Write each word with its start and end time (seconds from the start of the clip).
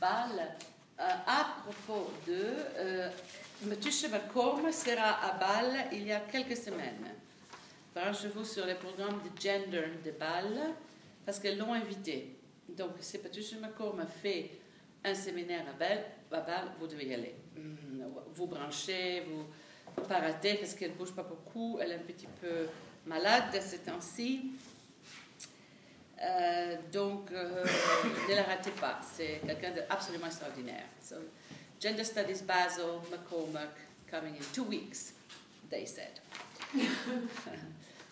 Bâle 0.00 0.56
euh, 1.00 1.02
à 1.26 1.56
propos 1.62 2.10
de 2.26 2.44
euh, 2.76 3.10
Matusha 3.62 4.08
McCorm 4.08 4.70
sera 4.72 5.24
à 5.24 5.38
Bâle 5.38 5.86
il 5.92 6.06
y 6.06 6.12
a 6.12 6.20
quelques 6.20 6.56
semaines. 6.56 7.14
Branchez-vous 7.94 8.44
sur 8.44 8.66
le 8.66 8.74
programme 8.74 9.20
de 9.22 9.40
gender 9.40 9.88
de 10.04 10.10
Bâle 10.12 10.74
parce 11.24 11.38
qu'elles 11.38 11.58
l'ont 11.58 11.72
invité. 11.72 12.36
Donc, 12.68 12.92
si 13.00 13.18
Patricia 13.18 13.58
McCorm 13.58 14.04
fait 14.22 14.50
un 15.04 15.14
séminaire 15.14 15.64
à 15.68 15.72
Bâle, 15.72 16.04
à 16.30 16.40
Bâle, 16.40 16.68
vous 16.78 16.86
devez 16.86 17.06
y 17.06 17.14
aller. 17.14 17.34
Mm, 17.56 18.02
Vous 18.34 18.46
branchez, 18.46 19.24
vous 19.28 19.44
faut 19.96 20.08
pas 20.08 20.18
rater 20.18 20.54
parce 20.54 20.74
qu'elle 20.74 20.92
bouge 20.92 21.12
pas 21.12 21.22
beaucoup, 21.22 21.78
elle 21.80 21.92
est 21.92 21.96
un 21.96 21.98
petit 21.98 22.28
peu 22.40 22.66
malade 23.06 23.54
de 23.54 23.60
ces 23.60 23.78
temps-ci. 23.78 24.52
Euh, 26.20 26.76
donc, 26.92 27.30
euh, 27.32 27.64
ne 28.28 28.34
la 28.34 28.42
ratez 28.42 28.72
pas, 28.72 28.98
c'est 29.14 29.40
quelqu'un 29.46 29.70
d'absolument 29.70 30.26
extraordinaire. 30.26 30.84
So, 31.00 31.16
Gender 31.80 32.02
Studies 32.02 32.42
Basel, 32.42 33.00
MacCormack, 33.10 33.70
coming 34.10 34.34
in 34.34 34.42
two 34.52 34.64
weeks, 34.64 35.12
they 35.70 35.86
said. 35.86 36.20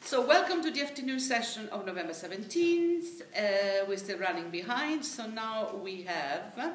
so, 0.02 0.24
welcome 0.24 0.62
to 0.62 0.70
the 0.70 0.82
afternoon 0.82 1.18
session 1.18 1.68
of 1.70 1.84
November 1.84 2.12
17th. 2.12 3.22
Uh, 3.34 3.86
we're 3.88 3.96
still 3.96 4.18
running 4.18 4.50
behind, 4.50 5.04
so 5.04 5.26
now 5.26 5.74
we 5.82 6.02
have 6.02 6.74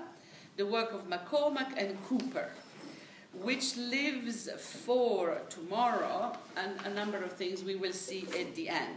the 0.58 0.66
work 0.66 0.92
of 0.92 1.08
MacCormack 1.08 1.78
and 1.78 1.98
Cooper 2.08 2.50
which 3.34 3.78
lives 3.78 4.50
for 4.84 5.38
tomorrow 5.50 6.34
and 6.58 6.74
a 6.86 6.94
number 6.94 7.18
of 7.24 7.32
things 7.32 7.64
we 7.64 7.76
will 7.76 7.94
see 7.94 8.28
at 8.38 8.54
the 8.56 8.68
end. 8.68 8.96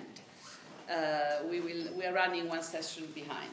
Uh, 0.88 1.48
we, 1.50 1.60
will, 1.60 1.96
we 1.96 2.04
are 2.04 2.12
running 2.12 2.48
one 2.48 2.62
session 2.62 3.04
behind. 3.14 3.50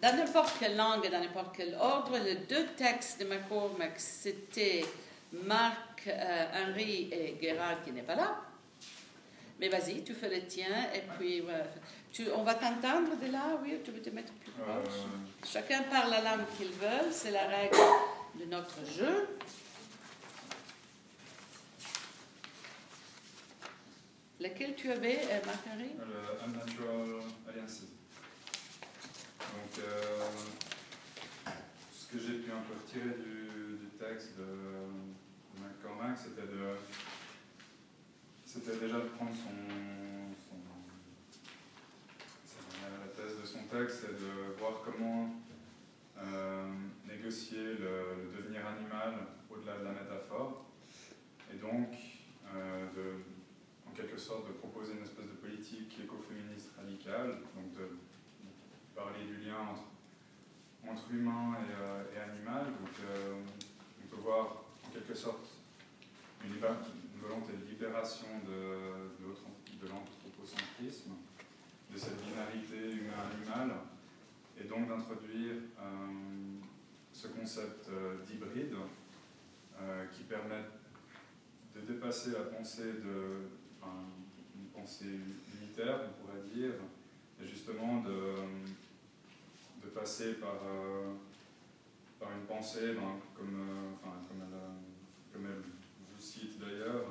Dans 0.00 0.16
n'importe 0.16 0.58
quelle 0.60 0.76
langue 0.76 1.04
et 1.04 1.08
dans 1.08 1.20
n'importe 1.20 1.56
quel 1.56 1.74
ordre, 1.74 2.16
les 2.18 2.36
deux 2.36 2.66
textes 2.76 3.20
de 3.20 3.26
McCormack, 3.26 3.94
c'était 3.96 4.84
Marc 5.32 6.06
euh, 6.06 6.46
Henry 6.54 7.08
et 7.10 7.36
Gérard 7.40 7.82
qui 7.84 7.90
n'est 7.90 8.02
pas 8.02 8.14
là. 8.14 8.36
Mais 9.58 9.68
vas-y, 9.68 10.04
tu 10.04 10.14
fais 10.14 10.28
le 10.28 10.46
tien 10.46 10.88
et 10.94 11.02
puis. 11.18 11.42
Tu, 12.12 12.26
on 12.34 12.42
va 12.42 12.54
t'entendre 12.54 13.16
de 13.20 13.30
là, 13.30 13.58
oui, 13.62 13.80
tu 13.84 13.90
veux 13.90 14.00
te 14.00 14.10
mettre 14.10 14.32
plus 14.34 14.50
proche. 14.52 14.94
Euh, 14.94 15.46
Chacun 15.46 15.82
parle 15.84 16.10
la 16.10 16.22
langue 16.22 16.46
qu'il 16.56 16.68
veut, 16.68 17.12
c'est 17.12 17.30
la 17.30 17.46
règle 17.46 17.76
de 18.36 18.44
notre 18.46 18.84
jeu. 18.86 19.28
Lequel 24.40 24.74
tu 24.76 24.90
avais, 24.90 25.18
euh, 25.18 25.40
Marc-Henri 25.46 25.90
le 25.98 26.44
Unnatural 26.46 27.22
Alliances. 27.48 27.80
Donc, 29.40 29.84
euh, 29.84 30.28
ce 31.92 32.06
que 32.06 32.18
j'ai 32.20 32.38
pu 32.38 32.50
un 32.52 32.60
peu 32.60 32.74
retirer 32.74 33.16
du, 33.16 33.78
du 33.78 33.88
texte 33.98 34.36
de, 34.38 34.44
de 34.44 35.60
McCormack, 35.60 36.16
c'était 36.18 36.46
de, 36.46 36.76
c'était 38.44 38.76
déjà 38.76 38.96
de 38.98 39.08
prendre 39.08 39.32
son, 39.34 39.50
son- 40.48 40.56
la 43.00 43.08
thèse 43.08 43.40
de 43.40 43.44
son 43.46 43.64
texte 43.64 44.04
et 44.04 44.12
de 44.14 44.56
voir 44.58 44.82
comment 44.84 45.34
euh, 46.18 46.68
négocier 47.08 47.64
le, 47.64 48.14
le 48.22 48.36
devenir 48.40 48.64
animal 48.66 49.14
au-delà 49.50 49.78
de 49.78 49.84
la 49.84 49.90
métaphore, 49.92 50.64
et 51.52 51.56
donc 51.56 51.88
euh, 52.54 52.86
de 52.96 53.22
quelque 53.98 54.16
sorte 54.16 54.46
de 54.46 54.52
proposer 54.52 54.92
une 54.92 55.02
espèce 55.02 55.26
de 55.26 55.38
politique 55.42 55.98
écoféministe 55.98 56.70
radicale, 56.78 57.42
donc 57.56 57.74
de, 57.74 57.98
parler 58.94 59.26
du 59.26 59.44
lien 59.44 59.58
entre, 59.58 59.86
entre 60.88 61.10
humain 61.12 61.56
et, 61.58 61.72
euh, 61.72 62.30
animal. 62.30 62.66
Donc 62.66 62.94
euh, 63.04 63.34
on 64.02 64.06
peut 64.06 64.22
voir 64.22 64.64
en 64.86 64.90
quelque 64.90 65.14
sorte 65.14 65.46
une, 66.44 66.54
volonté 67.20 67.52
de 67.52 67.68
libération 67.68 68.28
de, 68.46 69.10
de, 69.20 69.88
l'anthropocentrisme, 69.88 71.10
de 71.92 71.98
cette 71.98 72.24
binarité 72.24 73.02
humain-animal, 73.02 73.76
et 74.60 74.64
donc 74.64 74.88
d'introduire 74.88 75.54
euh, 75.80 75.84
ce 77.12 77.28
concept 77.28 77.88
d'hybride 78.26 78.76
qui 80.12 80.24
permet 80.24 80.64
de 81.74 81.80
dépasser 81.92 82.32
la 82.32 82.40
pensée 82.56 82.94
de, 82.94 83.57
une 84.56 84.68
pensée 84.68 85.20
unitaire, 85.60 86.00
on 86.04 86.26
pourrait 86.26 86.46
dire, 86.54 86.74
et 87.40 87.46
justement 87.46 88.02
de, 88.02 88.34
de 89.84 89.88
passer 89.90 90.34
par, 90.34 90.56
euh, 90.66 91.14
par 92.18 92.30
une 92.32 92.46
pensée, 92.46 92.94
ben, 92.94 93.20
comme, 93.34 93.54
euh, 93.54 93.94
enfin, 93.94 94.16
comme, 95.32 95.46
elle, 95.46 95.62
vous 95.62 96.20
cite 96.20 96.58
d'ailleurs, 96.58 97.04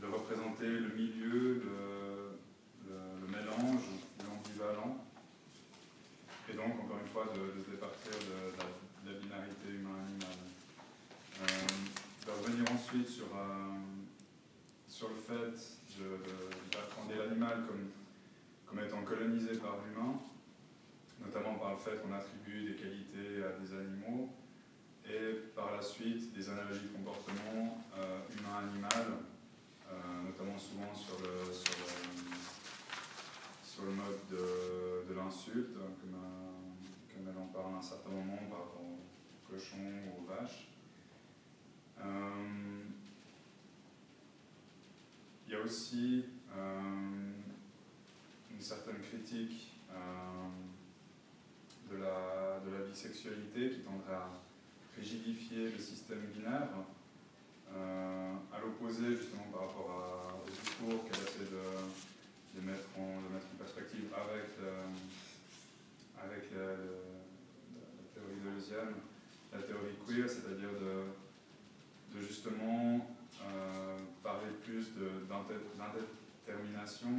de 0.00 0.06
représenter 0.06 0.66
le 0.66 0.88
milieu, 0.88 1.62
le, 1.62 3.28
mélange, 3.28 3.84
l'ambivalent, 4.18 5.04
et 6.50 6.54
donc 6.54 6.84
encore 6.84 6.98
une 7.00 7.08
fois 7.08 7.26
de, 7.32 7.62
se 7.62 7.70
départir 7.70 8.12
de, 8.12 9.10
la, 9.10 9.18
binarité 9.18 9.68
humain-animal. 9.70 10.36
Euh, 11.42 11.92
de 12.26 12.30
revenir 12.30 12.70
ensuite 12.72 13.08
sur, 13.08 13.26
euh, 13.34 13.78
sur 14.86 15.08
le 15.08 15.16
fait 15.16 15.81
d'appréhender 15.98 17.16
l'animal 17.16 17.64
comme, 17.66 17.90
comme 18.66 18.84
étant 18.84 19.02
colonisé 19.02 19.58
par 19.58 19.78
l'humain, 19.84 20.20
notamment 21.24 21.54
par 21.54 21.72
le 21.72 21.78
fait 21.78 22.02
qu'on 22.02 22.12
attribue 22.12 22.64
des 22.64 22.76
qualités 22.76 23.44
à 23.44 23.58
des 23.58 23.74
animaux, 23.74 24.30
et 25.04 25.50
par 25.54 25.74
la 25.74 25.82
suite 25.82 26.32
des 26.32 26.48
analogies 26.48 26.88
de 26.88 26.96
comportement 26.96 27.84
euh, 27.98 28.20
humain-animal, 28.30 29.18
euh, 29.90 30.22
notamment 30.24 30.58
souvent 30.58 30.94
sur 30.94 31.18
le, 31.20 31.52
sur 33.64 33.84
le, 33.84 33.90
mode 33.90 34.20
de, 34.30 35.12
de 35.12 35.14
l'insulte, 35.18 35.74
comme, 35.74 36.14
euh, 36.14 37.12
comme 37.12 37.28
elle 37.28 37.38
en 37.38 37.46
parle 37.46 37.74
à 37.74 37.78
un 37.78 37.82
certain 37.82 38.10
moment 38.10 38.38
par 38.48 38.58
rapport 38.60 38.82
aux 38.82 39.50
cochons 39.50 39.76
ou 40.06 40.22
aux 40.22 40.26
vaches. 40.26 40.68
Euh, 41.98 42.04
il 45.52 45.58
y 45.58 45.60
a 45.60 45.64
aussi 45.64 46.24
euh, 46.56 46.80
une 48.50 48.60
certaine 48.60 49.00
critique 49.00 49.72
euh, 49.90 49.94
de, 51.90 51.96
la, 51.98 52.60
de 52.64 52.74
la 52.74 52.88
bisexualité 52.88 53.68
qui 53.68 53.80
tendrait 53.80 54.14
à 54.14 54.30
rigidifier 54.96 55.68
le 55.68 55.78
système 55.78 56.20
binaire, 56.34 56.70
euh, 57.70 58.32
à 58.50 58.60
l'opposé 58.60 59.14
justement 59.14 59.44
par 59.52 59.68
rapport 59.68 60.40
au 60.42 60.48
discours 60.48 61.04
qu'elle 61.04 61.22
essaie 61.22 61.50
de, 61.52 62.58
de, 62.58 62.66
mettre 62.66 62.88
en, 62.96 63.20
de 63.20 63.34
mettre 63.34 63.48
perspective 63.58 64.08
avec, 64.14 64.56
avec 66.16 66.50
la, 66.52 66.76
théorie 68.14 68.40
deleuzienne, 68.42 68.94
la 69.52 69.58
théorie 69.60 69.98
queer, 70.08 70.26
c'est-à-dire 70.30 70.72
de, 70.80 72.16
de 72.16 72.26
justement 72.26 73.06
parler 74.22 74.50
plus 74.64 74.92
d'indétermination, 75.28 77.10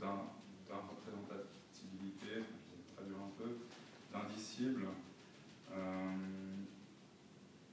d'in- 0.00 0.30
d'irreprésentativité, 0.66 2.32
je 2.34 2.72
vais 2.76 2.84
traduire 2.94 3.18
un 3.18 3.32
peu, 3.38 3.50
d'indicible, 4.12 4.86
euh, 5.72 6.14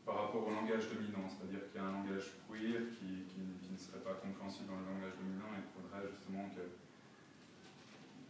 par 0.06 0.16
rapport 0.26 0.48
au 0.48 0.52
langage 0.52 0.90
dominant, 0.90 1.28
c'est-à-dire 1.30 1.64
qu'il 1.72 1.80
y 1.80 1.84
a 1.84 1.88
un 1.88 1.92
langage 2.04 2.32
queer 2.50 2.82
qui, 3.00 3.06
ne- 3.40 3.78
serait 3.78 4.04
pas 4.04 4.14
compréhensible 4.14 4.68
dans 4.68 4.78
le 4.80 4.86
langage 4.86 5.18
dominant. 5.20 5.52
Et 5.58 5.62
il 5.66 5.70
faudrait 5.76 6.08
justement 6.08 6.48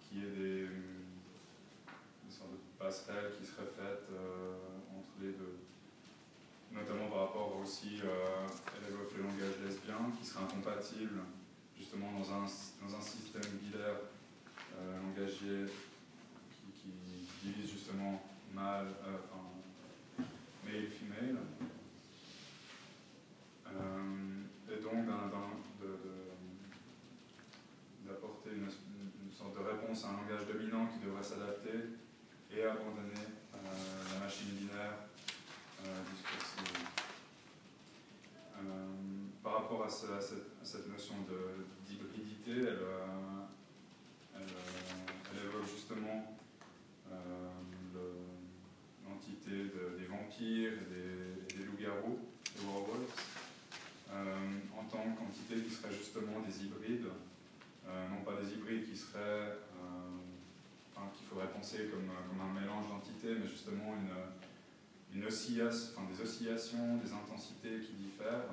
qu'il 0.10 0.18
y 0.18 0.22
ait 0.26 0.34
des, 0.34 0.66
des 0.66 2.32
sortes 2.32 2.52
de 2.52 2.58
passerelles 2.80 3.34
qui 3.38 3.46
seraient 3.46 3.70
faites 3.76 4.08
euh, 4.12 4.56
entre 4.98 5.14
les 5.22 5.34
deux 5.34 5.63
notamment 6.84 7.10
par 7.10 7.20
rapport 7.28 7.60
aussi, 7.62 8.02
euh, 8.04 8.48
elle 8.76 8.94
évoque 8.94 9.16
le 9.16 9.24
langage 9.24 9.60
lesbien, 9.66 10.12
qui 10.20 10.26
serait 10.26 10.44
incompatible 10.44 11.22
justement 11.78 12.12
dans 12.12 12.32
un, 12.34 12.44
dans 12.44 12.96
un 12.96 13.02
système 13.02 13.52
binaire 13.62 14.00
euh, 14.78 15.00
langagier 15.02 15.66
qui, 16.76 16.92
divise 17.44 17.72
justement 17.72 18.24
mâle, 18.54 18.88
euh, 19.06 19.18
enfin, 19.24 20.26
male, 20.66 20.88
female. 20.88 21.38
Et 24.72 24.82
donc 24.82 25.06
d'apporter 28.06 28.50
une, 28.56 28.70
sorte 29.32 29.56
de 29.56 29.64
réponse 29.64 30.06
à 30.06 30.10
un 30.10 30.14
langage 30.14 30.48
dominant 30.48 30.88
qui 30.88 31.06
devrait 31.06 31.24
s'adapter 31.24 31.98
et 32.52 32.64
abandonner 32.64 33.28
la 33.54 34.20
machine 34.20 34.50
binaire 34.52 34.94
euh, 35.86 36.02
discursive. 36.10 36.53
À, 39.94 40.22
ce- 40.22 40.36
à 40.62 40.66
cette, 40.66 40.90
notion 40.90 41.16
d'hybridité, 41.88 42.52
elle, 42.52 42.82
euh, 42.82 43.46
euh, 44.36 44.40
elle 45.32 45.46
évoque 45.48 45.70
justement 45.70 46.36
euh, 47.12 47.16
le- 47.94 49.08
l'entité 49.08 49.52
vampires 50.10 50.74
et 50.74 51.56
des, 51.56 51.64
loups-garous, 51.66 52.20
des 52.56 52.66
werewolves, 52.66 53.12
en 54.78 54.84
tant 54.90 55.04
qu'entité 55.16 55.62
qui 55.62 55.74
serait 55.74 55.94
justement 55.94 56.40
des 56.42 56.66
hybrides, 56.66 57.08
non 57.88 58.22
pas 58.26 58.40
des 58.42 58.54
hybrides 58.54 58.90
qui 58.90 58.98
seraient 58.98 59.58
qu'il 61.16 61.28
faudrait 61.28 61.52
penser 61.52 61.90
comme, 61.92 62.10
un 62.10 62.60
mélange 62.60 62.88
d'entités, 62.90 63.36
mais 63.40 63.48
justement 63.48 63.94
une, 65.14 65.26
oscillation, 65.26 65.90
enfin, 65.96 66.08
des 66.12 66.22
oscillations, 66.22 66.98
des 66.98 67.12
intensités 67.14 67.80
qui 67.86 67.94
diffèrent. 67.94 68.50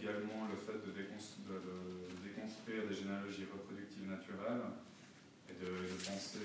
Également 0.00 0.48
le 0.48 0.56
fait 0.56 0.80
de, 0.80 0.92
déconstruire 0.92 2.88
des 2.88 2.94
généalogies 2.94 3.44
reproductives 3.52 4.08
naturelles 4.08 4.62
et 5.48 5.52
de, 5.62 5.70
penser 6.04 6.40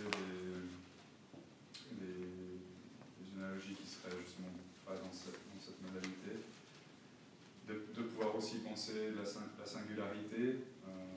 des, 1.92 2.28
généalogies 3.26 3.76
qui 3.76 3.88
seraient 3.88 4.16
justement 4.26 4.52
pas 4.86 4.96
dans 4.96 5.12
cette, 5.12 5.40
modalité. 5.82 6.44
De, 7.68 8.04
pouvoir 8.04 8.36
aussi 8.36 8.58
penser 8.58 9.12
la, 9.16 9.24
la 9.24 9.66
singularité 9.66 10.60
euh, 10.88 11.16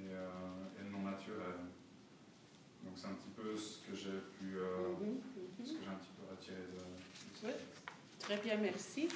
euh, 0.00 0.80
et, 0.80 0.84
le 0.84 0.90
non 0.90 1.02
naturel. 1.02 1.56
Donc 2.84 2.94
c'est 2.96 3.06
un 3.06 3.14
petit 3.14 3.30
peu 3.34 3.56
ce 3.56 3.78
que 3.86 3.96
j'ai 3.96 4.20
pu, 4.38 4.58
euh, 4.58 4.92
mhm. 5.00 5.20
ce 5.64 5.72
que 5.72 5.82
j'ai 5.82 5.88
un 5.88 5.94
petit 5.94 6.13
peu 6.46 6.52
retiré 6.52 6.58
de, 7.42 7.48
de 7.48 7.54
Très 8.20 8.36
bien, 8.38 8.56
merci. 8.56 9.08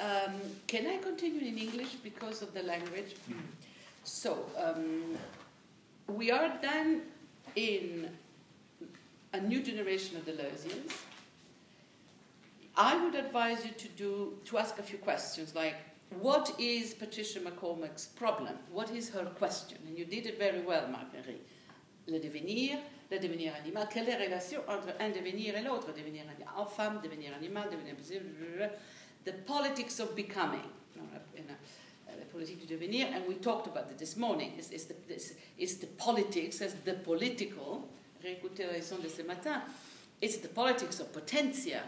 Um, 0.00 0.40
can 0.66 0.86
I 0.86 0.98
continue 0.98 1.46
in 1.46 1.58
English 1.58 1.96
because 2.02 2.42
of 2.42 2.54
the 2.54 2.62
language? 2.62 3.16
So, 4.04 4.46
um, 4.56 5.18
we 6.06 6.30
are 6.30 6.52
then 6.62 7.02
in 7.56 8.08
a 9.32 9.40
new 9.40 9.62
generation 9.62 10.16
of 10.16 10.24
Deleuzians. 10.24 10.92
I 12.76 13.02
would 13.02 13.14
advise 13.14 13.64
you 13.64 13.72
to 13.72 13.88
do 13.88 14.38
to 14.46 14.58
ask 14.58 14.78
a 14.78 14.82
few 14.82 14.98
questions 14.98 15.54
like 15.54 15.74
what 16.18 16.54
is 16.58 16.94
Patricia 16.94 17.40
MacCormack's 17.40 18.06
problem? 18.06 18.54
What 18.72 18.90
is 18.90 19.10
her 19.10 19.24
question? 19.38 19.78
And 19.86 19.98
you 19.98 20.04
did 20.04 20.26
it 20.26 20.38
very 20.38 20.60
well, 20.60 20.88
Marguerite. 20.88 21.46
Le 22.08 22.18
devenir, 22.18 22.78
le 23.10 23.18
devenir 23.18 23.54
animal. 23.54 23.88
Quelle 23.92 24.08
est 24.08 24.18
la 24.18 24.24
relation 24.24 24.60
entre 24.68 24.94
un 24.98 25.10
devenir 25.10 25.56
et 25.56 25.62
l'autre? 25.62 25.92
Devenir 25.92 26.24
en 26.56 26.66
femme, 26.66 27.00
devenir 27.02 27.34
animal, 27.34 27.68
devenir 27.70 27.94
the 29.24 29.32
politics 29.46 30.00
of 30.00 30.14
becoming. 30.14 30.64
The 32.18 32.26
politique 32.26 32.66
du 32.66 32.76
devenir, 32.76 33.06
and 33.14 33.26
we 33.28 33.34
talked 33.36 33.66
about 33.66 33.90
it 33.90 33.98
this 33.98 34.16
morning, 34.16 34.52
is, 34.58 34.70
is, 34.70 34.86
the, 34.86 34.94
this, 35.06 35.34
is 35.58 35.78
the 35.78 35.86
politics 35.86 36.60
as 36.60 36.74
the 36.84 36.94
political, 36.94 37.88
réécoutez 38.24 38.66
la 38.66 38.72
leçon 38.72 39.00
de 39.00 39.08
ce 39.08 39.22
matin, 39.22 39.62
it's 40.20 40.38
the 40.38 40.48
politics 40.48 41.00
of 41.00 41.12
potentia. 41.12 41.82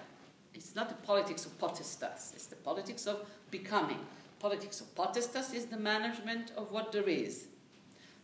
It's 0.55 0.75
not 0.75 0.89
the 0.89 1.07
politics 1.07 1.47
of 1.47 1.59
potestas, 1.59 2.35
it's 2.35 2.47
the 2.47 2.57
politics 2.57 3.07
of 3.07 3.25
becoming. 3.51 3.99
Politics 4.39 4.81
of 4.81 4.95
potestas 4.95 5.55
is 5.55 5.67
the 5.67 5.79
management 5.79 6.53
of 6.57 6.71
what 6.71 6.93
there 6.93 7.09
is. 7.09 7.47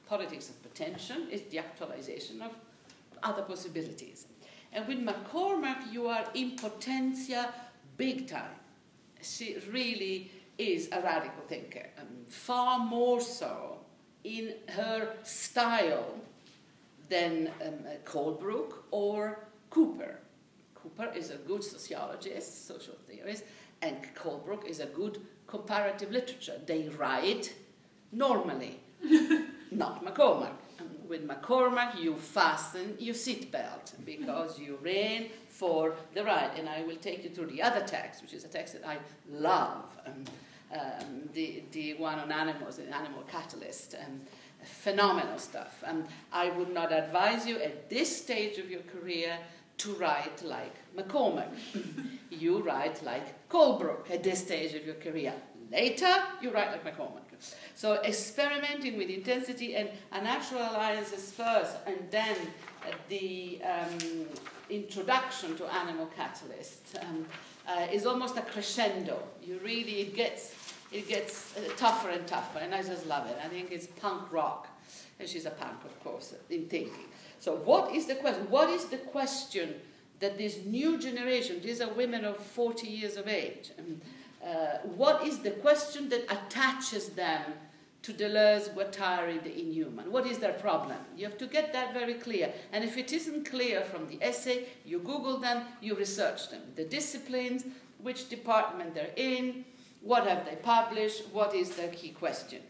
Politics 0.08 0.48
of 0.48 0.62
potential 0.62 1.18
is 1.30 1.42
the 1.50 1.58
actualization 1.58 2.42
of 2.42 2.52
other 3.22 3.42
possibilities. 3.42 4.26
And 4.72 4.86
with 4.86 4.98
MacCormack, 4.98 5.92
you 5.92 6.08
are 6.08 6.24
in 6.34 6.56
potentia 6.56 7.52
big 7.96 8.28
time 8.28 8.58
she 9.22 9.56
really 9.70 10.30
is 10.56 10.88
a 10.92 11.00
radical 11.00 11.42
thinker, 11.46 11.86
um, 11.98 12.06
far 12.28 12.78
more 12.78 13.20
so 13.20 13.78
in 14.24 14.54
her 14.70 15.14
style 15.22 16.14
than 17.08 17.50
um, 17.64 17.74
or 18.90 19.38
Cooper. 19.70 20.18
Cooper 20.74 21.12
is 21.14 21.30
a 21.30 21.36
good 21.36 21.62
sociologist, 21.62 22.66
social 22.66 22.96
theorist, 23.06 23.44
and 23.82 23.96
Colebrook 24.14 24.66
is 24.66 24.80
a 24.80 24.86
good 24.86 25.20
comparative 25.46 26.10
literature. 26.10 26.60
They 26.66 26.88
write 26.88 27.54
normally, 28.12 28.80
not 29.70 30.04
MacCormack. 30.04 30.52
Um, 30.80 30.90
with 31.08 31.26
MacCormack, 31.26 32.00
you 32.00 32.16
fasten 32.16 32.96
your 32.98 33.14
seatbelt 33.14 33.92
because 34.04 34.58
you 34.58 34.78
ran 34.82 35.26
for 35.48 35.94
the 36.14 36.24
ride. 36.24 36.52
And 36.56 36.68
I 36.68 36.82
will 36.82 36.96
take 36.96 37.24
you 37.24 37.30
through 37.30 37.46
the 37.46 37.62
other 37.62 37.84
text, 37.86 38.22
which 38.22 38.32
is 38.32 38.44
a 38.44 38.48
text 38.48 38.74
that 38.74 38.86
I 38.86 38.98
love, 39.30 39.84
um, 40.06 40.24
um, 40.72 41.28
the, 41.32 41.62
the 41.72 41.94
one 41.94 42.18
on 42.18 42.30
animals, 42.30 42.76
the 42.76 42.94
animal 42.94 43.22
catalyst. 43.30 43.94
Um, 43.94 44.20
phenomenal 44.64 45.38
stuff. 45.38 45.82
And 45.86 46.06
I 46.32 46.50
would 46.50 46.72
not 46.72 46.92
advise 46.92 47.46
you 47.46 47.58
at 47.58 47.88
this 47.88 48.14
stage 48.14 48.58
of 48.58 48.70
your 48.70 48.82
career 48.82 49.38
to 49.78 49.94
write 49.94 50.42
like 50.44 50.74
MacCormack. 50.96 51.48
you 52.30 52.62
write 52.62 53.02
like 53.04 53.48
Colebrook 53.48 54.10
at 54.10 54.22
this 54.22 54.40
stage 54.40 54.74
of 54.74 54.84
your 54.84 54.96
career. 54.96 55.34
Later, 55.70 56.14
you 56.40 56.50
write 56.50 56.70
like 56.72 56.84
MacCormack. 56.84 57.27
So 57.74 58.02
experimenting 58.02 58.96
with 58.98 59.08
intensity 59.08 59.76
and 59.76 59.88
a 60.12 60.20
natural 60.20 60.62
alliances 60.62 61.30
first, 61.30 61.76
and 61.86 61.96
then 62.10 62.36
uh, 62.82 62.92
the 63.08 63.60
um, 63.62 64.26
introduction 64.68 65.56
to 65.56 65.66
animal 65.72 66.10
catalysts 66.18 67.00
um, 67.02 67.26
uh, 67.68 67.86
is 67.92 68.06
almost 68.06 68.36
a 68.36 68.42
crescendo. 68.42 69.22
You 69.42 69.60
really, 69.64 70.00
it 70.00 70.14
gets, 70.14 70.54
it 70.90 71.08
gets 71.08 71.56
uh, 71.56 71.60
tougher 71.76 72.10
and 72.10 72.26
tougher, 72.26 72.58
and 72.58 72.74
I 72.74 72.82
just 72.82 73.06
love 73.06 73.26
it. 73.26 73.38
I 73.44 73.48
think 73.48 73.70
it's 73.70 73.86
punk 73.86 74.32
rock, 74.32 74.68
and 75.20 75.28
she's 75.28 75.46
a 75.46 75.50
punk, 75.50 75.84
of 75.84 76.02
course, 76.02 76.34
in 76.50 76.66
thinking. 76.66 77.06
So, 77.40 77.56
what 77.56 77.94
is 77.94 78.06
the 78.06 78.16
question? 78.16 78.50
What 78.50 78.70
is 78.70 78.86
the 78.86 78.96
question 78.96 79.74
that 80.20 80.36
this 80.36 80.58
new 80.64 80.98
generation, 80.98 81.60
these 81.62 81.80
are 81.80 81.88
women 81.90 82.24
of 82.24 82.38
40 82.38 82.88
years 82.88 83.16
of 83.16 83.28
age, 83.28 83.70
and, 83.78 84.00
uh, 84.48 84.78
what 84.96 85.26
is 85.26 85.40
the 85.40 85.50
question 85.50 86.08
that 86.08 86.24
attaches 86.24 87.10
them 87.10 87.42
to 88.02 88.12
Deleuze, 88.12 88.72
Guattari, 88.74 89.42
the 89.42 89.60
inhuman. 89.60 90.10
What 90.10 90.26
is 90.26 90.38
their 90.38 90.52
problem? 90.52 90.96
You 91.16 91.26
have 91.26 91.36
to 91.38 91.46
get 91.46 91.72
that 91.72 91.92
very 91.92 92.14
clear. 92.14 92.52
And 92.72 92.84
if 92.84 92.96
it 92.96 93.12
isn't 93.12 93.50
clear 93.50 93.82
from 93.82 94.06
the 94.06 94.18
essay, 94.22 94.66
you 94.84 95.00
Google 95.00 95.38
them, 95.38 95.64
you 95.80 95.94
research 95.94 96.48
them. 96.50 96.62
The 96.76 96.84
disciplines, 96.84 97.64
which 98.00 98.28
department 98.28 98.94
they're 98.94 99.10
in, 99.16 99.64
what 100.00 100.26
have 100.26 100.44
they 100.44 100.56
published, 100.56 101.24
what 101.32 101.54
is 101.54 101.70
their 101.70 101.88
key 101.88 102.10
question. 102.10 102.62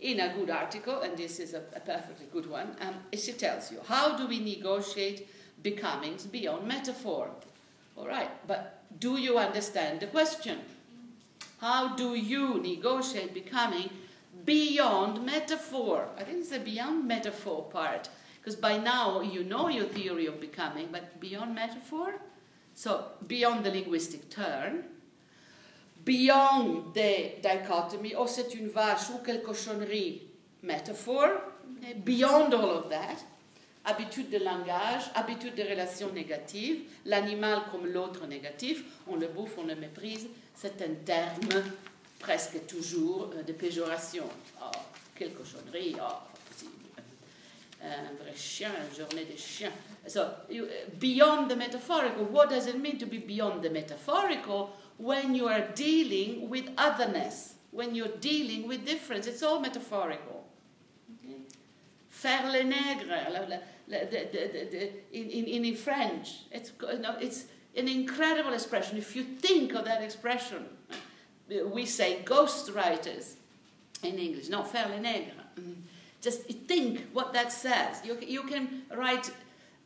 In 0.00 0.20
a 0.20 0.34
good 0.34 0.50
article, 0.50 1.00
and 1.00 1.16
this 1.16 1.40
is 1.40 1.54
a, 1.54 1.62
a 1.74 1.80
perfectly 1.80 2.26
good 2.30 2.48
one, 2.48 2.76
um, 2.80 2.94
she 3.14 3.32
tells 3.32 3.72
you 3.72 3.80
how 3.86 4.16
do 4.18 4.26
we 4.26 4.38
negotiate 4.38 5.28
becomings 5.62 6.26
beyond 6.26 6.68
metaphor? 6.68 7.30
All 7.96 8.06
right, 8.06 8.30
but 8.46 8.84
do 8.98 9.16
you 9.16 9.38
understand 9.38 10.00
the 10.00 10.08
question? 10.08 10.58
How 11.64 11.96
do 11.96 12.14
you 12.14 12.60
negotiate 12.60 13.32
becoming 13.32 13.88
beyond 14.44 15.24
metaphor. 15.24 16.08
I 16.18 16.24
think 16.24 16.40
it's 16.40 16.50
the 16.50 16.58
beyond 16.58 17.08
metaphor 17.08 17.62
part. 17.72 18.10
Because 18.38 18.54
by 18.54 18.76
now 18.76 19.22
you 19.22 19.44
know 19.44 19.70
your 19.70 19.86
theory 19.86 20.26
of 20.26 20.42
becoming, 20.42 20.88
but 20.92 21.18
beyond 21.20 21.54
metaphor? 21.54 22.16
So, 22.74 23.06
beyond 23.26 23.64
the 23.64 23.70
linguistic 23.70 24.28
turn, 24.28 24.84
beyond 26.04 26.92
the 26.92 27.36
dichotomy, 27.40 28.14
oh 28.14 28.26
c'est 28.26 28.54
une 28.54 28.68
vache 28.68 29.08
ou 29.14 29.24
quelle 29.24 29.40
cochonnerie, 29.40 30.20
metaphor, 30.60 31.40
beyond 32.04 32.52
all 32.52 32.72
of 32.76 32.90
that, 32.90 33.24
habitude 33.84 34.30
de 34.30 34.38
langage, 34.38 35.04
habitude 35.14 35.54
de 35.54 35.62
relations 35.62 36.10
négatives, 36.12 36.82
l'animal 37.04 37.62
comme 37.70 37.86
l'autre 37.86 38.26
négatif, 38.26 38.84
on 39.06 39.16
le 39.16 39.28
bouffe, 39.28 39.58
on 39.58 39.64
le 39.64 39.74
méprise, 39.74 40.26
c'est 40.54 40.80
un 40.82 40.94
terme 41.04 41.62
presque 42.18 42.66
toujours 42.66 43.30
euh, 43.34 43.42
de 43.42 43.52
péjoration. 43.52 44.24
Oh, 44.62 44.78
quelle 45.14 45.32
cochonnerie, 45.32 45.96
oh. 46.00 46.14
Un 47.82 48.14
vrai 48.14 48.34
chien, 48.34 48.70
une 48.90 48.96
journée 48.96 49.26
de 49.26 49.36
chien. 49.36 49.70
So, 50.06 50.22
you, 50.48 50.66
beyond 50.98 51.48
the 51.48 51.54
metaphorical, 51.54 52.24
what 52.32 52.48
does 52.48 52.66
it 52.66 52.80
mean 52.80 52.96
to 52.96 53.04
be 53.04 53.18
beyond 53.18 53.62
the 53.62 53.68
metaphorical? 53.68 54.70
When 54.96 55.34
you 55.34 55.48
are 55.48 55.68
dealing 55.74 56.48
with 56.48 56.70
otherness, 56.78 57.56
when 57.72 57.94
you're 57.94 58.16
dealing 58.22 58.66
with 58.66 58.86
difference? 58.86 59.26
It's 59.26 59.42
all 59.42 59.60
metaphorical. 59.60 60.46
Faire 62.08 62.50
les 62.50 62.64
nègres, 62.64 63.10
in, 63.88 65.30
in, 65.30 65.64
in 65.64 65.76
French, 65.76 66.40
it's, 66.50 66.72
no, 67.00 67.16
it's 67.20 67.44
an 67.76 67.88
incredible 67.88 68.52
expression. 68.52 68.96
If 68.96 69.14
you 69.14 69.24
think 69.24 69.74
of 69.74 69.84
that 69.84 70.02
expression, 70.02 70.66
we 71.48 71.84
say 71.84 72.22
ghost 72.24 72.70
writers 72.72 73.36
in 74.02 74.18
English, 74.18 74.48
not 74.48 74.72
nègre. 74.72 75.32
Mm. 75.58 75.74
Just 76.20 76.42
think 76.66 77.08
what 77.12 77.32
that 77.34 77.52
says. 77.52 78.00
You, 78.04 78.16
you 78.26 78.44
can 78.44 78.82
write 78.96 79.30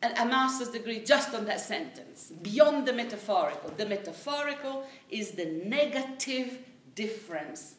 a 0.02 0.24
master's 0.24 0.68
degree 0.68 1.00
just 1.00 1.34
on 1.34 1.44
that 1.46 1.60
sentence, 1.60 2.32
beyond 2.42 2.86
the 2.86 2.92
metaphorical. 2.92 3.72
The 3.76 3.86
metaphorical 3.86 4.86
is 5.10 5.32
the 5.32 5.46
negative 5.64 6.58
difference 6.94 7.74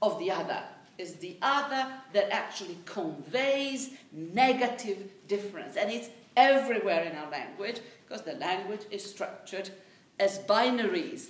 of 0.00 0.18
the 0.20 0.30
other. 0.30 0.62
Is 0.98 1.14
the 1.14 1.36
other 1.42 1.86
that 2.12 2.30
actually 2.30 2.78
conveys 2.84 3.90
negative 4.12 5.10
difference. 5.28 5.76
And 5.76 5.90
it's 5.90 6.08
everywhere 6.36 7.04
in 7.04 7.16
our 7.16 7.30
language 7.30 7.80
because 8.06 8.22
the 8.22 8.34
language 8.34 8.82
is 8.90 9.04
structured 9.04 9.70
as 10.18 10.38
binaries. 10.40 11.28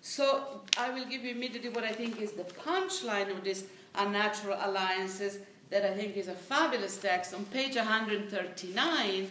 So 0.00 0.62
I 0.78 0.90
will 0.90 1.04
give 1.04 1.24
you 1.24 1.32
immediately 1.32 1.70
what 1.70 1.84
I 1.84 1.92
think 1.92 2.20
is 2.20 2.32
the 2.32 2.44
punchline 2.44 3.30
of 3.30 3.44
this 3.44 3.64
unnatural 3.94 4.58
alliances 4.60 5.38
that 5.70 5.84
I 5.84 5.94
think 5.94 6.16
is 6.16 6.28
a 6.28 6.34
fabulous 6.34 6.96
text. 6.96 7.34
On 7.34 7.44
page 7.46 7.76
139, 7.76 9.30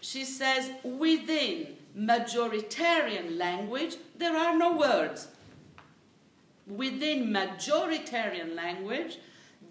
she 0.00 0.24
says, 0.24 0.70
within 0.82 1.76
majoritarian 1.96 3.38
language, 3.38 3.96
there 4.16 4.36
are 4.36 4.56
no 4.56 4.76
words. 4.76 5.28
Within 6.66 7.28
majoritarian 7.28 8.54
language, 8.54 9.18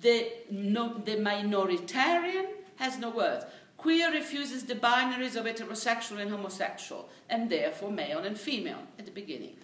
the, 0.01 0.31
no, 0.49 0.97
the 1.05 1.15
minoritarian 1.17 2.47
has 2.75 2.97
no 2.97 3.09
words. 3.09 3.45
Queer 3.77 4.11
refuses 4.11 4.65
the 4.65 4.75
binaries 4.75 5.35
of 5.35 5.45
heterosexual 5.45 6.19
and 6.19 6.29
homosexual, 6.29 7.09
and 7.29 7.49
therefore 7.49 7.91
male 7.91 8.19
and 8.19 8.37
female 8.37 8.83
at 8.99 9.05
the 9.05 9.11
beginning. 9.11 9.55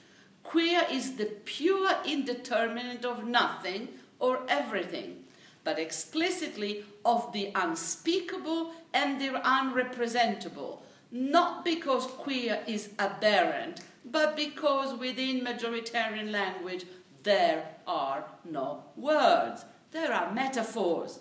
Queer 0.44 0.84
is 0.90 1.18
the 1.18 1.26
pure 1.26 1.92
indeterminate 2.06 3.06
of 3.06 3.28
nothing 3.28 3.90
or 4.20 4.40
everything, 4.48 5.26
but 5.64 5.78
explicitly 5.78 6.86
of 7.04 7.32
the 7.34 7.52
unspeakable 7.54 8.74
and 8.94 9.20
the 9.20 9.40
unrepresentable, 9.46 10.80
not 11.12 11.66
because 11.66 12.06
queer 12.06 12.64
is 12.66 12.90
aberrant, 12.98 13.82
but 14.06 14.36
because 14.36 14.98
within 14.98 15.42
majoritarian 15.42 16.32
language 16.32 16.86
there 17.28 17.66
are 17.86 18.24
no 18.50 18.84
words. 18.96 19.66
There 19.92 20.14
are 20.14 20.34
metaphors. 20.34 21.20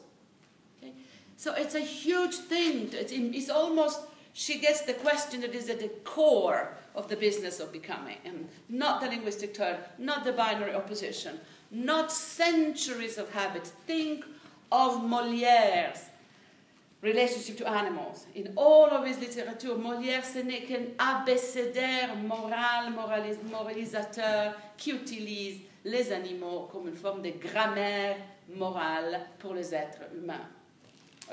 Okay? 0.78 0.92
So 1.36 1.52
it's 1.54 1.74
a 1.74 1.80
huge 1.80 2.36
thing. 2.36 2.90
It's, 2.92 3.50
almost, 3.50 4.02
she 4.32 4.60
gets 4.60 4.82
the 4.82 4.94
question 4.94 5.40
that 5.40 5.52
is 5.52 5.68
at 5.68 5.80
the 5.80 5.90
core 6.04 6.74
of 6.94 7.08
the 7.08 7.16
business 7.16 7.58
of 7.58 7.72
becoming. 7.72 8.18
And 8.24 8.48
not 8.68 9.00
the 9.00 9.08
linguistic 9.08 9.52
turn, 9.52 9.78
not 9.98 10.24
the 10.24 10.32
binary 10.32 10.74
opposition, 10.74 11.40
not 11.72 12.12
centuries 12.12 13.18
of 13.18 13.32
habit. 13.32 13.66
Think 13.86 14.24
of 14.70 15.02
Moliere's 15.02 16.04
relationship 17.02 17.56
to 17.58 17.68
animals. 17.68 18.26
In 18.34 18.52
all 18.56 18.90
of 18.90 19.06
his 19.06 19.18
literature, 19.18 19.74
Molière, 19.76 20.24
ce 20.24 20.38
n'est 20.38 20.66
qu'un 20.66 20.86
abécédaire 20.98 22.16
moral, 22.16 22.92
moralis, 22.92 23.38
moralisateur 23.50 24.54
qui 24.78 24.92
utilise 24.92 25.60
les 25.86 26.12
animaux 26.12 26.68
comme 26.70 26.88
une 26.88 26.96
forme 26.96 27.22
de 27.22 27.30
grammaire 27.30 28.16
morale 28.54 29.20
pour 29.38 29.54
les 29.54 29.74
êtres 29.74 30.02
humains. 30.14 30.48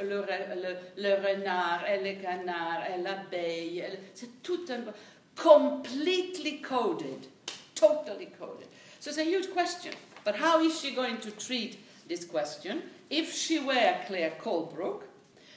Le, 0.01 0.21
le, 0.21 0.75
le 0.97 1.13
renard 1.15 1.87
et 1.87 1.99
le 2.03 2.21
canard 2.21 2.83
et 2.89 3.01
l'abeille, 3.01 3.83
c'est 4.13 4.41
tout 4.41 4.65
un... 4.69 4.91
completely 5.35 6.61
coded, 6.61 7.27
totally 7.75 8.27
coded. 8.39 8.67
So 8.99 9.09
it's 9.09 9.19
a 9.19 9.23
huge 9.23 9.51
question. 9.51 9.93
But 10.23 10.35
how 10.35 10.61
is 10.61 10.79
she 10.79 10.91
going 10.95 11.17
to 11.21 11.31
treat 11.31 11.79
this 12.07 12.23
question? 12.25 12.83
If 13.09 13.33
she 13.33 13.59
were 13.59 13.95
Claire 14.07 14.33
Colebrook, 14.39 15.01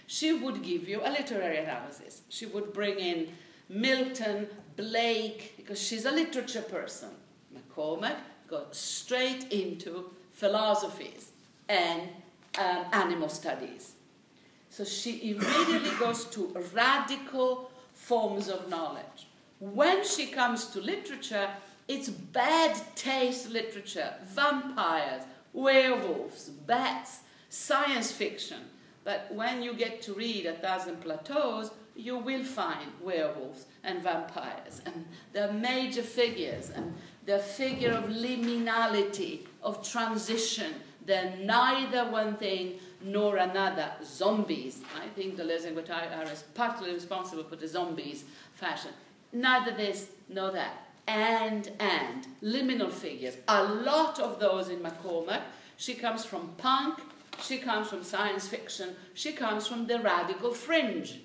she 0.07 0.33
would 0.33 0.63
give 0.63 0.89
you 0.89 1.01
a 1.03 1.11
literary 1.11 1.59
analysis. 1.59 2.23
She 2.29 2.47
would 2.47 2.73
bring 2.73 2.99
in 2.99 3.29
Milton, 3.69 4.49
Blake, 4.77 5.55
because 5.57 5.81
she's 5.81 6.07
a 6.07 6.11
literature 6.11 6.63
person. 6.63 7.11
MacCormack 7.55 8.17
goes 8.49 8.69
straight 8.73 9.53
into 9.53 10.11
philosophies 10.33 11.31
and 11.69 12.03
um, 12.59 12.85
animal 12.93 13.29
studies. 13.29 13.93
So 14.71 14.85
she 14.85 15.31
immediately 15.31 15.97
goes 15.99 16.25
to 16.27 16.55
radical 16.75 17.71
forms 17.95 18.49
of 18.49 18.69
knowledge. 18.69 19.29
When 19.59 20.05
she 20.05 20.27
comes 20.27 20.67
to 20.67 20.81
literature, 20.81 21.49
it's 21.89 22.09
bad 22.09 22.77
taste 22.95 23.51
literature, 23.51 24.13
vampires, 24.25 25.23
werewolves, 25.53 26.51
bats, 26.51 27.21
science 27.49 28.13
fiction. 28.13 28.61
But 29.05 29.33
when 29.33 29.63
you 29.63 29.73
get 29.73 30.03
to 30.03 30.13
read 30.13 30.47
A 30.47 30.53
Thousand 30.53 31.01
Plateaus, 31.01 31.71
you 31.95 32.19
will 32.19 32.45
find 32.45 32.91
werewolves 33.01 33.67
and 33.83 34.03
vampires 34.03 34.83
and 34.85 35.07
the 35.33 35.53
major 35.53 36.03
figures 36.03 36.71
and 36.71 36.95
the 37.27 37.39
figure 37.39 37.91
of 37.91 38.05
liminality, 38.05 39.41
of 39.63 39.87
transition. 39.87 40.73
They're 41.05 41.37
neither 41.43 42.11
one 42.11 42.37
thing 42.37 42.79
nor 43.03 43.37
another. 43.37 43.93
Zombies. 44.05 44.81
I 45.01 45.07
think 45.09 45.37
the 45.37 45.43
Guattari 45.45 46.17
are 46.17 46.33
partly 46.55 46.93
responsible 46.93 47.45
for 47.45 47.57
the 47.57 47.69
zombies 47.69 48.25
fashion. 48.55 48.93
Neither 49.33 49.73
this 49.73 50.09
nor 50.29 50.51
that 50.53 50.87
and 51.07 51.71
and 51.79 52.27
liminal 52.43 52.91
figures. 52.91 53.37
A 53.49 53.63
lot 53.63 54.19
of 54.19 54.41
those 54.41 54.69
in 54.69 54.81
MacCormack. 54.81 55.43
She 55.77 55.95
comes 55.95 56.25
from 56.25 56.49
punk, 56.57 57.01
she 57.43 57.59
comes 57.59 57.89
from 57.89 58.03
science 58.03 58.49
fiction, 58.49 58.97
she 59.15 59.33
comes 59.33 59.67
from 59.67 59.87
the 59.87 60.01
radical 60.01 60.55
fringe. 60.55 61.21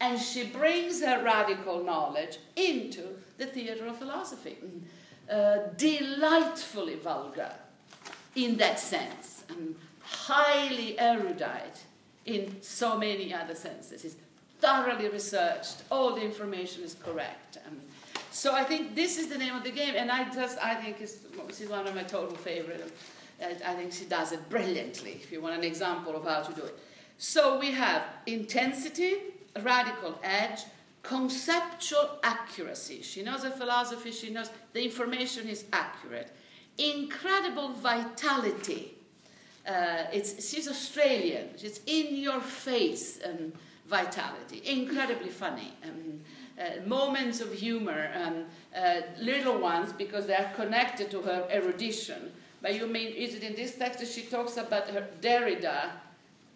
And 0.00 0.20
she 0.20 0.44
brings 0.44 1.02
her 1.02 1.22
radical 1.24 1.82
knowledge 1.82 2.38
into 2.54 3.16
the 3.36 3.46
theatre 3.46 3.88
of 3.88 3.98
philosophy. 3.98 4.58
Mm. 4.64 4.82
Uh, 5.30 5.58
delightfully 5.76 6.94
vulgar 6.94 7.52
in 8.34 8.56
that 8.56 8.80
sense, 8.80 9.44
and 9.50 9.74
highly 10.00 10.98
erudite 10.98 11.84
in 12.24 12.56
so 12.62 12.96
many 12.96 13.34
other 13.34 13.54
senses. 13.54 14.06
It's 14.06 14.16
thoroughly 14.58 15.08
researched, 15.08 15.82
all 15.90 16.14
the 16.14 16.22
information 16.22 16.82
is 16.82 16.94
correct. 16.94 17.58
And 17.66 17.78
so 18.30 18.54
I 18.54 18.64
think 18.64 18.94
this 18.94 19.18
is 19.18 19.28
the 19.28 19.36
name 19.36 19.54
of 19.54 19.64
the 19.64 19.70
game, 19.70 19.94
and 19.96 20.10
I 20.10 20.32
just 20.32 20.56
I 20.64 20.74
think 20.76 21.00
it's, 21.00 21.18
she's 21.54 21.68
one 21.68 21.86
of 21.86 21.94
my 21.94 22.04
total 22.04 22.36
favorites. 22.36 22.90
I 23.42 23.74
think 23.74 23.92
she 23.92 24.06
does 24.06 24.32
it 24.32 24.48
brilliantly. 24.48 25.20
If 25.22 25.30
you 25.30 25.42
want 25.42 25.54
an 25.56 25.64
example 25.64 26.16
of 26.16 26.24
how 26.24 26.40
to 26.40 26.52
do 26.54 26.62
it, 26.62 26.78
so 27.18 27.58
we 27.58 27.72
have 27.72 28.02
intensity, 28.26 29.14
radical 29.62 30.18
edge, 30.22 30.60
conceptual 31.08 32.18
accuracy. 32.22 33.00
She 33.00 33.22
knows 33.22 33.42
the 33.42 33.50
philosophy. 33.50 34.12
She 34.12 34.28
knows 34.28 34.50
the 34.74 34.84
information 34.84 35.48
is 35.48 35.64
accurate. 35.72 36.30
Incredible 36.76 37.70
vitality. 37.70 38.94
Uh, 39.66 40.04
it's, 40.12 40.48
she's 40.48 40.68
Australian. 40.68 41.48
She's 41.56 41.80
in 41.86 42.14
your 42.16 42.40
face 42.40 43.20
um, 43.24 43.52
vitality. 43.88 44.60
Incredibly 44.66 45.30
funny. 45.30 45.72
Um, 45.82 46.20
uh, 46.60 46.86
moments 46.86 47.40
of 47.40 47.52
humor, 47.54 48.10
um, 48.14 48.44
uh, 48.76 49.00
little 49.18 49.58
ones, 49.58 49.92
because 49.92 50.26
they 50.26 50.34
are 50.34 50.52
connected 50.56 51.10
to 51.10 51.22
her 51.22 51.48
erudition. 51.50 52.32
But 52.60 52.74
you 52.74 52.86
mean, 52.86 53.14
is 53.14 53.34
it 53.34 53.42
in 53.42 53.54
this 53.54 53.76
text 53.76 54.00
that 54.00 54.08
she 54.08 54.22
talks 54.22 54.58
about 54.58 54.88
her 54.88 55.06
Derrida, 55.22 55.90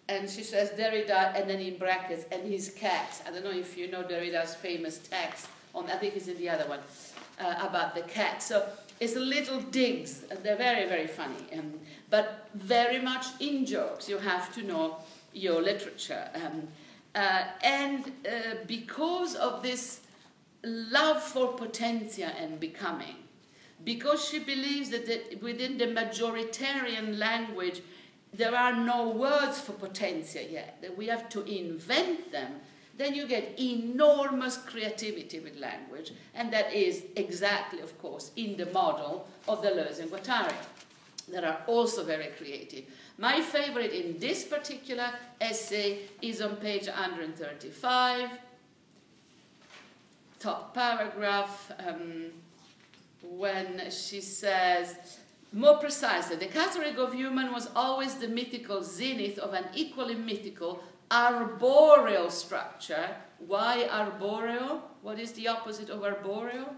and 0.09 0.29
she 0.29 0.43
says 0.43 0.71
Derrida, 0.71 1.35
and 1.35 1.49
then 1.49 1.59
in 1.59 1.77
brackets, 1.77 2.25
and 2.31 2.43
his 2.43 2.69
cats. 2.69 3.21
I 3.25 3.31
don't 3.31 3.43
know 3.43 3.51
if 3.51 3.77
you 3.77 3.89
know 3.89 4.03
Derrida's 4.03 4.55
famous 4.55 4.97
text, 4.97 5.47
on, 5.73 5.89
I 5.89 5.95
think 5.95 6.15
it's 6.15 6.27
in 6.27 6.37
the 6.37 6.49
other 6.49 6.67
one, 6.67 6.79
uh, 7.39 7.67
about 7.67 7.95
the 7.95 8.01
cat. 8.01 8.43
So 8.43 8.67
it's 8.99 9.15
a 9.15 9.19
little 9.19 9.59
digs, 9.59 10.23
and 10.29 10.43
they're 10.43 10.57
very, 10.57 10.87
very 10.87 11.07
funny, 11.07 11.35
um, 11.57 11.73
but 12.09 12.49
very 12.53 12.99
much 12.99 13.25
in 13.39 13.65
jokes. 13.65 14.09
You 14.09 14.17
have 14.17 14.53
to 14.55 14.63
know 14.63 14.97
your 15.33 15.61
literature. 15.61 16.29
Um, 16.35 16.67
uh, 17.15 17.43
and 17.63 18.05
uh, 18.27 18.55
because 18.67 19.35
of 19.35 19.63
this 19.63 20.01
love 20.63 21.21
for 21.21 21.53
potentia 21.53 22.33
and 22.39 22.59
becoming, 22.59 23.15
because 23.83 24.27
she 24.27 24.39
believes 24.39 24.89
that 24.89 25.05
the, 25.05 25.37
within 25.41 25.77
the 25.77 25.87
majoritarian 25.87 27.17
language 27.17 27.81
there 28.33 28.55
are 28.55 28.73
no 28.75 29.09
words 29.09 29.59
for 29.59 29.73
potentia 29.73 30.43
yet, 30.43 30.77
that 30.81 30.97
we 30.97 31.07
have 31.07 31.29
to 31.29 31.43
invent 31.43 32.31
them, 32.31 32.55
then 32.97 33.15
you 33.15 33.27
get 33.27 33.59
enormous 33.59 34.57
creativity 34.57 35.39
with 35.39 35.57
language, 35.57 36.11
and 36.35 36.53
that 36.53 36.73
is 36.73 37.03
exactly, 37.15 37.81
of 37.81 37.99
course, 37.99 38.31
in 38.35 38.55
the 38.55 38.67
model 38.67 39.27
of 39.47 39.61
the 39.61 39.69
Deleuze 39.69 39.99
and 39.99 40.11
Guattari 40.11 40.53
that 41.29 41.43
are 41.43 41.61
also 41.67 42.03
very 42.03 42.27
creative. 42.37 42.85
My 43.17 43.41
favorite 43.41 43.93
in 43.93 44.19
this 44.19 44.43
particular 44.43 45.09
essay 45.39 45.99
is 46.21 46.41
on 46.41 46.57
page 46.57 46.87
135, 46.87 48.29
top 50.39 50.73
paragraph, 50.73 51.71
um, 51.79 52.25
when 53.23 53.89
she 53.89 54.19
says, 54.19 55.19
more 55.53 55.77
precisely, 55.77 56.35
the 56.35 56.47
category 56.47 56.95
of 56.95 57.13
human 57.13 57.53
was 57.53 57.69
always 57.75 58.15
the 58.15 58.27
mythical 58.27 58.81
zenith 58.81 59.37
of 59.37 59.53
an 59.53 59.65
equally 59.75 60.15
mythical 60.15 60.83
arboreal 61.11 62.31
structure. 62.31 63.15
Why 63.37 63.87
arboreal? 63.91 64.81
What 65.03 65.19
is 65.19 65.31
the 65.33 65.47
opposite 65.47 65.89
of 65.89 66.03
arboreal? 66.03 66.73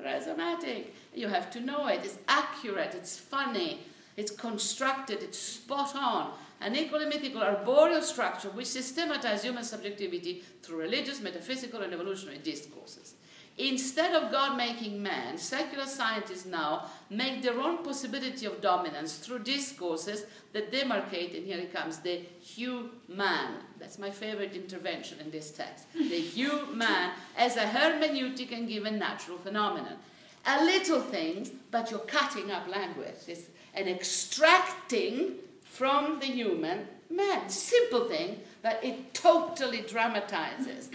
Rhizomatic. 0.00 0.86
You 1.14 1.28
have 1.28 1.50
to 1.50 1.60
know 1.60 1.86
it. 1.88 2.00
It's 2.04 2.18
accurate, 2.28 2.94
it's 2.94 3.18
funny, 3.18 3.80
It's 4.16 4.30
constructed, 4.30 5.22
it's 5.22 5.38
spot 5.38 5.94
on. 5.94 6.32
An 6.60 6.74
equally 6.74 7.04
mythical 7.04 7.42
arboreal 7.42 8.00
structure 8.00 8.48
which 8.48 8.66
systematizes 8.68 9.44
human 9.44 9.62
subjectivity 9.62 10.42
through 10.62 10.78
religious, 10.78 11.20
metaphysical, 11.20 11.82
and 11.82 11.92
evolutionary 11.92 12.38
discourses. 12.38 13.14
Instead 13.58 14.14
of 14.14 14.30
God 14.30 14.58
making 14.58 15.02
man, 15.02 15.38
secular 15.38 15.86
scientists 15.86 16.44
now 16.44 16.90
make 17.08 17.42
their 17.42 17.58
own 17.58 17.82
possibility 17.82 18.44
of 18.44 18.60
dominance 18.60 19.16
through 19.16 19.38
discourses 19.38 20.26
that 20.52 20.70
demarcate, 20.70 21.34
and 21.34 21.46
here 21.46 21.56
it 21.58 21.72
comes, 21.72 21.98
the 21.98 22.20
human. 22.38 23.54
That's 23.78 23.98
my 23.98 24.10
favorite 24.10 24.54
intervention 24.54 25.20
in 25.20 25.30
this 25.30 25.50
text. 25.52 25.90
The 25.94 26.00
human 26.36 27.12
as 27.34 27.56
a 27.56 27.62
hermeneutic 27.62 28.52
and 28.52 28.68
given 28.68 28.98
natural 28.98 29.38
phenomenon. 29.38 29.96
A 30.44 30.62
little 30.62 31.00
thing, 31.00 31.58
but 31.70 31.90
you're 31.90 32.00
cutting 32.00 32.50
up 32.50 32.68
language 32.68 33.14
it's, 33.26 33.46
and 33.72 33.88
extracting 33.88 35.36
from 35.64 36.20
the 36.20 36.26
human 36.26 36.86
man. 37.08 37.48
Simple 37.48 38.04
thing, 38.04 38.40
but 38.62 38.84
it 38.84 39.14
totally 39.14 39.80
dramatizes, 39.80 40.90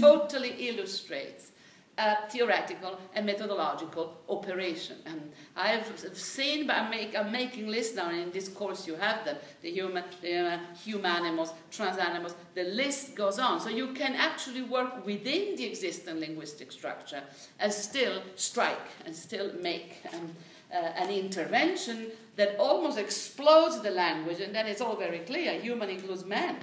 totally 0.00 0.68
illustrates 0.68 1.52
a 1.98 2.28
theoretical 2.28 2.98
and 3.14 3.24
methodological 3.24 4.16
operation. 4.28 4.96
And 5.06 5.32
I've 5.56 5.86
seen, 6.12 6.66
but 6.66 6.76
I'm, 6.76 6.90
make, 6.90 7.16
I'm 7.16 7.32
making 7.32 7.68
lists 7.68 7.96
now, 7.96 8.10
in 8.10 8.30
this 8.30 8.48
course 8.48 8.86
you 8.86 8.96
have 8.96 9.24
them, 9.24 9.36
the 9.62 9.70
human, 9.70 10.04
uh, 10.04 10.58
humanimals, 10.84 11.52
transanimals, 11.72 12.34
the 12.54 12.64
list 12.64 13.14
goes 13.14 13.38
on. 13.38 13.60
So 13.60 13.70
you 13.70 13.94
can 13.94 14.14
actually 14.14 14.62
work 14.62 15.06
within 15.06 15.56
the 15.56 15.64
existing 15.64 16.20
linguistic 16.20 16.70
structure 16.70 17.22
and 17.58 17.72
still 17.72 18.22
strike 18.34 18.88
and 19.06 19.16
still 19.16 19.52
make 19.62 19.96
um, 20.12 20.32
uh, 20.72 20.76
an 20.76 21.10
intervention 21.10 22.08
that 22.36 22.56
almost 22.58 22.98
explodes 22.98 23.80
the 23.80 23.90
language, 23.90 24.40
and 24.40 24.54
then 24.54 24.66
it's 24.66 24.82
all 24.82 24.96
very 24.96 25.20
clear. 25.20 25.58
Human 25.60 25.88
includes 25.88 26.24
man. 26.24 26.56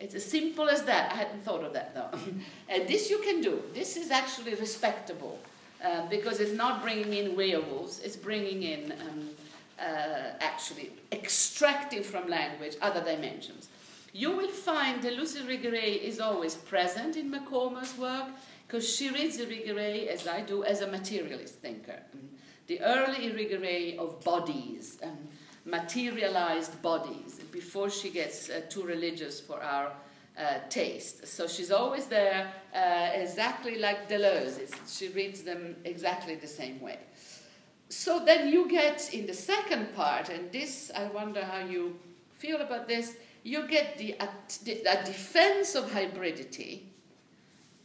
It's 0.00 0.14
as 0.14 0.24
simple 0.24 0.68
as 0.68 0.82
that. 0.84 1.12
I 1.12 1.16
hadn't 1.16 1.44
thought 1.44 1.64
of 1.64 1.72
that 1.72 1.94
though. 1.94 2.18
and 2.68 2.88
this 2.88 3.10
you 3.10 3.18
can 3.18 3.40
do. 3.40 3.62
This 3.74 3.96
is 3.96 4.10
actually 4.10 4.54
respectable 4.54 5.38
uh, 5.84 6.06
because 6.08 6.40
it's 6.40 6.52
not 6.52 6.82
bringing 6.82 7.12
in 7.12 7.36
werewolves, 7.36 8.00
it's 8.00 8.16
bringing 8.16 8.62
in 8.62 8.92
um, 8.92 9.28
uh, 9.78 10.32
actually 10.40 10.90
extracting 11.12 12.02
from 12.02 12.28
language 12.28 12.74
other 12.82 13.02
dimensions. 13.02 13.68
You 14.12 14.32
will 14.36 14.50
find 14.50 15.02
that 15.02 15.14
Luce 15.14 15.36
Irigaray 15.36 16.00
is 16.00 16.18
always 16.18 16.56
present 16.56 17.16
in 17.16 17.30
MacCormack's 17.30 17.96
work 17.98 18.26
because 18.66 18.88
she 18.88 19.10
reads 19.10 19.38
Irigaray, 19.38 20.08
as 20.08 20.26
I 20.26 20.40
do, 20.40 20.64
as 20.64 20.80
a 20.80 20.86
materialist 20.86 21.54
thinker. 21.56 22.00
The 22.66 22.80
early 22.80 23.30
Irigaray 23.30 23.96
of 23.98 24.22
bodies. 24.24 24.98
Um, 25.02 25.28
materialized 25.68 26.80
bodies 26.82 27.40
before 27.52 27.90
she 27.90 28.10
gets 28.10 28.48
uh, 28.48 28.62
too 28.68 28.82
religious 28.82 29.40
for 29.40 29.62
our 29.62 29.92
uh, 30.38 30.58
taste. 30.68 31.26
So 31.26 31.46
she's 31.46 31.70
always 31.70 32.06
there, 32.06 32.52
uh, 32.74 33.10
exactly 33.14 33.78
like 33.78 34.08
Deleuze. 34.08 34.58
It's, 34.58 34.98
she 34.98 35.08
reads 35.08 35.42
them 35.42 35.76
exactly 35.84 36.36
the 36.36 36.46
same 36.46 36.80
way. 36.80 36.98
So 37.88 38.24
then 38.24 38.48
you 38.48 38.68
get 38.68 39.12
in 39.12 39.26
the 39.26 39.34
second 39.34 39.94
part, 39.94 40.28
and 40.28 40.52
this 40.52 40.90
I 40.94 41.06
wonder 41.06 41.44
how 41.44 41.66
you 41.66 41.98
feel 42.38 42.60
about 42.60 42.86
this. 42.86 43.16
You 43.42 43.66
get 43.66 43.96
the, 43.98 44.16
a, 44.20 45.04
defense 45.04 45.74
of 45.74 45.90
hybridity, 45.90 46.82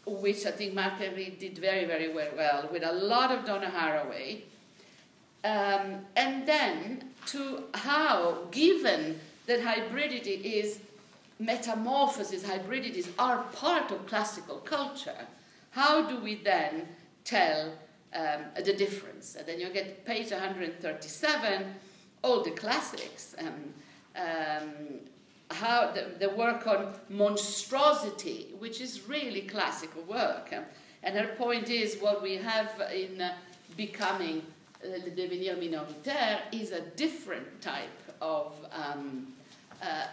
which 0.06 0.46
I 0.46 0.52
think 0.52 0.78
Henry 0.78 1.36
did 1.40 1.58
very, 1.58 1.86
very 1.86 2.13
well, 2.13 2.70
with 2.72 2.84
a 2.84 2.92
lot 2.92 3.32
of 3.32 3.46
Donna 3.46 3.72
Haraway. 3.74 4.42
Um, 5.46 6.06
and 6.16 6.46
then 6.46 7.12
to 7.27 7.63
how, 7.74 8.48
given 8.51 9.20
that 9.46 9.62
hybridity 9.62 10.42
is 10.42 10.80
metamorphosis, 11.39 12.46
hybridities 12.46 13.10
are 13.20 13.44
part 13.53 13.92
of 13.92 14.06
classical 14.08 14.58
culture, 14.58 15.27
how 15.72 16.08
do 16.08 16.20
we 16.20 16.36
then 16.36 16.88
tell 17.24 17.74
um, 18.14 18.42
the 18.64 18.74
difference? 18.74 19.36
And 19.36 19.48
then 19.48 19.59
you 19.59 19.70
get 19.70 20.05
page 20.05 20.31
137, 20.31 21.75
all 22.24 22.44
the 22.44 22.51
classics, 22.51 23.36
um, 23.40 23.74
um, 24.16 24.72
how 25.51 25.92
the, 25.92 26.12
the, 26.20 26.29
work 26.29 26.68
on 26.68 26.94
monstrosity, 27.09 28.48
which 28.59 28.81
is 28.81 29.07
really 29.07 29.42
classical 29.42 30.03
work. 30.03 30.53
And 31.03 31.18
her 31.18 31.36
point 31.36 31.70
is 31.70 31.98
what 31.98 32.22
we 32.22 32.36
have 32.36 32.81
in 32.94 33.20
uh, 33.20 33.36
becoming 33.75 34.44
le 34.83 35.11
devenir 35.11 35.55
minoritaire 35.57 36.41
is 36.51 36.72
a 36.72 36.81
different 36.81 37.61
type 37.61 38.13
of 38.22 38.53
um, 38.72 39.27
uh, 39.81 40.05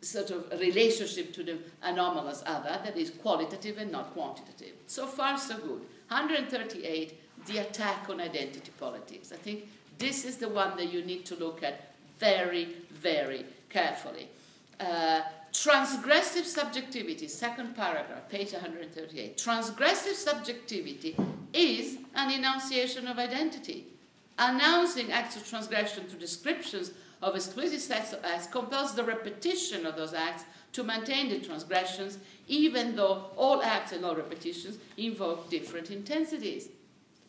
sort 0.00 0.30
of 0.30 0.50
relationship 0.60 1.32
to 1.32 1.42
the 1.42 1.58
anomalous 1.82 2.42
other 2.46 2.80
that 2.84 2.96
is 2.96 3.10
qualitative 3.10 3.78
and 3.78 3.92
not 3.92 4.12
quantitative. 4.14 4.74
So 4.86 5.06
far, 5.06 5.38
so 5.38 5.56
good. 5.58 5.80
138, 6.08 7.46
the 7.46 7.58
attack 7.58 8.08
on 8.08 8.20
identity 8.20 8.72
politics. 8.78 9.32
I 9.32 9.36
think 9.36 9.68
this 9.98 10.24
is 10.24 10.36
the 10.36 10.48
one 10.48 10.76
that 10.76 10.92
you 10.92 11.04
need 11.04 11.24
to 11.26 11.36
look 11.36 11.62
at 11.62 11.92
very, 12.18 12.76
very 12.90 13.44
carefully. 13.70 14.28
Uh, 14.80 15.22
transgressive 15.52 16.44
subjectivity, 16.44 17.28
second 17.28 17.76
paragraph, 17.76 18.28
page 18.28 18.52
138. 18.52 19.36
Transgressive 19.36 20.14
subjectivity 20.14 21.16
is 21.52 21.98
an 22.14 22.30
enunciation 22.32 23.06
of 23.06 23.18
identity 23.18 23.86
announcing 24.50 25.12
acts 25.12 25.36
of 25.36 25.48
transgression 25.48 26.08
to 26.08 26.16
descriptions 26.16 26.92
of 27.22 27.36
explicit 27.36 27.80
sets 27.80 28.12
of 28.12 28.24
acts 28.24 28.46
compels 28.46 28.94
the 28.94 29.04
repetition 29.04 29.86
of 29.86 29.96
those 29.96 30.12
acts 30.12 30.44
to 30.72 30.82
maintain 30.82 31.28
the 31.28 31.38
transgressions, 31.38 32.18
even 32.48 32.96
though 32.96 33.26
all 33.36 33.62
acts 33.62 33.92
and 33.92 34.04
all 34.04 34.16
repetitions 34.16 34.78
invoke 34.96 35.48
different 35.50 35.90
intensities. 35.90 36.68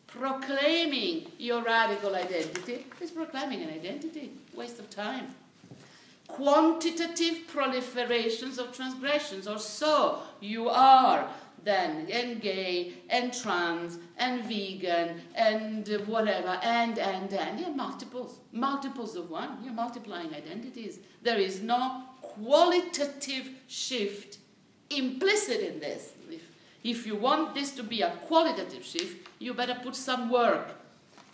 Proclaiming 0.06 1.30
your 1.38 1.62
radical 1.62 2.14
identity 2.14 2.86
is 3.00 3.10
proclaiming 3.10 3.62
an 3.62 3.70
identity. 3.70 4.32
Waste 4.54 4.78
of 4.78 4.88
time. 4.90 5.34
Quantitative 6.26 7.46
proliferations 7.52 8.58
of 8.58 8.74
transgressions, 8.74 9.46
or 9.46 9.58
so 9.58 10.22
you 10.40 10.68
are 10.68 11.28
then 11.64 12.06
and 12.10 12.40
gay 12.40 12.94
and 13.10 13.32
trans 13.32 13.98
and 14.18 14.44
vegan 14.44 15.20
and 15.34 15.88
whatever 16.06 16.58
and 16.62 16.98
and 16.98 17.32
and. 17.32 17.60
Yeah 17.60 17.70
multiples 17.70 18.38
multiples 18.52 19.16
of 19.16 19.30
one. 19.30 19.58
You're 19.62 19.72
multiplying 19.72 20.34
identities. 20.34 21.00
There 21.22 21.38
is 21.38 21.62
no 21.62 22.02
qualitative 22.20 23.50
shift 23.66 24.38
implicit 24.90 25.60
in 25.60 25.80
this. 25.80 26.12
If, 26.30 26.42
if 26.82 27.06
you 27.06 27.16
want 27.16 27.54
this 27.54 27.72
to 27.72 27.82
be 27.82 28.02
a 28.02 28.10
qualitative 28.26 28.84
shift 28.84 29.28
you 29.38 29.54
better 29.54 29.76
put 29.82 29.94
some 29.94 30.30
work 30.30 30.74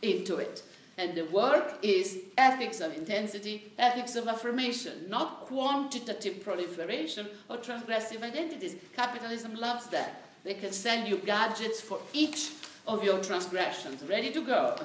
into 0.03 0.37
it 0.37 0.63
and 1.01 1.15
the 1.15 1.25
work 1.27 1.79
is 1.81 2.19
ethics 2.37 2.81
of 2.81 2.95
intensity, 2.95 3.73
ethics 3.79 4.17
of 4.17 4.29
affirmation, 4.29 5.07
not 5.09 5.47
quantitative 5.47 6.45
proliferation 6.45 7.27
or 7.49 7.57
transgressive 7.57 8.23
identities. 8.23 8.77
Capitalism 8.95 9.55
loves 9.55 9.87
that. 9.87 10.23
They 10.45 10.53
can 10.53 10.73
sell 10.73 11.07
you 11.07 11.17
gadgets 11.17 11.81
for 11.81 11.99
each 12.13 12.51
of 12.87 13.03
your 13.03 13.19
transgressions, 13.23 14.03
ready 14.05 14.31
to 14.33 14.43
go. 14.43 14.79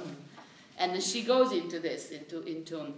And 0.77 1.03
she 1.03 1.21
goes 1.23 1.51
into 1.51 1.81
this, 1.81 2.11
into, 2.11 2.41
into 2.43 2.93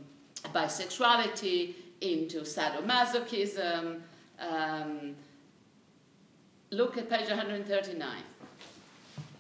bisexuality, 0.54 1.74
into 2.02 2.42
sadomasochism. 2.42 4.00
Um, 4.40 5.16
look 6.70 7.00
at 7.00 7.10
page 7.10 7.30
139. 7.30 8.08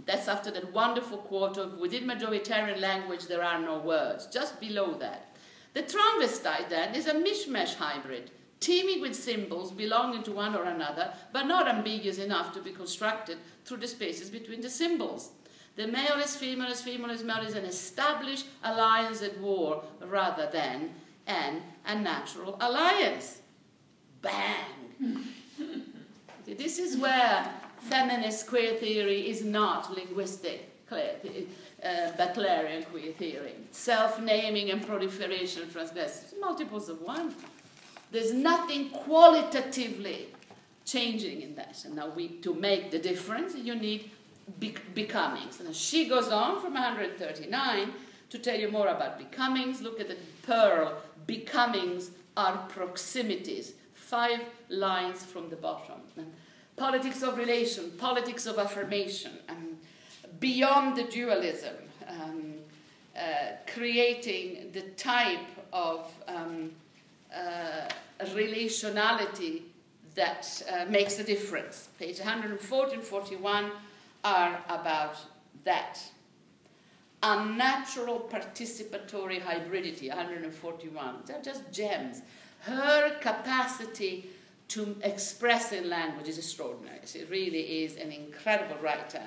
That's 0.07 0.29
after 0.29 0.49
that 0.51 0.73
wonderful 0.73 1.17
quote 1.17 1.57
of 1.57 1.77
within 1.79 2.05
majoritarian 2.05 2.79
language 2.79 3.27
there 3.27 3.43
are 3.43 3.59
no 3.59 3.79
words. 3.79 4.27
Just 4.27 4.59
below 4.59 4.93
that. 4.99 5.35
The 5.73 5.83
transvestite 5.83 6.69
then 6.69 6.95
is 6.95 7.07
a 7.07 7.13
mishmash 7.13 7.75
hybrid, 7.75 8.31
teeming 8.61 9.01
with 9.01 9.15
symbols 9.15 9.71
belonging 9.71 10.23
to 10.23 10.31
one 10.31 10.55
or 10.55 10.63
another, 10.63 11.13
but 11.33 11.43
not 11.45 11.67
ambiguous 11.67 12.19
enough 12.19 12.53
to 12.53 12.61
be 12.61 12.71
constructed 12.71 13.37
through 13.65 13.77
the 13.77 13.87
spaces 13.87 14.29
between 14.29 14.61
the 14.61 14.69
symbols. 14.69 15.31
The 15.75 15.87
male 15.87 16.19
is 16.23 16.37
female 16.37 16.71
is 16.71 16.81
female 16.81 17.11
is 17.11 17.23
male 17.23 17.45
is 17.45 17.53
an 17.53 17.65
established 17.65 18.47
alliance 18.63 19.21
at 19.21 19.37
war 19.39 19.83
rather 19.99 20.49
than 20.51 20.91
an 21.27 21.61
unnatural 21.85 22.57
alliance. 22.61 23.41
Bang! 24.21 24.87
Hmm. 24.97 25.21
this 26.45 26.79
is 26.79 26.97
where 26.97 27.53
feminist 27.89 28.47
queer 28.47 28.75
theory 28.75 29.29
is 29.29 29.43
not 29.43 29.93
linguistic, 29.93 30.69
uh, 30.91 32.11
Butlerian 32.17 32.85
queer 32.85 33.13
theory. 33.13 33.53
Self-naming 33.71 34.71
and 34.71 34.85
proliferation 34.85 35.63
of 35.63 36.39
multiples 36.39 36.89
of 36.89 37.01
one. 37.01 37.33
There's 38.11 38.33
nothing 38.33 38.89
qualitatively 38.89 40.27
changing 40.85 41.41
in 41.41 41.55
that. 41.55 41.83
And 41.85 41.95
now 41.95 42.09
we, 42.09 42.29
to 42.39 42.53
make 42.53 42.91
the 42.91 42.99
difference, 42.99 43.55
you 43.55 43.75
need 43.75 44.11
be- 44.59 44.75
becomings. 44.93 45.59
And 45.59 45.75
she 45.75 46.07
goes 46.07 46.29
on 46.29 46.61
from 46.61 46.73
139 46.73 47.93
To 48.29 48.39
tell 48.39 48.59
you 48.59 48.69
more 48.69 48.87
about 48.87 49.17
becomings, 49.17 49.81
look 49.81 49.99
at 49.99 50.09
the 50.09 50.17
pearl. 50.43 51.01
Becomings 51.25 52.11
are 52.35 52.57
proximities. 52.69 53.73
Five 53.93 54.41
lines 54.69 55.23
from 55.23 55.49
the 55.49 55.55
bottom. 55.55 55.96
Politics 56.77 57.23
of 57.23 57.37
relation, 57.39 57.89
politics 57.97 58.45
of 58.45 58.59
affirmation, 58.59 59.31
um, 59.49 59.77
beyond 60.39 60.95
the 60.95 61.05
dualism, 61.05 61.73
um, 62.07 62.53
uh, 63.17 63.21
creating 63.73 64.69
the 64.73 64.81
type 64.95 65.39
of 65.73 66.13
um, 66.27 66.71
uh, 67.35 67.89
relationality 68.25 69.63
that 70.13 70.61
uh, 70.71 70.85
makes 70.89 71.17
a 71.17 71.23
difference. 71.23 71.89
Page 71.97 72.19
140 72.19 72.93
and 72.93 73.03
41 73.03 73.71
are 74.23 74.59
about 74.69 75.17
that. 75.63 75.99
Unnatural 77.23 78.29
participatory 78.31 79.41
hybridity, 79.41 80.09
141. 80.09 81.15
They're 81.25 81.41
just 81.41 81.71
gems. 81.71 82.21
Her 82.59 83.17
capacity 83.19 84.29
to 84.69 84.95
express 85.03 85.71
in 85.71 85.89
language 85.89 86.27
is 86.27 86.37
extraordinary. 86.37 86.99
She 87.05 87.23
really 87.25 87.83
is 87.83 87.95
an 87.95 88.11
incredible 88.11 88.77
writer. 88.81 89.23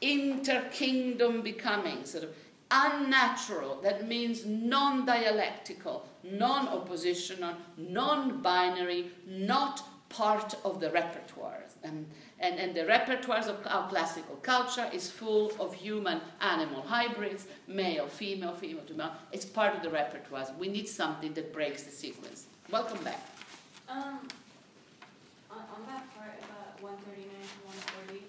Inter-kingdom 0.00 1.42
becoming, 1.42 2.04
sort 2.04 2.24
of 2.24 2.36
unnatural, 2.70 3.80
that 3.82 4.06
means 4.06 4.44
non 4.44 5.06
dialectical, 5.06 6.06
non 6.22 6.68
oppositional, 6.68 7.54
non 7.76 8.42
binary, 8.42 9.10
not 9.26 9.82
part 10.08 10.54
of 10.64 10.80
the 10.80 10.88
repertoires. 10.90 11.74
And, 11.82 12.06
and, 12.38 12.58
and 12.58 12.74
the 12.74 12.82
repertoires 12.82 13.46
of 13.48 13.66
our 13.66 13.88
classical 13.88 14.36
culture 14.36 14.88
is 14.92 15.10
full 15.10 15.52
of 15.58 15.74
human 15.74 16.20
animal 16.40 16.82
hybrids, 16.82 17.46
male, 17.66 18.06
female, 18.06 18.54
female 18.54 18.84
to 18.84 18.94
male. 18.94 19.12
It's 19.32 19.44
part 19.44 19.74
of 19.74 19.82
the 19.82 19.88
repertoires. 19.88 20.56
We 20.56 20.68
need 20.68 20.88
something 20.88 21.34
that 21.34 21.52
breaks 21.52 21.82
the 21.82 21.90
sequence. 21.90 22.46
Welcome 22.70 23.02
back. 23.02 23.24
Um, 23.88 24.20
on, 25.56 25.64
on 25.74 25.86
that 25.88 26.04
part 26.14 26.36
about 26.44 26.82
139 26.82 27.32
to 27.32 27.58
140, 27.64 28.24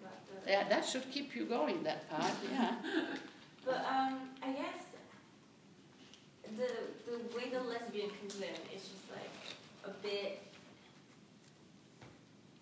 about 0.00 0.18
the. 0.26 0.50
Yeah, 0.50 0.68
that 0.68 0.84
should 0.86 1.10
keep 1.10 1.34
you 1.34 1.44
going, 1.44 1.82
that 1.82 2.08
part, 2.10 2.32
yeah. 2.52 2.74
But 3.64 3.84
um, 3.88 4.30
I 4.42 4.52
guess 4.52 4.84
the 6.56 6.70
the 7.10 7.36
way 7.36 7.50
the 7.50 7.60
lesbian 7.60 8.10
comes 8.20 8.36
in 8.36 8.54
is 8.74 8.82
just 8.88 9.06
like 9.10 9.34
a 9.84 9.90
bit. 10.02 10.42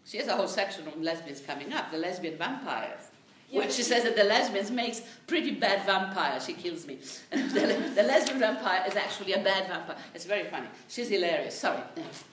She 0.05 0.19
has 0.19 0.29
a 0.29 0.37
whole 0.37 0.49
section 0.49 0.87
on 0.89 1.03
lesbians 1.03 1.41
coming 1.41 1.73
up, 1.73 1.91
the 1.91 1.99
lesbian 1.99 2.37
vampires. 2.37 3.12
Yeah, 3.53 3.61
Which 3.61 3.73
she 3.73 3.83
says 3.83 4.05
that 4.05 4.17
the 4.17 4.25
lesbians 4.25 4.71
makes 4.71 5.03
pretty 5.27 5.51
bad 5.51 5.85
vampires. 5.85 6.47
She 6.47 6.55
kills 6.55 6.87
me. 6.87 6.97
the, 7.31 7.93
the 7.95 8.03
lesbian 8.03 8.39
vampire 8.39 8.83
is 8.89 8.97
actually 8.97 9.35
a 9.35 9.45
bad 9.45 9.69
vampire. 9.69 9.97
It's 10.15 10.25
very 10.25 10.49
funny. 10.49 10.69
She's 10.89 11.11
hilarious. 11.11 11.61
Sorry. 11.61 11.83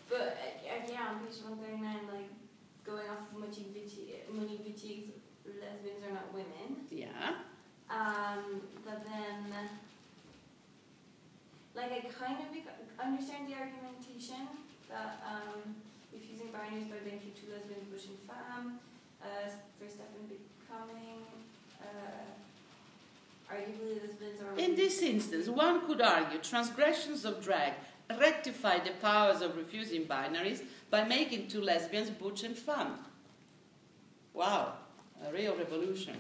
But 0.08 0.40
uh, 0.40 0.88
yeah, 0.88 1.12
on 1.12 1.20
page 1.20 1.44
139, 1.44 2.08
like 2.08 2.32
going 2.88 3.04
off 3.12 3.28
of 3.28 3.38
Monique 3.38 3.76
Wittig- 3.76 4.32
Wittig's 4.32 5.12
lesbians 5.44 6.08
are 6.08 6.16
not 6.16 6.32
women. 6.32 6.88
Yeah. 6.90 7.36
Um, 7.92 8.62
but 8.86 9.04
then, 9.04 9.52
like, 11.76 11.92
I 11.92 12.00
kind 12.08 12.40
of 12.40 12.48
understand 12.96 13.52
the 13.52 13.60
argumentation 13.60 14.48
that 14.88 15.20
um, 15.28 15.76
using 16.16 16.48
binaries 16.48 16.88
by 16.88 17.04
making 17.04 17.36
two 17.36 17.52
lesbians, 17.52 17.92
butch 17.92 18.08
and 18.08 18.24
femme, 18.24 18.80
uh, 19.20 19.52
first 19.76 19.96
step 20.00 20.16
in 20.16 20.40
becoming, 20.70 21.26
uh, 21.82 23.54
arguably 23.54 24.02
lesbians 24.02 24.42
are. 24.42 24.60
In 24.60 24.76
this 24.76 25.02
instance, 25.02 25.48
one 25.48 25.86
could 25.86 26.02
argue 26.02 26.40
transgressions 26.40 27.26
of 27.26 27.44
drag 27.44 27.74
rectify 28.20 28.80
the 28.80 28.92
powers 29.02 29.42
of 29.42 29.56
refusing 29.56 30.06
binaries 30.06 30.64
by 30.90 31.04
making 31.04 31.48
two 31.48 31.62
lesbians 31.62 32.10
butch 32.10 32.44
and 32.44 32.58
femme. 32.58 32.96
Wow, 34.34 34.74
a 35.28 35.32
real 35.32 35.56
revolution. 35.56 36.16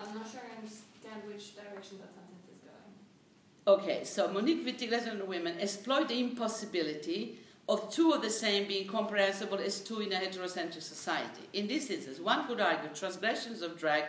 I'm 0.00 0.14
not 0.14 0.30
sure 0.30 0.40
I 0.40 0.56
understand 0.56 1.22
which 1.26 1.54
direction 1.54 1.98
that 1.98 2.12
sentence 2.14 2.46
is 2.50 2.60
going. 2.62 3.78
Okay, 3.78 4.04
so 4.04 4.28
Monique 4.32 4.64
Wittig, 4.64 4.90
lesbian 4.90 5.26
women, 5.26 5.58
exploit 5.60 6.08
the 6.08 6.18
impossibility 6.18 7.38
of 7.68 7.90
two 7.92 8.12
of 8.12 8.22
the 8.22 8.30
same 8.30 8.66
being 8.66 8.86
comprehensible 8.88 9.58
as 9.58 9.80
two 9.80 10.00
in 10.00 10.12
a 10.12 10.16
heterocentric 10.16 10.82
society. 10.82 11.42
In 11.52 11.66
this 11.66 11.90
instance, 11.90 12.18
one 12.18 12.46
could 12.46 12.60
argue 12.60 12.88
transgressions 12.94 13.60
of 13.60 13.78
drag 13.78 14.04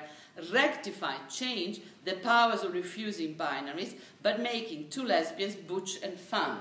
rectify, 0.54 1.16
change 1.30 1.82
the 2.06 2.14
powers 2.14 2.64
of 2.64 2.74
refusing 2.74 3.36
binaries, 3.36 3.96
but 4.24 4.40
making 4.40 4.90
two 4.90 5.04
lesbians 5.04 5.56
butch 5.56 6.02
and 6.02 6.18
femme. 6.18 6.60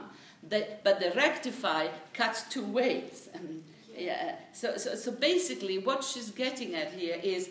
The, 0.49 0.67
but 0.83 0.99
the 1.01 1.13
rectify 1.13 1.89
cuts 2.13 2.43
two 2.45 2.65
ways. 2.65 3.29
Yeah, 3.97 4.37
so, 4.53 4.77
so, 4.77 4.95
so 4.95 5.11
basically, 5.11 5.79
what 5.79 6.05
she's 6.05 6.31
getting 6.31 6.77
at 6.77 6.93
here 6.93 7.19
is 7.21 7.51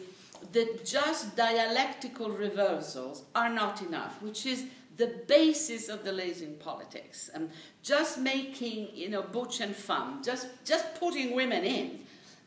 that 0.53 0.85
just 0.85 1.35
dialectical 1.35 2.29
reversals 2.29 3.23
are 3.35 3.49
not 3.49 3.81
enough, 3.81 4.21
which 4.21 4.45
is 4.45 4.63
the 4.97 5.07
basis 5.27 5.89
of 5.89 6.03
the 6.03 6.11
Leysin 6.11 6.59
politics. 6.59 7.29
Um, 7.33 7.49
just 7.83 8.19
making, 8.19 8.89
you 8.93 9.09
know, 9.09 9.21
butch 9.21 9.61
and 9.61 9.75
femme, 9.75 10.21
just, 10.23 10.47
just 10.65 10.95
putting 10.95 11.35
women 11.35 11.63
in, 11.63 11.99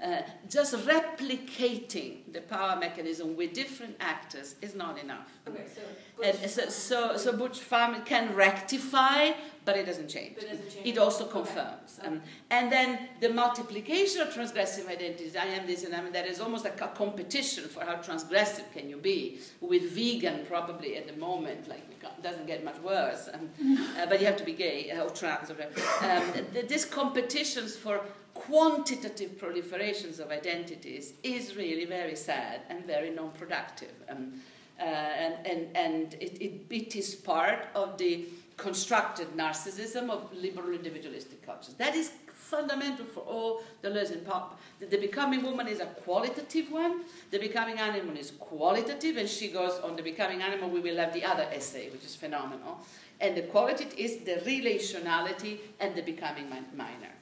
uh, 0.03 0.23
just 0.49 0.75
replicating 0.87 2.33
the 2.33 2.41
power 2.41 2.77
mechanism 2.79 3.37
with 3.37 3.53
different 3.53 3.97
actors 4.01 4.55
is 4.63 4.75
not 4.75 4.99
enough. 4.99 5.29
Okay, 5.49 5.65
so. 5.75 5.83
And 6.25 6.41
butch- 6.41 6.51
so, 6.51 6.69
so, 6.69 7.17
so 7.17 7.33
butch 7.37 7.59
femme 7.61 8.03
can 8.05 8.35
rectify, 8.35 9.33
but 9.65 9.77
it 9.77 9.87
doesn't 9.87 10.09
change. 10.09 10.35
But 10.37 10.45
it 10.45 10.51
doesn't 10.51 10.71
change. 10.71 10.87
It 10.87 10.99
also 10.99 11.25
Okay. 11.25 11.33
confirms. 11.33 12.01
Um, 12.03 12.23
and 12.51 12.71
then 12.73 12.99
the 13.21 13.29
multiplication 13.31 14.23
of 14.23 14.29
transgressive 14.29 14.89
identities, 14.89 15.37
I 15.37 15.45
am 15.47 15.67
this 15.67 15.85
and 15.85 15.95
I 15.95 15.99
am 15.99 16.13
that, 16.13 16.27
is 16.27 16.41
almost 16.41 16.65
like 16.65 16.81
a 16.81 16.89
competition 16.89 17.65
for 17.65 17.85
how 17.85 17.97
transgressive 17.97 18.73
can 18.73 18.89
you 18.89 18.97
be, 18.97 19.39
with 19.61 19.83
vegan 19.93 20.47
probably 20.47 20.97
at 20.97 21.07
the 21.07 21.15
moment, 21.15 21.69
like 21.69 21.83
it 22.03 22.23
doesn't 22.23 22.47
get 22.47 22.65
much 22.65 22.79
worse, 22.81 23.29
um, 23.35 23.51
uh, 23.99 24.07
but 24.07 24.21
you 24.21 24.27
have 24.27 24.37
to 24.37 24.45
be 24.45 24.53
gay 24.55 24.91
uh, 24.91 25.05
or 25.05 25.11
trans 25.11 25.51
or 25.51 25.55
whatever. 25.55 25.81
Um, 26.07 26.45
th- 26.55 26.69
this 26.69 26.85
competitions 26.87 27.77
for 27.77 28.01
quantitative 28.35 29.33
proliferations 29.39 30.21
of 30.21 30.31
identities 30.31 31.15
is 31.23 31.57
really 31.57 31.85
very 31.85 32.17
sad 32.17 32.63
and 32.69 32.85
very 32.87 33.11
non-productive. 33.11 33.93
Um, 34.09 34.41
uh, 34.79 34.83
and 34.83 35.47
and, 35.47 35.77
and 35.77 36.15
it, 36.15 36.41
it, 36.41 36.53
it 36.71 36.97
is 36.97 37.15
part 37.15 37.67
of 37.75 37.99
the 37.99 38.25
constructed 38.57 39.29
narcissism 39.37 40.11
of 40.11 40.33
liberal 40.35 40.73
individualistic 40.73 41.45
cultures. 41.45 41.75
That 41.75 41.95
is 41.95 42.13
fundamental 42.51 43.07
for 43.07 43.21
all 43.21 43.63
the 43.81 43.91
lesbian 43.91 44.25
pop. 44.25 44.59
The, 44.81 44.97
becoming 44.97 45.43
woman 45.43 45.69
is 45.69 45.81
a 45.81 45.87
qualitative 45.87 46.71
one. 46.71 47.03
The 47.31 47.39
becoming 47.39 47.79
animal 47.79 48.17
is 48.17 48.33
qualitative, 48.33 49.17
and 49.17 49.29
she 49.29 49.49
goes 49.49 49.79
on 49.81 49.97
the 49.97 50.03
becoming 50.03 50.43
animal. 50.43 50.69
We 50.69 50.81
will 50.81 50.97
have 50.97 51.13
the 51.13 51.25
other 51.25 51.47
essay, 51.53 51.91
which 51.91 52.05
is 52.05 52.17
phenomenal. 52.17 52.81
And 53.21 53.37
the 53.37 53.43
quality 53.43 53.87
is 53.97 54.19
the 54.25 54.37
relationality 54.53 55.59
and 55.79 55.95
the 55.95 56.03
becoming 56.03 56.49
min- 56.51 56.67
minor. 56.75 57.13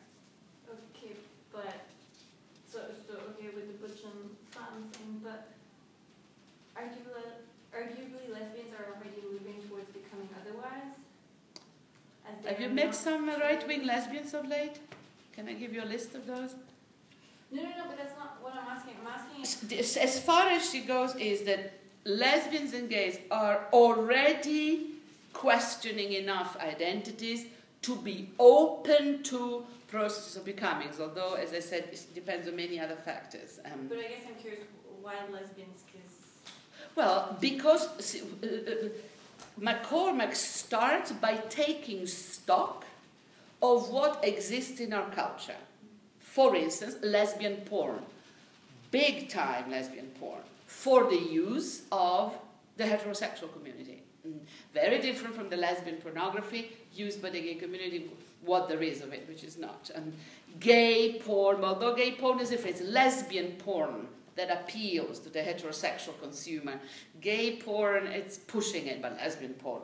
But 1.58 1.74
so 2.72 2.78
so 3.06 3.14
okay 3.30 3.48
with 3.56 3.66
the 3.70 3.76
butch 3.82 4.00
and 4.04 4.20
femme 4.54 4.84
thing, 4.92 5.20
but 5.24 5.48
arguably, 6.76 7.26
arguably 7.74 8.24
lesbians 8.32 8.72
are 8.78 8.86
already 8.94 9.22
moving 9.32 9.58
towards 9.68 9.90
becoming 9.98 10.28
otherwise. 10.40 10.92
Have 12.46 12.60
you 12.60 12.68
met 12.68 12.94
some 12.94 13.28
right-wing 13.28 13.86
lesbians 13.86 14.34
of 14.34 14.46
late? 14.46 14.78
Can 15.32 15.48
I 15.48 15.54
give 15.54 15.72
you 15.72 15.82
a 15.82 15.90
list 15.94 16.14
of 16.14 16.26
those? 16.26 16.54
No, 17.50 17.62
no, 17.62 17.70
no, 17.70 17.84
but 17.88 17.96
that's 17.96 18.16
not 18.18 18.38
what 18.42 18.52
I'm 18.52 18.68
asking. 18.76 18.94
I'm 19.00 19.08
asking. 19.42 19.78
As 19.78 19.96
as 19.96 20.20
far 20.20 20.48
as 20.48 20.70
she 20.70 20.80
goes, 20.80 21.16
is 21.16 21.42
that 21.42 21.72
lesbians 22.04 22.72
and 22.74 22.88
gays 22.88 23.18
are 23.30 23.66
already 23.72 24.90
questioning 25.32 26.12
enough 26.12 26.56
identities 26.60 27.46
to 27.82 27.96
be 27.96 28.30
open 28.38 29.22
to 29.24 29.64
processes 29.88 30.36
of 30.36 30.44
becoming, 30.44 30.88
although, 31.00 31.34
as 31.34 31.52
I 31.52 31.60
said, 31.60 31.84
it 31.92 32.06
depends 32.14 32.46
on 32.46 32.56
many 32.56 32.78
other 32.78 32.96
factors. 32.96 33.58
Um, 33.64 33.88
But 33.88 33.98
I 33.98 34.02
guess 34.02 34.24
I'm 34.28 34.40
curious 34.40 34.62
why 35.02 35.14
lesbians, 35.32 35.82
because 35.86 36.14
Well, 36.94 37.36
because 37.40 37.88
see, 38.04 38.20
uh, 38.20 38.46
uh, 38.46 38.88
MacCormack 39.60 40.34
starts 40.34 41.12
by 41.12 41.36
taking 41.48 42.06
stock 42.06 42.84
of 43.60 43.90
what 43.90 44.24
exists 44.24 44.80
in 44.80 44.92
our 44.92 45.08
culture. 45.10 45.60
For 46.20 46.54
instance, 46.54 46.96
lesbian 47.02 47.56
porn, 47.62 48.00
big 48.90 49.28
time 49.28 49.70
lesbian 49.70 50.10
porn, 50.20 50.42
for 50.66 51.10
the 51.10 51.16
use 51.16 51.82
of 51.90 52.36
the 52.76 52.84
heterosexual 52.84 53.52
community. 53.52 54.02
Mm. 54.26 54.38
Very 54.72 55.00
different 55.00 55.34
from 55.34 55.48
the 55.48 55.56
lesbian 55.56 55.96
pornography 55.96 56.76
used 56.94 57.20
by 57.20 57.30
the 57.30 57.40
gay 57.40 57.54
community, 57.54 58.10
what 58.42 58.68
there 58.68 58.82
is 58.82 59.00
of 59.02 59.12
it, 59.12 59.26
which 59.28 59.44
is 59.44 59.58
not. 59.58 59.90
And 59.94 60.12
gay 60.60 61.20
porn, 61.24 61.64
although 61.64 61.94
gay 61.94 62.12
porn 62.12 62.40
is 62.40 62.50
different, 62.50 62.76
it's 62.76 62.88
lesbian 62.88 63.52
porn 63.52 64.08
that 64.36 64.50
appeals 64.50 65.18
to 65.20 65.28
the 65.28 65.40
heterosexual 65.40 66.18
consumer. 66.20 66.80
Gay 67.20 67.56
porn, 67.56 68.06
it's 68.06 68.38
pushing 68.38 68.86
it, 68.86 69.02
but 69.02 69.16
lesbian 69.16 69.54
porn, 69.54 69.82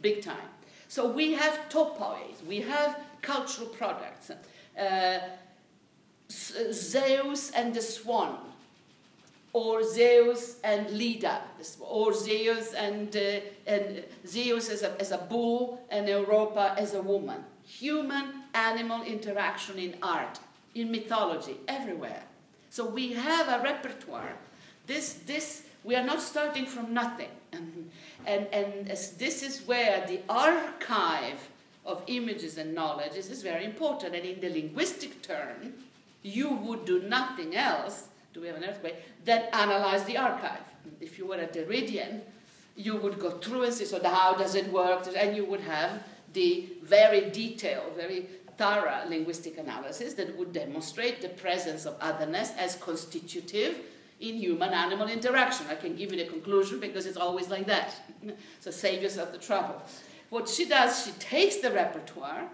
big 0.00 0.22
time. 0.22 0.48
So 0.88 1.10
we 1.10 1.32
have 1.32 1.68
topoids, 1.68 2.44
we 2.46 2.60
have 2.60 3.00
cultural 3.22 3.68
products. 3.68 4.30
Uh, 4.78 5.18
Zeus 6.30 7.50
and 7.52 7.74
the 7.74 7.82
swan, 7.82 8.38
or 9.52 9.82
Zeus 9.82 10.58
and 10.62 10.90
Leda, 10.90 11.40
or 11.80 12.12
Zeus 12.12 12.74
and, 12.74 13.16
uh, 13.16 13.40
and 13.66 14.04
Zeus 14.26 14.68
as 14.68 14.82
a, 14.82 15.00
as 15.00 15.12
a 15.12 15.18
bull 15.18 15.80
and 15.90 16.08
Europa 16.08 16.74
as 16.78 16.94
a 16.94 17.02
woman. 17.02 17.42
Human 17.66 18.42
animal 18.54 19.02
interaction 19.02 19.78
in 19.78 19.96
art, 20.02 20.38
in 20.74 20.90
mythology, 20.90 21.56
everywhere. 21.68 22.22
So 22.70 22.86
we 22.86 23.12
have 23.12 23.48
a 23.48 23.62
repertoire. 23.62 24.34
This, 24.86 25.14
this, 25.26 25.64
we 25.82 25.96
are 25.96 26.04
not 26.04 26.20
starting 26.20 26.66
from 26.66 26.94
nothing. 26.94 27.28
And, 27.52 27.90
and, 28.26 28.46
and 28.52 28.86
this 28.86 29.42
is 29.42 29.66
where 29.66 30.06
the 30.06 30.20
archive 30.28 31.48
of 31.84 32.02
images 32.06 32.58
and 32.58 32.74
knowledge 32.74 33.16
is, 33.16 33.30
is 33.30 33.42
very 33.42 33.64
important. 33.64 34.14
And 34.14 34.24
in 34.24 34.40
the 34.40 34.48
linguistic 34.48 35.22
term, 35.22 35.74
you 36.22 36.50
would 36.50 36.84
do 36.84 37.02
nothing 37.02 37.56
else, 37.56 38.08
do 38.34 38.40
we 38.40 38.48
have 38.48 38.56
an 38.56 38.64
earthquake, 38.64 38.96
than 39.24 39.44
analyze 39.52 40.04
the 40.04 40.16
archive. 40.16 40.60
If 41.00 41.18
you 41.18 41.26
were 41.26 41.36
a 41.36 41.46
Derridian, 41.46 42.20
you 42.76 42.96
would 42.96 43.18
go 43.18 43.30
through 43.30 43.62
and 43.62 43.72
say, 43.72 43.84
so 43.84 44.02
how 44.02 44.34
does 44.34 44.54
it 44.54 44.70
work? 44.70 45.08
And 45.16 45.36
you 45.36 45.44
would 45.46 45.60
have 45.60 46.02
the 46.36 46.68
very 46.82 47.30
detailed, 47.30 47.96
very 47.96 48.26
thorough 48.58 49.02
linguistic 49.08 49.58
analysis 49.58 50.14
that 50.14 50.36
would 50.36 50.52
demonstrate 50.52 51.20
the 51.20 51.30
presence 51.30 51.86
of 51.86 51.96
otherness 52.00 52.52
as 52.58 52.76
constitutive 52.76 53.80
in 54.20 54.36
human 54.36 54.72
animal 54.72 55.08
interaction. 55.08 55.66
I 55.68 55.74
can 55.74 55.96
give 55.96 56.12
you 56.12 56.18
the 56.18 56.30
conclusion 56.30 56.78
because 56.78 57.06
it's 57.06 57.16
always 57.16 57.48
like 57.48 57.66
that. 57.66 57.94
so 58.60 58.70
save 58.70 59.02
yourself 59.02 59.32
the 59.32 59.38
trouble. 59.38 59.82
What 60.28 60.48
she 60.48 60.66
does, 60.66 61.04
she 61.04 61.12
takes 61.12 61.56
the 61.56 61.70
repertoire 61.70 62.44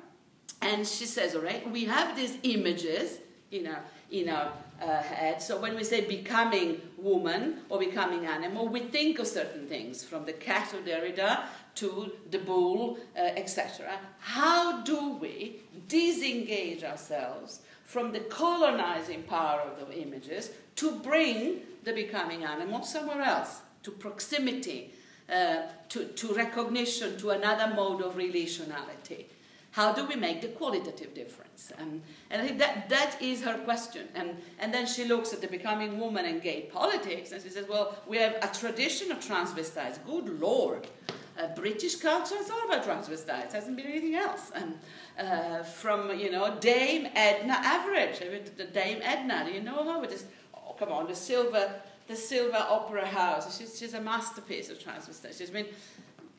and 0.61 0.87
she 0.87 1.07
says, 1.07 1.35
all 1.35 1.43
right, 1.43 1.69
we 1.71 1.85
have 1.85 2.17
these 2.17 2.39
images 2.45 3.19
in 3.51 3.67
our, 3.67 3.83
in 4.11 4.29
our 4.29 4.53
uh, 4.81 5.03
head. 5.03 5.43
So 5.43 5.61
when 5.61 5.75
we 5.75 5.85
say 5.85 6.03
becoming 6.03 6.81
woman 6.97 7.59
or 7.69 7.79
becoming 7.79 8.27
animal, 8.27 8.69
we 8.69 8.81
think 8.81 9.19
of 9.19 9.27
certain 9.27 9.67
things, 9.67 10.05
from 10.05 10.25
the 10.25 10.33
cat 10.33 10.73
of 10.73 10.85
Derrida 10.85 11.45
to 11.77 12.13
the 12.31 12.39
bull, 12.39 12.99
uh, 13.17 13.21
etc. 13.21 13.99
How 14.19 14.83
do 14.83 15.15
we 15.15 15.61
disengage 15.89 16.85
ourselves 16.85 17.61
from 17.85 18.13
the 18.13 18.21
colonizing 18.21 19.23
power 19.25 19.61
of 19.61 19.89
the 19.89 20.01
images 20.01 20.51
to 20.77 20.93
bring 21.01 21.61
the 21.85 21.93
becoming 21.93 22.45
animal 22.45 22.83
somewhere 22.83 23.23
else, 23.23 23.61
to 23.83 23.91
proximity, 23.91 24.93
uh, 25.31 25.63
to, 25.89 26.07
to 26.07 26.35
recognition, 26.35 27.17
to 27.19 27.31
another 27.31 27.75
mode 27.75 28.03
of 28.03 28.15
relationality? 28.15 29.27
How 29.73 29.93
do 29.93 30.05
we 30.05 30.17
make 30.17 30.43
the 30.43 30.49
qualitative 30.49 31.15
difference? 31.15 31.73
Um, 31.79 32.03
and 32.31 32.43
I 32.43 32.47
think 32.47 32.59
that, 32.59 32.91
that 32.91 33.21
is 33.23 33.43
her 33.43 33.57
question. 33.59 34.07
And, 34.15 34.37
and 34.59 34.73
then 34.73 34.87
she 34.87 35.05
looks 35.05 35.33
at 35.33 35.41
the 35.41 35.49
becoming 35.49 35.99
woman 35.99 36.27
and 36.27 36.43
gay 36.43 36.69
politics 36.71 37.33
and 37.33 37.43
she 37.43 37.49
says, 37.49 37.67
well, 37.67 37.97
we 38.07 38.19
have 38.19 38.37
a 38.43 38.49
tradition 38.55 39.11
of 39.11 39.19
transvestites. 39.21 39.99
Good 40.05 40.39
Lord. 40.39 40.89
Uh, 41.39 41.55
British 41.55 41.97
culture 41.97 42.37
is 42.37 42.51
all 42.51 42.65
about 42.67 42.85
transvestites. 42.85 43.47
It 43.47 43.53
hasn't 43.53 43.77
been 43.77 43.87
anything 43.87 44.15
else. 44.15 44.51
And 44.55 44.79
uh, 45.19 45.63
from, 45.63 46.19
you 46.19 46.31
know, 46.31 46.57
Dame 46.61 47.09
Edna 47.15 47.55
mean, 47.63 48.43
the 48.57 48.65
Dame 48.65 49.01
Edna, 49.03 49.45
do 49.47 49.53
you 49.53 49.63
know 49.63 49.83
her? 49.91 49.99
With 50.01 50.11
this, 50.11 50.25
oh, 50.55 50.75
come 50.79 50.93
on, 50.93 51.07
the 51.07 51.15
silver, 51.15 51.73
the 52.07 52.17
silver 52.17 52.59
opera 52.59 53.07
house. 53.07 53.59
She's, 53.59 53.79
she's 53.79 53.95
a 53.95 54.01
masterpiece 54.01 54.69
of 54.71 54.79
transvestites. 54.79 55.39
She's 55.39 55.51
been 55.51 55.67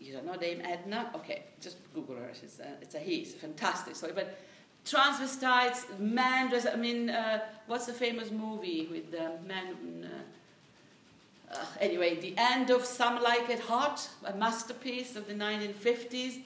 you 0.04 0.12
don't 0.12 0.26
know 0.26 0.36
Dame 0.36 0.62
Edna? 0.64 1.12
Okay, 1.16 1.44
just 1.62 1.78
Google 1.94 2.16
her. 2.16 2.30
She's 2.40 2.60
a, 2.60 2.68
it's 2.82 2.96
a 2.96 3.00
he. 3.00 3.18
It's 3.18 3.36
a 3.36 3.38
fantastic 3.38 3.96
story. 3.96 4.12
But 4.14 4.38
transvestites, 4.86 5.98
man 5.98 6.50
dress. 6.50 6.66
I 6.66 6.76
mean, 6.76 7.10
uh, 7.10 7.40
what's 7.68 7.86
the 7.86 7.94
famous 7.94 8.30
movie 8.30 8.88
with 8.92 9.12
the 9.12 9.32
man? 9.48 10.10
Uh, 11.54 11.66
anyway, 11.80 12.20
the 12.20 12.34
end 12.38 12.70
of 12.70 12.84
Some 12.84 13.22
Like 13.22 13.50
It 13.50 13.60
Hot, 13.60 14.10
a 14.26 14.34
masterpiece 14.34 15.16
of 15.16 15.28
the 15.28 15.34
1950s, 15.34 16.42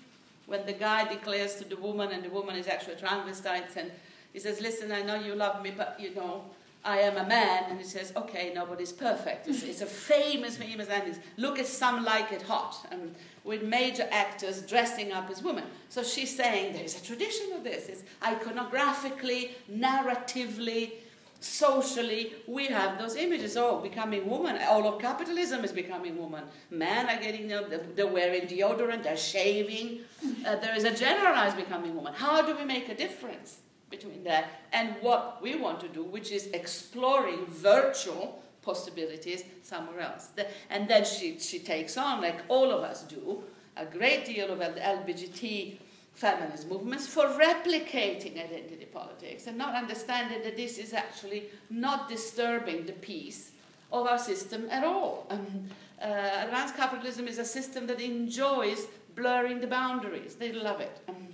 when 0.45 0.65
the 0.65 0.73
guy 0.73 1.07
declares 1.11 1.55
to 1.55 1.65
the 1.65 1.77
woman, 1.77 2.11
and 2.11 2.23
the 2.23 2.29
woman 2.29 2.55
is 2.55 2.67
actually 2.67 2.93
a 2.93 2.97
transvestite, 2.97 3.75
and 3.75 3.91
he 4.33 4.39
says, 4.39 4.61
"Listen, 4.61 4.91
I 4.91 5.01
know 5.01 5.15
you 5.15 5.35
love 5.35 5.61
me, 5.61 5.71
but 5.75 5.99
you 5.99 6.13
know." 6.13 6.43
I 6.85 6.99
am 6.99 7.17
a 7.17 7.27
man, 7.27 7.65
and 7.69 7.77
he 7.77 7.83
says, 7.83 8.13
okay, 8.15 8.53
nobody's 8.55 8.93
perfect. 8.93 9.47
It's, 9.47 9.61
it's 9.63 9.81
a 9.81 9.85
famous, 9.85 10.55
famous 10.55 10.87
ending. 10.87 11.17
Look 11.35 11.59
at 11.59 11.65
Some 11.65 12.05
Like 12.05 12.31
It 12.31 12.43
Hot. 12.43 12.87
And 12.91 13.13
with 13.43 13.63
major 13.63 14.07
actors 14.11 14.61
dressing 14.61 15.11
up 15.11 15.29
as 15.29 15.41
women. 15.41 15.63
So 15.89 16.03
she's 16.03 16.35
saying 16.35 16.73
there 16.73 16.83
is 16.83 17.01
a 17.01 17.03
tradition 17.03 17.53
of 17.53 17.63
this. 17.63 17.87
It's 17.87 18.03
iconographically, 18.21 19.51
narratively, 19.71 20.91
socially, 21.39 22.33
we 22.47 22.65
have 22.67 22.97
those 22.97 23.15
images. 23.15 23.57
Oh, 23.57 23.79
becoming 23.79 24.29
woman. 24.29 24.59
All 24.67 24.87
of 24.87 24.99
capitalism 24.99 25.63
is 25.63 25.71
becoming 25.71 26.17
woman. 26.17 26.43
Men 26.69 27.09
are 27.09 27.21
getting, 27.21 27.47
they're 27.47 28.07
wearing 28.07 28.47
deodorant, 28.47 29.03
they're 29.03 29.17
shaving. 29.17 30.01
Uh, 30.45 30.55
there 30.55 30.75
is 30.75 30.83
a 30.83 30.95
generalized 30.95 31.57
becoming 31.57 31.95
woman. 31.95 32.13
How 32.13 32.41
do 32.41 32.55
we 32.55 32.65
make 32.65 32.89
a 32.89 32.95
difference 32.95 33.59
between 33.89 34.23
that 34.23 34.49
and 34.73 34.95
what 35.01 35.41
we 35.41 35.55
want 35.55 35.79
to 35.79 35.87
do, 35.87 36.03
which 36.03 36.31
is 36.31 36.47
exploring 36.47 37.45
virtual 37.47 38.41
possibilities 38.61 39.43
somewhere 39.63 40.01
else. 40.01 40.29
And 40.69 40.89
then 40.89 41.05
she, 41.05 41.39
she 41.39 41.59
takes 41.59 41.97
on, 41.97 42.21
like 42.21 42.41
all 42.49 42.71
of 42.71 42.81
us 42.83 43.03
do, 43.03 43.43
a 43.77 43.85
great 43.85 44.25
deal 44.25 44.51
of 44.51 44.59
LGBT 44.59 45.77
feminist 46.17 46.67
movements 46.67 47.05
for 47.05 47.25
replicating 47.27 48.43
identity 48.43 48.87
politics 48.91 49.45
and 49.45 49.55
not 49.55 49.75
understanding 49.75 50.41
that 50.41 50.57
this 50.57 50.79
is 50.79 50.91
actually 50.91 51.43
not 51.69 52.09
disturbing 52.09 52.87
the 52.87 52.93
peace 52.93 53.51
of 53.91 54.07
our 54.07 54.17
system 54.17 54.67
at 54.71 54.83
all. 54.83 55.27
Um, 55.29 55.69
uh, 56.01 56.45
advanced 56.45 56.75
capitalism 56.75 57.27
is 57.27 57.37
a 57.37 57.45
system 57.45 57.85
that 57.85 58.01
enjoys 58.01 58.87
blurring 59.15 59.61
the 59.61 59.67
boundaries. 59.67 60.33
They 60.33 60.51
love 60.51 60.81
it. 60.81 60.99
Um, 61.07 61.27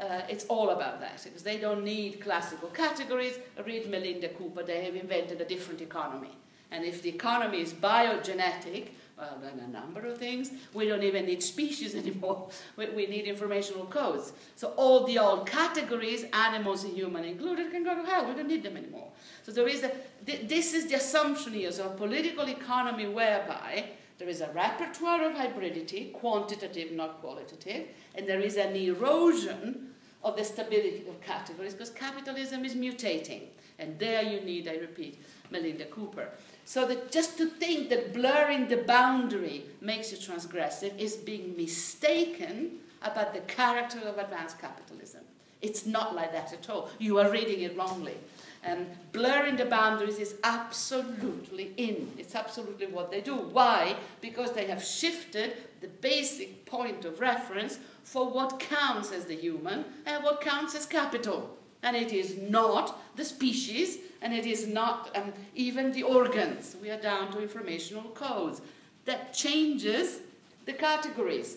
uh, 0.00 0.20
it's 0.28 0.44
all 0.44 0.70
about 0.70 1.00
that 1.00 1.20
because 1.24 1.42
they 1.42 1.58
don't 1.58 1.82
need 1.82 2.20
classical 2.20 2.68
categories. 2.68 3.40
Read 3.66 3.90
Melinda 3.90 4.28
Cooper, 4.28 4.62
they 4.62 4.84
have 4.84 4.94
invented 4.94 5.40
a 5.40 5.44
different 5.44 5.80
economy. 5.80 6.36
And 6.70 6.84
if 6.84 7.02
the 7.02 7.08
economy 7.08 7.60
is 7.60 7.72
biogenetic, 7.72 8.90
well, 9.18 9.38
then 9.42 9.58
a 9.58 9.68
number 9.68 10.06
of 10.06 10.16
things. 10.16 10.50
We 10.72 10.86
don't 10.86 11.02
even 11.02 11.26
need 11.26 11.42
species 11.42 11.94
anymore. 12.02 12.50
We, 12.76 12.88
we, 12.90 13.06
need 13.06 13.26
informational 13.26 13.86
codes. 13.86 14.32
So 14.56 14.68
all 14.76 15.04
the 15.06 15.18
old 15.18 15.46
categories, 15.46 16.24
animals 16.32 16.84
and 16.84 16.94
human 16.94 17.24
included, 17.24 17.70
can 17.70 17.84
go 17.84 17.94
to 17.94 18.08
hell. 18.08 18.28
We 18.28 18.34
don't 18.34 18.48
need 18.48 18.62
them 18.62 18.76
anymore. 18.76 19.08
So 19.42 19.52
there 19.52 19.68
is 19.68 19.82
a, 19.82 19.90
th- 20.24 20.48
this 20.48 20.72
is 20.72 20.86
the 20.86 20.94
assumption 20.94 21.54
here, 21.54 21.72
so 21.72 21.86
a 21.86 21.90
political 21.90 22.48
economy 22.48 23.08
whereby 23.08 23.90
there 24.18 24.28
is 24.28 24.40
a 24.40 24.50
repertoire 24.52 25.24
of 25.24 25.34
hybridity, 25.34 26.12
quantitative, 26.12 26.92
not 26.92 27.20
qualitative, 27.20 27.88
and 28.14 28.28
there 28.28 28.40
is 28.40 28.56
an 28.56 28.74
erosion 28.74 29.88
of 30.24 30.36
the 30.36 30.44
stability 30.44 31.04
of 31.08 31.20
categories 31.20 31.72
because 31.72 31.90
capitalism 31.90 32.64
is 32.64 32.74
mutating. 32.74 33.42
And 33.78 33.96
there 33.98 34.22
you 34.22 34.40
need, 34.40 34.66
I 34.66 34.74
repeat, 34.74 35.22
Melinda 35.50 35.84
Cooper. 35.86 36.30
So 36.68 36.84
that 36.84 37.10
just 37.10 37.38
to 37.38 37.46
think 37.46 37.88
that 37.88 38.12
blurring 38.12 38.68
the 38.68 38.76
boundary 38.76 39.64
makes 39.80 40.12
you 40.12 40.18
transgressive 40.18 40.92
is 40.98 41.16
being 41.16 41.56
mistaken 41.56 42.72
about 43.00 43.32
the 43.32 43.40
character 43.40 43.98
of 44.00 44.18
advanced 44.18 44.60
capitalism. 44.60 45.22
It's 45.62 45.86
not 45.86 46.14
like 46.14 46.30
that 46.32 46.52
at 46.52 46.68
all. 46.68 46.90
You 46.98 47.20
are 47.20 47.30
reading 47.30 47.62
it 47.62 47.74
wrongly. 47.74 48.18
And 48.62 48.86
blurring 49.12 49.56
the 49.56 49.64
boundaries 49.64 50.18
is 50.18 50.34
absolutely 50.44 51.72
in. 51.78 52.12
It's 52.18 52.34
absolutely 52.34 52.88
what 52.88 53.10
they 53.10 53.22
do. 53.22 53.36
Why? 53.36 53.96
Because 54.20 54.52
they 54.52 54.66
have 54.66 54.84
shifted 54.84 55.56
the 55.80 55.88
basic 55.88 56.66
point 56.66 57.06
of 57.06 57.18
reference 57.18 57.78
for 58.04 58.28
what 58.28 58.60
counts 58.60 59.10
as 59.10 59.24
the 59.24 59.36
human 59.36 59.86
and 60.04 60.22
what 60.22 60.42
counts 60.42 60.74
as 60.74 60.84
capital. 60.84 61.57
And 61.82 61.96
it 61.96 62.12
is 62.12 62.36
not 62.36 63.00
the 63.16 63.24
species 63.24 63.98
and 64.20 64.32
it 64.34 64.46
is 64.46 64.66
not 64.66 65.16
um, 65.16 65.32
even 65.54 65.92
the 65.92 66.02
organs. 66.02 66.76
We 66.82 66.90
are 66.90 67.00
down 67.00 67.32
to 67.32 67.40
informational 67.40 68.10
codes. 68.14 68.60
That 69.04 69.32
changes 69.32 70.18
the 70.66 70.72
categories. 70.72 71.56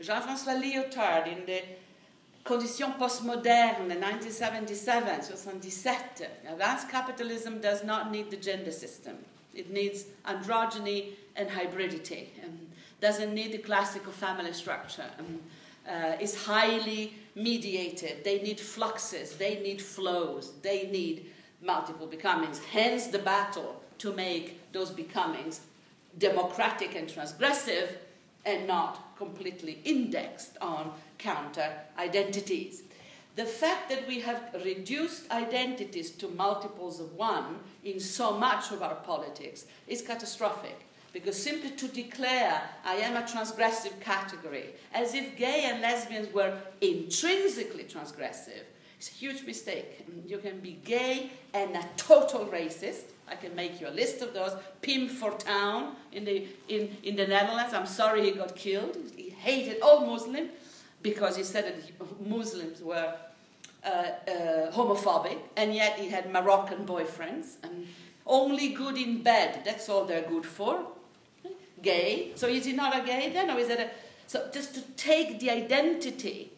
Jean-François 0.00 0.60
Lyotard 0.60 1.26
in 1.26 1.46
the 1.46 1.62
Conditions 2.44 2.94
Postmoderne, 2.98 3.88
1977, 3.88 5.22
77, 5.22 6.26
advanced 6.46 6.90
capitalism 6.90 7.58
does 7.58 7.82
not 7.82 8.10
need 8.10 8.30
the 8.30 8.36
gender 8.36 8.70
system. 8.70 9.16
It 9.54 9.70
needs 9.70 10.04
androgyny 10.26 11.12
and 11.36 11.48
hybridity. 11.48 12.26
Um, 12.44 12.58
doesn't 13.00 13.34
need 13.34 13.52
the 13.52 13.58
classical 13.58 14.12
family 14.12 14.52
structure. 14.52 15.06
Um, 15.18 15.40
uh, 15.88 16.16
is 16.20 16.44
highly 16.44 17.14
mediated. 17.34 18.24
They 18.24 18.40
need 18.40 18.60
fluxes. 18.60 19.36
They 19.36 19.60
need 19.60 19.80
flows. 19.82 20.52
They 20.62 20.88
need 20.90 21.26
multiple 21.64 22.06
becomings, 22.06 22.60
hence 22.70 23.06
the 23.06 23.18
battle 23.18 23.82
to 23.98 24.12
make 24.12 24.72
those 24.72 24.90
becomings 24.90 25.60
democratic 26.18 26.94
and 26.94 27.08
transgressive 27.08 27.88
and 28.44 28.66
not 28.66 29.16
completely 29.16 29.80
indexed 29.84 30.56
on 30.60 30.92
counter 31.18 31.72
identities. 31.98 32.82
The 33.36 33.46
fact 33.46 33.88
that 33.88 34.06
we 34.06 34.20
have 34.20 34.54
reduced 34.64 35.30
identities 35.30 36.10
to 36.12 36.28
multiples 36.28 37.00
of 37.00 37.14
one 37.14 37.58
in 37.82 37.98
so 37.98 38.38
much 38.38 38.70
of 38.70 38.82
our 38.82 38.94
politics 38.96 39.64
is 39.88 40.02
catastrophic. 40.02 40.86
Because 41.14 41.40
simply 41.40 41.70
to 41.70 41.86
declare 41.86 42.60
I 42.84 42.96
am 42.96 43.16
a 43.16 43.22
transgressive 43.22 44.00
category, 44.00 44.74
as 44.92 45.14
if 45.14 45.36
gay 45.36 45.70
and 45.70 45.80
lesbians 45.80 46.34
were 46.34 46.52
intrinsically 46.80 47.84
transgressive, 47.84 48.64
is 49.00 49.08
a 49.08 49.12
huge 49.12 49.46
mistake. 49.46 50.04
You 50.26 50.38
can 50.38 50.58
be 50.58 50.80
gay 50.84 51.30
and 51.54 51.76
a 51.76 51.84
total 51.96 52.46
racist. 52.46 53.04
I 53.28 53.36
can 53.36 53.54
make 53.54 53.80
you 53.80 53.86
a 53.86 53.94
list 53.94 54.22
of 54.22 54.34
those. 54.34 54.56
Pim 54.82 55.08
Fortuyn 55.08 55.94
in 56.10 56.24
the, 56.24 56.48
in, 56.68 56.90
in 57.04 57.14
the 57.14 57.28
Netherlands, 57.28 57.72
I'm 57.72 57.86
sorry 57.86 58.24
he 58.24 58.32
got 58.32 58.56
killed. 58.56 58.96
He 59.16 59.30
hated 59.30 59.82
all 59.82 60.04
Muslims 60.04 60.50
because 61.00 61.36
he 61.36 61.44
said 61.44 61.64
that 61.66 62.26
Muslims 62.26 62.82
were 62.82 63.14
uh, 63.84 63.88
uh, 63.88 64.72
homophobic, 64.72 65.38
and 65.56 65.72
yet 65.72 65.96
he 65.96 66.08
had 66.08 66.32
Moroccan 66.32 66.84
boyfriends, 66.84 67.56
and 67.62 67.86
only 68.26 68.70
good 68.70 68.96
in 68.96 69.22
bed, 69.22 69.60
that's 69.64 69.88
all 69.88 70.06
they're 70.06 70.28
good 70.28 70.46
for. 70.46 70.86
Gay, 71.84 72.32
so 72.34 72.48
is 72.48 72.64
he 72.64 72.72
not 72.72 72.96
a 72.96 73.06
gay 73.06 73.30
then, 73.32 73.50
or 73.50 73.58
is 73.58 73.68
it 73.68 73.78
a. 73.78 73.90
So 74.26 74.48
just 74.52 74.74
to 74.74 74.80
take 74.96 75.38
the 75.38 75.50
identity 75.50 76.50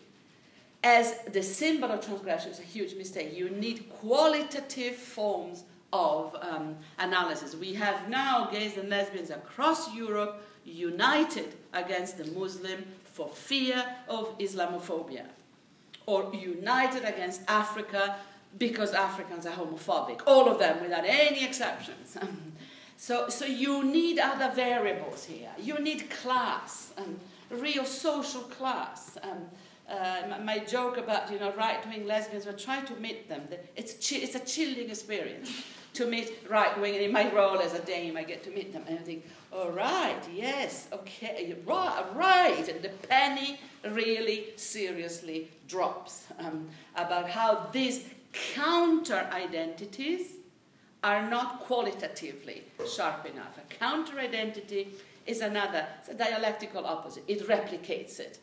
as 0.82 1.18
the 1.32 1.42
symbol 1.42 1.90
of 1.90 2.04
transgression 2.04 2.52
is 2.52 2.60
a 2.60 2.62
huge 2.62 2.94
mistake. 2.94 3.36
You 3.36 3.50
need 3.50 3.90
qualitative 3.90 4.94
forms 4.94 5.64
of 5.92 6.36
um, 6.40 6.76
analysis. 6.98 7.56
We 7.56 7.74
have 7.74 8.08
now 8.08 8.48
gays 8.52 8.76
and 8.76 8.88
lesbians 8.88 9.30
across 9.30 9.92
Europe 9.92 10.42
united 10.64 11.54
against 11.72 12.18
the 12.18 12.24
Muslim 12.26 12.84
for 13.04 13.28
fear 13.28 13.84
of 14.08 14.38
Islamophobia, 14.38 15.24
or 16.06 16.32
united 16.34 17.04
against 17.04 17.40
Africa 17.48 18.16
because 18.58 18.92
Africans 18.92 19.46
are 19.46 19.52
homophobic. 19.54 20.20
All 20.26 20.48
of 20.48 20.58
them, 20.58 20.82
without 20.82 21.04
any 21.04 21.44
exceptions. 21.44 22.16
so, 22.96 23.28
so 23.28 23.44
you 23.44 23.84
need 23.84 24.18
other 24.18 24.50
variables 24.54 25.24
here. 25.24 25.50
You 25.58 25.78
need 25.78 26.10
class, 26.10 26.92
and 26.96 27.18
real 27.50 27.84
social 27.84 28.42
class. 28.42 29.18
Um, 29.22 29.50
uh, 29.88 30.38
my 30.42 30.58
joke 30.58 30.96
about 30.96 31.30
you 31.30 31.38
know 31.38 31.52
right-wing 31.56 32.06
lesbians, 32.06 32.46
we're 32.46 32.52
trying 32.52 32.86
to 32.86 32.94
meet 32.96 33.28
them. 33.28 33.42
It's, 33.76 33.92
chi- 33.94 34.20
it's 34.22 34.34
a 34.34 34.40
chilling 34.40 34.90
experience 34.90 35.50
to 35.94 36.06
meet 36.06 36.32
right-wing, 36.50 36.94
and 36.94 37.04
in 37.04 37.12
my 37.12 37.32
role 37.32 37.58
as 37.60 37.72
a 37.72 37.80
dame, 37.80 38.16
I 38.16 38.24
get 38.24 38.42
to 38.44 38.50
meet 38.50 38.72
them, 38.72 38.82
and 38.88 38.98
I 38.98 39.02
think, 39.02 39.24
all 39.52 39.70
right, 39.70 40.20
yes, 40.34 40.88
okay, 40.92 41.54
right, 41.64 42.04
right. 42.14 42.68
And 42.68 42.82
the 42.82 42.90
penny 43.08 43.60
really 43.90 44.48
seriously 44.56 45.48
drops 45.68 46.24
um, 46.38 46.68
about 46.96 47.30
how 47.30 47.68
these 47.72 48.04
counter 48.32 49.28
identities 49.32 50.35
are 51.06 51.30
not 51.30 51.60
qualitatively 51.60 52.64
sharp 52.92 53.26
enough. 53.26 53.56
A 53.58 53.74
counter 53.74 54.18
identity 54.18 54.88
is 55.24 55.40
another, 55.40 55.86
it's 56.00 56.08
a 56.08 56.14
dialectical 56.14 56.84
opposite. 56.84 57.22
It 57.28 57.46
replicates 57.46 58.18
it, 58.18 58.40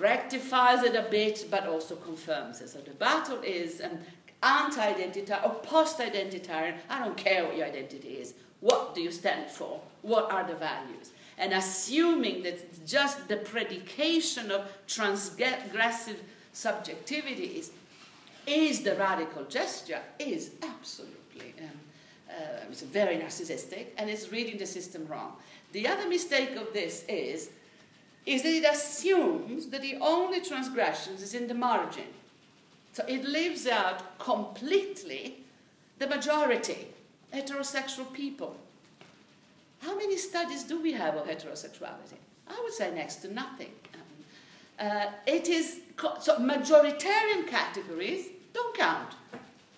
rectifies 0.00 0.82
it 0.82 0.96
a 0.96 1.08
bit, 1.08 1.46
but 1.48 1.68
also 1.68 1.94
confirms 1.94 2.60
it. 2.60 2.70
So 2.70 2.80
the 2.80 2.90
battle 2.90 3.40
is 3.40 3.80
um, 3.80 3.98
anti 4.42 4.84
identitarian 4.94 5.44
or 5.44 5.54
post 5.62 6.00
identitarian. 6.00 6.74
I 6.90 7.04
don't 7.04 7.16
care 7.16 7.44
what 7.44 7.56
your 7.56 7.66
identity 7.66 8.14
is. 8.14 8.34
What 8.58 8.96
do 8.96 9.00
you 9.00 9.12
stand 9.12 9.48
for? 9.48 9.80
What 10.02 10.32
are 10.32 10.44
the 10.44 10.56
values? 10.56 11.12
And 11.38 11.52
assuming 11.52 12.42
that 12.42 12.84
just 12.84 13.28
the 13.28 13.36
predication 13.36 14.50
of 14.50 14.72
transgressive 14.88 16.18
subjectivities 16.52 17.70
is 18.44 18.80
the 18.80 18.96
radical 18.96 19.44
gesture 19.44 20.00
is 20.18 20.50
absolutely 20.62 21.15
um, 21.60 21.70
uh, 22.28 22.70
it's 22.70 22.82
very 22.82 23.16
narcissistic 23.16 23.86
and 23.98 24.10
it's 24.10 24.32
reading 24.32 24.58
the 24.58 24.66
system 24.66 25.06
wrong. 25.06 25.32
The 25.72 25.86
other 25.86 26.08
mistake 26.08 26.56
of 26.56 26.72
this 26.72 27.04
is, 27.08 27.50
is 28.24 28.42
that 28.42 28.52
it 28.52 28.64
assumes 28.64 29.66
that 29.68 29.82
the 29.82 29.96
only 30.00 30.40
transgressions 30.40 31.22
is 31.22 31.34
in 31.34 31.48
the 31.48 31.54
margin. 31.54 32.08
So 32.92 33.04
it 33.06 33.24
leaves 33.24 33.66
out 33.66 34.18
completely 34.18 35.44
the 35.98 36.06
majority 36.06 36.88
heterosexual 37.32 38.12
people. 38.12 38.56
How 39.80 39.96
many 39.96 40.16
studies 40.16 40.64
do 40.64 40.80
we 40.80 40.92
have 40.92 41.14
of 41.16 41.26
heterosexuality? 41.26 42.18
I 42.48 42.60
would 42.62 42.72
say 42.72 42.94
next 42.94 43.16
to 43.16 43.32
nothing. 43.32 43.72
Um, 43.94 44.88
uh, 44.88 45.06
it 45.26 45.48
is 45.48 45.80
so 46.20 46.38
majoritarian 46.38 47.46
categories 47.48 48.26
don't 48.52 48.76
count. 48.76 49.12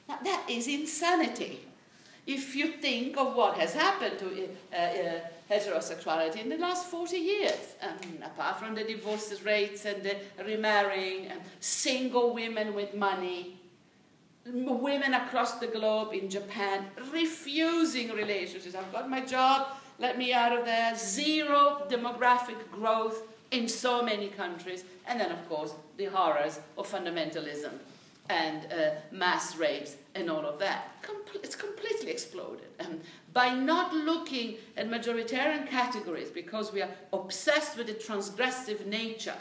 Now, 0.09 0.19
that 0.25 0.45
is 0.49 0.67
insanity. 0.67 1.61
If 2.27 2.55
you 2.55 2.73
think 2.73 3.17
of 3.17 3.35
what 3.35 3.57
has 3.59 3.75
happened 3.75 4.19
to 4.19 4.49
uh, 4.73 4.77
uh, 4.77 5.21
heterosexuality 5.51 6.43
in 6.43 6.49
the 6.49 6.59
last 6.59 6.87
40 6.87 7.17
years, 7.17 7.75
apart 8.23 8.59
from 8.59 8.75
the 8.75 8.85
divorce 8.85 9.43
rates 9.43 9.85
and 9.85 10.03
the 10.03 10.17
remarrying, 10.45 11.27
and 11.27 11.41
single 11.61 12.35
women 12.35 12.75
with 12.75 12.95
money, 12.95 13.57
women 14.47 15.15
across 15.15 15.59
the 15.59 15.67
globe 15.67 16.13
in 16.13 16.29
Japan 16.29 16.87
refusing 17.13 18.13
relationships. 18.13 18.75
I've 18.75 18.93
got 18.93 19.09
my 19.09 19.25
job, 19.25 19.69
let 19.99 20.17
me 20.17 20.33
out 20.33 20.57
of 20.57 20.65
there. 20.65 20.97
Zero 20.97 21.87
demographic 21.91 22.71
growth 22.71 23.23
in 23.51 23.69
so 23.69 24.03
many 24.03 24.29
countries. 24.29 24.85
And 25.07 25.21
then, 25.21 25.33
of 25.33 25.49
course, 25.49 25.75
the 25.97 26.07
horrors 26.07 26.61
of 26.77 26.91
fundamentalism 26.91 27.73
and 28.29 28.73
uh, 28.73 28.91
mass 29.11 29.57
rapes 29.57 29.97
and 30.15 30.31
all 30.31 30.45
of 30.45 30.59
that. 30.59 31.03
Com- 31.03 31.17
it's 31.43 31.57
completely 31.57 32.11
exploded. 32.11 32.69
Um, 32.81 33.01
by 33.33 33.55
not 33.55 33.93
looking 33.95 34.57
at 34.77 34.89
majoritarian 34.89 35.69
categories, 35.69 36.31
because 36.31 36.73
we 36.73 36.83
are 36.83 36.91
obsessed 37.13 37.77
with 37.77 37.87
the 37.87 37.95
transgressive 37.95 38.87
nature 38.87 39.37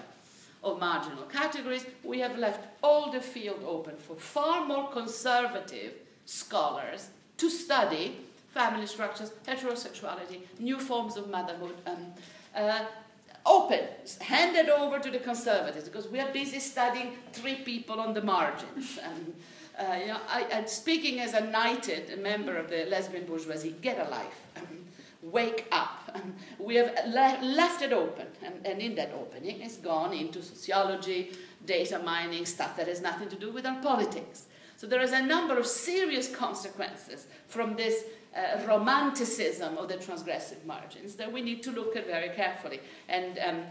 of 0.63 0.80
marginal 0.80 1.23
categories, 1.23 1.86
we 2.04 2.19
have 2.19 2.38
left 2.38 2.67
all 2.82 3.12
the 3.12 3.21
field 3.21 3.63
open 3.65 3.95
for 3.97 4.15
far 4.15 4.65
more 4.65 4.89
conservative 4.91 5.93
scholars 6.26 7.10
to 7.38 7.50
study 7.50 8.17
family 8.54 8.88
structures, 8.88 9.32
heterosexuality, 9.47 10.39
new 10.60 10.80
forms 10.80 11.15
of 11.15 11.30
motherhood. 11.30 11.76
Um, 11.86 12.13
uh, 12.56 12.86
open, 13.47 13.79
handed 14.21 14.69
over 14.69 14.99
to 14.99 15.10
the 15.10 15.19
conservatives, 15.19 15.86
because 15.86 16.07
we 16.07 16.19
are 16.19 16.31
busy 16.31 16.60
studying 16.60 17.13
three 17.33 17.55
people 17.55 17.99
on 17.99 18.13
the 18.13 18.21
margins. 18.21 18.99
And, 19.79 19.89
uh, 19.89 19.95
you 19.99 20.07
know, 20.07 20.19
I, 20.27 20.41
and 20.51 20.67
speaking 20.67 21.19
as 21.19 21.36
a 21.36 21.41
knighted 21.41 22.19
member 22.21 22.57
of 22.57 22.67
the 22.67 22.86
lesbian 22.86 23.25
bourgeoisie, 23.25 23.75
get 23.79 23.99
a 23.99 24.10
life. 24.10 24.41
Um, 24.55 24.88
wake 25.21 25.67
up. 25.71 26.12
Um, 26.15 26.33
we 26.60 26.75
have 26.75 26.91
le- 27.05 27.45
left 27.45 27.81
it 27.81 27.93
open, 27.93 28.27
and, 28.43 28.65
and 28.65 28.81
in 28.81 28.95
that 28.95 29.12
opening, 29.13 29.62
it's 29.62 29.77
gone 29.77 30.13
into 30.13 30.41
sociology, 30.41 31.31
data 31.65 31.99
mining, 31.99 32.45
stuff 32.45 32.75
that 32.77 32.88
has 32.88 33.01
nothing 33.01 33.29
to 33.29 33.36
do 33.36 33.51
with 33.51 33.65
our 33.65 33.79
politics. 33.81 34.45
So 34.77 34.86
there 34.86 35.01
is 35.01 35.12
a 35.12 35.21
number 35.21 35.57
of 35.57 35.65
serious 35.65 36.33
consequences 36.33 37.25
from 37.47 37.75
this 37.75 38.03
uh, 38.35 38.61
romanticism 38.67 39.77
of 39.77 39.87
the 39.87 39.95
transgressive 39.95 40.63
margins 40.65 41.15
that 41.15 41.31
we 41.31 41.41
need 41.41 41.63
to 41.63 41.71
look 41.71 41.95
at 41.95 42.07
very 42.07 42.29
carefully. 42.29 42.79
And 43.09 43.39
um, 43.39 43.63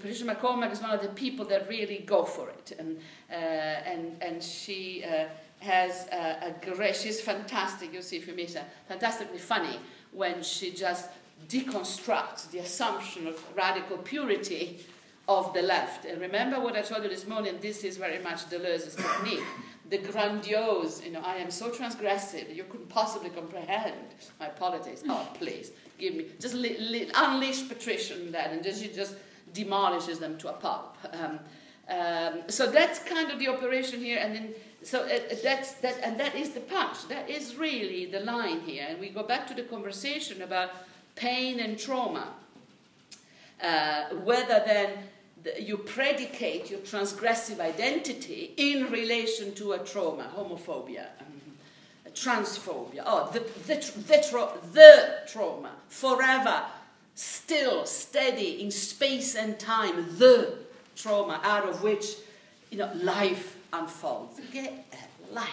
Patricia 0.00 0.24
MacCormack 0.24 0.72
is 0.72 0.80
one 0.80 0.90
of 0.90 1.02
the 1.02 1.08
people 1.08 1.44
that 1.46 1.68
really 1.68 1.98
go 2.06 2.24
for 2.24 2.48
it. 2.50 2.72
And, 2.78 2.98
uh, 3.30 3.34
and, 3.34 4.22
and 4.22 4.42
she 4.42 5.04
uh, 5.04 5.26
has 5.60 6.06
a, 6.12 6.52
a 6.52 6.74
great, 6.74 6.96
she's 6.96 7.20
fantastic, 7.20 7.92
you'll 7.92 8.02
see 8.02 8.16
if 8.16 8.26
you 8.26 8.34
meet 8.34 8.54
her, 8.54 8.64
fantastically 8.88 9.38
funny 9.38 9.78
when 10.12 10.42
she 10.42 10.70
just 10.70 11.08
deconstructs 11.48 12.50
the 12.50 12.58
assumption 12.58 13.26
of 13.26 13.42
radical 13.56 13.98
purity 13.98 14.80
of 15.28 15.52
the 15.54 15.62
left. 15.62 16.04
And 16.04 16.20
remember 16.20 16.60
what 16.60 16.76
I 16.76 16.82
told 16.82 17.02
you 17.02 17.08
this 17.08 17.26
morning, 17.26 17.58
this 17.60 17.84
is 17.84 17.96
very 17.96 18.22
much 18.22 18.48
Deleuze's 18.48 18.94
technique 18.94 19.44
the 19.88 19.98
grandiose, 19.98 21.04
you 21.04 21.12
know, 21.12 21.22
I 21.24 21.36
am 21.36 21.50
so 21.50 21.70
transgressive, 21.70 22.54
you 22.54 22.64
couldn't 22.64 22.88
possibly 22.88 23.30
comprehend 23.30 23.94
my 24.40 24.46
politics. 24.46 25.02
Oh, 25.08 25.28
please, 25.34 25.70
give 25.98 26.14
me, 26.14 26.26
just 26.40 26.54
li- 26.54 26.78
li- 26.78 27.10
unleash 27.14 27.68
patrician 27.68 28.32
that, 28.32 28.50
and 28.50 28.62
just, 28.64 28.82
she 28.82 28.88
just 28.88 29.14
demolishes 29.52 30.18
them 30.18 30.38
to 30.38 30.48
a 30.48 30.52
pulp. 30.54 30.96
Um, 31.12 31.38
um, 31.88 32.42
so 32.48 32.66
that's 32.66 32.98
kind 32.98 33.30
of 33.30 33.38
the 33.38 33.48
operation 33.48 34.00
here, 34.00 34.18
and 34.20 34.34
then 34.34 34.54
so 34.82 35.02
uh, 35.02 35.18
that's 35.42 35.74
that, 35.74 35.98
and 36.02 36.18
that 36.18 36.34
is 36.34 36.50
the 36.50 36.60
punch. 36.60 37.06
That 37.08 37.30
is 37.30 37.56
really 37.56 38.06
the 38.06 38.20
line 38.20 38.60
here, 38.60 38.86
and 38.88 38.98
we 38.98 39.08
go 39.08 39.22
back 39.22 39.46
to 39.48 39.54
the 39.54 39.62
conversation 39.62 40.42
about 40.42 40.70
pain 41.14 41.60
and 41.60 41.78
trauma. 41.78 42.28
Uh, 43.62 44.06
whether 44.24 44.62
then 44.66 44.98
you 45.58 45.76
predicate 45.78 46.70
your 46.70 46.80
transgressive 46.80 47.60
identity 47.60 48.52
in 48.56 48.90
relation 48.90 49.54
to 49.54 49.72
a 49.72 49.78
trauma, 49.78 50.30
homophobia. 50.36 51.06
Um, 51.20 51.36
transphobia, 52.16 53.02
oh, 53.04 53.30
the, 53.32 53.40
the, 53.66 53.92
the, 54.08 54.26
tra- 54.30 54.58
the 54.72 55.18
trauma, 55.28 55.70
forever, 55.88 56.62
still, 57.14 57.84
steady 57.84 58.62
in 58.62 58.70
space 58.70 59.34
and 59.34 59.58
time, 59.58 60.16
the 60.16 60.58
trauma 60.96 61.40
out 61.44 61.68
of 61.68 61.82
which 61.82 62.14
you 62.70 62.78
know, 62.78 62.90
life 62.94 63.56
unfolds. 63.72 64.40
Get 64.52 64.72
life. 65.30 65.48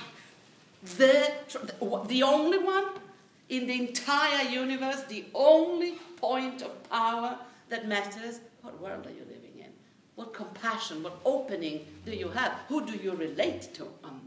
The, 0.97 1.31
the 2.07 2.23
only 2.23 2.59
one 2.59 2.85
in 3.49 3.67
the 3.67 3.73
entire 3.73 4.49
universe, 4.49 5.03
the 5.03 5.25
only 5.33 5.93
point 6.17 6.61
of 6.61 6.89
power 6.89 7.37
that 7.69 7.87
matters. 7.87 8.39
What 8.61 8.79
world 8.81 9.05
are 9.05 9.09
you 9.09 9.19
living 9.19 9.32
in? 9.32 9.32
What 10.15 10.33
compassion, 10.33 11.01
what 11.01 11.19
opening 11.25 11.85
do 12.05 12.11
you 12.15 12.29
have? 12.29 12.51
Who 12.69 12.85
do 12.85 12.93
you 12.95 13.13
relate 13.15 13.73
to? 13.73 13.87
Um, 14.03 14.21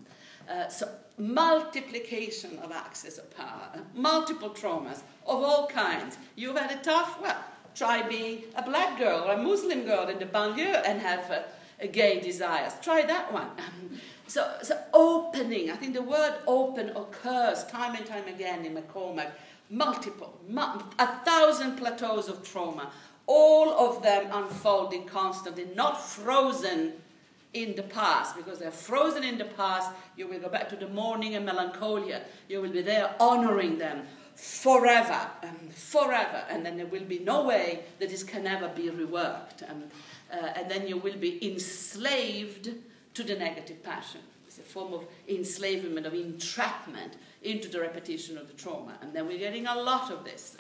uh, 0.49 0.69
so, 0.69 0.89
multiplication 1.19 2.59
of 2.59 2.73
access 2.73 3.19
of 3.19 3.37
power, 3.37 3.81
multiple 3.95 4.51
traumas 4.51 5.03
of 5.27 5.43
all 5.43 5.67
kinds. 5.69 6.19
You've 6.35 6.59
had 6.59 6.71
a 6.73 6.83
tough? 6.83 7.21
Well, 7.21 7.37
try 7.75 8.03
being 8.03 8.45
a 8.57 8.63
black 8.63 8.99
girl 8.99 9.25
or 9.27 9.33
a 9.33 9.43
Muslim 9.43 9.85
girl 9.85 10.09
in 10.09 10.19
the 10.19 10.27
banlieue 10.27 10.83
and 10.85 11.01
have 11.01 11.31
uh, 11.31 11.87
gay 11.93 12.21
desires. 12.21 12.73
Try 12.83 13.03
that 13.03 13.33
one. 13.33 13.51
so, 14.27 14.55
so, 14.63 14.79
opening, 14.93 15.71
I 15.71 15.77
think 15.77 15.95
the 15.95 16.03
word 16.03 16.35
open 16.47 16.91
occurs 16.91 17.65
time 17.65 17.95
and 17.95 18.07
time 18.07 18.27
again 18.29 18.65
in 18.65 18.75
MacCormack. 18.75 19.31
Multiple, 19.69 20.39
mu- 20.49 20.81
a 20.99 21.07
thousand 21.25 21.77
plateaus 21.77 22.29
of 22.29 22.49
trauma, 22.49 22.93
all 23.27 23.71
of 23.71 24.03
them 24.03 24.29
unfolding 24.33 25.07
constantly, 25.07 25.67
not 25.75 26.01
frozen 26.05 26.93
in 27.53 27.75
the 27.75 27.83
past, 27.83 28.37
because 28.37 28.59
they're 28.59 28.71
frozen 28.71 29.25
in 29.25 29.39
the 29.39 29.45
past. 29.45 29.91
You 30.17 30.29
will 30.29 30.39
go 30.39 30.49
back 30.49 30.69
to 30.71 30.77
the 30.77 30.89
mourning 30.89 31.35
and 31.35 31.45
melancholia. 31.45 32.23
You 32.49 32.61
will 32.61 32.71
be 32.71 32.83
there 32.83 33.15
honoring 33.19 33.79
them 33.79 34.03
forever 34.35 35.31
and 35.43 35.73
forever, 35.73 36.45
and 36.51 36.65
then 36.65 36.77
there 36.77 36.87
will 36.87 37.05
be 37.05 37.19
no 37.21 37.45
way 37.45 37.85
that 37.99 38.11
this 38.11 38.23
can 38.23 38.47
ever 38.47 38.69
be 38.69 38.91
reworked. 38.91 39.63
And, 39.69 39.91
uh, 40.31 40.53
and 40.55 40.71
then 40.71 40.87
you 40.87 40.99
will 40.99 41.17
be 41.17 41.45
enslaved 41.51 42.75
to 43.15 43.23
the 43.23 43.35
negative 43.35 43.83
passion. 43.83 44.21
It's 44.47 44.59
a 44.59 44.63
form 44.63 44.93
of 44.93 45.07
enslavement, 45.29 46.07
of 46.07 46.15
entrapment 46.15 47.15
into 47.43 47.69
the 47.69 47.81
repetition 47.81 48.37
of 48.37 48.49
the 48.49 48.55
trauma. 48.55 48.99
And 49.01 49.15
then 49.15 49.27
we're 49.27 49.39
getting 49.39 49.67
a 49.67 49.75
lot 49.75 50.11
of 50.11 50.25
this 50.25 50.57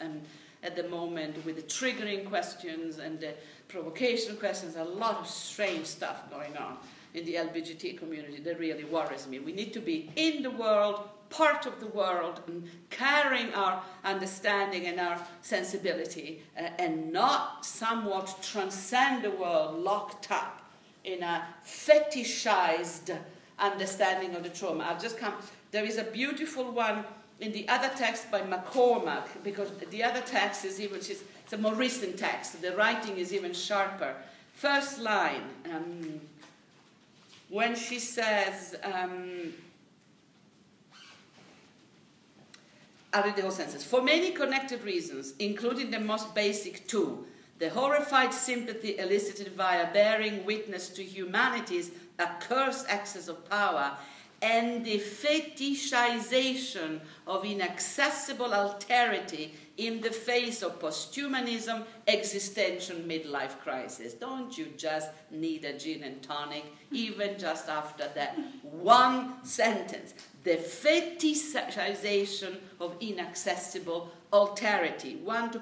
at 0.66 0.74
the 0.74 0.88
moment 0.88 1.42
with 1.46 1.56
the 1.56 1.62
triggering 1.62 2.28
questions 2.28 2.98
and 2.98 3.20
the 3.20 3.32
provocation 3.68 4.36
questions, 4.36 4.74
a 4.74 4.84
lot 4.84 5.16
of 5.18 5.28
strange 5.28 5.86
stuff 5.86 6.28
going 6.28 6.56
on 6.56 6.76
in 7.14 7.24
the 7.24 7.34
LGBT 7.34 7.96
community 7.96 8.40
that 8.40 8.58
really 8.58 8.84
worries 8.84 9.26
me. 9.28 9.38
We 9.38 9.52
need 9.52 9.72
to 9.74 9.80
be 9.80 10.10
in 10.16 10.42
the 10.42 10.50
world, 10.50 11.08
part 11.30 11.64
of 11.64 11.78
the 11.78 11.86
world, 11.86 12.42
and 12.48 12.68
carrying 12.90 13.54
our 13.54 13.82
understanding 14.04 14.86
and 14.86 14.98
our 14.98 15.24
sensibility, 15.40 16.42
uh, 16.58 16.68
and 16.78 17.12
not 17.12 17.64
somewhat 17.64 18.36
transcend 18.42 19.22
the 19.22 19.30
world 19.30 19.78
locked 19.78 20.30
up 20.30 20.62
in 21.04 21.22
a 21.22 21.46
fetishized 21.64 23.16
understanding 23.58 24.34
of 24.34 24.42
the 24.42 24.50
trauma. 24.50 24.84
I've 24.90 25.00
just 25.00 25.16
come, 25.16 25.34
there 25.70 25.84
is 25.84 25.96
a 25.96 26.04
beautiful 26.04 26.70
one 26.72 27.04
in 27.40 27.52
the 27.52 27.68
other 27.68 27.90
text 27.96 28.30
by 28.30 28.40
MacCormack, 28.40 29.28
because 29.44 29.70
the 29.90 30.02
other 30.02 30.22
text 30.22 30.64
is 30.64 30.80
even, 30.80 30.98
it's 30.98 31.52
a 31.52 31.58
more 31.58 31.74
recent 31.74 32.18
text, 32.18 32.60
the 32.62 32.74
writing 32.76 33.18
is 33.18 33.32
even 33.32 33.52
sharper. 33.52 34.14
First 34.54 35.00
line, 35.00 35.42
um, 35.72 36.20
when 37.50 37.76
she 37.76 37.98
says, 37.98 38.74
um, 38.82 39.52
I'll 43.12 43.22
read 43.22 43.36
the 43.36 43.42
whole 43.42 43.50
sentence. 43.50 43.84
For 43.84 44.02
many 44.02 44.30
connected 44.30 44.82
reasons, 44.82 45.34
including 45.38 45.90
the 45.90 46.00
most 46.00 46.34
basic 46.34 46.88
two, 46.88 47.26
the 47.58 47.70
horrified 47.70 48.34
sympathy 48.34 48.98
elicited 48.98 49.48
via 49.48 49.92
bearing 49.92 50.44
witness 50.44 50.88
to 50.90 51.02
humanity's 51.02 51.90
accursed 52.18 52.86
excess 52.88 53.28
of 53.28 53.48
power 53.48 53.96
and 54.42 54.84
the 54.84 54.98
fetishization 54.98 57.00
of 57.26 57.44
inaccessible 57.44 58.50
alterity 58.50 59.50
in 59.76 60.00
the 60.00 60.10
face 60.10 60.62
of 60.62 60.80
posthumanism, 60.80 61.84
existential 62.06 62.96
midlife 62.96 63.58
crisis. 63.60 64.14
Don't 64.14 64.56
you 64.56 64.66
just 64.76 65.10
need 65.30 65.64
a 65.64 65.78
gin 65.78 66.02
and 66.02 66.22
tonic, 66.22 66.64
even 66.90 67.38
just 67.38 67.68
after 67.68 68.08
that 68.14 68.38
one 68.62 69.44
sentence? 69.44 70.14
The 70.44 70.56
fetishization 70.56 72.56
of 72.80 72.96
inaccessible 73.00 74.10
alterity. 74.32 75.20
One 75.20 75.50
to 75.52 75.60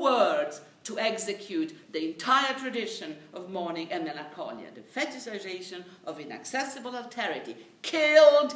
words 0.00 0.60
to 0.86 1.00
execute 1.00 1.74
the 1.92 2.10
entire 2.10 2.54
tradition 2.54 3.16
of 3.34 3.50
mourning 3.50 3.90
and 3.90 4.04
melancholia, 4.04 4.68
the 4.72 5.00
fetishization 5.00 5.82
of 6.06 6.20
inaccessible 6.20 6.92
alterity, 6.92 7.56
killed 7.82 8.54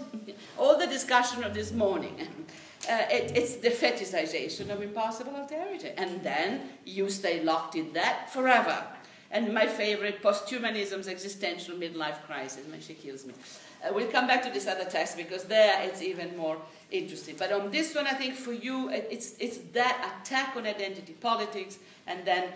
all 0.57 0.79
the 0.79 0.87
discussion 0.87 1.43
of 1.43 1.55
this 1.55 1.73
morning. 1.73 2.17
Uh, 2.89 3.05
it, 3.11 3.37
it's 3.37 3.57
the 3.57 3.69
fetishization 3.69 4.71
of 4.71 4.81
impossible 4.81 5.33
alterity. 5.33 5.93
And 5.99 6.23
then 6.23 6.63
you 6.87 7.11
stay 7.11 7.45
locked 7.45 7.75
in 7.77 7.93
that 7.93 8.33
forever. 8.33 8.83
And 9.31 9.53
my 9.53 9.67
favorite, 9.67 10.23
posthumanism's 10.23 11.07
existential 11.07 11.77
midlife 11.77 12.23
crisis, 12.23 12.67
when 12.71 12.81
she 12.81 12.95
kills 12.95 13.27
me. 13.27 13.35
Uh, 13.83 13.93
we'll 13.95 14.11
come 14.11 14.27
back 14.27 14.43
to 14.43 14.51
this 14.51 14.67
other 14.67 14.85
text 14.85 15.17
because 15.17 15.45
there 15.45 15.83
it's 15.83 16.03
even 16.03 16.37
more 16.37 16.59
interesting. 16.91 17.37
But 17.39 17.53
on 17.53 17.71
this 17.71 17.95
one, 17.95 18.07
I 18.07 18.15
think 18.15 18.35
for 18.35 18.53
you, 18.53 18.91
it's, 18.91 19.35
it's 19.39 19.59
that 19.73 20.23
attack 20.23 20.57
on 20.57 20.67
identity 20.67 21.13
politics 21.15 21.79
and 22.07 22.25
then 22.25 22.51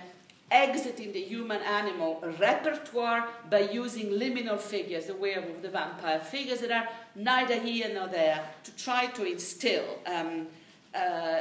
exiting 0.50 1.12
the 1.12 1.20
human 1.20 1.60
animal 1.62 2.22
repertoire 2.38 3.28
by 3.50 3.60
using 3.60 4.10
liminal 4.10 4.60
figures, 4.60 5.06
the 5.06 5.14
werewolf, 5.14 5.62
the 5.62 5.68
vampire, 5.68 6.20
figures 6.20 6.60
that 6.60 6.70
are 6.70 6.88
neither 7.14 7.58
here 7.58 7.90
nor 7.92 8.06
there, 8.08 8.44
to 8.62 8.76
try 8.76 9.06
to 9.06 9.24
instill 9.24 9.84
um, 10.06 10.46
uh, 10.94 11.40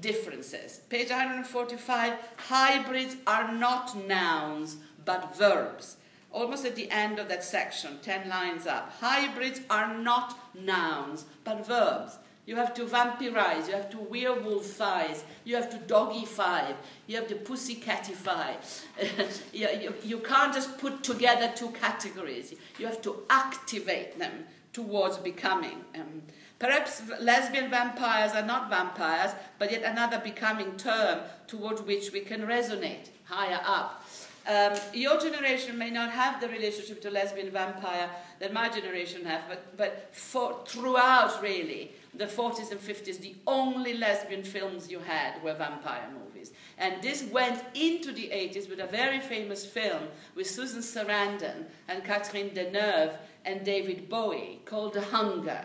differences. 0.00 0.80
Page 0.88 1.10
145 1.10 2.12
hybrids 2.36 3.16
are 3.26 3.52
not 3.52 3.96
nouns 4.06 4.76
but 5.04 5.36
verbs. 5.36 5.96
Almost 6.32 6.64
at 6.64 6.76
the 6.76 6.90
end 6.90 7.18
of 7.18 7.28
that 7.28 7.44
section, 7.44 7.98
10 8.02 8.28
lines 8.28 8.66
up. 8.66 8.92
Hybrids 9.00 9.60
are 9.68 9.94
not 9.96 10.38
nouns 10.54 11.26
but 11.44 11.66
verbs. 11.66 12.18
You 12.44 12.56
have 12.56 12.74
to 12.74 12.84
vampirize, 12.84 13.68
you 13.68 13.74
have 13.74 13.88
to 13.90 13.98
werewolfize, 13.98 15.22
you 15.44 15.54
have 15.54 15.70
to 15.70 15.76
dogify, 15.94 16.74
you 17.06 17.16
have 17.16 17.28
to 17.28 17.36
pussycatify. 17.36 18.56
you, 19.52 19.68
you, 19.80 19.94
you 20.02 20.18
can't 20.18 20.52
just 20.52 20.76
put 20.78 21.04
together 21.04 21.52
two 21.54 21.70
categories, 21.70 22.54
you 22.78 22.86
have 22.86 23.00
to 23.02 23.22
activate 23.30 24.18
them 24.18 24.44
towards 24.72 25.18
becoming. 25.18 25.84
Um, 25.94 26.22
perhaps 26.58 27.02
lesbian 27.20 27.70
vampires 27.70 28.32
are 28.32 28.44
not 28.44 28.68
vampires, 28.68 29.32
but 29.60 29.70
yet 29.70 29.84
another 29.84 30.18
becoming 30.18 30.76
term 30.76 31.20
toward 31.46 31.86
which 31.86 32.10
we 32.12 32.20
can 32.20 32.42
resonate 32.42 33.10
higher 33.24 33.60
up. 33.64 34.01
Um, 34.46 34.72
your 34.92 35.20
generation 35.20 35.78
may 35.78 35.90
not 35.90 36.10
have 36.10 36.40
the 36.40 36.48
relationship 36.48 37.00
to 37.02 37.10
lesbian 37.10 37.50
vampire 37.50 38.10
that 38.40 38.52
my 38.52 38.68
generation 38.68 39.24
have, 39.24 39.42
but, 39.48 39.76
but 39.76 40.08
for, 40.12 40.64
throughout 40.66 41.40
really 41.40 41.92
the 42.14 42.26
40s 42.26 42.72
and 42.72 42.80
50s, 42.80 43.18
the 43.18 43.36
only 43.46 43.94
lesbian 43.94 44.42
films 44.42 44.90
you 44.90 44.98
had 44.98 45.40
were 45.44 45.54
vampire 45.54 46.08
movies. 46.12 46.52
And 46.78 47.00
this 47.02 47.22
went 47.24 47.62
into 47.74 48.12
the 48.12 48.28
80s 48.30 48.68
with 48.68 48.80
a 48.80 48.86
very 48.86 49.20
famous 49.20 49.64
film 49.64 50.02
with 50.34 50.48
Susan 50.48 50.80
Sarandon 50.80 51.66
and 51.88 52.04
Catherine 52.04 52.50
Deneuve 52.50 53.16
and 53.44 53.64
David 53.64 54.08
Bowie 54.08 54.60
called 54.64 54.94
The 54.94 55.02
Hunger 55.02 55.64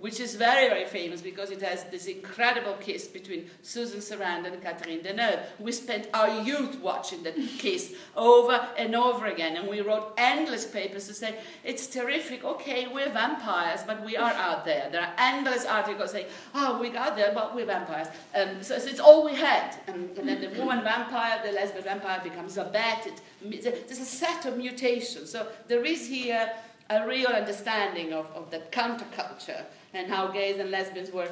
which 0.00 0.20
is 0.20 0.36
very, 0.36 0.68
very 0.68 0.84
famous 0.84 1.20
because 1.20 1.50
it 1.50 1.60
has 1.60 1.84
this 1.84 2.06
incredible 2.06 2.74
kiss 2.74 3.06
between 3.06 3.50
Susan 3.62 4.00
Sarandon 4.00 4.52
and 4.52 4.62
Catherine 4.62 5.00
Deneuve. 5.00 5.40
We 5.58 5.72
spent 5.72 6.08
our 6.14 6.42
youth 6.42 6.80
watching 6.80 7.22
that 7.24 7.34
kiss 7.58 7.94
over 8.16 8.68
and 8.76 8.94
over 8.94 9.26
again, 9.26 9.56
and 9.56 9.68
we 9.68 9.80
wrote 9.80 10.14
endless 10.16 10.66
papers 10.66 11.06
to 11.08 11.14
say, 11.14 11.36
it's 11.64 11.86
terrific, 11.86 12.44
okay, 12.44 12.86
we're 12.86 13.10
vampires, 13.10 13.80
but 13.86 14.04
we 14.04 14.16
are 14.16 14.32
out 14.32 14.64
there. 14.64 14.88
There 14.90 15.02
are 15.02 15.12
endless 15.18 15.64
articles 15.64 16.12
saying, 16.12 16.26
oh, 16.54 16.78
we're 16.80 16.96
out 16.96 17.16
there, 17.16 17.32
but 17.34 17.54
we're 17.54 17.66
vampires. 17.66 18.08
Um, 18.34 18.62
so, 18.62 18.78
so, 18.78 18.88
it's 18.88 19.00
all 19.00 19.24
we 19.24 19.34
had. 19.34 19.76
And, 19.86 20.16
and, 20.16 20.28
then 20.28 20.40
the 20.40 20.60
woman 20.60 20.82
vampire, 20.82 21.40
the 21.44 21.52
lesbian 21.52 21.84
vampire 21.84 22.20
becomes 22.22 22.56
a 22.56 22.64
bat. 22.64 23.06
It, 23.06 23.62
there's 23.62 24.00
a 24.00 24.04
set 24.04 24.46
of 24.46 24.56
mutations. 24.56 25.30
So 25.30 25.48
there 25.68 25.84
is 25.84 26.06
here 26.06 26.50
a 26.90 27.06
real 27.06 27.28
understanding 27.28 28.12
of, 28.12 28.30
of 28.34 28.50
the 28.50 28.60
counterculture 28.70 29.64
and 29.94 30.10
how 30.10 30.28
gays 30.28 30.58
and 30.58 30.70
lesbians 30.70 31.10
were 31.10 31.30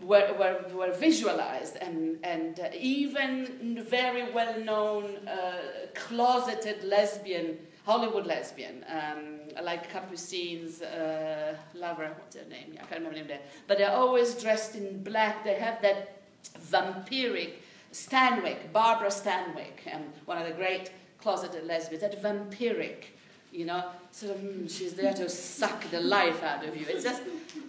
were, 0.00 0.32
were, 0.38 0.64
were 0.74 0.92
visualized 0.92 1.76
and, 1.76 2.18
and 2.24 2.60
uh, 2.60 2.68
even 2.72 3.84
very 3.88 4.32
well-known 4.32 5.26
uh, 5.26 5.58
closeted 5.94 6.84
lesbian 6.84 7.58
Hollywood 7.84 8.26
lesbian, 8.26 8.84
um, 8.88 9.40
like 9.64 9.90
Capucine's 9.90 10.82
uh, 10.82 11.56
lover, 11.74 12.14
what's 12.20 12.36
her 12.36 12.48
name? 12.48 12.74
I 12.74 12.84
can't 12.84 12.90
remember 12.92 13.10
her 13.10 13.16
name 13.16 13.26
there. 13.26 13.40
But 13.66 13.78
they're 13.78 13.90
always 13.90 14.40
dressed 14.40 14.76
in 14.76 15.02
black. 15.02 15.42
They 15.42 15.54
have 15.54 15.82
that 15.82 16.22
vampiric 16.70 17.54
Stanwyck, 17.92 18.72
Barbara 18.72 19.08
Stanwyck, 19.08 19.92
um, 19.92 20.04
one 20.24 20.38
of 20.38 20.46
the 20.46 20.54
great 20.54 20.90
closeted 21.20 21.66
lesbians, 21.66 22.02
that 22.02 22.22
vampiric, 22.22 23.04
you 23.52 23.66
know, 23.66 23.84
sort 24.10 24.34
of, 24.34 24.40
mm, 24.40 24.70
she's 24.70 24.94
there 24.94 25.12
to 25.12 25.28
suck 25.28 25.88
the 25.90 26.00
life 26.00 26.42
out 26.42 26.64
of 26.64 26.74
you. 26.74 26.86
It's 26.88 27.04
just, 27.04 27.22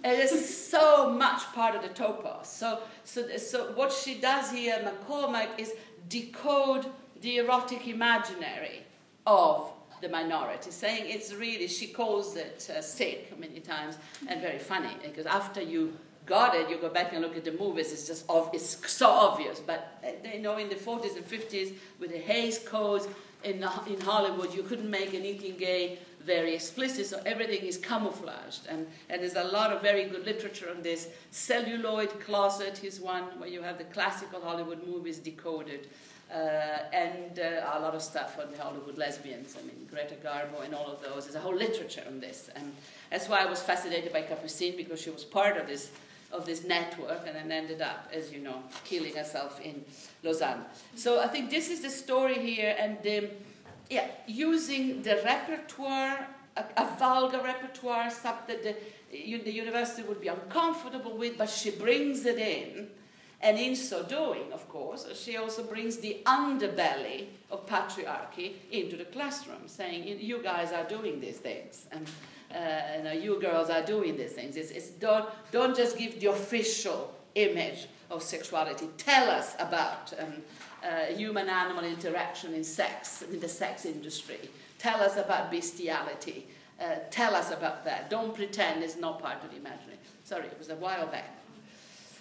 it 0.04 0.20
is 0.20 0.70
so 0.70 1.12
much 1.12 1.44
part 1.54 1.76
of 1.76 1.82
the 1.82 1.90
topos. 1.90 2.46
So, 2.46 2.80
so, 3.04 3.28
so 3.38 3.74
what 3.74 3.92
she 3.92 4.16
does 4.16 4.50
here, 4.50 4.80
MacCormack, 4.80 5.60
is 5.60 5.74
decode 6.08 6.86
the 7.22 7.38
erotic 7.38 7.88
imaginary 7.88 8.84
of 9.28 9.72
the 10.02 10.10
minority, 10.10 10.72
saying 10.72 11.04
it's 11.08 11.34
really, 11.34 11.68
she 11.68 11.88
calls 11.88 12.36
it 12.36 12.70
uh, 12.76 12.82
sick 12.82 13.38
many 13.40 13.60
times 13.60 13.98
and 14.28 14.42
very 14.42 14.60
funny 14.60 14.92
because 15.02 15.26
after 15.26 15.62
you 15.62 15.98
got 16.26 16.56
it, 16.56 16.70
you 16.70 16.78
go 16.78 16.90
back 16.90 17.14
and 17.14 17.22
look 17.22 17.36
at 17.36 17.44
the 17.44 17.52
movies, 17.52 17.92
it's 17.92 18.08
just 18.08 18.26
it's 18.54 18.92
so 18.92 19.10
obvious. 19.10 19.60
But 19.60 20.00
uh, 20.04 20.30
you 20.34 20.42
know, 20.42 20.58
in 20.58 20.70
the 20.70 20.76
40s 20.76 21.16
and 21.16 21.26
50s, 21.26 21.74
with 22.00 22.12
the 22.12 22.18
Hays 22.18 22.60
Codes 22.60 23.08
in, 23.44 23.66
in 23.88 24.02
Hollywood, 24.02 24.54
you 24.54 24.64
couldn't 24.64 24.90
make 24.90 25.14
anything 25.14 25.58
gay 25.58 26.00
very 26.26 26.56
explicit, 26.56 27.06
so 27.06 27.22
everything 27.26 27.66
is 27.66 27.78
camouflaged. 27.78 28.68
And, 28.70 28.88
and 29.10 29.22
there's 29.22 29.36
a 29.36 29.44
lot 29.44 29.72
of 29.72 29.82
very 29.82 30.06
good 30.06 30.26
literature 30.26 30.70
on 30.70 30.82
this. 30.82 31.10
Celluloid 31.32 32.20
Closet 32.22 32.84
is 32.84 33.00
one 33.00 33.24
where 33.40 33.50
you 33.50 33.62
have 33.62 33.78
the 33.78 33.84
classical 33.86 34.42
Hollywood 34.42 34.86
movies 34.88 35.20
decoded. 35.20 35.90
Uh, 36.34 36.80
and 36.94 37.38
uh, 37.38 37.78
a 37.78 37.80
lot 37.80 37.94
of 37.94 38.02
stuff 38.02 38.40
on 38.40 38.50
the 38.52 38.58
Hollywood 38.58 38.98
lesbians. 38.98 39.56
I 39.60 39.64
mean, 39.68 39.88
Greta 39.92 40.16
Garbo 40.16 40.64
and 40.64 40.74
all 40.74 40.88
of 40.88 41.00
those. 41.04 41.26
There's 41.26 41.36
a 41.36 41.40
whole 41.40 41.56
literature 41.56 42.04
on 42.08 42.20
this. 42.20 42.50
And 42.56 42.74
that's 43.12 43.30
why 43.30 43.44
I 43.44 43.46
was 43.46 43.62
fascinated 43.62 44.12
by 44.12 44.24
Capucine 44.24 44.76
because 44.76 45.00
she 45.00 45.12
was 45.12 45.24
part 45.24 45.58
of 45.58 45.68
this 45.68 45.92
of 46.34 46.46
this 46.46 46.64
network 46.66 47.26
and 47.28 47.36
then 47.36 47.52
ended 47.52 47.82
up, 47.82 48.10
as 48.12 48.34
you 48.34 48.40
know, 48.40 48.64
killing 48.84 49.16
herself 49.16 49.62
in 49.62 49.86
Lausanne. 50.24 50.66
So 50.96 51.20
I 51.20 51.28
think 51.28 51.50
this 51.50 51.70
is 51.70 51.82
the 51.82 51.90
story 51.90 52.40
here, 52.40 52.76
and 52.78 52.98
um, 52.98 53.30
yeah, 53.90 54.08
using 54.28 55.02
the 55.04 55.22
repertoire, 55.24 56.28
a, 56.58 56.64
a 56.78 56.96
vulgar 56.98 57.42
repertoire, 57.42 58.10
stuff 58.10 58.48
that 58.48 58.64
the, 58.64 58.76
the 59.12 59.52
university 59.52 60.04
would 60.04 60.20
be 60.20 60.28
uncomfortable 60.28 61.16
with, 61.18 61.38
but 61.38 61.50
she 61.50 61.72
brings 61.72 62.26
it 62.26 62.40
in. 62.40 62.88
And 63.42 63.60
in 63.60 63.76
so 63.76 64.04
doing, 64.04 64.54
of 64.54 64.70
course, 64.70 65.06
she 65.16 65.36
also 65.36 65.64
brings 65.64 65.98
the 65.98 66.20
underbelly 66.26 67.28
of 67.52 67.68
patriarchy 67.68 68.54
into 68.72 68.96
the 68.96 69.04
classroom, 69.04 69.68
saying, 69.68 70.20
You 70.22 70.42
guys 70.42 70.72
are 70.72 70.86
doing 70.86 71.20
these 71.20 71.40
things. 71.40 71.86
And 71.92 72.08
uh, 72.54 72.98
you, 72.98 73.04
know, 73.04 73.12
you 73.12 73.42
girls 73.42 73.70
are 73.70 73.84
doing 73.84 74.18
these 74.18 74.34
things. 74.34 74.56
It's, 74.56 74.72
it's 74.72 74.90
don't, 74.90 75.30
don't 75.52 75.76
just 75.76 75.98
give 75.98 76.20
the 76.20 76.28
official 76.28 77.14
image 77.36 77.88
of 78.12 78.22
sexuality. 78.22 78.88
Tell 78.98 79.30
us 79.30 79.56
about 79.60 80.14
um, 80.20 80.34
uh, 80.84 81.14
human 81.16 81.50
animal 81.50 81.84
interaction 81.84 82.54
in 82.54 82.64
sex, 82.64 83.24
in 83.24 83.40
the 83.40 83.50
sex 83.50 83.86
industry. 83.86 84.50
Tell 84.78 85.02
us 85.02 85.18
about 85.18 85.50
bestiality. 85.50 86.46
Uh, 86.80 86.96
tell 87.10 87.36
us 87.36 87.52
about 87.52 87.86
that. 87.86 88.10
Don't 88.10 88.36
pretend 88.36 88.84
it's 88.84 88.98
not 88.98 89.22
part 89.22 89.44
of 89.44 89.52
the 89.52 89.58
imaginary. 89.58 89.98
Sorry, 90.24 90.46
it 90.46 90.58
was 90.58 90.70
a 90.70 90.76
while 90.76 91.08
back. 91.08 91.38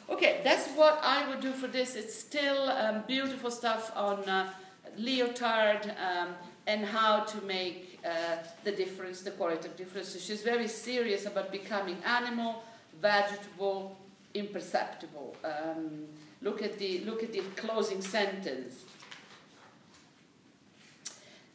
Okay, 0.09 0.41
that's 0.45 0.69
what 0.71 1.01
I 1.03 1.29
would 1.29 1.41
do 1.41 1.53
for 1.53 1.67
this. 1.67 1.95
It's 1.95 2.15
still 2.15 2.69
um, 2.71 3.05
beautiful 3.07 3.51
stuff 3.51 3.93
on 3.97 4.29
uh, 4.29 4.53
Lyotard 4.99 5.95
um, 6.01 6.35
and 6.67 6.85
how 6.85 7.21
to 7.21 7.41
make 7.43 7.92
uh, 8.05 8.37
the 8.65 8.73
difference, 8.73 9.23
the 9.23 9.31
qualitative 9.31 9.77
difference. 9.77 10.09
So 10.09 10.19
she's 10.19 10.43
very 10.43 10.69
serious 10.69 11.27
about 11.27 11.53
becoming 11.53 11.99
animal, 12.05 12.65
vegetable, 13.01 13.97
imperceptible. 14.35 15.37
Um, 15.45 16.07
look 16.41 16.63
at 16.63 16.79
the 16.79 17.01
look 17.05 17.23
at 17.23 17.33
the 17.33 17.43
closing 17.57 18.03
sentence. 18.03 18.85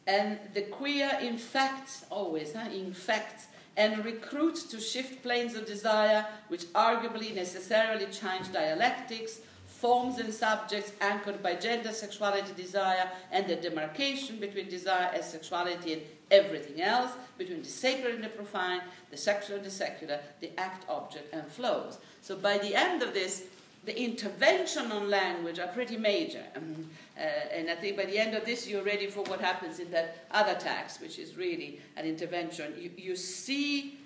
And 0.06 0.38
the 0.54 0.62
queer 0.62 1.18
infects 1.20 2.06
always, 2.10 2.54
huh, 2.54 2.70
infects 2.70 3.46
and 3.76 4.04
recruits 4.04 4.64
to 4.64 4.80
shift 4.80 5.22
planes 5.22 5.54
of 5.54 5.66
desire, 5.66 6.26
which 6.48 6.64
arguably 6.72 7.34
necessarily 7.34 8.06
change 8.06 8.50
dialectics, 8.52 9.40
forms 9.66 10.18
and 10.18 10.34
subjects 10.34 10.92
anchored 11.00 11.40
by 11.42 11.54
gender, 11.54 11.92
sexuality, 11.92 12.52
desire, 12.56 13.08
and 13.30 13.46
the 13.46 13.54
demarcation 13.54 14.40
between 14.40 14.68
desire 14.68 15.10
and 15.14 15.22
sexuality 15.22 15.92
and 15.92 16.02
everything 16.30 16.80
else, 16.82 17.12
between 17.36 17.62
the 17.62 17.68
sacred 17.68 18.14
and 18.14 18.24
the 18.24 18.28
profane, 18.28 18.80
the 19.10 19.16
sexual 19.16 19.56
and 19.56 19.64
the 19.64 19.70
secular, 19.70 20.20
the 20.40 20.50
act, 20.58 20.88
object, 20.88 21.32
and 21.32 21.46
flows. 21.46 21.98
So 22.22 22.36
by 22.36 22.58
the 22.58 22.74
end 22.74 23.02
of 23.02 23.14
this, 23.14 23.44
the 23.84 23.98
intervention 23.98 24.92
on 24.92 25.08
language 25.08 25.58
are 25.58 25.68
pretty 25.68 25.96
major. 25.96 26.42
Um, 26.56 26.90
uh, 27.16 27.20
and 27.20 27.70
I 27.70 27.74
think 27.76 27.96
by 27.96 28.04
the 28.04 28.18
end 28.18 28.34
of 28.34 28.44
this, 28.44 28.68
you're 28.68 28.82
ready 28.82 29.06
for 29.06 29.22
what 29.24 29.40
happens 29.40 29.78
in 29.78 29.90
that 29.92 30.26
other 30.30 30.54
text, 30.54 31.00
which 31.00 31.18
is 31.18 31.36
really 31.36 31.80
an 31.96 32.04
intervention. 32.04 32.74
You, 32.78 32.90
you 32.96 33.16
see 33.16 33.98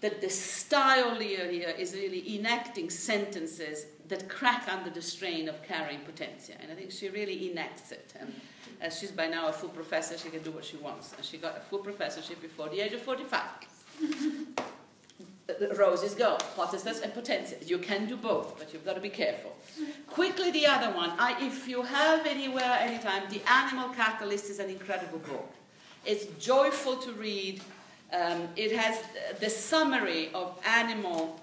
that 0.00 0.20
the 0.20 0.30
style 0.30 1.16
here, 1.16 1.50
here 1.50 1.74
is 1.76 1.94
really 1.94 2.38
enacting 2.38 2.88
sentences 2.90 3.86
that 4.08 4.28
crack 4.28 4.68
under 4.68 4.90
the 4.90 5.02
strain 5.02 5.48
of 5.48 5.62
carrying 5.62 6.00
potentia. 6.00 6.54
And 6.60 6.70
I 6.70 6.74
think 6.74 6.90
she 6.90 7.08
really 7.08 7.50
enacts 7.50 7.90
it. 7.90 8.14
And 8.84 8.92
she's 8.92 9.10
by 9.10 9.28
now 9.28 9.48
a 9.48 9.52
full 9.52 9.70
professor, 9.70 10.18
she 10.18 10.28
can 10.28 10.42
do 10.42 10.50
what 10.50 10.62
she 10.62 10.76
wants. 10.76 11.14
And 11.16 11.24
she 11.24 11.38
got 11.38 11.56
a 11.56 11.60
full 11.60 11.78
professorship 11.78 12.42
before 12.42 12.68
the 12.68 12.82
age 12.82 12.92
of 12.92 13.00
45. 13.00 13.40
Roses 15.78 16.14
go, 16.14 16.36
potestas 16.54 17.00
and 17.00 17.14
potentia. 17.14 17.56
You 17.64 17.78
can 17.78 18.04
do 18.06 18.16
both, 18.16 18.58
but 18.58 18.74
you've 18.74 18.84
got 18.84 18.96
to 18.96 19.00
be 19.00 19.08
careful. 19.08 19.56
Quickly, 20.06 20.50
the 20.50 20.66
other 20.66 20.94
one. 20.94 21.12
I, 21.18 21.34
if 21.46 21.66
you 21.66 21.80
have 21.80 22.26
anywhere, 22.26 22.76
anytime, 22.78 23.22
The 23.30 23.40
Animal 23.50 23.88
Catalyst 23.88 24.50
is 24.50 24.58
an 24.58 24.68
incredible 24.68 25.20
book. 25.20 25.50
It's 26.04 26.26
joyful 26.38 26.96
to 26.96 27.12
read. 27.12 27.62
Um, 28.12 28.48
it 28.54 28.76
has 28.76 29.02
the 29.40 29.48
summary 29.48 30.28
of 30.34 30.60
animal 30.66 31.40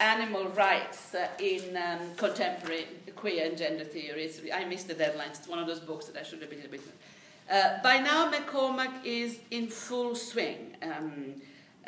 animal 0.00 0.48
rights 0.48 1.14
uh, 1.14 1.28
in 1.38 1.76
um, 1.76 2.00
contemporary 2.16 2.88
queer 3.24 3.46
and 3.46 3.56
gender 3.56 3.84
theories. 3.84 4.42
I 4.52 4.66
missed 4.66 4.86
the 4.86 4.94
deadlines. 4.94 5.38
It's 5.38 5.48
one 5.48 5.58
of 5.58 5.66
those 5.66 5.80
books 5.80 6.04
that 6.08 6.16
I 6.20 6.22
should 6.22 6.42
have 6.42 6.50
been 6.50 6.60
a 6.62 6.68
bit. 6.68 6.82
Uh, 7.50 7.82
by 7.82 7.96
now, 7.98 8.30
MacCormack 8.30 9.02
is 9.02 9.38
in 9.50 9.68
full 9.68 10.14
swing. 10.14 10.76
Um, 10.82 11.36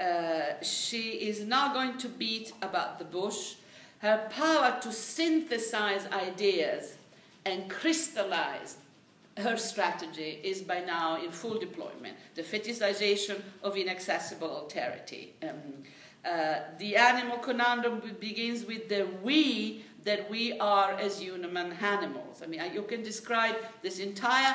uh, 0.01 0.63
she 0.63 1.29
is 1.29 1.45
now 1.45 1.75
going 1.75 1.99
to 1.99 2.09
beat 2.09 2.53
about 2.63 2.99
the 2.99 3.05
bush. 3.05 3.57
Her 3.99 4.27
power 4.31 4.79
to 4.81 4.91
synthesize 4.91 6.07
ideas 6.07 6.95
and 7.45 7.69
crystallize 7.69 8.79
her 9.37 9.59
strategy 9.59 10.41
is 10.43 10.63
by 10.63 10.81
now 10.81 11.23
in 11.23 11.31
full 11.31 11.59
deployment. 11.59 12.17
The 12.35 12.45
fetishization 12.45 13.43
of 13.63 13.77
inaccessible 13.77 14.49
alterity. 14.49 15.33
Um, 15.43 15.85
uh, 16.25 16.61
the 16.79 16.97
animal 16.97 17.37
conundrum 17.37 18.01
begins 18.21 18.65
with 18.65 18.89
the 18.89 19.07
we 19.23 19.85
that 20.07 20.31
we 20.31 20.57
are 20.59 20.93
as 20.93 21.19
human 21.19 21.73
animals. 21.83 22.41
I 22.43 22.47
mean, 22.47 22.63
you 22.73 22.83
can 22.83 23.03
describe 23.03 23.57
this 23.83 23.99
entire 23.99 24.55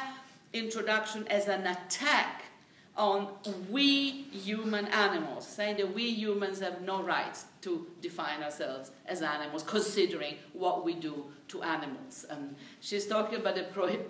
introduction 0.53 1.27
as 1.27 1.49
an 1.49 1.67
attack 1.67 2.45
on 2.97 3.27
we 3.69 4.27
human 4.31 4.85
animals, 4.87 5.45
saying 5.45 5.75
that 5.77 5.93
we 5.93 6.03
humans 6.09 6.59
have 6.61 6.81
no 6.81 7.03
rights 7.03 7.45
to 7.61 7.85
define 8.01 8.41
ourselves 8.41 8.91
as 9.05 9.21
animals, 9.21 9.63
considering 9.63 10.35
what 10.53 10.85
we 10.85 10.93
do 10.93 11.25
to 11.49 11.61
animals. 11.63 12.25
Um, 12.29 12.55
she's 12.79 13.05
talking 13.05 13.39
about 13.39 13.55
the 13.55 13.63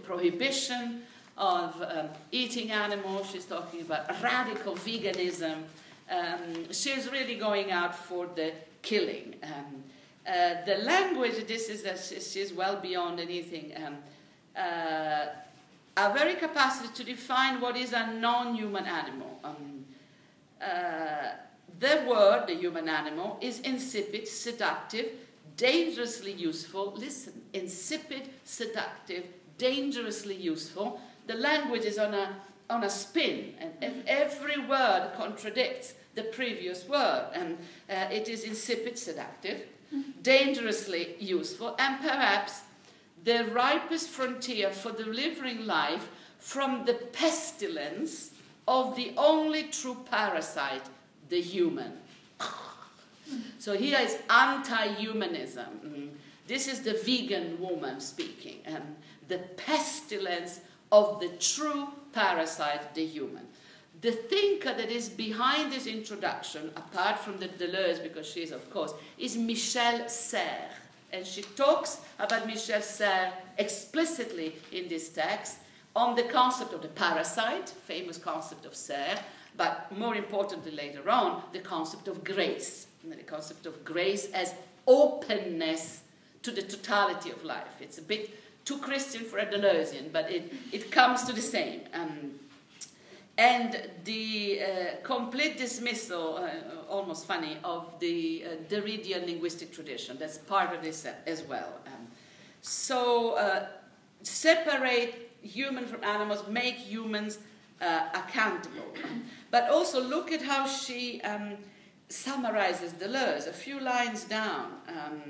prohibition 0.03 1.01
of 1.37 1.81
um, 1.81 2.09
eating 2.31 2.71
animals, 2.71 3.31
she's 3.31 3.45
talking 3.45 3.81
about 3.81 4.21
radical 4.21 4.75
veganism, 4.75 5.63
um, 6.11 6.71
she's 6.71 7.09
really 7.11 7.35
going 7.35 7.71
out 7.71 7.95
for 7.95 8.27
the 8.35 8.53
killing. 8.83 9.35
Um, 9.41 9.80
uh, 10.27 10.65
the 10.65 10.77
language, 10.77 11.47
this 11.47 11.69
is 11.69 11.81
that 11.83 11.99
she's 11.99 12.53
well 12.53 12.77
beyond 12.79 13.19
anything. 13.19 13.73
Um, 13.83 13.97
uh, 14.55 15.27
our 15.97 16.13
very 16.13 16.35
capacity 16.35 16.89
to 16.93 17.03
define 17.03 17.59
what 17.59 17.75
is 17.75 17.93
a 17.93 18.13
non-human 18.13 18.85
animal. 18.85 19.39
Um, 19.43 19.85
uh, 20.61 21.31
the 21.79 22.03
word, 22.07 22.45
the 22.47 22.55
human 22.55 22.87
animal, 22.87 23.37
is 23.41 23.59
insipid, 23.61 24.27
seductive, 24.27 25.07
dangerously 25.57 26.31
useful. 26.31 26.93
Listen, 26.95 27.41
insipid, 27.53 28.29
seductive, 28.43 29.25
dangerously 29.57 30.35
useful. 30.35 31.01
The 31.27 31.35
language 31.35 31.83
is 31.85 31.97
on 31.97 32.13
a 32.13 32.35
on 32.69 32.85
a 32.85 32.89
spin, 32.89 33.53
and 33.81 34.03
every 34.07 34.57
word 34.65 35.11
contradicts 35.17 35.93
the 36.15 36.23
previous 36.23 36.87
word. 36.87 37.27
And 37.33 37.57
uh, 37.89 38.07
it 38.09 38.29
is 38.29 38.43
insipid 38.43 38.97
seductive, 38.97 39.63
dangerously 40.21 41.15
useful, 41.19 41.75
and 41.79 41.99
perhaps 41.99 42.61
the 43.23 43.45
ripest 43.53 44.09
frontier 44.09 44.71
for 44.71 44.91
delivering 44.91 45.65
life 45.65 46.09
from 46.39 46.85
the 46.85 46.93
pestilence 46.93 48.31
of 48.67 48.95
the 48.95 49.13
only 49.17 49.63
true 49.63 49.97
parasite, 50.09 50.83
the 51.29 51.41
human. 51.41 51.93
So 53.59 53.77
here 53.77 53.99
is 53.99 54.17
anti-humanism. 54.29 55.65
Mm. 55.85 56.09
This 56.47 56.67
is 56.67 56.81
the 56.81 56.93
vegan 56.93 57.59
woman 57.61 58.01
speaking. 58.01 58.57
Um, 58.67 58.95
the 59.27 59.37
pestilence 59.37 60.59
of 60.91 61.21
the 61.21 61.29
true 61.39 61.87
parasite, 62.11 62.93
the 62.93 63.05
human. 63.05 63.47
The 64.01 64.11
thinker 64.11 64.73
that 64.73 64.89
is 64.89 65.09
behind 65.09 65.71
this 65.71 65.85
introduction, 65.85 66.71
apart 66.75 67.19
from 67.19 67.37
the 67.37 67.47
Deleuze, 67.47 68.01
because 68.01 68.25
she 68.27 68.41
is, 68.41 68.51
of 68.51 68.67
course, 68.71 68.93
is 69.19 69.37
Michel 69.37 70.09
Serres. 70.09 70.73
And 71.13 71.25
she 71.25 71.43
talks 71.43 71.99
about 72.17 72.47
Michel 72.47 72.81
Serres 72.81 73.33
explicitly 73.57 74.55
in 74.71 74.87
this 74.87 75.09
text 75.09 75.57
on 75.95 76.15
the 76.15 76.23
concept 76.23 76.73
of 76.73 76.81
the 76.81 76.87
parasite, 76.87 77.69
famous 77.69 78.17
concept 78.17 78.65
of 78.65 78.73
Serres, 78.73 79.19
but 79.55 79.91
more 79.95 80.15
importantly 80.15 80.71
later 80.71 81.07
on, 81.09 81.43
the 81.51 81.59
concept 81.59 82.07
of 82.07 82.23
grace. 82.23 82.87
The 83.07 83.15
concept 83.17 83.65
of 83.65 83.83
grace 83.83 84.31
as 84.31 84.55
openness 84.87 86.01
to 86.41 86.51
the 86.51 86.61
totality 86.61 87.29
of 87.29 87.43
life. 87.43 87.75
It's 87.79 87.99
a 87.99 88.01
bit 88.01 88.31
too 88.65 88.79
Christian 88.79 89.25
for 89.25 89.39
a 89.39 89.45
Deleuzian, 89.45 90.11
but 90.11 90.31
it, 90.31 90.51
it 90.71 90.91
comes 90.91 91.23
to 91.25 91.33
the 91.33 91.41
same. 91.41 91.81
Um, 91.93 92.31
and 93.41 93.89
the 94.03 94.61
uh, 94.61 94.67
complete 95.01 95.57
dismissal, 95.57 96.37
uh, 96.37 96.49
almost 96.87 97.25
funny, 97.25 97.57
of 97.63 97.99
the 97.99 98.43
uh, 98.45 98.49
Derridean 98.69 99.25
linguistic 99.25 99.71
tradition. 99.71 100.15
That's 100.19 100.37
part 100.37 100.75
of 100.75 100.83
this 100.83 101.07
as 101.25 101.41
well. 101.41 101.73
Um, 101.87 102.07
so, 102.61 103.33
uh, 103.37 103.65
separate 104.21 105.31
human 105.41 105.87
from 105.87 106.03
animals, 106.03 106.47
make 106.47 106.75
humans 106.75 107.39
uh, 107.81 108.09
accountable. 108.13 108.93
but 109.49 109.69
also 109.71 109.99
look 109.99 110.31
at 110.31 110.43
how 110.43 110.67
she 110.67 111.19
um, 111.21 111.57
summarizes 112.09 112.91
Deleuze, 112.93 113.47
a 113.47 113.53
few 113.53 113.79
lines 113.79 114.23
down. 114.25 114.67
Um, 114.87 115.21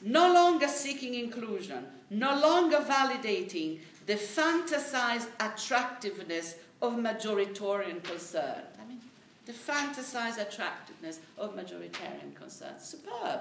no 0.00 0.32
longer 0.32 0.68
seeking 0.68 1.14
inclusion, 1.14 1.86
no 2.10 2.38
longer 2.38 2.78
validating 2.78 3.80
the 4.06 4.14
fantasized 4.14 5.28
attractiveness 5.40 6.56
of 6.86 6.94
majoritarian 6.94 8.02
concern. 8.02 8.62
I 8.80 8.86
mean, 8.86 9.00
the 9.46 9.52
fantasized 9.52 10.38
attractiveness 10.38 11.20
of 11.36 11.54
majoritarian 11.54 12.34
concern. 12.34 12.78
Superb. 12.78 13.40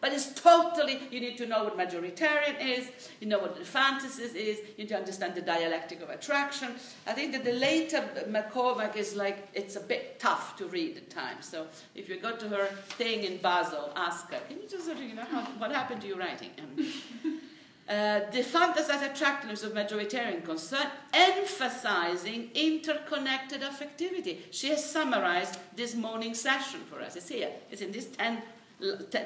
But 0.00 0.12
it's 0.12 0.34
totally, 0.34 1.00
you 1.10 1.20
need 1.20 1.38
to 1.38 1.46
know 1.46 1.64
what 1.64 1.78
majoritarian 1.78 2.60
is, 2.60 2.90
you 3.18 3.26
know 3.26 3.38
what 3.38 3.56
the 3.56 3.64
fantasies 3.64 4.34
is, 4.34 4.58
you 4.58 4.84
need 4.84 4.88
to 4.88 4.96
understand 4.96 5.34
the 5.34 5.40
dialectic 5.40 6.02
of 6.02 6.10
attraction. 6.10 6.74
I 7.06 7.14
think 7.14 7.32
that 7.32 7.44
the 7.44 7.54
later 7.54 8.06
MacCormack 8.28 8.96
is 8.96 9.16
like, 9.16 9.48
it's 9.54 9.76
a 9.76 9.80
bit 9.80 10.20
tough 10.20 10.56
to 10.56 10.66
read 10.66 10.98
at 10.98 11.08
times. 11.08 11.48
So 11.48 11.66
if 11.94 12.10
you 12.10 12.20
go 12.20 12.36
to 12.36 12.48
her 12.50 12.66
thing 12.98 13.24
in 13.24 13.38
Basel, 13.38 13.90
ask 13.96 14.30
her, 14.30 14.38
can 14.48 14.58
you 14.58 14.68
just 14.68 14.84
sort 14.84 14.98
of, 14.98 15.02
you 15.02 15.14
know, 15.14 15.24
how, 15.24 15.40
what 15.56 15.72
happened 15.72 16.02
to 16.02 16.08
your 16.08 16.18
writing? 16.18 16.50
Um, 16.58 17.40
uh, 17.88 18.20
the 18.30 18.40
fantasized 18.42 19.10
attractiveness 19.12 19.62
of 19.62 19.72
majoritarian 19.72 20.44
concern, 20.44 20.86
emphasizing 21.14 22.50
interconnected 22.54 23.62
affectivity. 23.62 24.40
She 24.50 24.68
has 24.68 24.84
summarized 24.84 25.58
this 25.74 25.94
morning 25.94 26.34
session 26.34 26.80
for 26.80 27.00
us. 27.00 27.16
It's 27.16 27.28
here. 27.28 27.50
It's 27.70 27.80
in 27.80 27.92
these 27.92 28.06
10, 28.08 28.42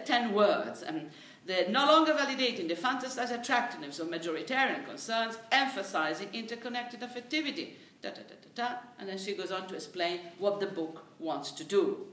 10 0.04 0.32
words. 0.32 0.84
Um, 0.86 1.02
the 1.44 1.66
no 1.70 1.86
longer 1.86 2.12
validating 2.12 2.68
the 2.68 2.76
fantasized 2.76 3.32
attractiveness 3.32 3.98
of 3.98 4.06
majoritarian 4.08 4.86
concerns, 4.86 5.38
emphasizing 5.50 6.28
interconnected 6.32 7.00
affectivity. 7.00 7.70
Da, 8.00 8.10
da, 8.10 8.20
da, 8.22 8.36
da, 8.54 8.74
and 9.00 9.08
then 9.08 9.18
she 9.18 9.34
goes 9.34 9.50
on 9.50 9.66
to 9.66 9.74
explain 9.74 10.20
what 10.38 10.60
the 10.60 10.66
book 10.66 11.04
wants 11.18 11.50
to 11.52 11.64
do. 11.64 12.06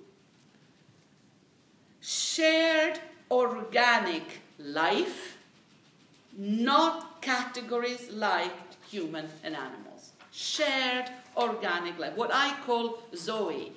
Shared 2.01 2.99
organic 3.29 4.23
life 4.57 5.38
not 6.39 7.21
categories 7.21 8.09
like 8.11 8.53
human 8.89 9.27
and 9.43 9.55
animals. 9.55 10.11
Shared 10.31 11.09
organic 11.35 11.99
life, 11.99 12.15
what 12.15 12.31
I 12.33 12.55
call 12.65 12.99
Zoe. 13.15 13.73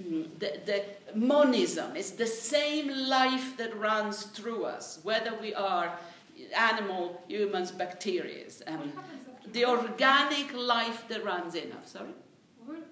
Mm, 0.00 0.28
the, 0.38 0.60
the 0.66 0.84
monism 1.14 1.96
is 1.96 2.12
the 2.12 2.26
same 2.26 2.88
life 3.08 3.56
that 3.56 3.76
runs 3.78 4.24
through 4.24 4.64
us, 4.64 5.00
whether 5.02 5.34
we 5.40 5.54
are 5.54 5.98
animal, 6.54 7.22
humans, 7.28 7.70
bacteria. 7.70 8.44
Um, 8.66 8.92
the 9.52 9.64
organic 9.64 10.52
life 10.54 11.06
that 11.08 11.24
runs 11.24 11.54
in 11.54 11.72
us. 11.72 11.92
Sorry? 11.92 12.08
What, 12.66 12.86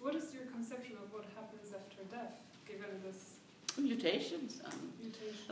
what 0.00 0.14
is 0.14 0.34
your 0.34 0.44
conception 0.46 0.96
of 1.02 1.12
what 1.12 1.24
happens 1.34 1.72
after 1.72 2.02
death, 2.10 2.32
given 2.66 3.00
this? 3.04 3.34
Mutations. 3.78 4.60
Um, 4.64 4.85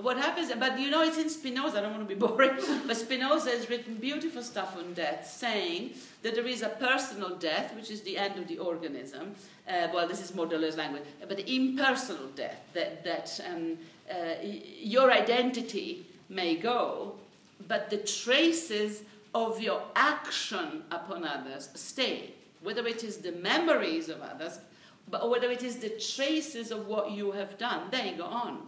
what 0.01 0.17
happens, 0.17 0.53
but 0.59 0.79
you 0.79 0.91
know, 0.91 1.03
it's 1.03 1.19
in 1.19 1.31
Spinoza, 1.31 1.79
I 1.79 1.83
don't 1.83 1.93
want 1.93 2.09
to 2.09 2.15
be 2.15 2.19
boring, 2.27 2.51
but 2.87 2.97
Spinoza 2.97 3.51
has 3.51 3.71
written 3.71 3.95
beautiful 3.95 4.43
stuff 4.43 4.77
on 4.77 4.93
death, 4.95 5.31
saying 5.31 5.93
that 6.23 6.35
there 6.35 6.47
is 6.47 6.63
a 6.63 6.69
personal 6.69 7.37
death, 7.37 7.75
which 7.77 7.91
is 7.91 8.01
the 8.03 8.19
end 8.19 8.39
of 8.39 8.49
the 8.49 8.59
organism. 8.59 9.35
Uh, 9.69 9.89
well, 9.95 10.09
this 10.09 10.21
is 10.21 10.35
more 10.35 10.47
Deleuze 10.47 10.77
language, 10.77 11.05
but 11.21 11.37
the 11.37 11.55
impersonal 11.55 12.29
death, 12.35 12.61
that, 12.75 13.05
that 13.05 13.41
um, 13.49 13.79
uh, 14.11 14.35
your 14.43 15.13
identity 15.13 16.05
may 16.29 16.57
go, 16.57 17.15
but 17.69 17.89
the 17.89 17.99
traces 17.99 19.03
of 19.35 19.61
your 19.61 19.83
action 19.97 20.83
upon 20.91 21.25
others 21.25 21.69
stay. 21.75 22.33
Whether 22.63 22.87
it 22.87 23.05
is 23.05 23.19
the 23.19 23.33
memories 23.33 24.09
of 24.09 24.23
others, 24.23 24.59
but 25.11 25.29
whether 25.29 25.51
it 25.51 25.63
is 25.63 25.77
the 25.77 25.91
traces 25.91 26.71
of 26.71 26.87
what 26.87 27.11
you 27.11 27.33
have 27.33 27.59
done, 27.59 27.89
they 27.91 28.15
go 28.17 28.25
on. 28.25 28.67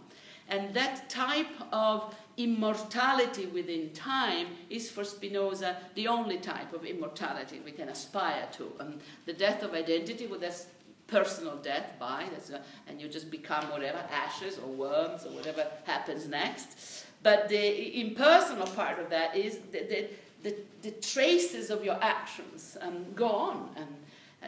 And 0.49 0.73
that 0.73 1.09
type 1.09 1.47
of 1.71 2.15
immortality 2.37 3.47
within 3.47 3.89
time 3.91 4.47
is 4.69 4.89
for 4.89 5.03
Spinoza 5.03 5.77
the 5.95 6.07
only 6.07 6.37
type 6.37 6.71
of 6.73 6.85
immortality 6.85 7.59
we 7.65 7.71
can 7.71 7.89
aspire 7.89 8.47
to. 8.53 8.71
Um, 8.79 8.99
the 9.25 9.33
death 9.33 9.63
of 9.63 9.73
identity, 9.73 10.27
well, 10.27 10.39
that's 10.39 10.67
personal 11.07 11.55
death 11.57 11.93
by, 11.99 12.27
that's 12.31 12.49
a, 12.49 12.61
and 12.87 13.01
you 13.01 13.07
just 13.07 13.31
become 13.31 13.63
whatever, 13.69 13.99
ashes 14.11 14.57
or 14.57 14.69
worms 14.69 15.25
or 15.25 15.29
whatever 15.29 15.65
happens 15.85 16.27
next. 16.27 17.05
But 17.23 17.49
the 17.49 18.01
impersonal 18.01 18.67
part 18.67 18.99
of 18.99 19.09
that 19.09 19.35
is 19.35 19.59
the, 19.71 19.79
the, 19.79 20.07
the, 20.43 20.55
the 20.83 20.91
traces 21.01 21.71
of 21.71 21.83
your 21.83 21.97
actions 22.01 22.77
um, 22.81 23.05
go 23.15 23.29
on. 23.29 23.69
And 23.75 23.87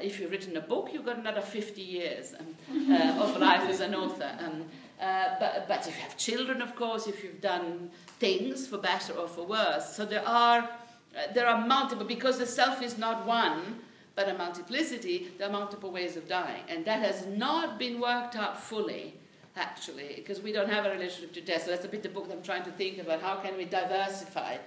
if 0.03 0.19
you've 0.19 0.31
written 0.31 0.55
a 0.57 0.61
book, 0.61 0.89
you've 0.93 1.05
got 1.05 1.17
another 1.17 1.41
50 1.41 1.81
years 1.81 2.35
um, 2.39 2.91
uh, 2.91 3.23
of 3.23 3.37
life 3.37 3.67
as 3.69 3.79
an 3.79 3.95
author. 3.95 4.31
Um, 4.39 4.65
uh, 4.99 5.35
but, 5.39 5.67
but 5.67 5.87
if 5.87 5.95
you 5.95 6.01
have 6.01 6.17
children, 6.17 6.61
of 6.61 6.75
course, 6.75 7.07
if 7.07 7.23
you've 7.23 7.41
done 7.41 7.89
things 8.19 8.67
for 8.67 8.77
better 8.77 9.13
or 9.13 9.27
for 9.27 9.45
worse. 9.45 9.95
So 9.95 10.05
there 10.05 10.27
are, 10.27 10.63
uh, 10.63 11.33
there 11.33 11.47
are 11.47 11.65
multiple, 11.65 12.05
because 12.05 12.37
the 12.37 12.45
self 12.45 12.81
is 12.81 12.97
not 12.97 13.25
one, 13.25 13.79
but 14.15 14.27
a 14.27 14.33
multiplicity, 14.33 15.31
there 15.37 15.47
are 15.47 15.51
multiple 15.51 15.91
ways 15.91 16.17
of 16.17 16.27
dying. 16.27 16.63
And 16.67 16.83
that 16.83 16.99
has 17.01 17.25
not 17.25 17.79
been 17.79 18.01
worked 18.01 18.35
out 18.35 18.61
fully, 18.61 19.13
actually, 19.55 20.15
because 20.17 20.41
we 20.41 20.51
don't 20.51 20.69
have 20.69 20.85
a 20.85 20.91
relationship 20.91 21.31
to 21.33 21.41
death. 21.41 21.63
So 21.63 21.71
that's 21.71 21.85
a 21.85 21.87
bit 21.87 22.03
the 22.03 22.09
book 22.09 22.27
I'm 22.29 22.43
trying 22.43 22.63
to 22.63 22.71
think 22.71 22.97
about. 22.97 23.21
How 23.21 23.37
can 23.37 23.55
we 23.55 23.63
diversify 23.63 24.57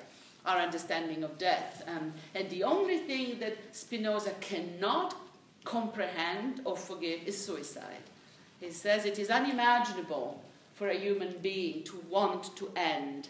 our 0.46 0.58
understanding 0.58 1.22
of 1.24 1.36
death? 1.36 1.84
Um, 1.86 2.14
and 2.34 2.48
the 2.48 2.64
only 2.64 2.98
thing 3.00 3.38
that 3.40 3.58
Spinoza 3.72 4.30
cannot 4.40 5.14
comprehend 5.64 6.62
or 6.64 6.74
forgive 6.74 7.20
is 7.26 7.36
suicide. 7.36 8.04
He 8.62 8.70
says 8.70 9.04
it 9.04 9.18
is 9.18 9.28
unimaginable 9.28 10.40
for 10.76 10.88
a 10.88 10.94
human 10.94 11.34
being 11.42 11.82
to 11.82 12.02
want 12.08 12.54
to 12.56 12.70
end 12.76 13.28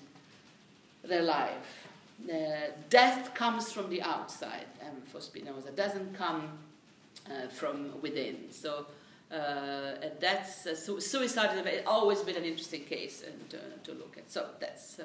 their 1.03 1.22
life. 1.22 1.89
Uh, 2.30 2.70
death 2.91 3.35
comes 3.35 3.72
from 3.72 3.89
the 3.89 4.03
outside 4.03 4.66
um, 4.83 5.01
for 5.07 5.20
Spinoza, 5.20 5.68
it 5.68 5.76
doesn't 5.76 6.14
come 6.14 6.51
uh, 7.26 7.49
from 7.49 8.01
within. 8.03 8.37
So 8.51 8.87
uh, 9.33 9.93
that's 10.20 10.66
uh, 10.66 10.76
su- 10.76 11.01
suicide 11.01 11.51
has 11.51 11.83
always 11.87 12.20
been 12.20 12.37
an 12.37 12.45
interesting 12.45 12.85
case 12.85 13.24
and, 13.26 13.59
uh, 13.59 13.64
to 13.85 13.93
look 13.93 14.18
at. 14.18 14.30
So 14.30 14.47
that's 14.61 15.01
uh, 15.01 15.05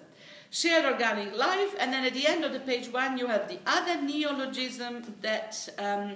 shared 0.51 0.83
organic 0.83 1.35
life, 1.37 1.73
and 1.79 1.93
then 1.93 2.03
at 2.03 2.13
the 2.13 2.27
end 2.27 2.43
of 2.43 2.51
the 2.51 2.59
page 2.59 2.91
one, 2.91 3.17
you 3.17 3.27
have 3.27 3.47
the 3.47 3.59
other 3.65 4.01
neologism 4.01 5.03
that 5.21 5.69
um, 5.79 6.15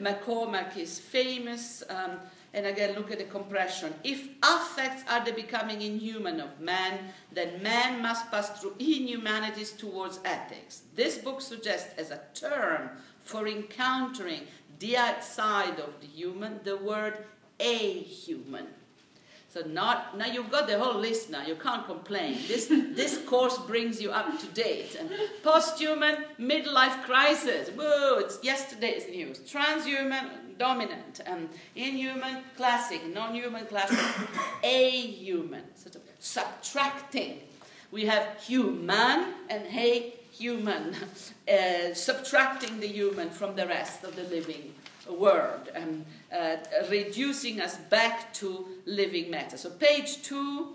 MacCormack 0.00 0.78
is 0.78 0.98
famous. 0.98 1.82
Um, 1.90 2.18
and 2.54 2.66
again, 2.66 2.94
look 2.94 3.10
at 3.10 3.18
the 3.18 3.24
compression. 3.24 3.94
If 4.02 4.28
affects 4.42 5.02
are 5.10 5.24
the 5.24 5.32
becoming 5.32 5.82
inhuman 5.82 6.40
of 6.40 6.60
man, 6.60 6.98
then 7.32 7.62
man 7.62 8.00
must 8.00 8.30
pass 8.30 8.60
through 8.60 8.74
inhumanities 8.78 9.72
towards 9.72 10.20
ethics. 10.24 10.82
This 10.94 11.18
book 11.18 11.40
suggests 11.40 11.92
as 11.98 12.10
a 12.10 12.20
term 12.34 12.90
for 13.22 13.46
encountering 13.46 14.42
the 14.78 14.96
outside 14.96 15.78
of 15.80 16.00
the 16.00 16.06
human 16.06 16.60
the 16.64 16.76
word 16.76 17.24
a 17.60 18.00
human. 18.02 18.66
So 19.48 19.62
not 19.66 20.18
now 20.18 20.26
you've 20.26 20.50
got 20.50 20.66
the 20.66 20.78
whole 20.78 21.00
list 21.00 21.30
now. 21.30 21.46
You 21.46 21.54
can't 21.54 21.86
complain. 21.86 22.38
This 22.46 22.66
this 22.68 23.18
course 23.24 23.56
brings 23.58 24.02
you 24.02 24.10
up 24.10 24.38
to 24.38 24.46
date. 24.48 24.96
And 25.00 25.10
post-human 25.42 26.16
midlife 26.38 27.02
crisis. 27.04 27.70
Whoa! 27.70 28.18
It's 28.18 28.38
yesterday's 28.42 29.08
news. 29.08 29.38
Transhuman 29.40 30.45
dominant. 30.58 31.20
Um, 31.26 31.48
inhuman 31.74 32.42
classic. 32.56 33.06
Non-human 33.14 33.66
classic. 33.66 33.98
A 34.62 34.90
human. 34.90 35.62
Sort 35.76 35.96
of 35.96 36.02
subtracting. 36.18 37.40
We 37.90 38.06
have 38.06 38.42
human 38.42 39.34
and 39.48 39.64
hey 39.66 40.14
human, 40.32 40.94
uh, 41.48 41.94
subtracting 41.94 42.80
the 42.80 42.88
human 42.88 43.30
from 43.30 43.56
the 43.56 43.66
rest 43.66 44.04
of 44.04 44.16
the 44.16 44.24
living 44.24 44.74
world 45.08 45.68
and 45.74 46.04
uh, 46.32 46.56
reducing 46.90 47.60
us 47.60 47.76
back 47.76 48.32
to 48.34 48.66
living 48.84 49.30
matter. 49.30 49.56
So, 49.56 49.70
page 49.70 50.22
two. 50.22 50.72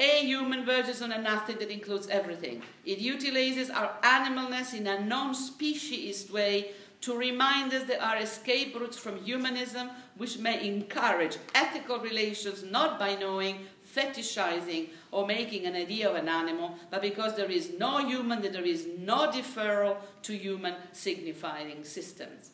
A 0.00 0.24
human 0.24 0.64
verges 0.64 1.02
on 1.02 1.10
a 1.10 1.20
nothing 1.20 1.58
that 1.58 1.70
includes 1.70 2.06
everything. 2.06 2.62
It 2.86 2.98
utilizes 2.98 3.68
our 3.68 3.90
animalness 4.04 4.72
in 4.72 4.86
a 4.86 5.00
non 5.00 5.34
speciesist 5.34 6.30
way 6.30 6.70
to 7.00 7.16
remind 7.16 7.72
us 7.72 7.84
there 7.84 8.02
are 8.02 8.16
escape 8.16 8.74
routes 8.78 8.98
from 8.98 9.22
humanism 9.22 9.90
which 10.16 10.38
may 10.38 10.66
encourage 10.66 11.36
ethical 11.54 12.00
relations 12.00 12.64
not 12.64 12.98
by 12.98 13.14
knowing, 13.14 13.66
fetishizing, 13.94 14.88
or 15.12 15.26
making 15.26 15.64
an 15.64 15.76
idea 15.76 16.10
of 16.10 16.16
an 16.16 16.28
animal, 16.28 16.76
but 16.90 17.00
because 17.00 17.36
there 17.36 17.50
is 17.50 17.72
no 17.78 18.04
human, 18.04 18.42
there 18.42 18.64
is 18.64 18.88
no 18.98 19.30
deferral 19.30 19.96
to 20.22 20.36
human 20.36 20.74
signifying 20.92 21.84
systems. 21.84 22.50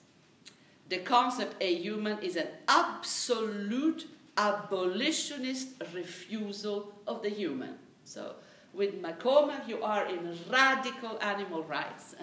The 0.90 0.98
concept 0.98 1.56
a 1.62 1.74
human 1.74 2.18
is 2.18 2.36
an 2.36 2.48
absolute 2.68 4.06
abolitionist 4.36 5.68
refusal 5.94 6.92
of 7.06 7.22
the 7.22 7.30
human. 7.30 7.76
So, 8.04 8.34
with 8.74 9.00
MacCormack, 9.00 9.68
you 9.68 9.82
are 9.82 10.06
in 10.06 10.36
radical 10.50 11.18
animal 11.22 11.62
rights 11.62 12.14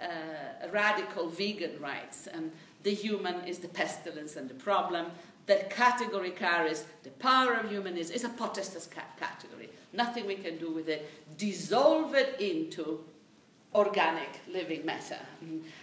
uh, 0.00 0.68
radical 0.72 1.28
vegan 1.28 1.80
rights. 1.80 2.26
And 2.26 2.52
the 2.82 2.94
human 2.94 3.44
is 3.46 3.58
the 3.58 3.68
pestilence 3.68 4.36
and 4.36 4.48
the 4.48 4.54
problem. 4.54 5.06
That 5.46 5.70
category 5.70 6.30
carries 6.30 6.84
the 7.04 7.10
power 7.10 7.54
of 7.54 7.70
humanism. 7.70 8.14
It's 8.14 8.24
a 8.24 8.28
potestas 8.28 8.88
category. 9.18 9.70
Nothing 9.92 10.26
we 10.26 10.34
can 10.34 10.58
do 10.58 10.70
with 10.72 10.88
it. 10.88 11.08
Dissolve 11.38 12.14
it 12.14 12.40
into 12.40 13.04
organic 13.74 14.40
living 14.52 14.84
matter. 14.84 15.18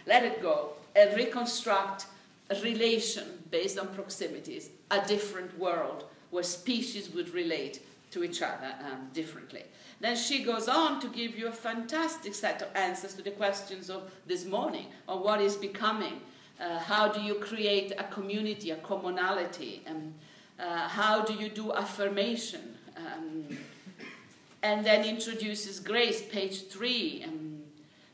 Let 0.05 0.23
it 0.23 0.41
go 0.41 0.73
and 0.95 1.15
reconstruct 1.15 2.07
a 2.49 2.61
relation 2.61 3.43
based 3.51 3.79
on 3.79 3.87
proximities, 3.95 4.69
a 4.91 5.05
different 5.07 5.57
world 5.57 6.05
where 6.31 6.43
species 6.43 7.09
would 7.11 7.33
relate 7.33 7.81
to 8.11 8.23
each 8.23 8.41
other 8.41 8.75
um, 8.85 9.09
differently. 9.13 9.63
Then 9.99 10.15
she 10.15 10.43
goes 10.43 10.67
on 10.67 10.99
to 11.01 11.07
give 11.07 11.37
you 11.37 11.47
a 11.47 11.51
fantastic 11.51 12.33
set 12.33 12.61
of 12.61 12.69
answers 12.75 13.13
to 13.15 13.21
the 13.21 13.31
questions 13.31 13.89
of 13.89 14.11
this 14.25 14.45
morning 14.45 14.87
on 15.07 15.23
what 15.23 15.41
is 15.41 15.55
becoming. 15.55 16.21
Uh, 16.59 16.79
how 16.79 17.07
do 17.07 17.21
you 17.21 17.35
create 17.35 17.91
a 17.97 18.03
community, 18.05 18.71
a 18.71 18.77
commonality? 18.77 19.81
Um, 19.87 20.13
uh, 20.59 20.87
how 20.87 21.21
do 21.21 21.33
you 21.33 21.49
do 21.49 21.73
affirmation? 21.73 22.77
Um, 22.95 23.57
and 24.61 24.85
then 24.85 25.03
introduces 25.03 25.79
grace, 25.79 26.21
page 26.21 26.67
three. 26.67 27.23
Um, 27.27 27.42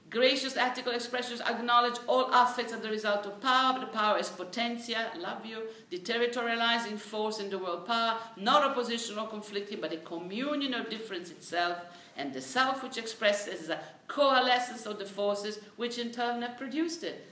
Gracious 0.09 0.57
ethical 0.57 0.93
expressions 0.93 1.39
acknowledge 1.41 1.99
all 2.07 2.31
affects 2.33 2.73
are 2.73 2.79
the 2.79 2.89
result 2.89 3.27
of 3.27 3.39
power, 3.41 3.73
but 3.73 3.81
the 3.81 3.97
power 3.97 4.17
is 4.17 4.29
potentia, 4.29 5.11
love 5.19 5.45
you, 5.45 5.61
deterritorializing 5.91 6.97
force 6.97 7.39
in 7.39 7.49
the 7.51 7.57
world 7.57 7.85
power, 7.85 8.17
not 8.35 8.63
opposition 8.63 9.19
or 9.19 9.27
conflicting, 9.27 9.79
but 9.79 9.93
a 9.93 9.97
communion 9.97 10.73
of 10.73 10.89
difference 10.89 11.29
itself, 11.29 11.77
and 12.17 12.33
the 12.33 12.41
self 12.41 12.81
which 12.81 12.97
expresses 12.97 13.61
is 13.61 13.69
a 13.69 13.79
coalescence 14.07 14.87
of 14.87 14.97
the 14.97 15.05
forces 15.05 15.59
which 15.75 15.99
in 15.99 16.11
turn 16.11 16.41
have 16.41 16.57
produced 16.57 17.03
it. 17.03 17.27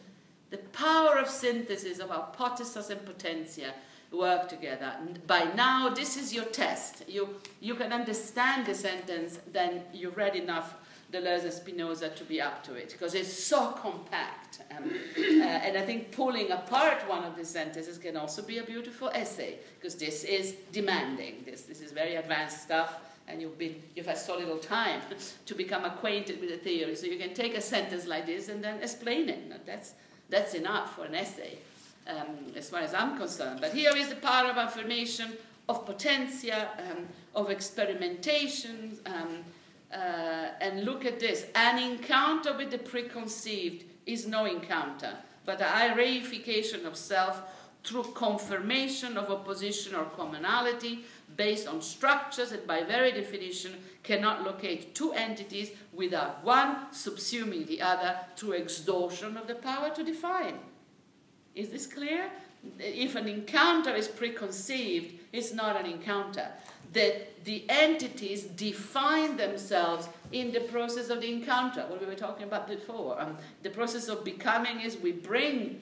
The 0.52 0.58
power 0.58 1.18
of 1.18 1.28
synthesis 1.28 1.98
of 1.98 2.12
our 2.12 2.28
potestas 2.38 2.92
and 2.92 3.04
potentia 3.04 3.74
work 4.12 4.48
together. 4.48 4.94
By 5.26 5.52
now, 5.56 5.90
this 5.90 6.16
is 6.16 6.34
your 6.34 6.46
test. 6.46 7.04
You, 7.08 7.30
you 7.60 7.76
can 7.76 7.92
understand 7.92 8.66
the 8.66 8.76
sentence, 8.76 9.40
then 9.52 9.82
you've 9.94 10.16
read 10.16 10.36
enough 10.36 10.76
Deleuze 11.12 11.44
and 11.44 11.54
Spinoza 11.54 12.10
to 12.10 12.24
be 12.26 12.42
up 12.42 12.64
to 12.64 12.74
it 12.74 12.92
because 12.92 13.16
it's 13.16 13.32
so 13.32 13.72
compact. 13.72 14.62
Um, 14.76 14.92
uh, 15.18 15.44
and 15.44 15.78
I 15.78 15.82
think 15.86 16.12
pulling 16.12 16.52
apart 16.52 17.08
one 17.08 17.24
of 17.24 17.38
the 17.38 17.46
sentences 17.46 17.98
can 17.98 18.18
also 18.18 18.42
be 18.42 18.58
a 18.58 18.64
beautiful 18.64 19.10
essay 19.14 19.60
because 19.80 19.96
this 19.96 20.24
is 20.26 20.56
demanding. 20.74 21.44
This, 21.46 21.62
this 21.62 21.80
is 21.80 21.92
very 21.92 22.16
advanced 22.16 22.62
stuff 22.62 23.00
and 23.30 23.42
you've, 23.42 23.58
been, 23.58 23.82
you've 23.96 24.06
had 24.06 24.18
so 24.18 24.38
little 24.38 24.58
time 24.58 25.02
to 25.46 25.56
become 25.56 25.86
acquainted 25.86 26.40
with 26.42 26.50
the 26.50 26.58
theory. 26.58 26.96
So 26.96 27.08
you 27.08 27.18
can 27.18 27.34
take 27.34 27.56
a 27.56 27.62
sentence 27.62 28.06
like 28.06 28.26
this 28.26 28.50
and 28.50 28.64
then 28.64 28.82
explain 28.82 29.30
it. 29.30 29.66
That's, 29.66 29.94
that's 30.30 30.54
enough 30.56 30.96
for 30.96 31.06
an 31.06 31.16
essay 31.16 31.58
um, 32.08 32.54
as 32.56 32.70
far 32.70 32.82
as 32.82 32.94
I'm 32.94 33.18
concerned. 33.18 33.62
But 33.62 33.74
here 33.74 33.96
is 33.96 34.10
the 34.10 34.16
power 34.16 34.50
of 34.50 34.58
affirmation, 34.58 35.34
of 35.70 35.86
potentia, 35.86 36.70
um, 36.80 37.08
of 37.36 37.50
experimentation. 37.50 38.98
Um, 39.06 39.44
uh, 39.94 40.50
and 40.60 40.84
look 40.84 41.06
at 41.06 41.20
this 41.20 41.46
an 41.56 41.80
encounter 41.80 42.56
with 42.58 42.72
the 42.72 42.78
preconceived 42.78 43.86
is 44.06 44.28
no 44.28 44.46
encounter, 44.46 45.14
but 45.46 45.62
a 45.62 45.94
reification 45.96 46.86
of 46.86 46.96
self 46.96 47.42
through 47.84 48.04
confirmation 48.14 49.18
of 49.18 49.30
opposition 49.30 49.96
or 49.96 50.06
commonality 50.06 51.06
based 51.38 51.68
on 51.68 51.82
structures 51.82 52.50
that, 52.50 52.68
by 52.68 52.84
very 52.84 53.12
definition, 53.12 53.76
cannot 54.04 54.44
locate 54.44 54.94
two 54.94 55.14
entities 55.14 55.72
without 55.94 56.44
one 56.44 56.88
subsuming 56.92 57.66
the 57.68 57.82
other 57.82 58.18
through 58.36 58.54
extortion 58.54 59.38
of 59.38 59.48
the 59.48 59.56
power 59.56 59.90
to 59.90 60.04
define. 60.04 60.56
Is 61.56 61.70
this 61.70 61.88
clear? 61.88 62.30
If 62.80 63.16
an 63.16 63.28
encounter 63.28 63.96
is 63.96 64.08
preconceived, 64.08 65.14
it's 65.32 65.54
not 65.54 65.80
an 65.80 65.86
encounter 65.86 66.50
that 66.94 67.37
the 67.48 67.64
entities 67.70 68.44
define 68.44 69.38
themselves 69.38 70.10
in 70.34 70.52
the 70.52 70.60
process 70.60 71.10
of 71.10 71.22
the 71.22 71.32
encounter, 71.32 71.86
what 71.88 72.02
we 72.02 72.06
were 72.06 72.14
talking 72.14 72.44
about 72.44 72.68
before. 72.68 73.20
Um, 73.22 73.38
the 73.64 73.70
process 73.70 74.10
of 74.10 74.26
becoming 74.26 74.82
is 74.82 74.98
we 74.98 75.14
bring 75.14 75.82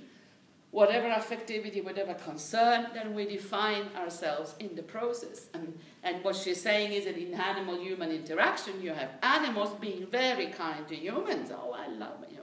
whatever 0.69 1.07
affectivity, 1.07 1.83
whatever 1.83 2.13
concern, 2.13 2.85
then 2.93 3.15
we 3.15 3.25
define 3.25 3.85
ourselves 3.97 4.53
in 4.59 4.75
the 4.75 4.83
process. 4.83 5.47
And, 5.55 5.75
and 6.03 6.23
what 6.23 6.35
she's 6.35 6.61
saying 6.61 6.91
is 6.91 7.05
that 7.05 7.17
in 7.17 7.33
animal 7.33 7.81
human 7.81 8.11
interaction, 8.11 8.79
you 8.79 8.91
have 8.91 9.09
animals 9.23 9.71
being 9.81 10.05
very 10.05 10.47
kind 10.47 10.87
to 10.89 10.95
humans. 10.95 11.49
Oh, 11.51 11.75
I 11.75 11.87
love 11.87 12.23
you. 12.29 12.41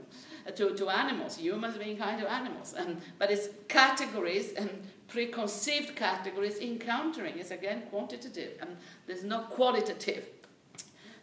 To, 0.57 0.75
to 0.75 0.89
animals, 0.89 1.37
humans 1.37 1.79
being 1.79 1.97
kind 1.97 2.20
to 2.20 2.29
animals. 2.29 2.75
And, 2.77 3.01
but 3.20 3.31
it's 3.31 3.51
categories 3.68 4.55
and 4.55 4.68
preconceived 5.12 5.94
categories 5.94 6.58
encountering 6.58 7.38
is 7.38 7.50
again 7.50 7.82
quantitative 7.90 8.52
and 8.62 8.70
there's 9.06 9.22
no 9.22 9.40
qualitative 9.40 10.26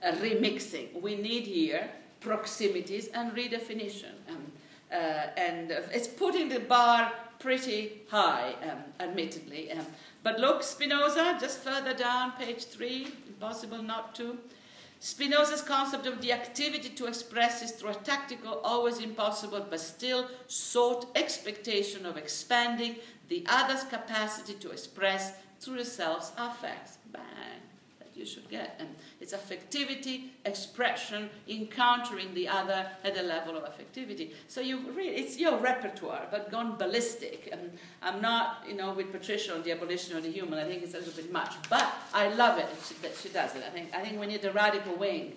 uh, 0.03 0.11
remixing. 0.13 1.01
We 1.01 1.15
need 1.15 1.47
here 1.47 1.89
proximities 2.19 3.07
and 3.07 3.31
redefinition. 3.31 4.13
Um, 4.29 4.51
uh, 4.91 4.95
and 5.37 5.71
it's 5.91 6.07
putting 6.07 6.49
the 6.49 6.59
bar 6.59 7.11
pretty 7.39 8.01
high, 8.09 8.53
um, 8.63 8.79
admittedly. 8.99 9.71
Um, 9.71 9.85
but 10.23 10.39
look, 10.39 10.61
Spinoza, 10.61 11.37
just 11.39 11.59
further 11.59 11.93
down, 11.93 12.33
page 12.33 12.65
three, 12.65 13.07
impossible 13.27 13.81
not 13.81 14.13
to. 14.15 14.37
Spinoza's 14.99 15.61
concept 15.61 16.05
of 16.05 16.21
the 16.21 16.33
activity 16.33 16.89
to 16.89 17.05
express 17.05 17.61
is 17.61 17.71
through 17.71 17.91
a 17.91 17.95
tactical, 17.95 18.59
always 18.65 18.99
impossible, 18.99 19.65
but 19.69 19.79
still 19.79 20.27
sought 20.47 21.05
expectation 21.15 22.05
of 22.05 22.17
expanding 22.17 22.97
the 23.29 23.45
other's 23.47 23.83
capacity 23.83 24.53
to 24.55 24.71
express 24.71 25.33
through 25.59 25.77
the 25.77 25.85
self's 25.85 26.31
affects. 26.37 26.97
Bang, 27.11 27.23
that 27.99 28.09
you 28.15 28.25
should 28.25 28.49
get. 28.49 28.75
And 28.79 28.89
it's 29.21 29.33
affectivity, 29.33 30.29
expression, 30.45 31.29
encountering 31.47 32.33
the 32.33 32.47
other 32.47 32.87
at 33.03 33.15
the 33.15 33.23
level 33.23 33.55
of 33.55 33.63
affectivity. 33.63 34.31
So 34.47 34.61
you 34.61 34.79
really, 34.91 35.15
it's 35.15 35.37
your 35.37 35.57
repertoire, 35.57 36.27
but 36.31 36.51
gone 36.51 36.77
ballistic. 36.77 37.49
And 37.51 37.77
I'm 38.01 38.21
not, 38.21 38.63
you 38.67 38.75
know, 38.75 38.93
with 38.93 39.11
Patricia 39.11 39.53
on 39.53 39.63
the 39.63 39.71
abolition 39.71 40.17
of 40.17 40.23
the 40.23 40.31
human. 40.31 40.59
I 40.59 40.65
think 40.65 40.83
it's 40.83 40.95
a 40.95 40.97
little 40.97 41.13
bit 41.13 41.31
much, 41.31 41.53
but 41.69 41.93
I 42.13 42.29
love 42.33 42.57
it 42.57 42.67
that 43.01 43.15
she 43.21 43.29
does 43.29 43.55
it. 43.55 43.63
I 43.65 43.69
think 43.69 43.93
I 43.93 44.01
think 44.01 44.19
we 44.19 44.27
need 44.27 44.43
a 44.43 44.51
radical 44.51 44.95
wing. 44.95 45.33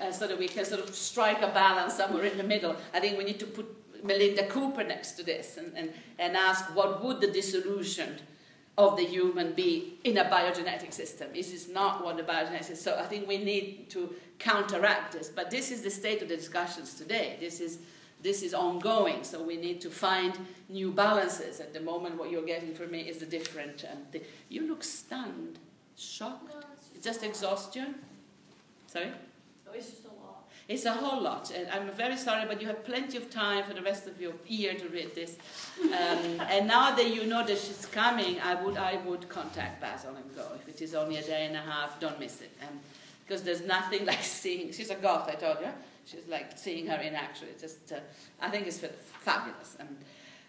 Uh, 0.00 0.10
so 0.10 0.26
that 0.26 0.38
we 0.38 0.48
can 0.48 0.64
sort 0.64 0.80
of 0.80 0.94
strike 0.94 1.42
a 1.42 1.48
balance 1.48 1.92
somewhere 1.92 2.24
in 2.24 2.38
the 2.38 2.42
middle. 2.42 2.74
I 2.94 3.00
think 3.00 3.18
we 3.18 3.24
need 3.24 3.38
to 3.40 3.44
put 3.44 3.66
Melinda 4.02 4.46
Cooper 4.46 4.84
next 4.84 5.12
to 5.12 5.22
this 5.22 5.56
and, 5.56 5.72
and, 5.76 5.92
and 6.18 6.36
ask 6.36 6.74
what 6.74 7.02
would 7.02 7.20
the 7.20 7.30
dissolution 7.30 8.16
of 8.78 8.96
the 8.96 9.04
human 9.04 9.52
be 9.52 9.98
in 10.04 10.18
a 10.18 10.24
biogenetic 10.24 10.92
system. 10.92 11.28
This 11.34 11.52
is 11.52 11.68
not 11.68 12.04
what 12.04 12.16
the 12.16 12.22
biogenetic 12.22 12.70
is. 12.70 12.80
So 12.80 12.96
I 12.98 13.04
think 13.04 13.28
we 13.28 13.38
need 13.38 13.90
to 13.90 14.14
counteract 14.38 15.12
this. 15.12 15.28
But 15.28 15.50
this 15.50 15.70
is 15.70 15.82
the 15.82 15.90
state 15.90 16.22
of 16.22 16.28
the 16.28 16.36
discussions 16.36 16.94
today. 16.94 17.36
This 17.40 17.60
is 17.60 17.78
this 18.22 18.42
is 18.42 18.52
ongoing, 18.52 19.24
so 19.24 19.42
we 19.42 19.56
need 19.56 19.80
to 19.80 19.88
find 19.88 20.36
new 20.68 20.92
balances. 20.92 21.58
At 21.58 21.72
the 21.72 21.80
moment, 21.80 22.18
what 22.18 22.30
you're 22.30 22.44
getting 22.44 22.74
from 22.74 22.90
me 22.90 23.00
is 23.00 23.16
the 23.16 23.24
different. 23.24 23.82
And 23.84 24.00
the, 24.12 24.22
you 24.50 24.68
look 24.68 24.84
stunned, 24.84 25.58
shocked, 25.96 26.46
No, 26.48 26.60
it's 26.74 26.90
just, 26.90 27.04
just 27.04 27.22
exhaustion. 27.22 27.94
Sorry? 28.88 29.10
No, 29.64 29.72
it's 30.70 30.84
a 30.84 30.88
lot. 30.88 30.94
It's 30.94 31.02
a 31.02 31.04
whole 31.04 31.22
lot, 31.22 31.50
and 31.50 31.68
I'm 31.70 31.90
very 31.90 32.16
sorry, 32.16 32.46
but 32.46 32.60
you 32.60 32.68
have 32.68 32.84
plenty 32.84 33.16
of 33.18 33.28
time 33.28 33.64
for 33.64 33.74
the 33.74 33.82
rest 33.82 34.06
of 34.06 34.20
your 34.20 34.32
year 34.46 34.74
to 34.74 34.88
read 34.88 35.14
this. 35.14 35.36
Um, 35.82 35.88
and 36.48 36.68
now 36.68 36.94
that 36.94 37.14
you 37.14 37.26
know 37.26 37.44
that 37.44 37.58
she's 37.58 37.86
coming, 37.86 38.40
I 38.40 38.54
would 38.62 38.76
I 38.76 38.98
would 39.04 39.28
contact 39.28 39.80
Basel 39.80 40.14
and 40.14 40.36
go. 40.36 40.46
If 40.60 40.68
it 40.68 40.80
is 40.80 40.94
only 40.94 41.16
a 41.16 41.22
day 41.22 41.46
and 41.46 41.56
a 41.56 41.60
half, 41.60 41.98
don't 41.98 42.20
miss 42.20 42.40
it, 42.40 42.52
um, 42.62 42.78
because 43.26 43.42
there's 43.42 43.62
nothing 43.62 44.06
like 44.12 44.22
seeing. 44.22 44.72
She's 44.72 44.90
a 44.90 44.94
goth, 44.94 45.28
I 45.28 45.34
told 45.34 45.58
you. 45.60 45.72
She's 46.06 46.28
like 46.28 46.56
seeing 46.56 46.86
her 46.86 47.00
in 47.00 47.14
action. 47.14 47.48
It's 47.50 47.62
just, 47.62 47.92
uh, 47.92 48.00
I 48.40 48.48
think 48.50 48.66
it's 48.66 48.80
fabulous. 49.22 49.76
And, 49.78 49.96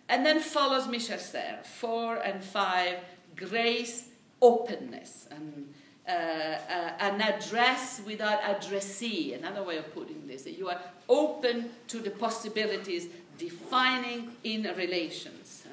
and 0.09 0.25
then 0.25 0.39
follows 0.39 0.87
Michel 0.87 1.19
Serres, 1.19 1.67
four 1.67 2.15
and 2.15 2.43
five, 2.43 2.97
grace, 3.35 4.05
openness. 4.41 5.27
And, 5.29 5.73
uh, 6.07 6.11
uh, 6.11 6.91
an 6.99 7.21
address 7.21 8.01
without 8.05 8.39
addressee, 8.43 9.33
another 9.33 9.63
way 9.63 9.77
of 9.77 9.93
putting 9.93 10.27
this. 10.27 10.47
You 10.47 10.69
are 10.69 10.79
open 11.07 11.69
to 11.89 11.99
the 11.99 12.09
possibilities 12.09 13.07
defining 13.37 14.31
in 14.43 14.63
relations. 14.77 15.63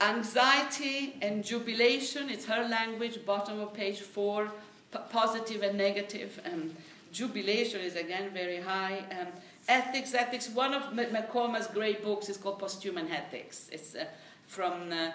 Anxiety 0.00 1.14
and 1.20 1.44
jubilation, 1.44 2.30
it's 2.30 2.46
her 2.46 2.66
language, 2.66 3.24
bottom 3.26 3.60
of 3.60 3.74
page 3.74 4.00
four, 4.00 4.50
positive 5.10 5.62
and 5.62 5.76
negative. 5.76 6.40
Um, 6.50 6.74
jubilation 7.12 7.82
is 7.82 7.96
again 7.96 8.30
very 8.32 8.60
high. 8.60 9.04
Um, 9.10 9.26
ethics, 9.68 10.14
ethics, 10.14 10.48
one 10.48 10.72
of 10.72 10.94
MacCormack's 10.94 11.66
great 11.66 12.02
books 12.02 12.30
is 12.30 12.38
called 12.38 12.60
Posthuman 12.60 13.10
Ethics. 13.10 13.68
It's 13.70 13.94
uh, 13.94 14.06
from 14.46 14.90
uh, 14.90 15.10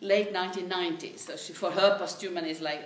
late 0.00 0.32
1990s. 0.32 1.20
So 1.20 1.36
she, 1.36 1.52
for 1.52 1.70
her, 1.70 1.98
posthuman 1.98 2.46
is 2.46 2.60
like, 2.60 2.82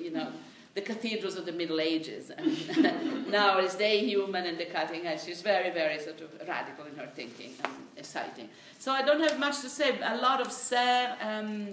you 0.00 0.10
know, 0.10 0.32
the 0.74 0.80
cathedrals 0.80 1.36
of 1.36 1.46
the 1.46 1.52
Middle 1.52 1.80
Ages. 1.80 2.30
And 2.30 3.28
now 3.30 3.58
it's 3.58 3.74
they 3.76 4.00
human 4.00 4.46
and 4.46 4.58
the 4.58 4.66
cutting 4.66 5.06
edge. 5.06 5.24
She's 5.24 5.42
very, 5.42 5.70
very 5.70 5.98
sort 6.00 6.20
of 6.20 6.30
radical 6.46 6.84
in 6.86 6.96
her 6.96 7.08
thinking 7.14 7.52
and 7.64 7.72
exciting. 7.96 8.48
So 8.78 8.92
I 8.92 9.02
don't 9.02 9.20
have 9.20 9.38
much 9.38 9.60
to 9.62 9.68
say. 9.68 9.98
A 10.02 10.16
lot 10.16 10.40
of 10.40 10.52
Serres 10.52 11.16
um, 11.20 11.68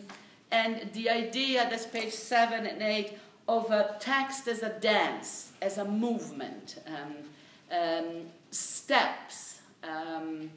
and 0.51 0.89
the 0.93 1.09
idea, 1.09 1.67
that's 1.69 1.85
page 1.85 2.13
seven 2.13 2.65
and 2.65 2.81
eight, 2.81 3.17
of 3.47 3.71
a 3.71 3.97
text 3.99 4.47
as 4.47 4.63
a 4.63 4.69
dance, 4.79 5.51
as 5.61 5.77
a 5.77 5.85
movement, 5.85 6.81
um, 6.87 7.77
um, 7.77 8.05
steps. 8.51 9.59
Um, 9.83 10.49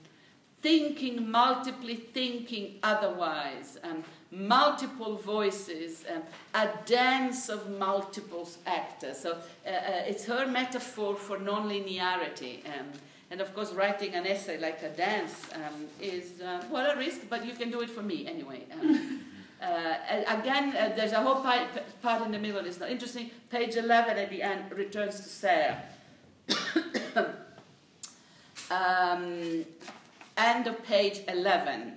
thinking 0.62 1.30
multiply, 1.30 1.94
thinking 1.94 2.78
otherwise, 2.82 3.78
um, 3.84 4.02
multiple 4.30 5.16
voices, 5.16 6.04
um, 6.12 6.22
a 6.54 6.68
dance 6.84 7.48
of 7.48 7.78
multiple 7.78 8.48
actors. 8.66 9.18
So 9.18 9.32
uh, 9.32 9.68
uh, 9.68 10.02
it's 10.06 10.24
her 10.26 10.46
metaphor 10.46 11.16
for 11.16 11.38
nonlinearity. 11.38 12.64
Um, 12.66 12.86
and 13.30 13.40
of 13.40 13.54
course, 13.54 13.72
writing 13.72 14.14
an 14.14 14.26
essay 14.26 14.58
like 14.58 14.82
a 14.82 14.90
dance 14.90 15.46
um, 15.54 15.86
is, 16.00 16.40
uh, 16.40 16.62
well, 16.70 16.90
a 16.90 16.96
risk, 16.96 17.22
but 17.28 17.44
you 17.44 17.54
can 17.54 17.70
do 17.70 17.80
it 17.80 17.90
for 17.90 18.02
me 18.02 18.26
anyway. 18.26 18.62
Um, 18.72 19.20
uh, 19.62 19.94
again, 20.28 20.76
uh, 20.76 20.92
there's 20.94 21.12
a 21.12 21.20
whole 21.20 21.42
part, 21.42 21.68
part 22.02 22.22
in 22.22 22.30
the 22.30 22.38
middle 22.38 22.62
that's 22.62 22.78
not 22.78 22.90
interesting. 22.90 23.30
Page 23.50 23.76
11 23.76 24.16
at 24.16 24.30
the 24.30 24.42
end 24.42 24.70
returns 24.70 25.20
to 25.20 25.28
Sarah. 25.28 25.82
um, 28.70 29.64
end 30.36 30.66
of 30.66 30.82
page 30.84 31.20
11. 31.28 31.94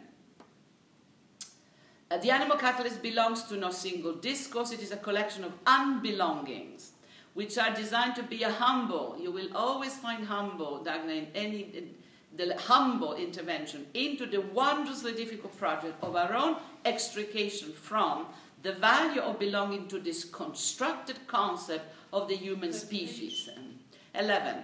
Uh, 2.12 2.18
the 2.18 2.32
animal 2.32 2.58
catalyst 2.58 3.02
belongs 3.04 3.44
to 3.44 3.56
no 3.56 3.70
single 3.70 4.14
discourse. 4.14 4.72
It 4.72 4.82
is 4.82 4.92
a 4.92 4.98
collection 4.98 5.44
of 5.44 5.54
unbelongings, 5.66 6.92
which 7.36 7.58
are 7.58 7.74
designed 7.74 8.16
to 8.16 8.24
be 8.24 8.44
a 8.44 8.52
humble. 8.52 9.16
You 9.20 9.32
will 9.32 9.56
always 9.56 9.96
find 9.98 10.26
humble, 10.26 10.84
Dagna, 10.84 11.18
in 11.18 11.28
any 11.36 11.62
in 11.62 11.96
the 12.36 12.56
humble 12.58 13.16
intervention 13.16 13.88
into 13.94 14.26
the 14.26 14.42
wondrously 14.42 15.14
difficult 15.14 15.58
project 15.58 15.96
of 16.04 16.16
our 16.16 16.34
own 16.34 16.58
extrication 16.86 17.74
from 17.74 18.28
the 18.62 18.74
value 18.74 19.22
of 19.22 19.40
belonging 19.40 19.88
to 19.88 20.00
this 20.00 20.24
constructed 20.24 21.18
concept 21.28 21.86
of 22.14 22.28
the 22.28 22.36
human 22.36 22.72
species. 22.72 23.50
Um, 23.56 23.80
11 24.16 24.64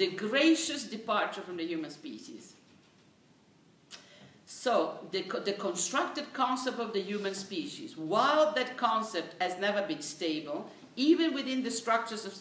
the 0.00 0.10
gracious 0.12 0.84
departure 0.84 1.42
from 1.42 1.58
the 1.58 1.66
human 1.66 1.90
species. 1.90 2.54
So, 4.62 4.98
the, 5.10 5.22
the 5.42 5.54
constructed 5.54 6.34
concept 6.34 6.80
of 6.80 6.92
the 6.92 7.00
human 7.00 7.34
species, 7.34 7.96
while 7.96 8.52
that 8.52 8.76
concept 8.76 9.40
has 9.40 9.58
never 9.58 9.80
been 9.80 10.02
stable, 10.02 10.70
even 10.96 11.32
within 11.32 11.62
the 11.62 11.70
structures 11.70 12.26
of 12.26 12.34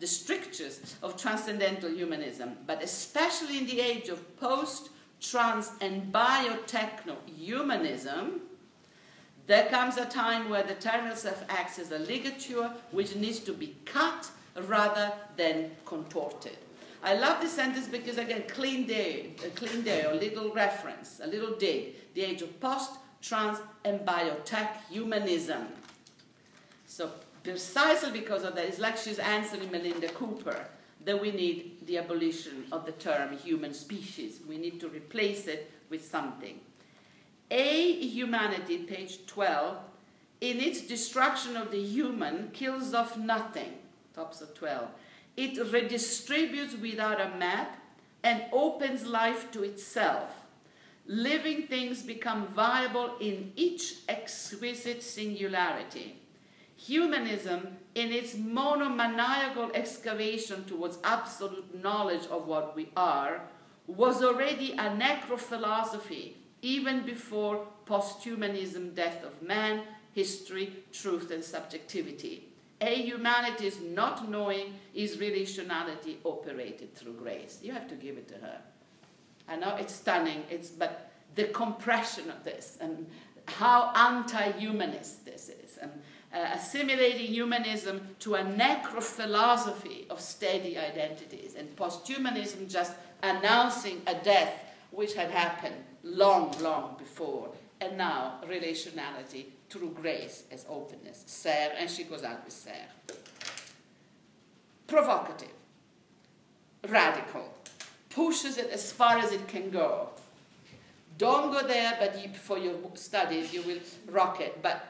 the 0.00 0.06
strictures 0.06 0.96
of 1.02 1.18
transcendental 1.18 1.90
humanism, 1.90 2.56
but 2.66 2.82
especially 2.82 3.58
in 3.58 3.66
the 3.66 3.82
age 3.82 4.08
of 4.08 4.34
post, 4.40 4.88
trans, 5.20 5.72
and 5.82 6.10
biotechno 6.10 7.16
humanism, 7.26 8.40
there 9.46 9.68
comes 9.68 9.98
a 9.98 10.06
time 10.06 10.48
where 10.48 10.62
the 10.62 10.76
terminal 10.76 11.16
self 11.16 11.44
acts 11.50 11.78
as 11.78 11.92
a 11.92 11.98
ligature 11.98 12.70
which 12.92 13.14
needs 13.14 13.40
to 13.40 13.52
be 13.52 13.76
cut 13.84 14.30
rather 14.56 15.12
than 15.36 15.72
contorted. 15.84 16.56
I 17.02 17.14
love 17.14 17.40
this 17.40 17.52
sentence 17.52 17.88
because 17.88 18.18
again, 18.18 18.44
clean 18.48 18.86
day, 18.86 19.34
a 19.44 19.48
clean 19.50 19.82
day, 19.82 20.02
a 20.02 20.14
little 20.14 20.52
reference, 20.52 21.20
a 21.22 21.26
little 21.26 21.56
dig. 21.56 22.14
The 22.14 22.22
age 22.22 22.42
of 22.42 22.60
post, 22.60 22.92
trans, 23.20 23.58
and 23.84 24.00
biotech 24.00 24.68
humanism. 24.88 25.66
So 26.86 27.10
precisely 27.42 28.12
because 28.12 28.44
of 28.44 28.54
that, 28.54 28.66
it's 28.66 28.78
like 28.78 28.96
she's 28.96 29.18
answering 29.18 29.70
Melinda 29.72 30.08
Cooper 30.10 30.64
that 31.04 31.20
we 31.20 31.32
need 31.32 31.84
the 31.86 31.98
abolition 31.98 32.66
of 32.70 32.86
the 32.86 32.92
term 32.92 33.36
human 33.36 33.74
species. 33.74 34.38
We 34.48 34.56
need 34.56 34.78
to 34.80 34.88
replace 34.88 35.48
it 35.48 35.72
with 35.90 36.06
something. 36.06 36.60
A 37.50 37.92
humanity, 38.06 38.78
page 38.78 39.26
12, 39.26 39.76
in 40.40 40.60
its 40.60 40.80
destruction 40.82 41.56
of 41.56 41.70
the 41.70 41.82
human, 41.82 42.50
kills 42.52 42.94
off 42.94 43.16
nothing, 43.16 43.72
tops 44.14 44.40
of 44.40 44.54
12. 44.54 44.88
It 45.36 45.58
redistributes 45.72 46.80
without 46.80 47.20
a 47.20 47.36
map 47.36 47.78
and 48.22 48.44
opens 48.52 49.06
life 49.06 49.50
to 49.52 49.62
itself. 49.62 50.30
Living 51.06 51.66
things 51.66 52.02
become 52.02 52.46
viable 52.48 53.16
in 53.20 53.52
each 53.56 53.96
exquisite 54.08 55.02
singularity. 55.02 56.16
Humanism, 56.76 57.78
in 57.94 58.12
its 58.12 58.36
monomaniacal 58.36 59.70
excavation 59.74 60.64
towards 60.64 60.98
absolute 61.02 61.82
knowledge 61.82 62.26
of 62.30 62.46
what 62.46 62.76
we 62.76 62.90
are, 62.96 63.42
was 63.86 64.22
already 64.22 64.72
a 64.72 64.90
necrophilosophy 64.90 66.34
even 66.62 67.04
before 67.04 67.66
posthumanism, 67.86 68.94
death 68.94 69.24
of 69.24 69.42
man, 69.42 69.82
history, 70.12 70.84
truth, 70.92 71.30
and 71.30 71.42
subjectivity. 71.42 72.51
A 72.82 72.96
humanity's 72.96 73.80
not 73.80 74.28
knowing 74.28 74.74
is 74.92 75.16
relationality 75.16 76.16
operated 76.24 76.96
through 76.96 77.14
grace. 77.14 77.60
You 77.62 77.72
have 77.72 77.88
to 77.88 77.94
give 77.94 78.18
it 78.18 78.26
to 78.28 78.34
her. 78.34 78.58
I 79.48 79.56
know 79.56 79.76
it's 79.76 79.94
stunning, 79.94 80.42
it's, 80.50 80.70
but 80.70 81.12
the 81.36 81.44
compression 81.44 82.28
of 82.28 82.42
this 82.42 82.78
and 82.80 83.06
how 83.46 83.92
anti-humanist 83.94 85.24
this 85.24 85.48
is, 85.48 85.78
and 85.78 85.92
uh, 86.34 86.50
assimilating 86.54 87.26
humanism 87.26 88.00
to 88.20 88.34
a 88.34 88.42
necrophilosophy 88.42 90.08
of 90.10 90.20
steady 90.20 90.76
identities, 90.76 91.54
and 91.56 91.74
posthumanism 91.76 92.68
just 92.68 92.94
announcing 93.22 94.02
a 94.06 94.14
death 94.14 94.64
which 94.90 95.14
had 95.14 95.30
happened 95.30 95.76
long, 96.02 96.52
long 96.60 96.96
before, 96.98 97.48
and 97.80 97.96
now 97.96 98.40
relationality 98.48 99.46
through 99.72 99.90
grace 99.90 100.44
as 100.50 100.66
openness. 100.68 101.24
Serres, 101.26 101.72
and 101.78 101.90
she 101.90 102.04
goes 102.04 102.22
out 102.22 102.44
with 102.44 102.52
Serres. 102.52 102.78
Provocative, 104.86 105.48
radical, 106.88 107.54
pushes 108.10 108.58
it 108.58 108.68
as 108.70 108.92
far 108.92 109.18
as 109.18 109.32
it 109.32 109.48
can 109.48 109.70
go. 109.70 110.10
Don't 111.16 111.50
go 111.50 111.66
there, 111.66 111.96
but 111.98 112.22
you, 112.22 112.28
for 112.34 112.58
your 112.58 112.74
studies 112.94 113.54
you 113.54 113.62
will 113.62 113.80
rock 114.08 114.40
it. 114.40 114.60
But 114.62 114.86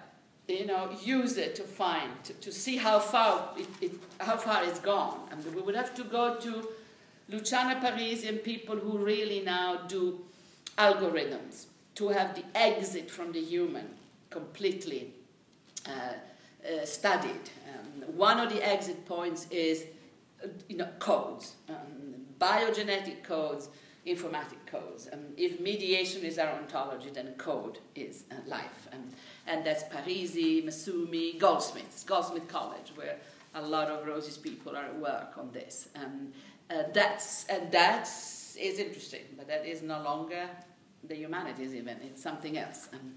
you 0.49 0.67
know, 0.67 0.91
use 1.03 1.37
it 1.37 1.55
to 1.55 1.63
find, 1.63 2.11
to, 2.25 2.33
to 2.35 2.51
see 2.51 2.77
how 2.77 2.99
far 2.99 3.51
it, 3.57 3.69
it, 3.81 3.93
how 4.19 4.37
far 4.37 4.65
it's 4.65 4.81
gone. 4.81 5.21
I 5.31 5.35
And 5.35 5.55
we 5.55 5.63
would 5.63 5.77
have 5.77 5.95
to 5.95 6.05
go 6.05 6.35
to 6.41 6.69
Luciana 7.29 7.81
Parisian 7.81 8.39
people 8.39 8.77
who 8.77 8.99
really 8.99 9.41
now 9.41 9.83
do 9.87 10.21
algorithms 10.77 11.67
to 11.95 12.09
have 12.09 12.35
the 12.35 12.43
exit 12.57 13.09
from 13.11 13.31
the 13.33 13.41
human 13.41 13.89
completely 14.33 15.15
uh, 15.87 15.91
uh, 15.91 16.85
studied. 16.85 17.51
Um, 17.69 18.17
one 18.17 18.41
of 18.41 18.53
the 18.53 18.67
exit 18.67 19.05
points 19.07 19.47
is 19.51 19.87
uh, 20.43 20.49
you 20.69 20.77
know, 20.77 20.89
codes, 20.99 21.55
um, 21.69 22.15
biogenetic 22.41 23.23
codes, 23.23 23.69
informatic 24.07 24.67
codes. 24.67 25.09
Um, 25.13 25.21
if 25.37 25.61
mediation 25.61 26.23
is 26.23 26.39
our 26.39 26.53
ontology, 26.53 27.11
then 27.11 27.35
code 27.39 27.79
is 27.95 28.25
uh, 28.31 28.35
life. 28.47 28.89
And, 28.93 29.13
that's 29.65 29.85
Parisi, 29.85 30.65
Massumi, 30.65 31.39
Goldsmith, 31.39 32.05
Goldsmith 32.07 32.49
College, 32.49 32.93
where 32.95 33.17
a 33.55 33.63
lot 33.63 33.89
of 33.89 34.07
Rosie's 34.07 34.39
people 34.39 34.77
are 34.77 34.85
at 34.85 34.99
work 34.99 35.35
on 35.37 35.51
this. 35.53 35.89
Um, 35.97 36.33
uh, 36.71 36.85
that's, 36.95 37.45
and 37.47 37.71
that 37.73 38.05
is 38.05 38.79
interesting, 38.79 39.25
but 39.37 39.47
that 39.49 39.67
is 39.67 39.83
no 39.83 40.01
longer 40.03 40.49
the 41.05 41.17
humanities 41.17 41.75
even, 41.75 41.97
it's 42.03 42.23
something 42.23 42.57
else. 42.57 42.89
Um, 42.93 43.12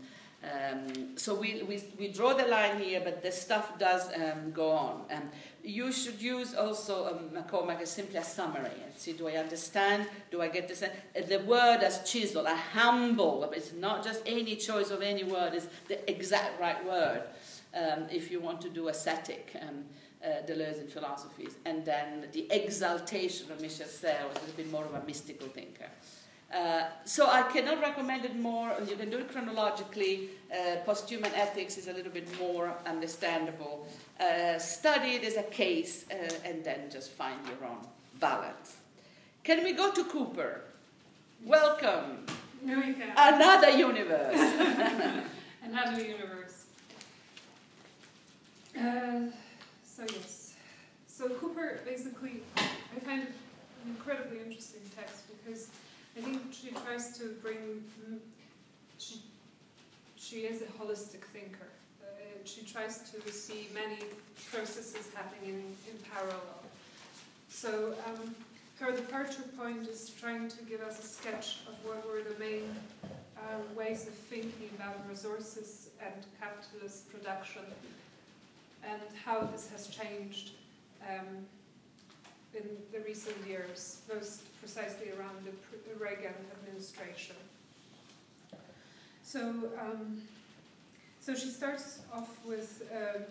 um, 0.53 1.17
so 1.17 1.33
we, 1.33 1.63
we, 1.63 1.83
we 1.97 2.07
draw 2.09 2.33
the 2.33 2.45
line 2.45 2.79
here, 2.79 3.01
but 3.03 3.23
the 3.23 3.31
stuff 3.31 3.77
does 3.79 4.09
um, 4.13 4.51
go 4.51 4.71
on. 4.71 5.01
Um, 5.11 5.29
you 5.63 5.91
should 5.91 6.21
use 6.21 6.53
also 6.53 7.07
um, 7.07 7.29
MacCormack 7.29 7.81
as 7.81 7.91
simply 7.91 8.17
a 8.17 8.23
summary 8.23 8.71
and 8.83 8.95
see 8.95 9.13
do 9.13 9.27
I 9.27 9.33
understand, 9.33 10.07
do 10.31 10.41
I 10.41 10.47
get 10.47 10.67
this? 10.67 10.83
Uh, 10.83 10.89
the 11.27 11.39
word 11.39 11.81
as 11.81 12.09
chisel, 12.09 12.45
a 12.45 12.55
humble, 12.55 13.43
it's 13.55 13.73
not 13.73 14.03
just 14.03 14.21
any 14.25 14.55
choice 14.55 14.91
of 14.91 15.01
any 15.01 15.23
word, 15.23 15.53
it's 15.53 15.67
the 15.87 16.09
exact 16.09 16.59
right 16.59 16.85
word 16.85 17.23
um, 17.73 18.05
if 18.11 18.29
you 18.29 18.39
want 18.39 18.61
to 18.61 18.69
do 18.69 18.89
ascetic. 18.89 19.55
Um, 19.61 19.85
uh, 20.23 20.41
Deleuze 20.47 20.81
in 20.81 20.87
philosophies, 20.87 21.55
and 21.65 21.85
then 21.85 22.25
the 22.31 22.47
exaltation 22.49 23.51
of 23.51 23.61
Michel 23.61 23.85
Serres 23.85 24.31
a 24.31 24.39
little 24.39 24.55
bit 24.57 24.71
more 24.71 24.83
of 24.83 24.93
a 24.95 25.05
mystical 25.05 25.47
thinker. 25.49 25.85
Uh, 26.55 26.85
so 27.03 27.27
I 27.29 27.41
cannot 27.41 27.81
recommend 27.81 28.23
it 28.23 28.35
more. 28.37 28.71
You 28.87 28.95
can 28.95 29.09
do 29.09 29.17
it 29.17 29.29
chronologically. 29.29 30.29
Uh, 30.49 30.77
posthuman 30.87 31.33
ethics 31.35 31.77
is 31.77 31.89
a 31.89 31.93
little 31.93 32.11
bit 32.11 32.27
more 32.39 32.73
understandable. 32.85 33.87
Uh, 34.19 34.57
study 34.57 35.15
it 35.15 35.23
as 35.25 35.35
a 35.35 35.43
case, 35.43 36.05
uh, 36.09 36.15
and 36.45 36.63
then 36.63 36.89
just 36.89 37.11
find 37.11 37.37
your 37.45 37.69
own 37.69 37.85
balance. 38.21 38.77
Can 39.43 39.65
we 39.65 39.73
go 39.73 39.91
to 39.91 40.05
Cooper? 40.05 40.61
Welcome. 41.43 42.25
No, 42.63 42.81
you 42.81 42.93
can't. 42.93 43.11
Another 43.17 43.71
universe. 43.71 44.39
Another 45.61 46.01
universe. 46.01 46.65
Uh, 48.79 49.27
so 49.83 50.03
yes. 50.03 50.53
So 51.07 51.27
Cooper 51.29 51.81
basically, 51.85 52.43
I 52.57 52.99
find 53.03 53.23
it 53.23 53.33
an 53.83 53.89
incredibly 53.89 54.39
interesting 54.39 54.81
text 54.95 55.23
because 55.27 55.67
I 56.17 56.21
think 56.21 56.41
she 56.51 56.69
tries 56.69 57.17
to 57.17 57.35
bring. 57.41 57.83
She, 58.97 59.21
she 60.15 60.37
is 60.41 60.61
a 60.61 60.65
holistic 60.65 61.23
thinker. 61.33 61.67
Uh, 62.01 62.05
she 62.45 62.61
tries 62.61 63.11
to 63.11 63.31
see 63.31 63.67
many 63.73 63.99
processes 64.51 65.09
happening 65.13 65.55
in, 65.55 65.91
in 65.91 65.99
parallel. 66.13 66.63
So 67.49 67.93
um, 68.07 68.33
her 68.79 68.91
departure 68.91 69.43
point 69.57 69.87
is 69.87 70.09
trying 70.19 70.47
to 70.49 70.63
give 70.63 70.81
us 70.81 70.99
a 70.99 71.07
sketch 71.07 71.59
of 71.67 71.73
what 71.83 72.05
were 72.07 72.21
the 72.21 72.39
main 72.39 72.63
uh, 73.03 73.57
ways 73.75 74.07
of 74.07 74.13
thinking 74.13 74.69
about 74.77 74.95
resources 75.09 75.89
and 76.01 76.13
capitalist 76.39 77.09
production 77.11 77.61
and 78.83 79.01
how 79.23 79.41
this 79.41 79.69
has 79.69 79.87
changed 79.87 80.51
um, 81.09 81.45
in 82.55 82.63
the 82.91 82.99
recent 83.05 83.35
years, 83.47 84.01
most 84.13 84.41
precisely 84.59 85.11
around 85.17 85.35
the 85.45 86.03
Reagan 86.03 86.33
administration. 86.61 87.35
So, 89.23 89.41
um, 89.79 90.21
so 91.19 91.35
she 91.35 91.49
starts 91.49 91.99
off 92.13 92.29
with 92.45 92.83
um, 92.95 93.23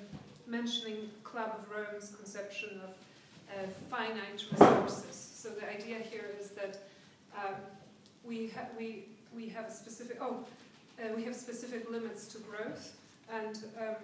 mentioning 0.46 1.10
Club 1.22 1.58
of 1.58 1.70
Rome's 1.70 2.14
conception 2.16 2.80
of 2.82 2.90
uh, 3.50 3.66
finite 3.90 4.44
resources. 4.52 5.16
So 5.34 5.50
the 5.50 5.68
idea 5.70 5.98
here 5.98 6.26
is 6.40 6.50
that 6.50 6.78
um, 7.36 7.54
we, 8.24 8.48
ha- 8.48 8.68
we, 8.78 9.04
we 9.34 9.48
have 9.48 9.72
specific 9.72 10.18
oh 10.20 10.44
uh, 10.98 11.12
we 11.16 11.24
have 11.24 11.34
specific 11.34 11.90
limits 11.90 12.26
to 12.28 12.38
growth 12.38 12.92
and 13.32 13.58
um, 13.80 13.96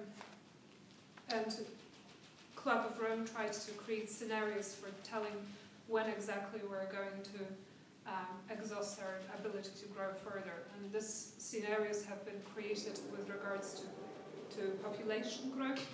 and 1.32 1.58
Club 2.62 2.84
of 2.90 3.00
Rome 3.00 3.24
tried 3.24 3.54
to 3.54 3.70
create 3.72 4.10
scenarios 4.10 4.74
for 4.74 4.90
telling 5.02 5.32
when 5.88 6.06
exactly 6.10 6.60
we're 6.68 6.92
going 6.92 7.22
to 7.32 7.40
um, 8.06 8.36
exhaust 8.50 9.00
our 9.00 9.16
ability 9.38 9.70
to 9.80 9.86
grow 9.86 10.12
further. 10.22 10.52
And 10.76 10.92
these 10.92 11.32
scenarios 11.38 12.04
have 12.04 12.22
been 12.26 12.40
created 12.52 12.98
with 13.10 13.30
regards 13.30 13.80
to, 13.80 14.56
to 14.56 14.68
population 14.84 15.50
growth 15.56 15.86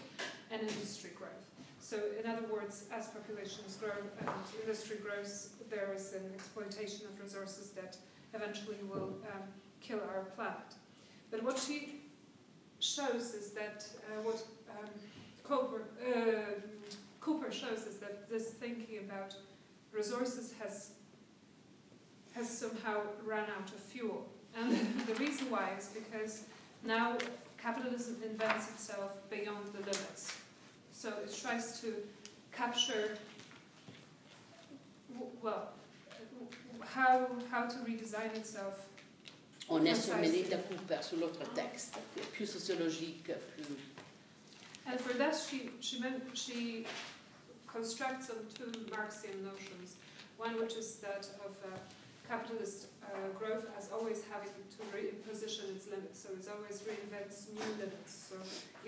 and 0.50 0.60
industry 0.60 1.10
growth. 1.16 1.30
So, 1.78 2.00
in 2.18 2.28
other 2.28 2.46
words, 2.52 2.86
as 2.92 3.08
populations 3.08 3.76
grow 3.76 3.92
and 4.18 4.28
industry 4.60 4.96
grows, 4.96 5.50
there 5.70 5.92
is 5.94 6.14
an 6.14 6.32
exploitation 6.34 7.06
of 7.06 7.22
resources 7.22 7.70
that 7.70 7.96
eventually 8.34 8.78
will 8.90 9.14
um, 9.32 9.42
kill 9.80 10.00
our 10.12 10.24
planet. 10.34 10.74
But 11.30 11.44
what 11.44 11.58
she 11.58 12.00
shows 12.80 13.34
is 13.34 13.52
that 13.52 13.86
uh, 14.08 14.22
what 14.22 14.42
um, 14.70 14.90
Cooper, 15.49 15.82
uh, 16.05 16.61
Cooper 17.20 17.53
shows 17.53 17.86
us 17.86 17.97
that 18.01 18.28
this 18.28 18.51
thinking 18.51 18.99
about 18.99 19.34
resources 19.92 20.55
has 20.61 20.90
has 22.34 22.51
somehow 22.51 23.01
run 23.24 23.44
out 23.57 23.68
of 23.68 23.80
fuel. 23.80 24.28
And 24.59 24.72
the 25.07 25.14
reason 25.14 25.51
why 25.51 25.70
is 25.78 25.88
because 25.88 26.42
now 26.84 27.16
capitalism 27.57 28.16
invents 28.22 28.68
itself 28.70 29.12
beyond 29.30 29.66
the 29.72 29.80
limits. 29.80 30.36
So 30.92 31.09
it 31.24 31.34
tries 31.42 31.80
to 31.80 31.94
capture, 32.53 33.16
well, 35.42 35.70
how, 36.80 37.26
how 37.51 37.66
to 37.66 37.76
redesign 37.78 38.34
itself. 38.36 38.86
On 39.68 39.84
est 39.84 39.97
sur 39.97 40.16
Melinda 40.16 40.59
Cooper, 40.59 41.03
sur 41.03 41.16
l'autre 41.16 41.44
texte, 41.55 41.99
plus 42.34 42.47
sociologique, 42.47 43.32
plus 43.57 43.66
and 44.89 45.01
for 45.01 45.14
that, 45.14 45.37
she, 45.37 45.70
she, 45.80 46.01
meant, 46.01 46.22
she 46.34 46.87
constructs 47.66 48.30
on 48.30 48.37
two 48.55 48.70
Marxian 48.91 49.43
notions. 49.43 49.97
One, 50.37 50.61
which 50.61 50.74
is 50.74 50.97
that 50.97 51.28
of 51.45 51.57
uh, 51.64 51.76
capitalist 52.28 52.89
uh, 53.05 53.28
growth 53.39 53.66
as 53.78 53.91
always 53.93 54.22
having 54.30 54.51
to 54.51 54.78
reposition 54.95 55.74
its 55.74 55.89
limits. 55.89 56.20
So 56.22 56.28
it 56.32 56.47
always 56.55 56.82
reinvents 56.82 57.53
new 57.55 57.70
limits. 57.78 58.30
So 58.30 58.37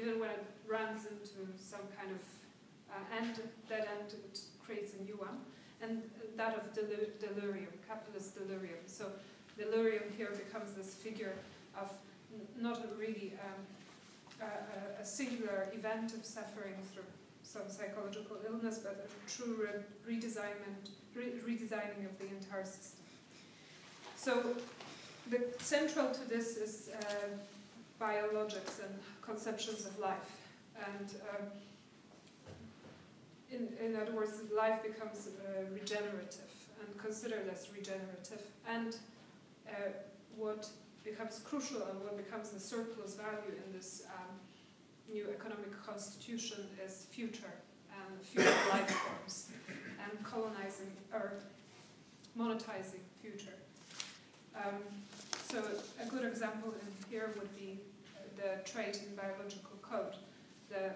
even 0.01 0.21
when 0.21 0.31
it 0.31 0.45
runs 0.67 1.07
into 1.07 1.47
some 1.57 1.87
kind 1.99 2.11
of 2.13 2.23
uh, 2.91 3.17
end, 3.17 3.41
dead 3.69 3.89
end, 3.99 4.15
it 4.15 4.41
creates 4.65 4.95
a 4.95 5.03
new 5.03 5.17
one. 5.17 5.39
And 5.81 6.03
that 6.37 6.55
of 6.55 6.75
delirium, 6.75 7.71
capitalist 7.87 8.37
delirium. 8.37 8.83
So 8.87 9.07
delirium 9.57 10.05
here 10.17 10.31
becomes 10.31 10.73
this 10.73 10.95
figure 10.95 11.35
of 11.81 11.93
not 12.61 12.85
really 12.99 13.35
um, 13.45 13.63
a, 14.41 15.05
singular 15.05 15.69
event 15.73 16.13
of 16.15 16.25
suffering 16.25 16.75
through 16.93 17.05
some 17.43 17.63
psychological 17.69 18.37
illness, 18.47 18.79
but 18.79 19.09
a 19.09 19.31
true 19.31 19.57
re- 19.57 20.15
redesign 20.15 20.55
re- 21.15 21.33
redesigning 21.47 22.05
of 22.05 22.19
the 22.19 22.27
entire 22.27 22.65
system. 22.65 23.01
So, 24.17 24.55
the 25.31 25.41
central 25.59 26.11
to 26.11 26.29
this 26.29 26.57
is 26.57 26.91
uh, 26.95 28.03
biologics 28.03 28.81
and 28.85 28.99
conceptions 29.23 29.87
of 29.87 29.99
life, 29.99 30.31
and 30.77 31.15
um, 31.31 31.47
in, 33.51 33.69
in 33.85 33.97
other 33.97 34.13
words, 34.13 34.33
life 34.55 34.83
becomes 34.83 35.29
uh, 35.29 35.63
regenerative 35.73 36.53
and 36.81 36.99
considered 36.99 37.49
as 37.51 37.69
regenerative, 37.75 38.43
and 38.69 38.97
uh, 39.69 39.73
what 40.37 40.69
becomes 41.05 41.41
crucial 41.41 41.83
and 41.91 42.01
what 42.03 42.17
becomes 42.17 42.51
the 42.51 42.61
surplus 42.61 43.15
value 43.15 43.57
in 43.65 43.73
this 43.73 44.03
um, 44.15 44.28
new 45.13 45.27
economic 45.31 45.73
constitution 45.85 46.67
is 46.85 47.07
future 47.11 47.55
and 47.93 48.21
future 48.23 48.49
life 48.71 48.91
forms 48.91 49.49
and 50.03 50.25
colonizing 50.25 50.93
or 51.13 51.33
monetizing 52.39 53.05
future. 53.21 53.57
Um, 54.57 54.83
so 55.49 55.63
a 56.03 56.07
good 56.07 56.25
example 56.25 56.75
in 56.81 57.11
here 57.11 57.31
would 57.39 57.55
be 57.57 57.79
the 58.37 58.71
trait 58.71 59.01
in 59.09 59.17
biological 59.17 59.77
code. 59.83 60.17
The, 60.69 60.87
uh, 60.87 60.91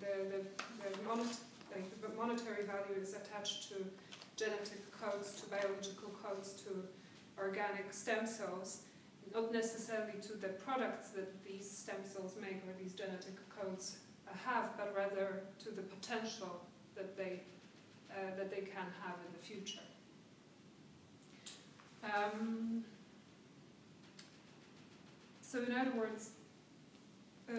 the, 0.00 0.30
the, 0.30 0.96
the, 0.96 1.02
monet, 1.06 1.32
the 2.00 2.08
monetary 2.16 2.64
value 2.64 3.00
is 3.00 3.14
attached 3.14 3.68
to 3.70 3.74
genetic 4.36 4.90
codes, 4.92 5.40
to 5.40 5.50
biological 5.50 6.10
codes, 6.22 6.52
to 6.62 6.84
organic 7.38 7.92
stem 7.92 8.26
cells, 8.26 8.82
not 9.34 9.52
necessarily 9.52 10.20
to 10.22 10.34
the 10.34 10.48
products 10.48 11.08
that 11.10 11.44
these 11.44 11.68
stem 11.70 11.96
cells 12.04 12.34
make 12.40 12.62
or 12.66 12.74
these 12.82 12.92
genetic 12.92 13.36
codes 13.50 13.98
have, 14.44 14.76
but 14.76 14.94
rather 14.96 15.42
to 15.58 15.70
the 15.70 15.82
potential 15.82 16.60
that 16.94 17.16
they, 17.16 17.40
uh, 18.10 18.36
that 18.36 18.50
they 18.50 18.60
can 18.60 18.86
have 19.02 19.16
in 19.26 19.32
the 19.32 19.44
future. 19.44 19.80
Um, 22.04 22.84
so 25.40 25.62
in 25.62 25.72
other 25.74 25.92
words, 25.92 26.30
uh, 27.48 27.54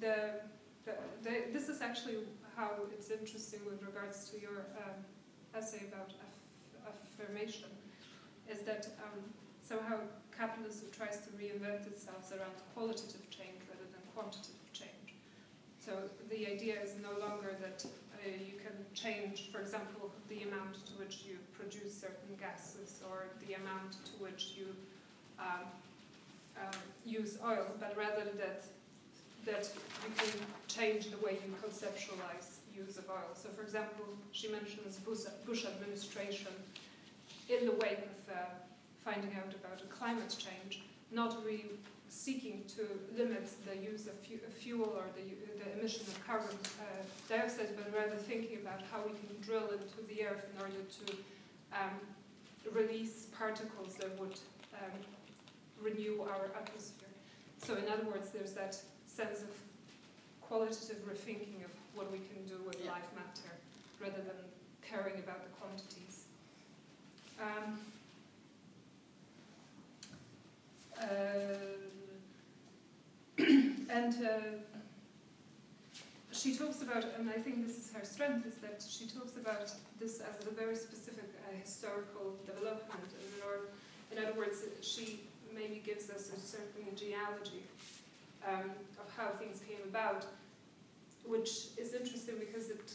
the, 0.00 0.40
the, 0.84 0.92
the, 1.22 1.42
this 1.52 1.68
is 1.68 1.80
actually 1.80 2.16
how 2.56 2.72
it's 2.92 3.10
interesting 3.10 3.60
with 3.66 3.82
regards 3.82 4.30
to 4.30 4.40
your 4.40 4.66
um, 4.78 4.94
essay 5.54 5.82
about 5.92 6.10
aff- 6.10 6.96
affirmation 7.20 7.68
is 8.48 8.60
that 8.60 8.88
um, 9.04 9.20
somehow 9.62 9.98
capitalism 10.38 10.86
tries 10.96 11.18
to 11.26 11.30
reinvent 11.34 11.86
itself 11.88 12.30
around 12.30 12.54
qualitative 12.74 13.28
change 13.28 13.58
rather 13.66 13.88
than 13.90 14.02
quantitative 14.14 14.70
change. 14.72 15.18
So 15.84 15.92
the 16.30 16.46
idea 16.46 16.80
is 16.80 16.94
no 17.02 17.18
longer 17.18 17.56
that 17.60 17.84
uh, 17.84 18.28
you 18.38 18.54
can 18.62 18.76
change, 18.94 19.50
for 19.50 19.60
example, 19.60 20.12
the 20.28 20.42
amount 20.42 20.86
to 20.86 20.92
which 21.02 21.24
you 21.26 21.36
produce 21.58 21.92
certain 21.92 22.38
gases 22.38 23.02
or 23.10 23.26
the 23.46 23.54
amount 23.54 23.92
to 24.06 24.12
which 24.22 24.54
you 24.56 24.66
um, 25.38 25.66
um, 26.56 26.78
use 27.04 27.38
oil, 27.44 27.66
but 27.80 27.96
rather 27.96 28.30
that 28.38 28.62
that 29.46 29.70
you 30.04 30.12
can 30.16 30.40
change 30.66 31.10
the 31.10 31.16
way 31.24 31.38
you 31.40 31.54
conceptualize 31.64 32.58
use 32.76 32.98
of 32.98 33.08
oil. 33.08 33.30
So, 33.34 33.48
for 33.48 33.62
example, 33.62 34.04
she 34.32 34.48
mentions 34.48 34.96
Bush, 34.98 35.64
administration 35.64 36.52
in 37.48 37.64
the 37.64 37.72
wake 37.72 38.04
of 38.04 38.34
uh, 38.34 38.36
finding 39.08 39.34
out 39.36 39.54
about 39.54 39.80
climate 39.88 40.34
change, 40.36 40.82
not 41.12 41.36
really 41.44 41.70
seeking 42.10 42.62
to 42.68 42.82
limit 43.16 43.48
the 43.66 43.76
use 43.76 44.06
of 44.06 44.14
fu 44.20 44.36
fuel 44.60 44.92
or 44.96 45.04
the, 45.16 45.26
the, 45.60 45.78
emission 45.78 46.02
of 46.08 46.26
carbon 46.26 46.56
uh, 46.80 46.84
dioxide, 47.28 47.70
but 47.76 47.86
rather 47.94 48.16
thinking 48.16 48.58
about 48.62 48.80
how 48.90 49.00
we 49.06 49.12
can 49.12 49.32
drill 49.40 49.68
into 49.72 50.00
the 50.08 50.24
earth 50.26 50.44
in 50.52 50.60
order 50.60 50.82
to 50.98 51.06
um, 51.72 51.96
release 52.72 53.26
particles 53.38 53.94
that 53.94 54.10
would 54.18 54.36
um, 54.74 54.98
renew 55.80 56.22
our 56.22 56.46
atmosphere. 56.56 57.14
So, 57.58 57.76
in 57.76 57.88
other 57.88 58.04
words, 58.04 58.30
there's 58.30 58.52
that 58.52 58.76
sense 59.06 59.40
of 59.40 59.50
qualitative 60.40 61.00
rethinking 61.08 61.64
of 61.64 61.72
what 61.94 62.10
we 62.12 62.18
can 62.18 62.40
do 62.46 62.58
with 62.66 62.78
yeah. 62.84 62.92
life 62.92 63.08
matter 63.14 63.52
rather 64.00 64.22
than 64.22 64.40
caring 64.82 65.18
about 65.18 65.42
the 65.44 65.52
quantities. 65.60 66.24
Um, 67.40 67.78
uh, 70.87 70.87
and 73.38 74.14
uh, 74.24 74.28
she 76.32 76.54
talks 76.54 76.82
about, 76.82 77.04
and 77.18 77.30
I 77.30 77.38
think 77.38 77.66
this 77.66 77.78
is 77.78 77.92
her 77.92 78.04
strength, 78.04 78.46
is 78.46 78.54
that 78.56 78.84
she 78.88 79.06
talks 79.06 79.36
about 79.36 79.72
this 80.00 80.20
as 80.20 80.46
a 80.46 80.50
very 80.50 80.76
specific 80.76 81.30
uh, 81.46 81.54
historical 81.60 82.36
development. 82.46 83.10
In, 84.12 84.16
in 84.16 84.24
other 84.24 84.36
words, 84.38 84.62
she 84.80 85.20
maybe 85.54 85.82
gives 85.84 86.10
us 86.10 86.30
a 86.30 86.38
certain 86.38 86.94
genealogy 86.96 87.62
um, 88.46 88.70
of 89.00 89.10
how 89.16 89.28
things 89.38 89.60
came 89.68 89.82
about, 89.88 90.26
which 91.26 91.74
is 91.76 91.94
interesting 91.94 92.36
because 92.38 92.70
it 92.70 92.92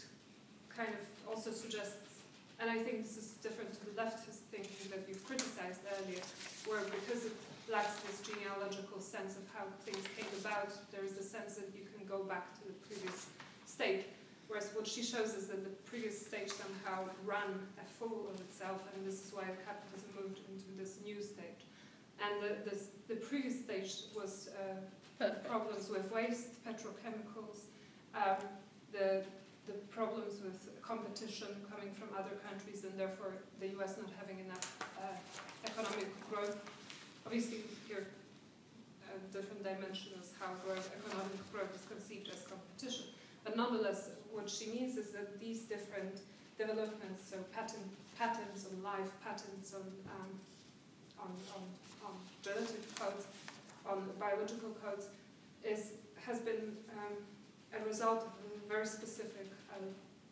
kind 0.76 0.90
of 0.90 1.30
also 1.30 1.52
suggests, 1.52 2.24
and 2.60 2.70
I 2.70 2.78
think 2.84 3.04
this 3.04 3.18
is 3.18 3.32
different 3.44 3.74
to 3.74 3.86
the 3.86 4.02
leftist 4.02 4.44
thinking 4.52 4.90
that 4.90 5.08
you've 5.08 5.26
criticized 5.26 5.82
earlier, 6.00 6.22
where 6.66 6.82
because 6.84 7.26
it 7.26 7.36
lacks 7.72 8.00
this 8.02 8.22
genealogical 8.22 9.00
sense 9.00 9.38
of 9.38 9.44
how 9.54 9.66
things 9.86 10.04
came 10.18 10.30
about, 10.40 10.72
there 10.92 11.04
is 11.04 11.18
a 11.18 11.24
sense 11.24 11.56
that 11.56 11.70
you 11.76 11.86
can 11.96 12.06
go 12.08 12.24
back 12.24 12.54
to 12.60 12.68
the 12.68 12.74
previous 12.88 13.28
state. 13.66 14.06
Whereas 14.48 14.70
what 14.76 14.86
she 14.86 15.04
shows 15.04 15.34
is 15.34 15.48
that 15.48 15.64
the 15.64 15.72
previous 15.90 16.20
stage 16.20 16.50
somehow 16.52 17.10
ran 17.26 17.58
a 17.82 17.86
full 17.98 18.28
of 18.30 18.40
itself, 18.42 18.82
and 18.94 19.08
this 19.08 19.26
is 19.26 19.34
why 19.34 19.44
capitalism 19.66 20.10
moved 20.20 20.40
into 20.52 20.70
this 20.78 21.00
new 21.04 21.22
stage. 21.22 21.64
And 22.22 22.44
the, 22.44 22.70
this, 22.70 22.88
the 23.08 23.16
previous 23.16 23.60
stage 23.60 24.12
was 24.16 24.50
uh, 24.60 25.30
problems 25.48 25.90
with 25.90 26.12
waste, 26.12 26.64
petrochemicals, 26.66 27.72
um, 28.14 28.38
the, 28.92 29.24
the 29.66 29.74
problems 29.90 30.42
with 30.44 30.70
competition 30.82 31.48
coming 31.72 31.94
from 31.94 32.10
other 32.18 32.36
countries, 32.48 32.84
and 32.84 33.00
therefore 33.00 33.34
the 33.60 33.68
US 33.80 33.98
not 33.98 34.12
having 34.20 34.40
enough 34.46 34.78
uh, 35.02 35.16
economic 35.66 36.08
growth. 36.30 36.58
Obviously, 37.26 37.64
here, 37.88 38.08
a 39.10 39.34
different 39.34 39.64
dimension 39.64 40.12
is 40.22 40.32
how 40.40 40.52
growth, 40.66 40.92
economic 40.92 41.40
growth 41.52 41.74
is 41.74 41.86
conceived 41.88 42.30
as 42.30 42.44
competition. 42.46 43.06
But 43.44 43.58
nonetheless, 43.58 44.10
what 44.32 44.50
she 44.50 44.68
means 44.68 44.98
is 44.98 45.10
that 45.12 45.40
these 45.40 45.62
different 45.62 46.22
developments, 46.58 47.30
so 47.30 47.38
patent, 47.56 47.84
patents 48.18 48.68
on 48.70 48.84
life, 48.84 49.10
patents 49.24 49.74
on, 49.74 49.86
um, 50.12 50.32
on, 51.20 51.32
on, 51.56 51.64
on 52.06 52.14
genetic 52.44 52.84
codes, 52.96 53.26
on 53.90 54.04
biological 54.20 54.76
codes, 54.84 55.08
is, 55.64 55.94
has 56.26 56.40
been 56.40 56.78
um, 57.00 57.16
a 57.74 57.84
result 57.88 58.24
of 58.24 58.70
very 58.70 58.86
specific 58.86 59.48
um, 59.76 59.88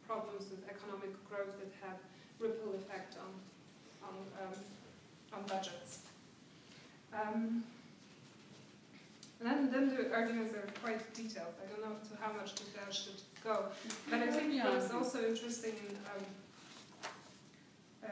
problems 0.08 0.50
with 0.52 0.64
economic 0.70 1.12
growth 1.30 1.58
that 1.60 1.72
have 1.82 1.98
ripple 2.40 2.74
effect 2.76 3.16
on, 3.18 3.32
on, 4.08 4.16
um, 4.42 4.54
on 5.34 5.42
budgets. 5.48 6.11
Um, 7.14 7.64
and 9.40 9.50
then, 9.50 9.72
then 9.72 9.96
the 9.96 10.14
arguments 10.14 10.54
are 10.54 10.68
quite 10.84 11.14
detailed. 11.14 11.54
I 11.64 11.72
don't 11.72 11.82
know 11.82 11.96
to 12.10 12.22
how 12.22 12.32
much 12.34 12.56
detail 12.56 12.92
should 12.92 13.22
go. 13.44 13.66
But 14.10 14.20
I 14.20 14.28
think 14.28 14.64
what 14.64 14.74
is 14.76 14.92
also 14.92 15.26
interesting 15.28 15.74
in, 15.90 15.96
um, 15.96 16.26
uh, 18.06 18.08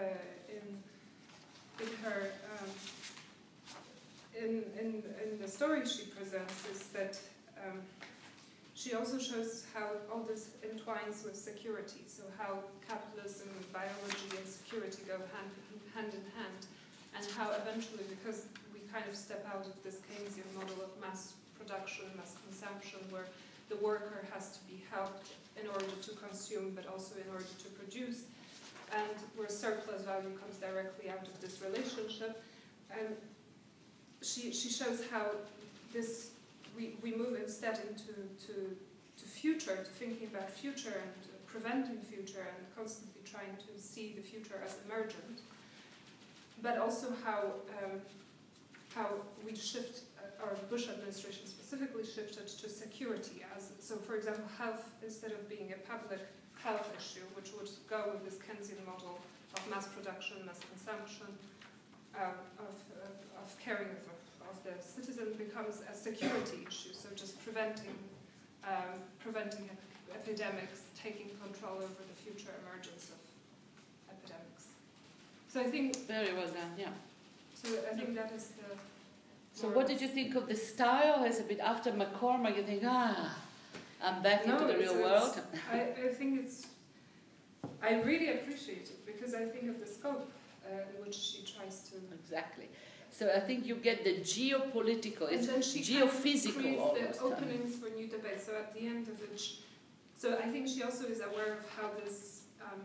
in, 0.49 1.85
in 1.85 1.93
her 2.03 2.31
um, 2.57 2.69
in, 4.39 4.63
in, 4.79 5.03
in 5.23 5.41
the 5.41 5.47
story 5.47 5.85
she 5.85 6.03
presents 6.05 6.65
is 6.71 6.87
that 6.87 7.19
um, 7.59 7.79
she 8.73 8.93
also 8.93 9.19
shows 9.19 9.65
how 9.73 9.91
all 10.11 10.23
this 10.23 10.51
entwines 10.63 11.23
with 11.25 11.35
security, 11.35 12.01
so 12.07 12.23
how 12.37 12.59
capitalism, 12.87 13.49
biology, 13.73 14.31
and 14.37 14.47
security 14.47 15.03
go 15.05 15.19
hand, 15.35 15.51
hand 15.93 16.13
in 16.13 16.23
hand, 16.39 16.61
and 17.17 17.25
how 17.35 17.51
eventually, 17.51 18.05
because 18.07 18.45
kind 18.93 19.05
of 19.07 19.15
step 19.15 19.45
out 19.53 19.65
of 19.65 19.75
this 19.83 19.97
Keynesian 20.07 20.47
model 20.55 20.83
of 20.83 20.91
mass 21.01 21.33
production, 21.57 22.05
mass 22.17 22.35
consumption, 22.47 22.99
where 23.09 23.25
the 23.69 23.77
worker 23.77 24.25
has 24.33 24.51
to 24.57 24.59
be 24.65 24.83
helped 24.91 25.31
in 25.61 25.67
order 25.67 25.85
to 26.01 26.11
consume, 26.15 26.73
but 26.75 26.87
also 26.87 27.15
in 27.15 27.29
order 27.31 27.45
to 27.59 27.69
produce, 27.77 28.23
and 28.91 29.17
where 29.35 29.49
surplus 29.49 30.01
value 30.01 30.31
comes 30.39 30.57
directly 30.57 31.09
out 31.09 31.27
of 31.27 31.39
this 31.41 31.61
relationship. 31.61 32.41
And 32.91 33.15
she, 34.21 34.51
she 34.51 34.69
shows 34.69 35.03
how 35.11 35.25
this 35.93 36.31
we, 36.75 36.95
we 37.01 37.15
move 37.15 37.37
instead 37.39 37.79
into 37.89 38.13
to, 38.47 38.75
to 39.17 39.25
future, 39.25 39.75
to 39.75 39.91
thinking 39.91 40.27
about 40.27 40.49
future 40.49 40.93
and 41.01 41.11
preventing 41.45 41.97
future 41.97 42.45
and 42.55 42.65
constantly 42.75 43.21
trying 43.29 43.55
to 43.57 43.81
see 43.81 44.13
the 44.15 44.21
future 44.21 44.61
as 44.63 44.77
emergent. 44.85 45.41
But 46.61 46.77
also 46.77 47.07
how, 47.25 47.53
um, 47.83 47.99
how 48.95 49.07
we 49.45 49.55
shift, 49.55 50.03
uh, 50.17 50.45
our 50.45 50.55
Bush 50.69 50.87
administration 50.89 51.45
specifically 51.45 52.05
shifted 52.05 52.47
to 52.47 52.69
security. 52.69 53.45
as 53.55 53.71
So 53.79 53.95
for 53.97 54.15
example, 54.15 54.45
health, 54.57 54.89
instead 55.03 55.31
of 55.31 55.47
being 55.49 55.73
a 55.73 55.79
public 55.87 56.19
health 56.63 56.89
issue, 56.97 57.25
which 57.35 57.51
would 57.57 57.69
go 57.89 58.11
with 58.13 58.25
this 58.25 58.37
Keynesian 58.39 58.83
model 58.85 59.19
of 59.55 59.69
mass 59.69 59.87
production, 59.87 60.37
mass 60.45 60.59
consumption, 60.59 61.27
um, 62.17 62.35
of, 62.57 62.73
of, 63.05 63.15
of 63.43 63.59
caring 63.59 63.87
for 64.03 64.19
the 64.63 64.83
citizen 64.83 65.33
becomes 65.37 65.81
a 65.91 65.95
security 65.95 66.65
issue, 66.67 66.93
so 66.93 67.09
just 67.15 67.41
preventing, 67.43 67.95
um, 68.63 68.99
preventing 69.19 69.69
epidemics, 70.13 70.81
taking 71.01 71.29
control 71.41 71.77
over 71.77 72.03
the 72.07 72.17
future 72.23 72.51
emergence 72.65 73.09
of 73.09 73.19
epidemics. 74.13 74.65
So 75.47 75.61
I 75.61 75.65
think... 75.65 75.95
Very 76.07 76.33
well 76.33 76.47
done, 76.47 76.73
yeah. 76.77 76.89
So 77.61 77.69
I 77.91 77.95
think 77.95 78.15
that 78.15 78.31
is 78.31 78.47
the... 78.59 78.69
So 79.53 79.67
what 79.69 79.87
did 79.87 79.99
you 79.99 80.07
think 80.07 80.35
of 80.35 80.47
the 80.47 80.55
style? 80.55 81.25
As 81.25 81.39
a 81.39 81.43
bit 81.43 81.59
after 81.59 81.91
MacCormack, 81.91 82.55
you 82.55 82.63
think, 82.63 82.83
ah, 82.85 83.35
I'm 84.01 84.21
back 84.23 84.47
no, 84.47 84.53
into 84.53 84.65
the 84.71 84.77
real 84.77 84.95
world? 84.95 85.41
I, 85.71 85.79
I 85.79 86.13
think 86.17 86.39
it's... 86.41 86.67
I 87.81 88.01
really 88.01 88.29
appreciate 88.31 88.87
it 88.93 89.05
because 89.05 89.33
I 89.33 89.45
think 89.45 89.69
of 89.69 89.79
the 89.79 89.85
scope 89.85 90.31
uh, 90.65 90.95
in 90.95 91.05
which 91.05 91.15
she 91.15 91.43
tries 91.43 91.89
to... 91.89 91.95
Exactly. 92.23 92.67
So 93.11 93.31
I 93.35 93.39
think 93.39 93.65
you 93.65 93.75
get 93.75 94.03
the 94.03 94.19
geopolitical, 94.19 95.27
it's 95.29 95.47
geophysical. 95.47 96.63
Kind 96.63 97.07
of 97.07 97.17
the 97.17 97.23
openings 97.23 97.75
for 97.75 97.89
new 97.89 98.07
debates. 98.07 98.45
So 98.45 98.53
at 98.55 98.73
the 98.73 98.87
end 98.87 99.07
of 99.07 99.21
it, 99.21 99.41
so 100.15 100.37
I 100.37 100.47
think 100.51 100.67
she 100.67 100.83
also 100.83 101.05
is 101.05 101.19
aware 101.19 101.53
of 101.53 101.69
how 101.77 101.89
this, 102.03 102.43
um, 102.61 102.81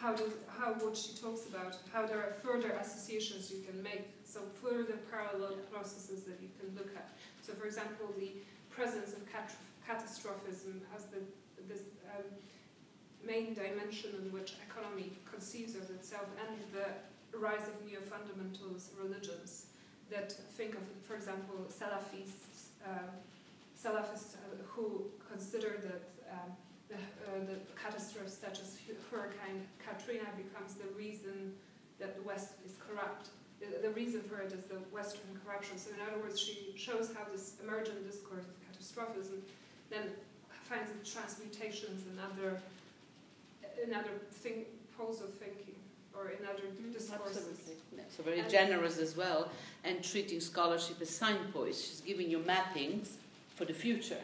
how 0.00 0.14
does, 0.14 0.30
how 0.46 0.72
what 0.74 0.96
she 0.96 1.12
talks 1.14 1.46
about, 1.46 1.76
how 1.92 2.06
there 2.06 2.18
are 2.18 2.34
further 2.42 2.70
associations 2.80 3.50
you 3.50 3.62
can 3.66 3.82
make. 3.82 4.06
So 4.24 4.40
further 4.62 4.98
parallel 5.10 5.56
processes 5.72 6.22
that 6.24 6.38
you 6.40 6.48
can 6.60 6.74
look 6.76 6.90
at. 6.96 7.10
So 7.42 7.52
for 7.54 7.66
example, 7.66 8.14
the 8.18 8.32
presence 8.70 9.12
of 9.12 9.30
cat 9.32 9.50
catastrophism 9.86 10.82
as 10.94 11.06
the 11.06 11.20
this 11.66 11.82
um, 12.14 12.24
main 13.26 13.54
dimension 13.54 14.10
in 14.22 14.30
which 14.32 14.54
economy 14.70 15.12
conceives 15.30 15.74
of 15.74 15.90
itself 15.90 16.26
and 16.46 16.56
the 16.72 17.38
rise 17.38 17.66
of 17.66 17.74
neo-fundamentalist 17.84 18.90
religions 19.02 19.66
that 20.10 20.32
think 20.56 20.74
of, 20.74 20.80
for 21.06 21.14
example, 21.14 21.66
Salafists, 21.68 22.72
uh, 22.86 23.10
Salafists 23.76 24.36
uh, 24.36 24.56
who 24.66 25.04
consider 25.30 25.80
that 25.82 26.08
um, 26.32 26.52
the 26.88 26.96
uh, 26.96 27.56
catastrophes 27.76 28.36
such 28.40 28.60
as 28.60 28.78
Hurricane 29.10 29.66
Katrina 29.84 30.24
becomes 30.36 30.74
the 30.74 30.88
reason 30.96 31.52
that 32.00 32.16
the 32.16 32.22
West 32.22 32.54
is 32.64 32.72
corrupt. 32.80 33.28
The, 33.60 33.88
the 33.88 33.90
reason 33.94 34.22
for 34.22 34.40
it 34.40 34.52
is 34.52 34.64
the 34.66 34.80
Western 34.92 35.28
corruption. 35.44 35.76
So 35.78 35.90
in 35.90 36.00
other 36.00 36.22
words, 36.22 36.40
she 36.40 36.72
shows 36.76 37.10
how 37.16 37.24
this 37.30 37.54
emergent 37.62 38.06
discourse 38.10 38.44
of 38.44 38.54
catastrophism 38.70 39.42
then 39.90 40.02
finds 40.64 40.90
its 40.92 41.12
transmutations 41.12 42.04
in 42.06 42.18
other, 42.18 42.60
in 43.82 43.94
other 43.94 44.10
thing, 44.30 44.64
poles 44.96 45.20
of 45.20 45.32
thinking 45.34 45.74
or 46.14 46.30
in 46.30 46.44
other 46.44 46.62
mm, 46.62 46.92
discourses. 46.92 47.36
Absolutely. 47.36 47.74
Yeah, 47.96 48.02
so 48.14 48.22
very 48.22 48.42
generous 48.48 48.98
as 48.98 49.16
well, 49.16 49.50
and 49.84 50.02
treating 50.02 50.40
scholarship 50.40 51.00
as 51.00 51.10
signposts. 51.10 51.88
She's 51.88 52.00
giving 52.00 52.30
you 52.30 52.40
mappings 52.40 53.12
for 53.54 53.64
the 53.64 53.72
future. 53.72 54.20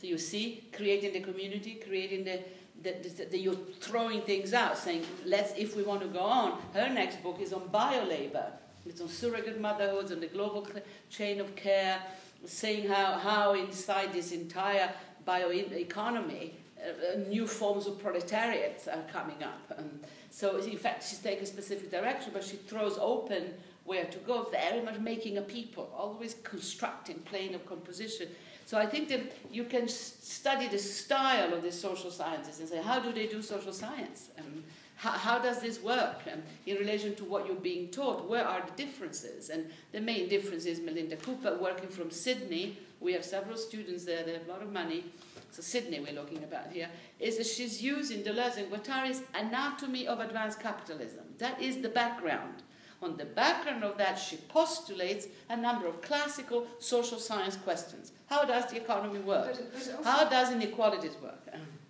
So 0.00 0.06
you 0.06 0.18
see, 0.18 0.64
creating 0.72 1.12
the 1.12 1.20
community, 1.20 1.80
creating 1.84 2.24
the, 2.24 2.40
the, 2.82 3.08
the, 3.08 3.24
the, 3.24 3.38
you're 3.38 3.54
throwing 3.80 4.22
things 4.22 4.54
out, 4.54 4.78
saying, 4.78 5.02
let's, 5.24 5.52
if 5.56 5.76
we 5.76 5.82
want 5.82 6.02
to 6.02 6.08
go 6.08 6.20
on, 6.20 6.60
her 6.72 6.88
next 6.88 7.22
book 7.22 7.40
is 7.40 7.52
on 7.52 7.62
biolabor. 7.68 8.52
It's 8.86 9.00
on 9.00 9.08
surrogate 9.08 9.60
motherhoods 9.60 10.12
and 10.12 10.22
the 10.22 10.28
global 10.28 10.66
chain 11.10 11.40
of 11.40 11.56
care, 11.56 12.00
saying 12.44 12.88
how, 12.88 13.14
how 13.18 13.54
inside 13.54 14.12
this 14.12 14.30
entire 14.30 14.92
bioeconomy, 15.26 16.52
uh, 16.78 17.16
uh, 17.16 17.28
new 17.28 17.46
forms 17.46 17.88
of 17.88 17.98
proletariat 17.98 18.86
are 18.90 19.02
coming 19.12 19.42
up. 19.42 19.74
Um, 19.76 19.90
so 20.30 20.58
in 20.58 20.78
fact, 20.78 21.08
she's 21.08 21.18
taken 21.18 21.42
a 21.42 21.46
specific 21.46 21.90
direction, 21.90 22.30
but 22.32 22.44
she 22.44 22.56
throws 22.56 22.96
open 23.00 23.54
where 23.84 24.04
to 24.04 24.18
go, 24.18 24.44
very 24.52 24.80
much 24.82 24.98
making 25.00 25.38
a 25.38 25.42
people, 25.42 25.90
always 25.96 26.36
constructing, 26.44 27.18
plane 27.20 27.54
of 27.54 27.66
composition. 27.66 28.28
So 28.68 28.76
I 28.76 28.84
think 28.84 29.08
that 29.08 29.32
you 29.50 29.64
can 29.64 29.88
study 29.88 30.68
the 30.68 30.78
style 30.78 31.54
of 31.54 31.62
the 31.62 31.72
social 31.72 32.10
scientists 32.10 32.60
and 32.60 32.68
say, 32.68 32.82
how 32.82 33.00
do 33.00 33.14
they 33.14 33.26
do 33.26 33.40
social 33.40 33.72
science? 33.72 34.28
Um, 34.38 34.62
how, 34.94 35.12
how 35.12 35.38
does 35.38 35.62
this 35.62 35.82
work 35.82 36.20
um, 36.30 36.42
in 36.66 36.76
relation 36.76 37.14
to 37.14 37.24
what 37.24 37.46
you're 37.46 37.56
being 37.56 37.88
taught? 37.88 38.28
Where 38.28 38.46
are 38.46 38.60
the 38.60 38.72
differences? 38.72 39.48
And 39.48 39.70
the 39.92 40.02
main 40.02 40.28
difference 40.28 40.66
is 40.66 40.80
Melinda 40.80 41.16
Cooper 41.16 41.56
working 41.58 41.88
from 41.88 42.10
Sydney. 42.10 42.76
We 43.00 43.14
have 43.14 43.24
several 43.24 43.56
students 43.56 44.04
there, 44.04 44.22
they 44.22 44.34
have 44.34 44.46
a 44.46 44.52
lot 44.52 44.60
of 44.60 44.70
money. 44.70 45.02
So 45.50 45.62
Sydney 45.62 46.00
we're 46.00 46.12
looking 46.12 46.44
about 46.44 46.70
here, 46.70 46.90
is 47.18 47.38
that 47.38 47.46
she's 47.46 47.82
using 47.82 48.22
Deleuze 48.22 48.58
and 48.58 48.68
Guattari's 48.68 49.22
anatomy 49.32 50.06
of 50.06 50.20
advanced 50.20 50.60
capitalism. 50.60 51.24
That 51.38 51.58
is 51.58 51.78
the 51.78 51.88
background. 51.88 52.64
On 53.00 53.16
the 53.16 53.24
background 53.24 53.82
of 53.82 53.96
that, 53.96 54.18
she 54.18 54.36
postulates 54.36 55.26
a 55.48 55.56
number 55.56 55.86
of 55.86 56.02
classical 56.02 56.66
social 56.80 57.18
science 57.18 57.56
questions. 57.56 58.12
How 58.28 58.44
does 58.44 58.70
the 58.70 58.76
economy 58.76 59.20
work? 59.20 59.46
But, 59.46 59.72
but, 59.72 59.94
also, 59.96 60.02
How 60.02 60.28
does 60.28 60.52
inequalities 60.52 61.16
work? 61.22 61.40